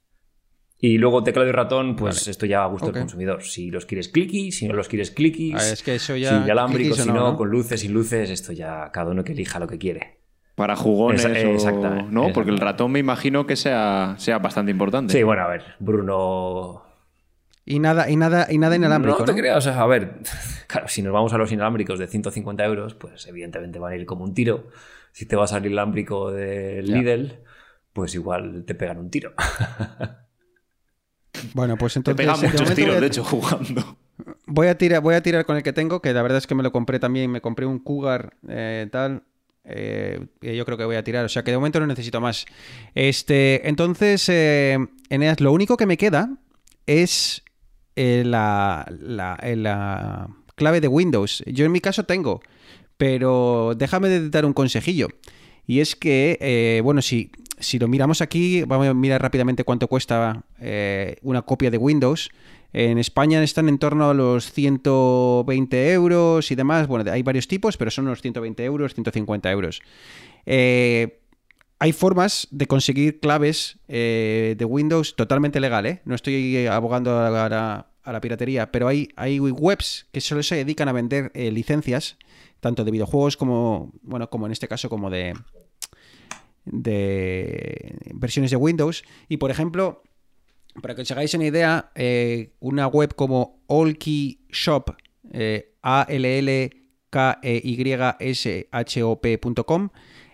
Y 0.78 0.98
luego 0.98 1.24
teclado 1.24 1.48
y 1.48 1.52
ratón, 1.54 1.96
pues 1.96 2.28
esto 2.28 2.46
ya 2.46 2.64
a 2.64 2.68
gusto 2.68 2.88
del 2.88 2.96
consumidor. 3.04 3.44
Si 3.44 3.72
los 3.72 3.86
quieres 3.86 4.10
clicky, 4.10 4.52
si 4.52 4.68
no 4.68 4.74
los 4.76 4.88
quieres 4.90 5.10
clicky, 5.10 5.54
Ah, 5.56 5.70
es 5.72 5.82
que 5.82 5.96
eso 5.96 6.16
ya- 6.18 6.44
si 6.44 6.50
alámbricos, 6.52 6.98
cliquis 6.98 7.00
o 7.00 7.04
si 7.04 7.12
¿no? 7.32 7.38
con 7.38 7.50
luces, 7.50 7.80
sin 7.80 7.94
luces, 7.94 8.30
esto 8.30 8.52
ya 8.52 8.92
cada 8.92 9.12
uno 9.12 9.24
que 9.24 9.32
elija 9.32 9.58
lo 9.60 9.68
que 9.68 9.78
quiere. 9.78 10.20
Para 10.56 10.76
jugones 10.78 11.26
Esa- 11.26 11.48
o- 11.50 11.54
exactamente, 11.54 12.12
¿no? 12.12 12.32
Porque 12.34 12.52
el 12.52 12.60
ratón 12.60 12.92
me 12.92 13.00
imagino 13.00 13.46
que 13.46 13.56
sea, 13.58 14.16
sea 14.18 14.40
bastante 14.40 14.72
importante. 14.72 15.12
Sí, 15.14 15.22
bueno, 15.24 15.44
a 15.44 15.48
ver, 15.48 15.64
Bruno. 15.80 16.82
Y 17.66 17.80
nada, 17.80 18.10
y 18.10 18.16
nada, 18.16 18.48
y 18.50 18.58
nada 18.58 18.76
inalámbrico, 18.76 19.20
no 19.20 19.26
te 19.26 19.32
¿no? 19.34 19.38
creas, 19.38 19.66
a 19.68 19.86
ver, 19.88 20.20
claro, 20.68 20.88
si 20.88 21.02
nos 21.02 21.12
vamos 21.12 21.34
a 21.34 21.38
los 21.38 21.52
inalámbricos 21.52 22.00
de 22.00 22.08
150 22.08 22.64
euros, 22.64 22.94
pues 22.96 23.26
evidentemente 23.28 23.80
van 23.80 23.94
a 23.94 23.96
ir 23.96 24.06
como 24.06 24.24
un 24.24 24.34
tiro. 24.34 24.68
Si 25.12 25.26
te 25.26 25.36
vas 25.36 25.52
al 25.54 25.66
inalámbrico 25.66 26.32
de 26.32 26.84
Ya. 26.86 26.98
Lidl, 26.98 27.40
pues 27.92 28.14
igual 28.16 28.64
te 28.66 28.76
pegan 28.76 28.98
un 29.00 29.10
tiro. 29.10 29.34
Bueno, 31.54 31.78
pues 31.78 31.94
Te 31.94 32.00
entonces... 32.00 32.26
pegan 32.26 32.40
de 32.42 32.48
muchos 32.48 32.74
tiros, 32.76 32.96
a- 32.96 33.00
de 33.02 33.08
hecho, 33.08 33.24
jugando. 33.24 33.98
Voy 34.48 34.68
a, 34.68 34.78
tirar, 34.78 35.02
voy 35.02 35.16
a 35.16 35.22
tirar 35.22 35.46
con 35.46 35.58
el 35.58 35.64
que 35.64 35.74
tengo, 35.74 36.02
que 36.02 36.14
la 36.14 36.22
verdad 36.22 36.38
es 36.38 36.48
que 36.48 36.56
me 36.56 36.64
lo 36.64 36.72
compré 36.72 37.00
también. 37.00 37.30
Me 37.32 37.42
compré 37.42 37.66
un 37.66 37.80
Cougar 37.80 38.36
eh, 38.48 38.88
tal. 38.92 39.24
Eh, 39.68 40.20
yo 40.42 40.66
creo 40.66 40.78
que 40.78 40.86
voy 40.86 40.96
a 40.96 41.04
tirar. 41.04 41.26
O 41.26 41.30
sea 41.30 41.44
que 41.44 41.52
de 41.52 41.58
momento 41.58 41.80
no 41.80 41.88
necesito 41.88 42.22
más. 42.22 42.46
Este, 42.94 43.68
entonces, 43.68 44.28
eh, 44.30 44.78
Eneas, 45.10 45.40
lo 45.42 45.52
único 45.52 45.78
que 45.78 45.86
me 45.86 45.98
queda 45.98 46.30
es 46.86 47.44
eh, 47.96 48.24
la, 48.26 48.86
la- 49.00 49.38
eh, 49.42 49.56
la 49.56 50.28
clave 50.56 50.82
de 50.82 50.88
Windows. 50.88 51.44
Yo 51.48 51.66
en 51.66 51.72
mi 51.72 51.82
caso 51.82 52.04
tengo, 52.06 52.42
pero 52.98 53.74
déjame 53.76 54.10
de 54.10 54.30
dar 54.30 54.46
un 54.46 54.54
consejillo. 54.54 55.08
Y 55.68 55.80
es 55.80 55.96
que, 55.96 56.80
bueno, 56.84 57.02
si, 57.02 57.32
si 57.60 57.80
lo 57.80 57.88
miramos 57.88 58.22
aquí, 58.22 58.62
vamos 58.64 58.88
a 58.88 58.94
mirar 58.94 59.22
rápidamente 59.22 59.64
cuánto 59.64 59.88
cuesta 59.88 60.44
una 61.24 61.42
copia 61.42 61.72
de 61.72 61.78
Windows. 61.80 62.30
En 62.78 62.98
España 62.98 63.42
están 63.42 63.70
en 63.70 63.78
torno 63.78 64.10
a 64.10 64.14
los 64.14 64.52
120 64.52 65.94
euros 65.94 66.52
y 66.52 66.56
demás. 66.56 66.88
Bueno, 66.88 67.10
hay 67.10 67.24
varios 67.24 67.48
tipos, 67.48 67.78
pero 67.78 67.90
son 67.90 68.04
unos 68.08 68.22
120 68.22 68.66
euros, 68.66 68.94
150 68.94 69.50
euros. 69.50 69.82
Eh, 70.46 71.22
hay 71.80 71.94
formas 71.94 72.50
de 72.52 72.68
conseguir 72.68 73.22
claves 73.22 73.80
eh, 73.88 74.56
de 74.58 74.66
Windows 74.66 75.16
totalmente 75.16 75.62
legal, 75.62 75.86
¿eh? 75.86 76.02
No 76.04 76.16
estoy 76.16 76.68
abogando 76.68 77.18
a 77.18 77.88
la, 78.04 78.20
piratería, 78.20 78.70
pero 78.74 78.90
hay, 78.90 79.08
webs 79.40 80.08
que 80.12 80.20
solo 80.20 80.44
se 80.44 80.58
dedican 80.58 80.90
a 80.90 80.92
vender 80.92 81.32
licencias, 81.34 82.18
tanto 82.60 82.84
de 82.84 82.92
videojuegos 82.92 83.38
como, 83.38 83.94
bueno, 84.02 84.30
como 84.30 84.48
en 84.48 84.52
este 84.52 84.68
caso, 84.68 84.90
como 84.90 85.10
de 85.10 85.34
versiones 88.16 88.52
de 88.52 88.58
Windows. 88.58 89.06
Y 89.30 89.38
por 89.38 89.50
ejemplo, 89.50 90.04
para 90.82 90.96
que 90.96 91.02
os 91.02 91.12
hagáis 91.12 91.34
una 91.34 91.46
idea, 91.46 91.92
eh, 91.96 92.54
una 92.60 92.88
web 92.88 93.16
como 93.16 93.64
Allkey 93.68 94.46
Shop, 94.50 94.96
eh, 95.32 95.74
a 95.82 96.06
l 96.10 96.40
l 96.40 96.70
k 97.10 97.40
e 97.42 97.62
y 97.64 98.32
s 98.32 98.68
h 98.72 99.04
o 99.04 99.22
p.com, 99.22 99.90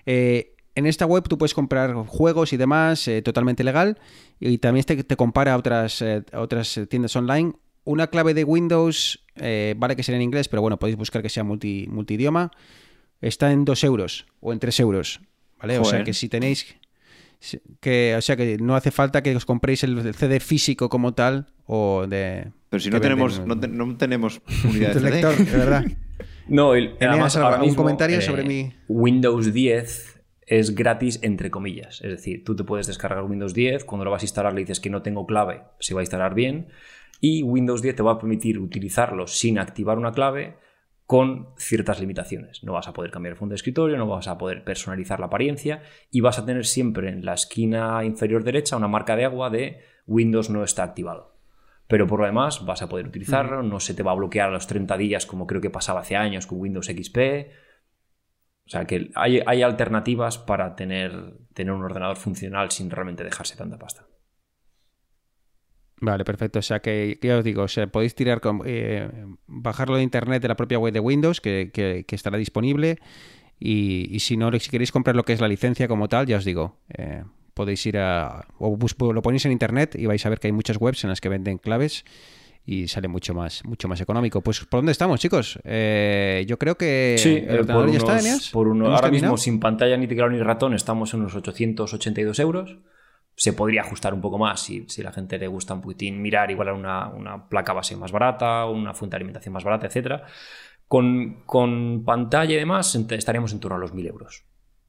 eh, 0.06 0.56
en 0.74 0.88
esta 0.88 1.06
web 1.06 1.28
tú 1.28 1.38
puedes 1.38 1.54
comprar 1.54 1.94
juegos 1.94 2.54
y 2.54 2.58
demás 2.58 3.08
eh, 3.08 3.22
totalmente 3.22 3.64
legal 3.64 4.00
y 4.40 4.58
también 4.58 4.86
te, 4.86 5.04
te 5.04 5.16
compara 5.16 5.54
a 5.54 5.58
otras, 5.58 6.02
a 6.02 6.40
otras 6.40 6.80
tiendas 6.90 7.16
online. 7.16 7.54
Una 7.84 8.08
clave 8.08 8.34
de 8.34 8.44
Windows, 8.44 9.26
vale 9.36 9.96
que 9.96 10.04
sea 10.04 10.16
en 10.16 10.22
inglés, 10.22 10.48
pero 10.48 10.62
bueno, 10.62 10.78
podéis 10.78 10.98
buscar 10.98 11.22
que 11.22 11.30
sea 11.30 11.44
multi, 11.44 11.88
multidioma, 11.90 12.52
está 13.22 13.52
en 13.52 13.66
2 13.66 13.84
euros 13.84 14.28
o 14.40 14.54
en 14.54 14.60
3 14.60 14.80
euros. 14.80 15.20
¿vale? 15.60 15.80
O 15.80 15.86
sea 15.86 16.04
que 16.04 16.14
si 16.14 16.30
tenéis 16.30 16.76
que 17.80 18.16
o 18.18 18.22
sea 18.22 18.36
que 18.36 18.58
no 18.58 18.76
hace 18.76 18.92
falta 18.92 19.22
que 19.24 19.36
os 19.36 19.46
compréis 19.46 19.84
el 19.84 20.14
CD 20.14 20.40
físico 20.40 20.90
como 20.90 21.14
tal 21.14 21.48
o 21.66 22.06
de 22.08 22.52
Pero 22.70 22.80
si 22.80 22.90
no 22.90 23.02
tenemos, 23.02 23.46
no, 23.46 23.60
te- 23.60 23.68
no 23.68 23.98
tenemos 23.98 24.42
unidad 24.64 24.94
de 24.94 25.00
CD. 25.00 25.10
lector, 25.12 25.36
de 25.38 25.58
verdad. 25.58 25.84
No, 26.48 26.76
y 26.76 26.92
además 27.00 27.36
algo- 27.36 27.46
ahora 27.46 27.56
algún 27.58 27.70
mismo, 27.70 27.84
comentario 27.84 28.18
eh, 28.18 28.22
sobre 28.22 28.44
mi- 28.44 28.74
Windows 28.88 29.54
10 29.54 30.22
es 30.48 30.76
gratis 30.76 31.20
entre 31.22 31.50
comillas. 31.50 32.02
Es 32.02 32.10
decir, 32.12 32.44
tú 32.44 32.56
te 32.56 32.64
puedes 32.64 32.88
descargar 32.88 33.24
Windows 33.24 33.54
10, 33.54 33.86
cuando 33.86 34.04
lo 34.06 34.12
vas 34.12 34.24
a 34.24 34.26
instalar 34.26 34.54
le 34.54 34.62
dices 34.62 34.80
que 34.80 34.90
no 34.90 35.02
tengo 35.02 35.26
clave, 35.26 35.62
se 35.80 35.94
va 35.94 36.02
a 36.02 36.04
instalar 36.04 36.34
bien, 36.36 36.68
y 37.22 37.44
Windows 37.44 37.82
10 37.82 37.96
te 37.96 38.04
va 38.04 38.14
a 38.14 38.18
permitir 38.20 38.60
utilizarlo 38.60 39.28
sin 39.28 39.60
activar 39.60 39.98
una 39.98 40.12
clave 40.12 40.56
con 41.12 41.50
ciertas 41.58 42.00
limitaciones. 42.00 42.64
No 42.64 42.72
vas 42.72 42.88
a 42.88 42.94
poder 42.94 43.12
cambiar 43.12 43.34
el 43.34 43.38
fondo 43.38 43.52
de 43.52 43.58
escritorio, 43.58 43.98
no 43.98 44.08
vas 44.08 44.30
a 44.30 44.38
poder 44.38 44.64
personalizar 44.64 45.20
la 45.20 45.26
apariencia 45.26 45.84
y 46.10 46.22
vas 46.22 46.40
a 46.40 46.46
tener 46.46 46.66
siempre 46.66 47.10
en 47.10 47.26
la 47.26 47.34
esquina 47.34 48.06
inferior 48.06 48.46
derecha 48.46 48.78
una 48.78 48.88
marca 48.88 49.18
de 49.18 49.26
agua 49.26 49.50
de 49.50 49.82
Windows 50.08 50.50
no 50.50 50.64
está 50.64 50.84
activado. 50.84 51.36
Pero 51.88 52.08
por 52.08 52.22
lo 52.22 52.28
demás 52.28 52.66
vas 52.66 52.82
a 52.82 52.88
poder 52.88 53.08
utilizarlo, 53.08 53.62
no 53.62 53.82
se 53.82 53.94
te 53.94 54.04
va 54.04 54.14
a 54.14 54.16
bloquear 54.16 54.48
a 54.48 54.54
los 54.54 54.68
30 54.68 54.96
días 54.96 55.26
como 55.26 55.48
creo 55.48 55.60
que 55.60 55.70
pasaba 55.70 56.00
hace 56.00 56.16
años 56.16 56.48
con 56.48 56.62
Windows 56.62 56.88
XP. 56.88 57.18
O 58.68 58.70
sea 58.70 58.86
que 58.86 59.12
hay, 59.16 59.42
hay 59.46 59.64
alternativas 59.64 60.38
para 60.38 60.78
tener, 60.78 61.40
tener 61.54 61.74
un 61.74 61.84
ordenador 61.84 62.16
funcional 62.16 62.72
sin 62.72 62.90
realmente 62.90 63.26
dejarse 63.26 63.58
tanta 63.58 63.78
pasta. 63.78 64.06
Vale, 66.02 66.26
perfecto. 66.26 66.60
O 66.60 66.62
sea 66.64 66.80
que, 66.82 67.18
que 67.22 67.28
ya 67.30 67.38
os 67.38 67.44
digo, 67.44 67.62
o 67.64 67.68
sea, 67.68 67.88
podéis 67.88 68.16
tirar 68.16 68.42
con, 68.42 68.62
eh, 68.66 69.08
bajarlo 69.48 69.96
de 69.98 70.04
internet 70.04 70.42
de 70.42 70.48
la 70.48 70.56
propia 70.56 70.80
web 70.80 70.92
de 70.94 71.00
Windows, 71.00 71.40
que, 71.42 71.72
que- 71.74 72.04
que 72.08 72.16
estará 72.16 72.38
disponible. 72.38 72.98
Y, 73.60 74.08
y 74.10 74.20
si 74.20 74.36
no, 74.38 74.52
si 74.60 74.70
queréis 74.72 74.92
comprar 74.92 75.16
lo 75.16 75.24
que 75.24 75.34
es 75.34 75.40
la 75.42 75.48
licencia 75.48 75.88
como 75.88 76.08
tal, 76.10 76.26
ya 76.26 76.38
os 76.38 76.46
digo, 76.46 76.78
eh, 76.98 77.24
podéis 77.54 77.86
ir 77.86 78.00
a. 78.00 78.48
O 78.58 78.76
lo 79.14 79.22
ponéis 79.22 79.46
en 79.46 79.52
internet 79.52 79.96
y 79.96 80.08
vais 80.08 80.26
a 80.26 80.30
ver 80.30 80.40
que 80.40 80.48
hay 80.48 80.52
muchas 80.52 80.78
webs 80.82 81.04
en 81.04 81.12
las 81.12 81.22
que 81.22 81.30
venden 81.30 81.60
claves 81.60 82.04
y 82.66 82.88
sale 82.88 83.08
mucho 83.08 83.36
más, 83.36 83.64
mucho 83.66 83.88
más 83.88 84.02
económico. 84.02 84.42
Pues, 84.42 84.62
¿por 84.66 84.80
dónde 84.80 84.92
estamos, 84.94 85.20
chicos? 85.20 85.60
Eh, 85.64 86.44
yo 86.48 86.58
creo 86.58 86.76
que 86.78 87.16
Sí, 87.20 87.30
el 87.36 87.44
eh, 87.44 87.48
ya 87.56 87.60
está, 87.62 87.78
unos- 87.78 88.26
Eneas. 88.26 88.50
por 88.50 88.68
uno- 88.68 88.86
¿Hemos 88.86 88.96
ahora 88.98 89.10
terminado? 89.12 89.34
mismo 89.34 89.44
sin 89.44 89.60
pantalla 89.60 89.96
ni 89.98 90.08
teclado 90.08 90.32
ni 90.32 90.40
ratón 90.40 90.74
estamos 90.74 91.14
en 91.14 91.20
unos 91.22 91.36
882 91.36 92.40
euros. 92.40 92.78
Se 93.36 93.54
podría 93.54 93.82
ajustar 93.82 94.14
un 94.14 94.22
poco 94.22 94.38
más 94.38 94.62
si, 94.62 94.86
si 94.88 95.02
la 95.02 95.12
gente 95.12 95.38
le 95.38 95.48
gusta 95.48 95.74
un 95.74 95.82
poquitín 95.82 96.22
mirar 96.22 96.52
igual 96.52 96.70
a 96.70 96.74
una, 96.74 97.08
una 97.08 97.50
placa 97.50 97.74
base 97.74 97.96
más 97.96 98.12
barata, 98.12 98.66
una 98.66 98.94
fuente 98.94 99.16
de 99.16 99.18
alimentación 99.18 99.54
más 99.54 99.64
barata, 99.64 99.88
etcétera. 99.88 100.26
Con, 100.88 101.44
con 101.46 102.04
pantalla 102.04 102.54
y 102.54 102.58
demás 102.58 102.94
estaríamos 102.96 103.54
en 103.54 103.60
torno 103.60 103.78
a 103.78 103.80
los 103.80 103.94
1000 103.94 104.08
euros. 104.08 104.46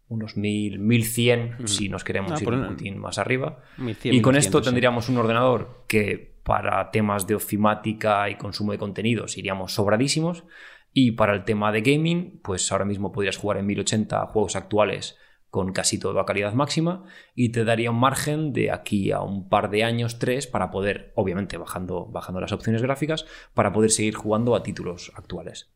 Unos 0.09 0.37
1000, 0.37 0.79
1100 0.79 1.69
si 1.69 1.89
nos 1.89 2.05
queremos 2.05 2.33
Ah, 2.33 2.37
ir 2.39 2.45
por 2.45 2.55
un 2.55 2.65
poquitín 2.65 2.99
más 2.99 3.19
arriba. 3.19 3.61
1100, 3.79 4.15
y 4.15 4.21
con 4.21 4.33
1200, 4.33 4.45
esto 4.45 4.59
sí. 4.59 4.65
tendríamos 4.65 5.09
un 5.09 5.17
ordenador 5.19 5.85
que 5.87 6.33
para 6.43 6.91
temas 6.91 7.27
de 7.27 7.37
ofimática 7.37 8.29
y 8.29 8.35
consumo 8.35 8.73
de 8.73 8.79
contenidos 8.79 9.39
iríamos 9.39 9.73
sobradísimos. 9.75 10.45
Y 10.93 11.13
para 11.13 11.33
el 11.33 11.45
tema 11.45 11.73
de 11.73 11.81
gaming, 11.81 12.41
pues 12.43 12.71
ahora 12.71 12.85
mismo 12.85 13.13
podrías 13.13 13.39
jugar 13.39 13.59
en 13.59 13.67
1080 13.67 14.27
juegos 14.27 14.57
actuales 14.57 15.17
con 15.53 15.73
casi 15.75 15.99
toda 15.99 16.25
calidad 16.25 16.55
máxima 16.55 17.05
y 17.35 17.51
te 17.51 17.63
daría 17.65 17.91
un 17.91 18.01
margen 18.01 18.55
de 18.55 18.71
aquí 18.71 19.13
a 19.13 19.21
un 19.21 19.51
par 19.51 19.69
de 19.69 19.85
años, 19.85 20.19
tres, 20.19 20.47
para 20.47 20.71
poder, 20.71 21.13
obviamente 21.15 21.59
bajando, 21.59 22.07
bajando 22.07 22.41
las 22.41 22.53
opciones 22.53 22.81
gráficas, 22.81 23.27
para 23.53 23.71
poder 23.71 23.91
seguir 23.91 24.15
jugando 24.15 24.57
a 24.57 24.63
títulos 24.63 25.13
actuales. 25.15 25.71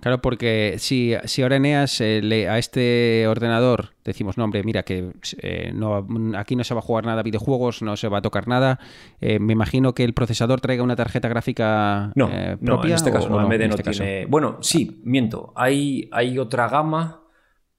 Claro, 0.00 0.22
porque 0.22 0.76
si, 0.78 1.14
si 1.24 1.42
ahora 1.42 1.56
Eneas 1.56 2.00
eh, 2.00 2.20
le- 2.22 2.48
a 2.48 2.56
este 2.58 3.26
ordenador 3.28 3.90
decimos, 4.02 4.38
no, 4.38 4.44
hombre, 4.44 4.62
mira, 4.62 4.82
que 4.82 5.12
eh, 5.42 5.70
no, 5.74 6.06
aquí 6.36 6.56
no 6.56 6.64
se 6.64 6.72
va 6.72 6.78
a 6.80 6.82
jugar 6.82 7.04
nada 7.04 7.20
a 7.20 7.22
videojuegos, 7.24 7.82
no 7.82 7.96
se 7.96 8.08
va 8.08 8.18
a 8.18 8.22
tocar 8.22 8.48
nada, 8.48 8.78
eh, 9.20 9.38
me 9.40 9.52
imagino 9.52 9.94
que 9.94 10.04
el 10.04 10.14
procesador 10.14 10.62
traiga 10.62 10.82
una 10.82 10.96
tarjeta 10.96 11.28
gráfica 11.28 12.12
No, 12.14 12.28
no, 12.60 12.82
en 12.84 12.92
este 12.92 13.12
caso 13.12 13.26
o- 13.26 13.30
no, 13.30 13.40
AMD 13.40 13.52
en 13.64 13.68
no 13.68 13.74
este 13.74 13.82
caso? 13.82 14.02
tiene. 14.04 14.24
Bueno, 14.26 14.56
sí, 14.62 15.00
miento. 15.04 15.52
Hay, 15.54 16.08
hay 16.12 16.38
otra 16.38 16.68
gama 16.68 17.24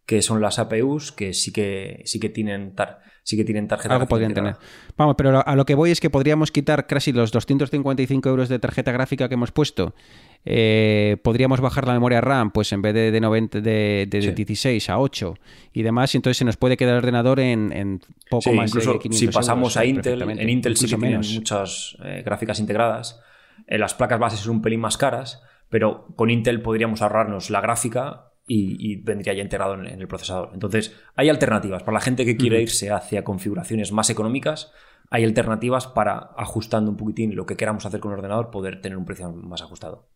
que 0.10 0.24
son 0.24 0.42
las 0.42 0.58
APUs 0.58 1.12
que 1.12 1.36
sí 1.36 1.52
que 1.54 2.02
sí 2.06 2.20
que 2.20 2.30
tienen 2.30 2.74
tar- 2.74 2.98
sí 3.22 3.38
que 3.38 3.44
tienen 3.44 3.68
tarjeta 3.68 3.94
Algo 3.94 4.08
podrían 4.08 4.34
tener. 4.34 4.56
Vamos, 4.98 5.14
pero 5.16 5.48
a 5.48 5.56
lo 5.56 5.64
que 5.68 5.76
voy 5.76 5.92
es 5.92 6.00
que 6.00 6.10
podríamos 6.10 6.52
quitar 6.52 6.88
casi 6.88 7.12
los 7.12 7.32
255 7.32 8.28
euros 8.28 8.50
de 8.50 8.58
tarjeta 8.58 8.92
gráfica 8.92 9.28
que 9.28 9.36
hemos 9.36 9.52
puesto. 9.52 9.94
Eh, 10.46 11.18
podríamos 11.24 11.62
bajar 11.62 11.86
la 11.86 11.94
memoria 11.94 12.22
RAM, 12.22 12.50
pues 12.50 12.72
en 12.72 12.82
vez 12.82 12.96
de, 12.96 13.12
de, 13.12 13.22
90, 13.22 13.62
de, 13.62 14.08
de 14.10 14.22
Sí. 14.24 14.32
16 14.32 14.90
a 14.90 14.98
8 15.00 15.36
y 15.74 15.84
demás, 15.84 16.16
y 16.16 16.18
entonces 16.18 16.38
se 16.38 16.46
nos 16.46 16.58
puede 16.58 16.76
quedar 16.76 16.94
el 16.94 17.00
ordenador 17.00 17.40
en, 17.40 17.72
en 17.72 18.00
poco 18.32 18.50
Sí, 18.50 18.52
más 18.54 18.72
incluso 18.72 18.94
de 18.94 19.00
500 19.00 19.20
si 19.20 19.28
pasamos 19.28 19.76
euros, 19.76 19.78
a 19.78 19.86
Intel, 19.86 20.22
en 20.24 20.50
Intel 20.50 20.76
sí 20.76 20.86
que 20.88 20.96
tienen 20.96 21.10
menos. 21.20 21.32
muchas 21.36 21.98
eh, 22.04 22.24
gráficas 22.26 22.60
integradas. 22.60 23.20
Eh, 23.68 23.78
las 23.78 23.94
placas 23.94 24.18
bases 24.20 24.40
son 24.40 24.56
un 24.56 24.62
pelín 24.64 24.80
más 24.80 24.98
caras, 24.98 25.44
pero 25.70 26.08
con 26.16 26.32
Intel 26.32 26.64
podríamos 26.64 27.04
ahorrarnos 27.04 27.52
la 27.52 27.62
gráfica 27.62 28.29
y, 28.50 28.76
y 28.92 28.96
vendría 28.98 29.34
ya 29.34 29.44
integrado 29.44 29.76
en, 29.76 29.88
en 29.88 30.02
el 30.02 30.08
procesador. 30.10 30.50
Entonces, 30.54 30.94
hay 31.16 31.30
alternativas. 31.30 31.84
Para 31.84 31.94
la 31.94 32.02
gente 32.02 32.26
que 32.26 32.36
quiere 32.36 32.62
irse 32.62 32.92
hacia 32.92 33.24
configuraciones 33.24 33.92
más 33.94 34.10
económicas, 34.10 34.72
hay 35.12 35.24
alternativas 35.24 35.88
para, 35.88 36.32
ajustando 36.36 36.92
un 36.92 36.98
poquitín 36.98 37.36
lo 37.36 37.46
que 37.46 37.56
queramos 37.56 37.86
hacer 37.86 38.00
con 38.00 38.12
el 38.12 38.18
ordenador, 38.18 38.52
poder 38.52 38.82
tener 38.82 38.98
un 38.98 39.06
precio 39.06 39.32
más 39.32 39.62
ajustado. 39.62 40.10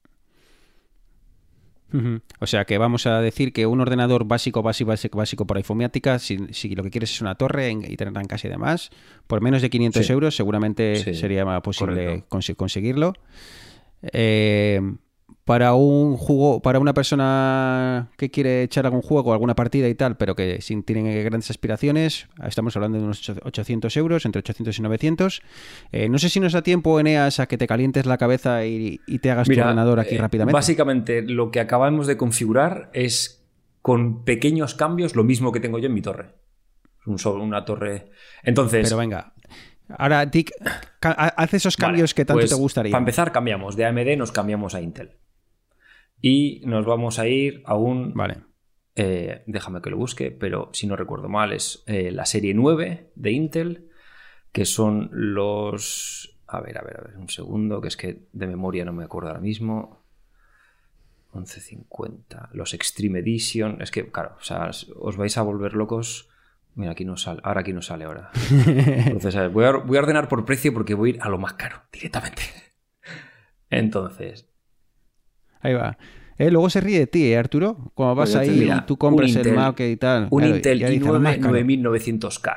O 2.40 2.48
sea 2.48 2.66
que 2.66 2.80
vamos 2.80 3.06
a 3.06 3.22
decir 3.22 3.54
que 3.54 3.68
un 3.68 3.80
ordenador 3.80 4.26
básico, 4.26 4.64
básico, 4.64 4.88
básico, 4.90 5.16
básico 5.20 5.46
por 5.46 5.60
informática, 5.60 6.18
si, 6.18 6.40
si 6.52 6.74
lo 6.74 6.82
que 6.82 6.90
quieres 6.90 7.12
es 7.12 7.22
una 7.22 7.36
torre 7.36 7.70
y 7.70 7.96
tenerla 7.98 8.20
en 8.22 8.26
casa 8.28 8.48
y 8.48 8.50
demás, 8.50 8.90
por 9.28 9.42
menos 9.42 9.62
de 9.62 9.70
500 9.70 10.04
Sí. 10.08 10.12
euros 10.12 10.36
seguramente 10.36 10.96
Sí, 10.96 11.14
sería 11.14 11.46
posible 11.62 12.24
conseguirlo. 12.58 13.14
Eh, 14.02 14.82
para 15.46 15.74
un 15.74 16.16
juego, 16.16 16.62
para 16.62 16.80
una 16.80 16.94
persona 16.94 18.12
que 18.18 18.32
quiere 18.32 18.64
echar 18.64 18.86
algún 18.86 19.02
juego, 19.02 19.34
alguna 19.34 19.56
partida 19.56 19.90
y 19.90 19.96
tal, 19.96 20.16
pero 20.16 20.36
que 20.36 20.62
sin 20.62 20.84
tiene 20.84 21.22
grandes 21.24 21.50
aspiraciones, 21.50 22.28
estamos 22.46 22.76
hablando 22.76 22.98
de 22.98 23.04
unos 23.04 23.30
800 23.30 23.96
euros, 23.98 24.26
entre 24.26 24.40
800 24.40 24.80
y 24.80 24.82
900. 24.82 25.42
Eh, 25.92 26.10
no 26.10 26.18
sé 26.18 26.30
si 26.30 26.40
nos 26.40 26.54
da 26.54 26.62
tiempo, 26.62 27.00
Eneas, 27.00 27.40
a 27.40 27.48
que 27.48 27.58
te 27.58 27.68
calientes 27.68 28.06
la 28.06 28.18
cabeza 28.18 28.66
y, 28.66 29.02
y 29.06 29.20
te 29.20 29.32
hagas 29.32 29.48
tu 29.48 29.60
ordenador 29.60 30.00
aquí 30.00 30.16
eh, 30.16 30.20
rápidamente. 30.20 30.54
Básicamente, 30.54 31.22
lo 31.22 31.52
que 31.52 31.60
acabamos 31.60 32.08
de 32.08 32.16
configurar 32.16 32.90
es 32.94 33.46
con 33.82 34.24
pequeños 34.24 34.76
cambios 34.76 35.16
lo 35.16 35.26
mismo 35.26 35.52
que 35.52 35.60
tengo 35.60 35.78
yo 35.78 35.88
en 35.88 35.94
mi 35.94 36.02
torre. 36.02 36.36
Un 37.06 37.18
una 37.42 37.66
torre. 37.66 38.12
Entonces, 38.44 38.88
Pero 38.88 38.98
venga, 38.98 39.34
ahora 39.90 40.26
Dick, 40.26 40.52
haz 41.02 41.54
esos 41.54 41.76
Vale, 41.76 41.92
cambios 41.92 42.14
que 42.14 42.24
tanto 42.24 42.40
pues, 42.40 42.50
te 42.50 42.56
gustaría. 42.56 42.92
Para 42.92 43.02
empezar, 43.02 43.34
cambiamos 43.34 43.76
de 43.76 43.86
AMD, 43.86 44.18
nos 44.18 44.32
cambiamos 44.32 44.74
a 44.74 44.82
Intel. 44.82 45.18
Y 46.26 46.62
nos 46.64 46.86
vamos 46.86 47.20
a 47.20 47.28
ir 47.28 47.62
a 47.66 47.76
un. 47.76 48.14
Vale. 48.14 48.38
eh, 48.96 49.44
déjame 49.46 49.82
que 49.82 49.90
lo 49.90 49.98
busque, 49.98 50.32
pero 50.32 50.70
si 50.72 50.88
no 50.88 50.96
recuerdo 50.96 51.28
mal, 51.28 51.52
es 51.52 51.84
eh, 51.86 52.12
la 52.12 52.26
serie 52.26 52.54
9 52.54 53.12
de 53.14 53.32
Intel, 53.32 53.90
que 54.54 54.64
son 54.64 55.10
los. 55.12 56.40
A 56.48 56.62
ver, 56.62 56.78
a 56.78 56.82
ver, 56.82 56.98
a 56.98 57.04
ver, 57.04 57.18
un 57.18 57.28
segundo, 57.28 57.82
que 57.82 57.90
es 57.90 57.98
que 57.98 58.26
de 58.32 58.48
memoria 58.48 58.86
no 58.86 58.94
me 58.94 59.04
acuerdo 59.04 59.28
ahora 59.32 59.42
mismo. 59.42 60.02
1150. 61.34 62.52
Los 62.54 62.74
Extreme 62.74 63.20
Edition. 63.20 63.82
Es 63.82 63.92
que, 63.92 64.10
claro, 64.10 64.38
o 64.40 64.44
sea, 64.44 64.70
os 64.96 65.18
vais 65.18 65.38
a 65.38 65.42
volver 65.42 65.74
locos. 65.74 66.30
Mira, 66.76 66.92
aquí 66.94 67.04
no 67.04 67.18
sale. 67.18 67.42
Ahora 67.44 67.62
aquí 67.62 67.74
no 67.74 67.82
sale 67.82 68.06
ahora. 68.06 68.32
Entonces, 68.52 69.36
a 69.36 69.42
ver, 69.42 69.50
voy 69.50 69.66
a, 69.66 69.72
voy 69.72 69.98
a 69.98 70.02
ordenar 70.02 70.30
por 70.30 70.46
precio 70.46 70.74
porque 70.74 70.94
voy 70.94 71.10
a 71.10 71.14
ir 71.16 71.22
a 71.22 71.28
lo 71.28 71.38
más 71.38 71.54
caro 71.54 71.82
directamente. 71.92 72.44
Entonces, 73.70 74.48
Ahí 75.64 75.74
va. 75.74 75.98
Eh, 76.38 76.50
luego 76.52 76.70
se 76.70 76.82
ríe 76.82 77.00
de 77.00 77.08
ti, 77.08 77.32
¿eh, 77.32 77.38
Arturo? 77.38 77.92
Cuando 77.94 78.16
vas 78.16 78.36
ahí 78.36 78.50
mira, 78.50 78.78
y 78.84 78.86
tú 78.86 78.98
compras 78.98 79.36
el 79.36 79.46
Intel- 79.46 79.56
Mac 79.56 79.80
y 79.80 79.98
tal. 79.98 80.28
un 80.30 80.40
Claro, 80.42 80.56
Intel 80.56 80.80
ya 80.80 80.90
dice, 80.90 81.06
lo 81.06 81.20
más 81.20 81.38
i9 81.38 81.42
caro. 81.42 81.54
9900K 81.58 82.56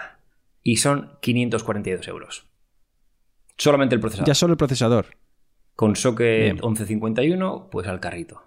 y 0.63 0.77
son 0.77 1.11
542 1.21 2.09
euros. 2.09 2.47
Solamente 3.59 3.95
el 3.95 4.01
procesador. 4.01 4.27
Ya 4.27 4.35
solo 4.35 4.53
el 4.53 4.59
procesador. 4.59 5.07
Con 5.75 5.95
socket 5.97 6.41
Bien. 6.43 6.57
1151, 6.57 7.69
pues 7.71 7.87
al 7.87 8.01
carrito. 8.01 8.43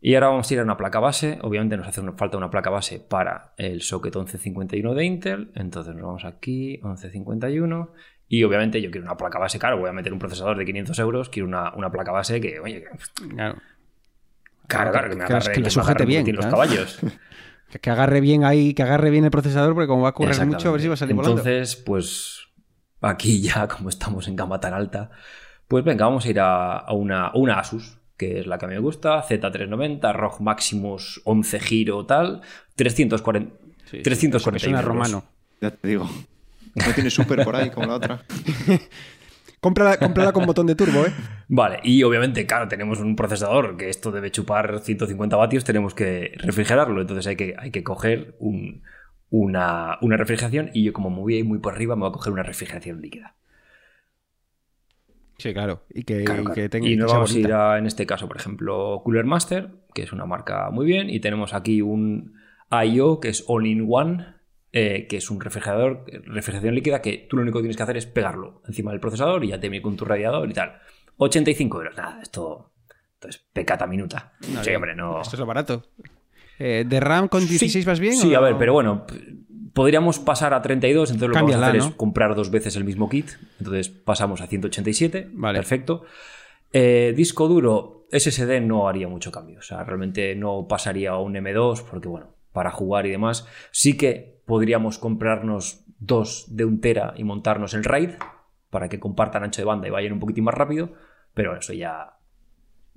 Y 0.00 0.14
ahora 0.14 0.28
vamos 0.28 0.48
a 0.50 0.54
ir 0.54 0.60
a 0.60 0.62
una 0.62 0.76
placa 0.76 1.00
base. 1.00 1.38
Obviamente 1.42 1.76
nos 1.76 1.88
hace 1.88 2.00
una- 2.00 2.12
falta 2.12 2.36
una 2.36 2.50
placa 2.50 2.70
base 2.70 3.00
para 3.00 3.54
el 3.56 3.82
socket 3.82 4.14
1151 4.14 4.94
de 4.94 5.04
Intel. 5.04 5.50
Entonces 5.54 5.94
nos 5.94 6.04
vamos 6.04 6.24
aquí, 6.24 6.78
1151. 6.82 7.92
Y 8.28 8.42
obviamente 8.42 8.80
yo 8.82 8.90
quiero 8.90 9.06
una 9.06 9.16
placa 9.16 9.38
base, 9.38 9.58
claro, 9.58 9.78
voy 9.78 9.88
a 9.88 9.92
meter 9.92 10.12
un 10.12 10.18
procesador 10.18 10.56
de 10.58 10.64
500 10.64 10.98
euros, 10.98 11.28
quiero 11.28 11.46
una, 11.48 11.72
una 11.74 11.90
placa 11.90 12.10
base 12.12 12.40
que, 12.40 12.58
oye, 12.58 12.82
que- 12.82 13.28
Claro. 13.28 13.56
claro, 14.66 14.90
claro, 14.90 15.10
que 15.10 15.16
me 15.16 15.24
agarre, 15.24 15.52
que 15.62 15.70
sujete 15.70 16.04
bien, 16.04 16.34
los 16.34 16.46
caballos. 16.46 16.98
Que, 17.68 17.80
que 17.80 17.90
agarre 17.90 18.20
bien 18.20 18.44
ahí, 18.44 18.74
que 18.74 18.84
agarre 18.84 19.10
bien 19.10 19.24
el 19.24 19.32
procesador, 19.32 19.74
porque 19.74 19.88
como 19.88 20.02
va 20.02 20.10
a 20.10 20.12
correr 20.12 20.46
mucho, 20.46 20.68
a 20.68 20.72
ver 20.72 20.80
si 20.80 20.86
va 20.86 20.94
a 20.94 20.96
salir 20.96 21.16
volando. 21.16 21.38
Entonces, 21.40 21.74
pues 21.74 22.46
aquí 23.00 23.40
ya, 23.40 23.66
como 23.76 23.88
estamos 23.88 24.28
en 24.28 24.36
gama 24.36 24.60
tan 24.60 24.72
alta, 24.72 25.10
pues 25.66 25.82
venga, 25.84 26.04
vamos 26.04 26.24
a 26.26 26.30
ir 26.30 26.38
a, 26.38 26.76
a 26.78 26.92
una, 26.92 27.26
a 27.26 27.36
una 27.36 27.58
Asus, 27.58 27.98
que 28.16 28.38
es 28.38 28.46
la 28.46 28.56
que 28.58 28.66
a 28.66 28.68
mí 28.68 28.74
me 28.74 28.80
gusta, 28.80 29.20
Z390, 29.20 30.14
ROG 30.14 30.40
Maximus 30.42 31.20
11 31.24 31.58
giro 31.58 32.06
tal, 32.06 32.40
340, 32.76 33.52
Sí, 33.90 34.02
340 34.02 34.78
Es 34.78 34.84
romano. 34.84 35.24
Ya 35.60 35.72
te 35.72 35.88
digo. 35.88 36.08
No 36.76 36.92
tiene 36.94 37.10
súper 37.10 37.42
por 37.44 37.56
ahí 37.56 37.70
como 37.70 37.86
la 37.86 37.94
otra. 37.94 38.22
Cómprala, 39.60 39.96
cómprala 39.98 40.32
con 40.32 40.46
botón 40.46 40.66
de 40.66 40.76
turbo, 40.76 41.04
¿eh? 41.06 41.12
Vale, 41.48 41.80
y 41.82 42.02
obviamente, 42.04 42.46
claro, 42.46 42.68
tenemos 42.68 43.00
un 43.00 43.16
procesador 43.16 43.76
que 43.76 43.88
esto 43.88 44.12
debe 44.12 44.30
chupar 44.30 44.78
150 44.80 45.34
vatios, 45.36 45.64
tenemos 45.64 45.94
que 45.94 46.32
refrigerarlo, 46.36 47.00
entonces 47.00 47.26
hay 47.26 47.36
que, 47.36 47.54
hay 47.58 47.70
que 47.72 47.82
coger 47.82 48.36
un- 48.38 48.82
una, 49.30 49.98
una 50.02 50.16
refrigeración 50.16 50.70
y 50.72 50.84
yo 50.84 50.92
como 50.92 51.10
me 51.10 51.16
voy 51.20 51.34
a 51.34 51.38
ir 51.38 51.44
muy 51.46 51.58
por 51.58 51.74
arriba 51.74 51.96
me 51.96 52.00
voy 52.02 52.10
a 52.10 52.12
coger 52.12 52.32
una 52.32 52.44
refrigeración 52.44 53.00
líquida. 53.00 53.34
Sí, 55.38 55.52
claro. 55.52 55.82
Y 55.92 56.04
que, 56.04 56.22
Claro, 56.24 56.42
y 56.42 56.44
claro. 56.44 56.54
que 56.54 56.68
tenga 56.68 56.88
Y 56.88 56.96
sea 56.96 57.06
vamos 57.06 57.34
a 57.34 57.38
ir 57.38 57.52
a, 57.52 57.78
en 57.78 57.86
este 57.86 58.06
caso, 58.06 58.28
por 58.28 58.36
ejemplo, 58.36 59.00
Cooler 59.04 59.24
Master, 59.24 59.70
que 59.94 60.02
es 60.02 60.12
una 60.12 60.26
marca 60.26 60.70
muy 60.70 60.86
bien, 60.86 61.10
y 61.10 61.18
tenemos 61.20 61.54
aquí 61.54 61.82
un 61.82 62.34
IO, 62.70 63.20
que 63.20 63.28
es 63.30 63.44
All-in-One, 63.48 64.35
eh, 64.78 65.06
que 65.08 65.16
es 65.16 65.30
un 65.30 65.40
refrigerador, 65.40 66.04
refrigeración 66.26 66.74
líquida, 66.74 67.00
que 67.00 67.26
tú 67.30 67.36
lo 67.36 67.42
único 67.42 67.58
que 67.58 67.62
tienes 67.62 67.76
que 67.78 67.82
hacer 67.82 67.96
es 67.96 68.04
pegarlo 68.06 68.60
encima 68.68 68.90
del 68.90 69.00
procesador 69.00 69.42
y 69.44 69.48
ya 69.48 69.58
te 69.58 69.68
viene 69.70 69.82
con 69.82 69.96
tu 69.96 70.04
radiador 70.04 70.50
y 70.50 70.52
tal. 70.52 70.74
85 71.16 71.78
euros, 71.78 71.96
nada, 71.96 72.20
esto, 72.22 72.72
esto 73.14 73.28
es 73.28 73.38
pecata 73.52 73.86
minuta. 73.86 74.34
No, 74.52 74.62
sí, 74.62 74.74
hombre, 74.74 74.94
no... 74.94 75.22
Esto 75.22 75.36
es 75.36 75.40
lo 75.40 75.46
barato. 75.46 75.82
Eh, 76.58 76.84
¿De 76.86 77.00
RAM 77.00 77.28
con 77.28 77.40
16 77.46 77.72
Sí, 77.72 77.84
vas 77.88 78.00
bien? 78.00 78.16
Sí, 78.16 78.34
o- 78.34 78.38
a 78.38 78.40
ver, 78.42 78.56
pero 78.58 78.74
bueno, 78.74 79.06
podríamos 79.72 80.18
pasar 80.18 80.52
a 80.52 80.60
32, 80.60 81.10
entonces 81.10 81.28
lo 81.28 81.32
que 81.32 81.38
Cámbiala, 81.38 81.60
vamos 81.68 81.68
a 81.68 81.78
hacer 81.78 81.82
¿no? 81.82 81.94
es 81.94 81.96
comprar 81.96 82.34
dos 82.34 82.50
veces 82.50 82.76
el 82.76 82.84
mismo 82.84 83.08
kit. 83.08 83.30
Entonces 83.58 83.88
pasamos 83.88 84.40
a 84.42 84.46
187, 84.46 85.28
Vale. 85.32 85.58
perfecto. 85.58 86.04
Eh, 86.72 87.14
disco 87.16 87.48
duro, 87.48 88.06
SSD 88.12 88.60
no 88.60 88.88
haría 88.88 89.08
mucho 89.08 89.32
cambio, 89.32 89.58
o 89.60 89.62
sea, 89.62 89.82
realmente 89.84 90.34
no 90.34 90.66
pasaría 90.68 91.10
a 91.12 91.18
un 91.18 91.34
M2 91.34 91.82
porque, 91.88 92.08
bueno, 92.08 92.34
para 92.52 92.70
jugar 92.70 93.06
y 93.06 93.10
demás, 93.10 93.46
sí 93.70 93.96
que 93.96 94.35
podríamos 94.46 94.98
comprarnos 94.98 95.84
dos 95.98 96.46
de 96.48 96.64
un 96.64 96.80
tera 96.80 97.12
y 97.16 97.24
montarnos 97.24 97.74
el 97.74 97.84
RAID 97.84 98.10
para 98.70 98.88
que 98.88 98.98
compartan 98.98 99.42
ancho 99.44 99.60
de 99.60 99.66
banda 99.66 99.86
y 99.88 99.90
vayan 99.90 100.12
un 100.12 100.20
poquitín 100.20 100.44
más 100.44 100.54
rápido, 100.54 100.92
pero 101.34 101.56
eso 101.56 101.72
ya 101.72 102.14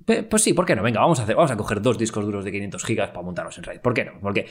Pues 0.06 0.42
sí, 0.42 0.54
¿por 0.54 0.64
qué 0.64 0.74
no? 0.74 0.82
Venga, 0.82 1.00
vamos 1.00 1.20
a 1.20 1.24
hacer, 1.24 1.36
vamos 1.36 1.50
a 1.50 1.56
coger 1.56 1.82
dos 1.82 1.98
discos 1.98 2.24
duros 2.24 2.44
de 2.44 2.52
500 2.52 2.84
gigas 2.84 3.10
para 3.10 3.22
montarnos 3.22 3.56
en 3.58 3.64
RAID. 3.64 3.80
¿Por 3.80 3.92
qué 3.94 4.04
no? 4.06 4.12
Porque 4.20 4.46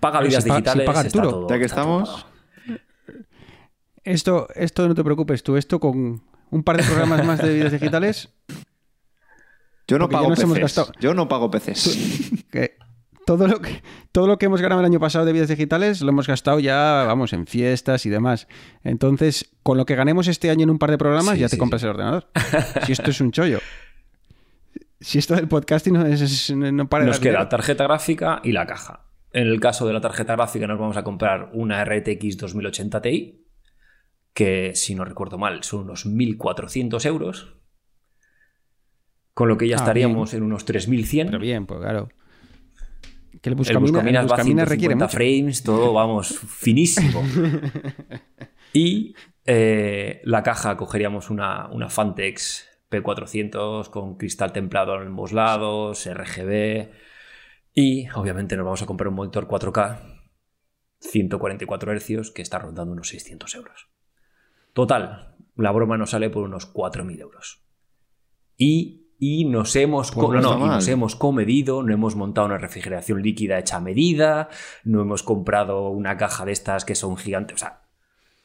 paga 0.00 0.20
vidas 0.20 0.42
si 0.44 0.48
pa- 0.48 0.54
si 0.56 0.62
digitales, 0.62 0.86
paga 0.86 1.00
está 1.02 1.22
todo. 1.22 1.48
Ya 1.48 1.58
que 1.58 1.64
está 1.64 1.80
estamos. 1.82 2.26
Esto, 4.04 4.48
esto 4.54 4.86
no 4.88 4.94
te 4.94 5.02
preocupes 5.04 5.42
tú, 5.42 5.56
esto 5.56 5.80
con 5.80 6.22
un 6.50 6.62
par 6.62 6.76
de 6.76 6.82
programas 6.82 7.24
más 7.26 7.40
de 7.40 7.52
vídeos 7.54 7.72
digitales, 7.72 8.28
yo 9.88 9.98
no 9.98 10.08
pago 10.08 10.28
nos 10.30 10.38
hemos 10.40 10.58
PCs. 10.58 10.62
gastado. 10.76 10.92
Yo 11.00 11.14
no 11.14 11.26
pago 11.28 11.50
PCs. 11.50 12.44
todo 13.26 13.46
lo 13.48 13.60
que, 13.60 13.82
todo 14.12 14.26
lo 14.26 14.38
que 14.38 14.46
hemos 14.46 14.60
ganado 14.60 14.80
el 14.80 14.86
año 14.86 15.00
pasado 15.00 15.24
de 15.24 15.32
vídeos 15.32 15.48
digitales 15.48 16.00
lo 16.02 16.08
hemos 16.10 16.26
gastado 16.26 16.58
ya, 16.60 17.04
vamos, 17.06 17.32
en 17.32 17.46
fiestas 17.46 18.06
y 18.06 18.10
demás. 18.10 18.46
Entonces, 18.82 19.50
con 19.62 19.76
lo 19.78 19.86
que 19.86 19.94
ganemos 19.94 20.28
este 20.28 20.50
año 20.50 20.64
en 20.64 20.70
un 20.70 20.78
par 20.78 20.90
de 20.90 20.98
programas, 20.98 21.34
Sí, 21.34 21.40
ya 21.40 21.46
te 21.48 21.56
sí, 21.56 21.58
compras 21.58 21.82
el 21.82 21.90
ordenador. 21.90 22.28
Si 22.86 22.92
esto 22.92 23.10
es 23.10 23.20
un 23.20 23.30
chollo. 23.32 23.58
Si 25.00 25.18
esto 25.18 25.34
del 25.34 25.48
podcasting 25.48 25.92
no, 25.94 26.06
es, 26.06 26.20
es- 26.20 26.50
no 26.54 26.88
para 26.88 27.04
de 27.04 27.10
Nos 27.10 27.20
queda 27.20 27.32
dinero. 27.32 27.48
tarjeta 27.48 27.84
gráfica 27.84 28.40
y 28.44 28.52
la 28.52 28.66
caja. 28.66 29.06
En 29.32 29.48
el 29.48 29.60
caso 29.60 29.86
de 29.86 29.92
la 29.92 30.00
tarjeta 30.00 30.36
gráfica 30.36 30.66
nos 30.66 30.78
vamos 30.78 30.96
a 30.96 31.02
comprar 31.04 31.50
una 31.52 31.84
RTX 31.84 32.36
2080 32.38 33.02
Ti, 33.02 33.46
que 34.32 34.72
si 34.74 34.94
no 34.94 35.04
recuerdo 35.04 35.38
mal 35.38 35.62
son 35.64 35.80
unos 35.80 36.06
1.400 36.06 37.04
euros. 37.06 37.54
Con 39.34 39.48
lo 39.48 39.58
que 39.58 39.66
ya 39.68 39.74
Ah, 39.76 39.78
estaríamos 39.80 40.32
en 40.34 40.44
unos 40.44 40.64
3100. 40.64 41.26
Pero 41.26 41.38
bien, 41.40 41.66
pues 41.66 41.80
claro. 41.80 42.08
Que 43.40 43.50
el 43.50 43.52
El 43.52 43.56
Buscamina, 43.56 43.80
Buscaminas 43.80 44.22
el 44.24 44.30
va 44.30 44.34
a 44.34 44.38
Buscaminas 44.38 44.68
requiere 44.68 44.94
150 44.94 45.04
mucho. 45.04 45.16
frames, 45.16 45.62
todo, 45.62 45.92
vamos, 45.92 46.38
finísimo. 46.38 47.22
y 48.72 49.14
eh, 49.44 50.20
la 50.24 50.42
caja 50.42 50.76
cogeríamos 50.76 51.30
una, 51.30 51.68
una 51.68 51.88
Fantex 51.88 52.68
P400 52.90 53.90
con 53.90 54.16
cristal 54.16 54.52
templado 54.52 54.94
en 55.00 55.08
ambos 55.08 55.32
lados, 55.32 56.08
RGB. 56.08 56.90
Y 57.74 58.08
obviamente 58.10 58.56
nos 58.56 58.64
vamos 58.64 58.82
a 58.82 58.86
comprar 58.86 59.08
un 59.08 59.16
monitor 59.16 59.48
4K, 59.48 59.98
144 61.00 61.98
Hz, 61.98 62.30
que 62.30 62.42
está 62.42 62.58
rondando 62.58 62.92
unos 62.92 63.08
600 63.08 63.54
euros. 63.56 63.88
Total, 64.72 65.36
la 65.56 65.72
broma 65.72 65.98
nos 65.98 66.10
sale 66.10 66.30
por 66.30 66.44
unos 66.44 66.72
4.000 66.72 67.20
euros. 67.20 67.64
Y, 68.56 69.03
y 69.26 69.46
nos 69.46 69.74
hemos 69.74 70.12
Pues 70.12 70.42
no 70.42 70.66
y 70.66 70.68
nos 70.68 70.86
hemos 70.86 71.16
comedido, 71.16 71.82
no 71.82 71.94
hemos 71.94 72.14
montado 72.14 72.46
una 72.46 72.58
refrigeración 72.58 73.22
líquida 73.22 73.58
hecha 73.58 73.76
a 73.76 73.80
medida, 73.80 74.50
no 74.84 75.00
hemos 75.00 75.22
comprado 75.22 75.88
una 75.88 76.18
caja 76.18 76.44
de 76.44 76.52
estas 76.52 76.84
que 76.84 76.94
son 76.94 77.16
gigantes. 77.16 77.54
O 77.54 77.58
sea, 77.58 77.80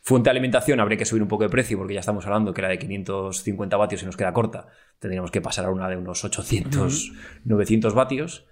fuente 0.01 0.27
de 0.27 0.31
alimentación 0.31 0.79
habría 0.79 0.97
que 0.97 1.03
subir 1.03 1.21
un 1.21 1.27
poco 1.27 1.43
de 1.43 1.49
precio 1.49 1.77
porque 1.77 1.95
ya 1.95 1.99
estamos 1.99 2.25
hablando 2.25 2.53
que 2.53 2.61
la 2.61 2.69
de 2.69 2.79
550 2.79 3.75
vatios 3.75 4.03
y 4.03 4.05
nos 4.05 4.15
queda 4.15 4.31
corta. 4.31 4.67
Tendríamos 4.99 5.31
que 5.31 5.41
pasar 5.41 5.65
a 5.65 5.69
una 5.69 5.89
de 5.89 5.97
unos 5.97 6.23
800, 6.23 7.11
900 7.43 7.93
vatios. 7.93 8.45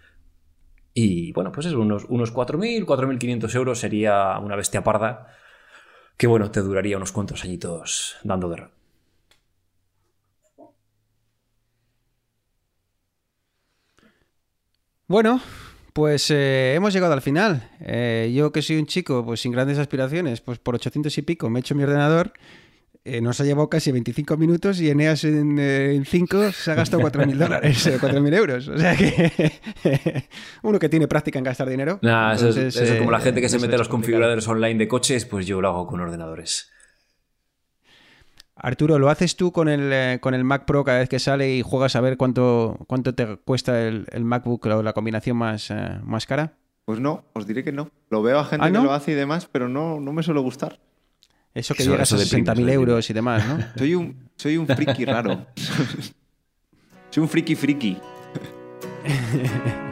Y 0.93 1.31
bueno, 1.31 1.53
pues 1.53 1.67
eso, 1.67 1.79
unos, 1.79 2.03
unos 2.09 2.33
4.000, 2.33 2.83
4.500 2.85 3.55
euros 3.55 3.79
sería 3.79 4.37
una 4.39 4.57
bestia 4.57 4.83
parda 4.83 5.27
que 6.17 6.27
bueno, 6.27 6.51
te 6.51 6.59
duraría 6.59 6.97
unos 6.97 7.13
cuantos 7.13 7.45
añitos 7.45 8.17
dando 8.23 8.49
guerra. 8.49 8.71
Bueno, 15.07 15.41
pues 15.93 16.29
eh, 16.31 16.73
hemos 16.75 16.93
llegado 16.93 17.13
al 17.13 17.21
final. 17.21 17.69
Eh, 17.79 18.31
yo 18.35 18.51
que 18.51 18.61
soy 18.61 18.77
un 18.77 18.85
chico 18.85 19.25
pues 19.25 19.39
sin 19.41 19.51
grandes 19.51 19.77
aspiraciones, 19.77 20.41
pues 20.41 20.59
por 20.59 20.75
800 20.75 21.17
y 21.17 21.21
pico 21.21 21.49
me 21.49 21.59
he 21.59 21.61
hecho 21.61 21.75
mi 21.75 21.83
ordenador. 21.83 22.33
eh, 23.05 23.21
nos 23.21 23.39
ha 23.39 23.45
llevado 23.45 23.69
casi 23.69 23.91
25 23.93 24.35
minutos 24.35 24.81
y 24.81 24.89
Eneas 24.89 25.23
en 25.23 26.03
5 26.05 26.51
se 26.51 26.71
ha 26.71 26.75
gastado 26.75 27.01
4.000 27.03 27.37
dólares, 27.37 27.87
eh, 27.87 27.97
4.000 28.01 28.33
euros. 28.35 28.67
O 28.67 28.77
sea 28.77 28.97
que 28.97 29.53
uno 30.63 30.77
que 30.77 30.89
tiene 30.89 31.07
práctica 31.07 31.39
en 31.39 31.45
gastar 31.45 31.69
dinero. 31.69 31.99
Nah, 32.01 32.33
eso, 32.33 32.49
es, 32.49 32.57
eso 32.57 32.83
es 32.83 32.91
eh, 32.91 32.97
como 32.97 33.11
la 33.11 33.21
gente 33.21 33.39
que 33.39 33.47
se 33.47 33.59
mete 33.59 33.75
a 33.75 33.77
los 33.77 33.87
complicado. 33.87 34.23
configuradores 34.33 34.47
online 34.49 34.77
de 34.77 34.87
coches, 34.89 35.23
pues 35.25 35.45
yo 35.47 35.61
lo 35.61 35.69
hago 35.69 35.87
con 35.87 36.01
ordenadores. 36.01 36.69
Arturo, 38.59 38.97
¿lo 38.99 39.09
haces 39.09 39.35
tú 39.35 39.51
con 39.51 39.69
el, 39.69 39.91
eh, 39.93 40.17
con 40.21 40.33
el 40.33 40.43
Mac 40.43 40.65
Pro 40.65 40.83
cada 40.83 40.99
vez 40.99 41.09
que 41.09 41.19
sale 41.19 41.55
y 41.55 41.61
juegas 41.61 41.95
a 41.95 42.01
ver 42.01 42.17
cuánto, 42.17 42.77
cuánto 42.87 43.13
te 43.13 43.37
cuesta 43.37 43.81
el, 43.87 44.07
el 44.11 44.23
MacBook 44.25 44.65
o 44.65 44.83
la 44.83 44.93
combinación 44.93 45.37
más, 45.37 45.69
eh, 45.71 45.99
más 46.03 46.25
cara? 46.25 46.53
Pues 46.85 46.99
no, 46.99 47.25
os 47.33 47.45
diré 47.45 47.63
que 47.63 47.71
no. 47.71 47.91
Lo 48.09 48.21
veo 48.21 48.39
a 48.39 48.45
gente 48.45 48.65
¿Ah, 48.65 48.69
no? 48.69 48.81
que 48.81 48.85
lo 48.87 48.93
hace 48.93 49.11
y 49.11 49.15
demás, 49.15 49.47
pero 49.51 49.69
no, 49.69 49.99
no 49.99 50.13
me 50.13 50.23
suele 50.23 50.39
gustar. 50.39 50.79
Eso 51.53 51.73
que 51.75 51.83
Eso- 51.83 51.91
llegas 51.91 52.09
eso 52.11 52.15
a 52.15 52.19
de 52.19 52.25
primos, 52.27 52.47
60.000 52.49 52.57
eso 52.59 52.65
de 52.65 52.73
euros 52.73 53.09
y 53.09 53.13
demás, 53.13 53.47
¿no? 53.47 53.57
Soy 53.77 53.95
un, 53.95 54.29
soy 54.35 54.57
un 54.57 54.67
friki 54.67 55.05
raro. 55.05 55.45
soy 57.09 57.23
un 57.23 57.29
friki 57.29 57.55
friki. 57.55 57.97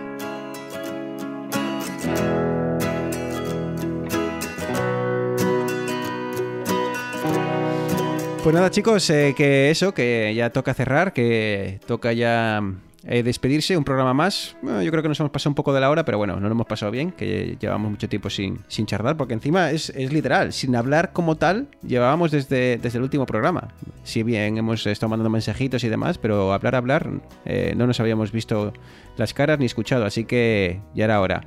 Pues 8.46 8.54
nada, 8.54 8.70
chicos, 8.70 9.10
eh, 9.10 9.34
que 9.36 9.72
eso, 9.72 9.92
que 9.96 10.32
ya 10.36 10.52
toca 10.52 10.76
cerrar, 10.76 11.14
que 11.14 11.80
toca 11.88 12.14
ya 12.14 12.62
eh, 13.04 13.24
despedirse, 13.24 13.76
un 13.76 13.84
programa 13.84 14.14
más. 14.14 14.56
Bueno, 14.62 14.84
yo 14.84 14.92
creo 14.92 15.02
que 15.02 15.10
nos 15.10 15.20
hemos 15.20 15.32
pasado 15.32 15.50
un 15.50 15.56
poco 15.56 15.74
de 15.74 15.80
la 15.80 15.90
hora, 15.90 16.06
pero 16.06 16.20
bueno, 16.20 16.40
no 16.40 16.48
lo 16.48 16.52
hemos 16.52 16.68
pasado 16.68 16.92
bien, 16.92 17.12
que 17.12 17.58
llevamos 17.60 17.90
mucho 17.90 18.08
tiempo 18.08 18.30
sin, 18.30 18.60
sin 18.68 18.86
charlar, 18.86 19.18
porque 19.18 19.34
encima 19.34 19.72
es, 19.72 19.90
es 19.90 20.14
literal, 20.14 20.54
sin 20.54 20.76
hablar 20.76 21.12
como 21.12 21.38
tal, 21.38 21.70
llevábamos 21.82 22.30
desde, 22.30 22.78
desde 22.78 23.00
el 23.00 23.04
último 23.04 23.26
programa. 23.26 23.70
Si 24.04 24.22
bien 24.22 24.60
hemos 24.60 24.86
estado 24.86 25.10
mandando 25.10 25.32
mensajitos 25.32 25.84
y 25.84 25.90
demás, 25.90 26.20
pero 26.20 26.54
hablar, 26.54 26.76
hablar, 26.76 27.10
eh, 27.46 27.74
no 27.76 27.88
nos 27.88 28.00
habíamos 28.00 28.32
visto 28.32 28.74
las 29.18 29.34
caras 29.34 29.58
ni 29.58 29.66
escuchado, 29.66 30.06
así 30.06 30.26
que 30.26 30.82
ya 30.94 31.06
era 31.06 31.20
hora. 31.20 31.42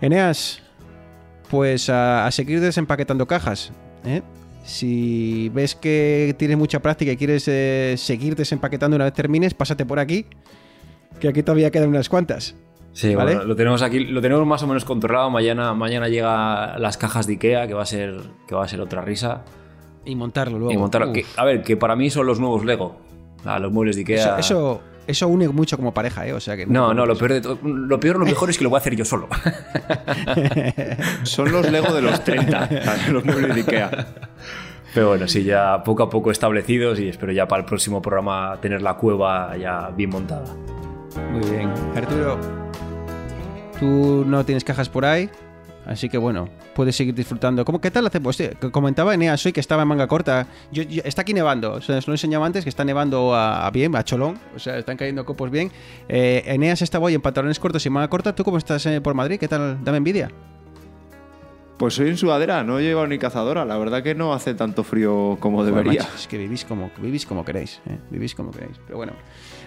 Eneas, 0.00 0.62
pues 1.50 1.90
a, 1.90 2.24
a 2.24 2.30
seguir 2.30 2.60
desempaquetando 2.60 3.26
cajas. 3.26 3.72
¿eh? 4.04 4.22
Si 4.64 5.50
ves 5.50 5.74
que 5.74 6.34
tienes 6.38 6.56
mucha 6.56 6.80
práctica 6.80 7.12
y 7.12 7.16
quieres 7.16 7.46
eh, 7.48 7.94
seguir 7.98 8.34
desempaquetando 8.34 8.96
una 8.96 9.04
vez 9.04 9.12
termines, 9.14 9.52
pásate 9.52 9.84
por 9.84 9.98
aquí, 9.98 10.24
que 11.20 11.28
aquí 11.28 11.42
todavía 11.42 11.70
quedan 11.70 11.90
unas 11.90 12.08
cuantas. 12.08 12.56
Sí, 12.92 13.14
¿Vale? 13.14 13.34
bueno, 13.34 13.48
lo 13.48 13.56
tenemos 13.56 13.82
aquí, 13.82 14.00
lo 14.00 14.22
tenemos 14.22 14.46
más 14.46 14.62
o 14.62 14.66
menos 14.66 14.84
controlado. 14.84 15.28
Mañana, 15.28 15.74
mañana 15.74 16.08
llega 16.08 16.78
las 16.78 16.96
cajas 16.96 17.26
de 17.26 17.34
Ikea, 17.34 17.66
que 17.66 17.74
va 17.74 17.82
a 17.82 17.86
ser, 17.86 18.14
que 18.48 18.54
va 18.54 18.64
a 18.64 18.68
ser 18.68 18.80
otra 18.80 19.02
risa. 19.02 19.42
Y 20.06 20.14
montarlo 20.16 20.58
luego. 20.58 20.72
Y 20.72 20.76
montar, 20.78 21.08
Uf. 21.08 21.12
que- 21.12 21.26
a 21.36 21.44
ver, 21.44 21.62
que 21.62 21.76
para 21.76 21.94
mí 21.96 22.08
son 22.08 22.26
los 22.26 22.40
nuevos 22.40 22.64
Lego. 22.64 22.96
Los 23.44 23.70
muebles 23.72 23.96
de 23.96 24.02
Ikea. 24.02 24.16
eso, 24.16 24.38
eso, 24.38 24.80
eso 25.06 25.28
une 25.28 25.48
mucho 25.48 25.76
como 25.76 25.92
pareja, 25.94 26.26
¿eh? 26.26 26.32
O 26.32 26.40
sea 26.40 26.56
que 26.56 26.66
No, 26.66 26.92
no, 26.94 27.06
lo 27.06 27.16
peor, 27.16 27.32
de 27.34 27.40
todo- 27.40 27.58
lo 27.62 27.98
peor, 28.00 28.18
lo 28.18 28.24
mejor 28.26 28.50
es 28.50 28.58
que 28.58 28.64
lo 28.64 28.70
voy 28.70 28.78
a 28.78 28.80
hacer 28.80 28.96
yo 28.96 29.04
solo. 29.04 29.28
Son 31.24 31.50
los 31.50 31.70
Lego 31.70 31.92
de 31.94 32.02
los 32.02 32.22
30, 32.24 32.68
los 33.10 33.24
muebles 33.24 33.54
de 33.54 33.60
Ikea. 33.62 34.06
Pero 34.94 35.08
bueno, 35.08 35.26
sí, 35.26 35.42
ya 35.42 35.82
poco 35.82 36.04
a 36.04 36.10
poco 36.10 36.30
establecidos 36.30 37.00
y 37.00 37.08
espero 37.08 37.32
ya 37.32 37.48
para 37.48 37.60
el 37.60 37.66
próximo 37.66 38.00
programa 38.00 38.58
tener 38.60 38.80
la 38.80 38.94
cueva 38.94 39.56
ya 39.56 39.90
bien 39.90 40.10
montada. 40.10 40.44
Muy 41.32 41.48
bien. 41.50 41.70
Arturo, 41.96 42.38
tú 43.80 44.24
no 44.26 44.44
tienes 44.44 44.62
cajas 44.64 44.88
por 44.88 45.04
ahí, 45.04 45.28
así 45.86 46.08
que 46.08 46.18
bueno, 46.18 46.48
puedes 46.74 46.96
seguir 46.96 47.14
disfrutando. 47.14 47.64
¿Cómo, 47.64 47.80
¿Qué 47.80 47.90
tal 47.90 48.06
hace? 48.06 48.20
Pues, 48.20 48.42
comentaba 48.72 49.14
Eneas 49.14 49.44
hoy 49.46 49.52
que 49.52 49.60
estaba 49.60 49.82
en 49.82 49.88
manga 49.88 50.06
corta. 50.06 50.46
Yo, 50.72 50.82
yo- 50.82 51.02
está 51.04 51.22
aquí 51.22 51.34
nevando, 51.34 51.72
o 51.74 51.80
sea, 51.80 51.98
os 51.98 52.06
lo 52.06 52.14
enseñaba 52.14 52.46
antes 52.46 52.64
que 52.64 52.70
está 52.70 52.84
nevando 52.84 53.34
a, 53.34 53.66
a 53.66 53.70
bien, 53.70 53.94
a 53.96 54.04
cholón, 54.04 54.38
o 54.54 54.58
sea, 54.58 54.78
están 54.78 54.96
cayendo 54.96 55.24
copos 55.24 55.50
bien. 55.50 55.70
Eh, 56.08 56.42
Eneas 56.46 56.82
estaba 56.82 57.06
hoy 57.06 57.14
en 57.14 57.20
pantalones 57.20 57.58
cortos 57.58 57.84
y 57.86 57.90
manga 57.90 58.08
corta. 58.08 58.34
¿Tú 58.34 58.44
cómo 58.44 58.58
estás 58.58 58.84
eh, 58.86 59.00
por 59.00 59.14
Madrid? 59.14 59.38
¿Qué 59.38 59.48
tal? 59.48 59.82
Dame 59.84 59.98
envidia. 59.98 60.30
Pues 61.76 61.94
soy 61.94 62.08
en 62.08 62.16
sudadera, 62.16 62.62
no 62.62 62.78
he 62.78 62.82
llevado 62.82 63.08
ni 63.08 63.18
cazadora. 63.18 63.64
La 63.64 63.76
verdad 63.76 64.00
que 64.02 64.14
no 64.14 64.32
hace 64.32 64.54
tanto 64.54 64.84
frío 64.84 65.36
como 65.40 65.64
debería. 65.64 66.06
es 66.14 66.28
que 66.28 66.38
vivís 66.38 66.64
como, 66.64 66.90
vivís 66.98 67.26
como 67.26 67.44
queréis, 67.44 67.80
¿eh? 67.86 67.98
vivís 68.10 68.34
como 68.34 68.52
queréis. 68.52 68.78
Pero 68.86 68.96
bueno. 68.96 69.12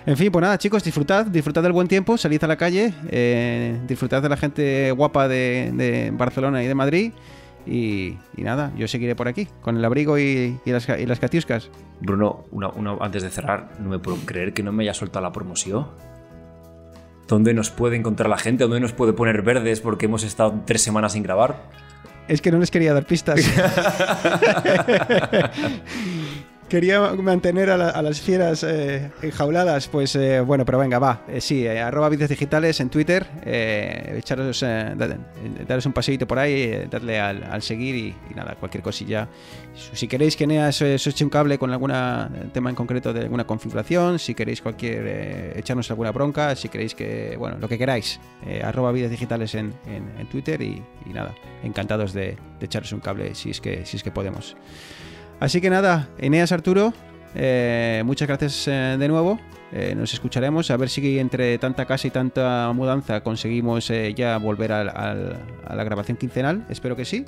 En 0.07 0.15
fin, 0.15 0.31
pues 0.31 0.41
nada, 0.41 0.57
chicos, 0.57 0.83
disfrutad, 0.85 1.25
disfrutad 1.25 1.61
del 1.61 1.73
buen 1.73 1.87
tiempo, 1.89 2.17
salid 2.17 2.41
a 2.43 2.47
la 2.47 2.55
calle, 2.55 2.93
eh, 3.09 3.77
disfrutad 3.87 4.21
de 4.23 4.29
la 4.29 4.37
gente 4.37 4.89
guapa 4.91 5.27
de, 5.27 5.71
de 5.75 6.11
Barcelona 6.13 6.63
y 6.63 6.67
de 6.67 6.75
Madrid. 6.75 7.11
Y, 7.65 8.17
y 8.37 8.43
nada, 8.43 8.71
yo 8.77 8.87
seguiré 8.87 9.13
por 9.17 9.27
aquí, 9.27 9.49
con 9.61 9.75
el 9.75 9.83
abrigo 9.83 10.17
y, 10.17 10.57
y 10.63 10.71
las, 10.71 10.87
y 10.87 11.05
las 11.05 11.19
catiuscas. 11.19 11.69
Bruno, 11.99 12.45
una, 12.51 12.69
una- 12.69 12.95
antes 13.01 13.21
de 13.23 13.29
cerrar, 13.29 13.71
no 13.79 13.89
me 13.89 13.99
puedo 13.99 14.15
creer 14.25 14.53
que 14.53 14.63
no 14.63 14.71
me 14.71 14.83
haya 14.83 14.93
soltado 14.93 15.23
la 15.23 15.33
promoción. 15.33 15.87
¿Dónde 17.27 17.53
nos 17.53 17.69
puede 17.69 17.97
encontrar 17.97 18.29
la 18.29 18.37
gente? 18.37 18.63
¿Dónde 18.63 18.79
nos 18.79 18.93
puede 18.93 19.11
poner 19.11 19.41
verdes 19.41 19.81
porque 19.81 20.05
hemos 20.05 20.23
estado 20.23 20.61
tres 20.65 20.81
semanas 20.81 21.11
sin 21.11 21.23
grabar? 21.23 21.63
Es 22.29 22.41
que 22.41 22.53
no 22.53 22.59
les 22.59 22.71
quería 22.71 22.93
dar 22.93 23.05
pistas. 23.05 23.41
Quería 26.69 26.99
mantener 27.13 27.69
a, 27.69 27.77
la- 27.77 27.89
a 27.91 28.01
las 28.01 28.19
fieras 28.19 28.61
eh, 28.67 29.09
enjauladas, 29.21 29.87
pues 29.87 30.13
eh, 30.17 30.41
bueno, 30.41 30.65
pero 30.65 30.77
venga, 30.77 30.99
va. 30.99 31.23
Eh, 31.29 31.39
sí, 31.39 31.65
eh, 31.65 31.79
arroba 31.79 32.09
vídeos 32.09 32.29
digitales 32.29 32.81
en 32.81 32.89
Twitter, 32.89 33.25
eh, 33.45 34.15
echaros, 34.19 34.61
eh, 34.63 34.91
da- 34.97 35.17
daros 35.65 35.85
un 35.85 35.93
paseíto 35.93 36.27
por 36.27 36.37
ahí, 36.39 36.85
darle 36.91 37.21
al, 37.21 37.41
al 37.45 37.61
seguir 37.61 37.95
y, 37.95 38.15
y 38.29 38.33
nada, 38.35 38.55
cualquier 38.59 38.83
cosilla. 38.83 39.29
Si 39.93 40.09
queréis 40.09 40.35
que 40.35 40.45
Neas 40.45 40.81
eh, 40.81 40.95
os 40.95 41.07
eche 41.07 41.23
un 41.23 41.29
cable 41.29 41.57
con 41.57 41.71
algún 41.71 41.93
tema 42.51 42.69
en 42.69 42.75
concreto 42.75 43.13
de 43.13 43.21
alguna 43.21 43.45
configuración, 43.47 44.19
si 44.19 44.35
queréis 44.35 44.61
cualquier 44.61 45.57
echarnos 45.57 45.89
alguna 45.89 46.11
bronca, 46.11 46.53
si 46.57 46.67
queréis 46.67 46.93
que, 46.95 47.37
bueno, 47.37 47.59
lo 47.59 47.69
que 47.69 47.77
queráis, 47.77 48.19
arroba 48.61 48.91
vídeos 48.91 49.11
digitales 49.11 49.55
en, 49.55 49.73
en- 49.85 50.11
en 50.19 50.27
Twitter 50.27 50.61
y, 50.61 50.83
y 51.05 51.13
nada, 51.13 51.33
encantados 51.63 52.11
de, 52.11 52.35
de 52.59 52.65
echaros 52.65 52.91
un 52.91 52.99
cable 52.99 53.35
si 53.35 53.51
es 53.51 53.61
que, 53.61 53.85
si 53.85 53.95
es 53.95 54.03
que 54.03 54.11
podemos. 54.11 54.57
Así 55.39 55.61
que 55.61 55.69
nada, 55.69 56.09
Eneas 56.17 56.51
Arturo, 56.51 56.93
eh, 57.35 58.01
muchas 58.05 58.27
gracias 58.27 58.67
eh, 58.67 58.95
de 58.97 59.07
nuevo. 59.07 59.39
Eh, 59.71 59.93
nos 59.97 60.13
escucharemos 60.13 60.71
a 60.71 60.77
ver 60.77 60.89
si 60.89 61.19
entre 61.19 61.57
tanta 61.57 61.85
casa 61.85 62.07
y 62.07 62.11
tanta 62.11 62.71
mudanza 62.73 63.21
conseguimos 63.21 63.89
eh, 63.89 64.13
ya 64.15 64.37
volver 64.37 64.71
al- 64.71 64.89
al- 64.89 65.37
a 65.67 65.75
la 65.75 65.83
grabación 65.83 66.17
quincenal. 66.17 66.65
Espero 66.69 66.95
que 66.95 67.03
sí. 67.05 67.25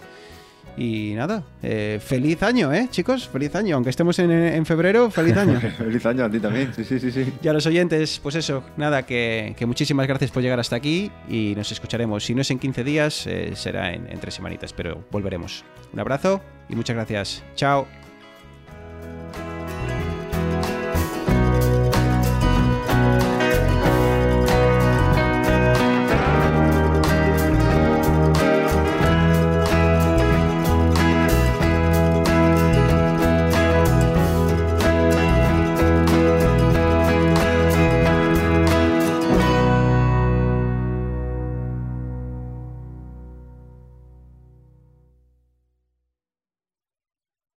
Y 0.77 1.13
nada, 1.15 1.43
eh, 1.61 1.99
feliz 2.01 2.41
año, 2.41 2.71
¿eh, 2.71 2.87
chicos? 2.89 3.27
Feliz 3.27 3.53
año. 3.55 3.75
Aunque 3.75 3.89
estemos 3.89 4.17
en, 4.19 4.31
en 4.31 4.65
febrero, 4.65 5.11
feliz 5.11 5.35
año. 5.35 5.59
Feliz 5.77 6.05
año 6.05 6.23
a 6.23 6.29
ti 6.31 6.39
también. 6.39 6.73
Sí, 6.73 6.85
sí, 6.85 6.99
sí, 6.99 7.11
sí. 7.11 7.33
Y 7.43 7.47
a 7.49 7.53
los 7.53 7.65
oyentes, 7.65 8.19
pues 8.23 8.35
eso, 8.35 8.63
nada, 8.77 9.03
que, 9.05 9.53
que 9.57 9.65
muchísimas 9.65 10.07
gracias 10.07 10.31
por 10.31 10.41
llegar 10.41 10.59
hasta 10.61 10.77
aquí 10.77 11.11
y 11.27 11.53
nos 11.57 11.69
escucharemos. 11.73 12.23
Si 12.23 12.33
no 12.33 12.41
es 12.41 12.51
en 12.51 12.59
15 12.59 12.83
días, 12.85 13.27
será 13.55 13.93
en, 13.93 14.07
en 14.09 14.19
tres 14.19 14.35
semanitas, 14.35 14.71
pero 14.71 15.03
volveremos. 15.11 15.65
Un 15.91 15.99
abrazo 15.99 16.39
y 16.69 16.75
muchas 16.77 16.95
gracias. 16.95 17.43
Chao. 17.55 17.98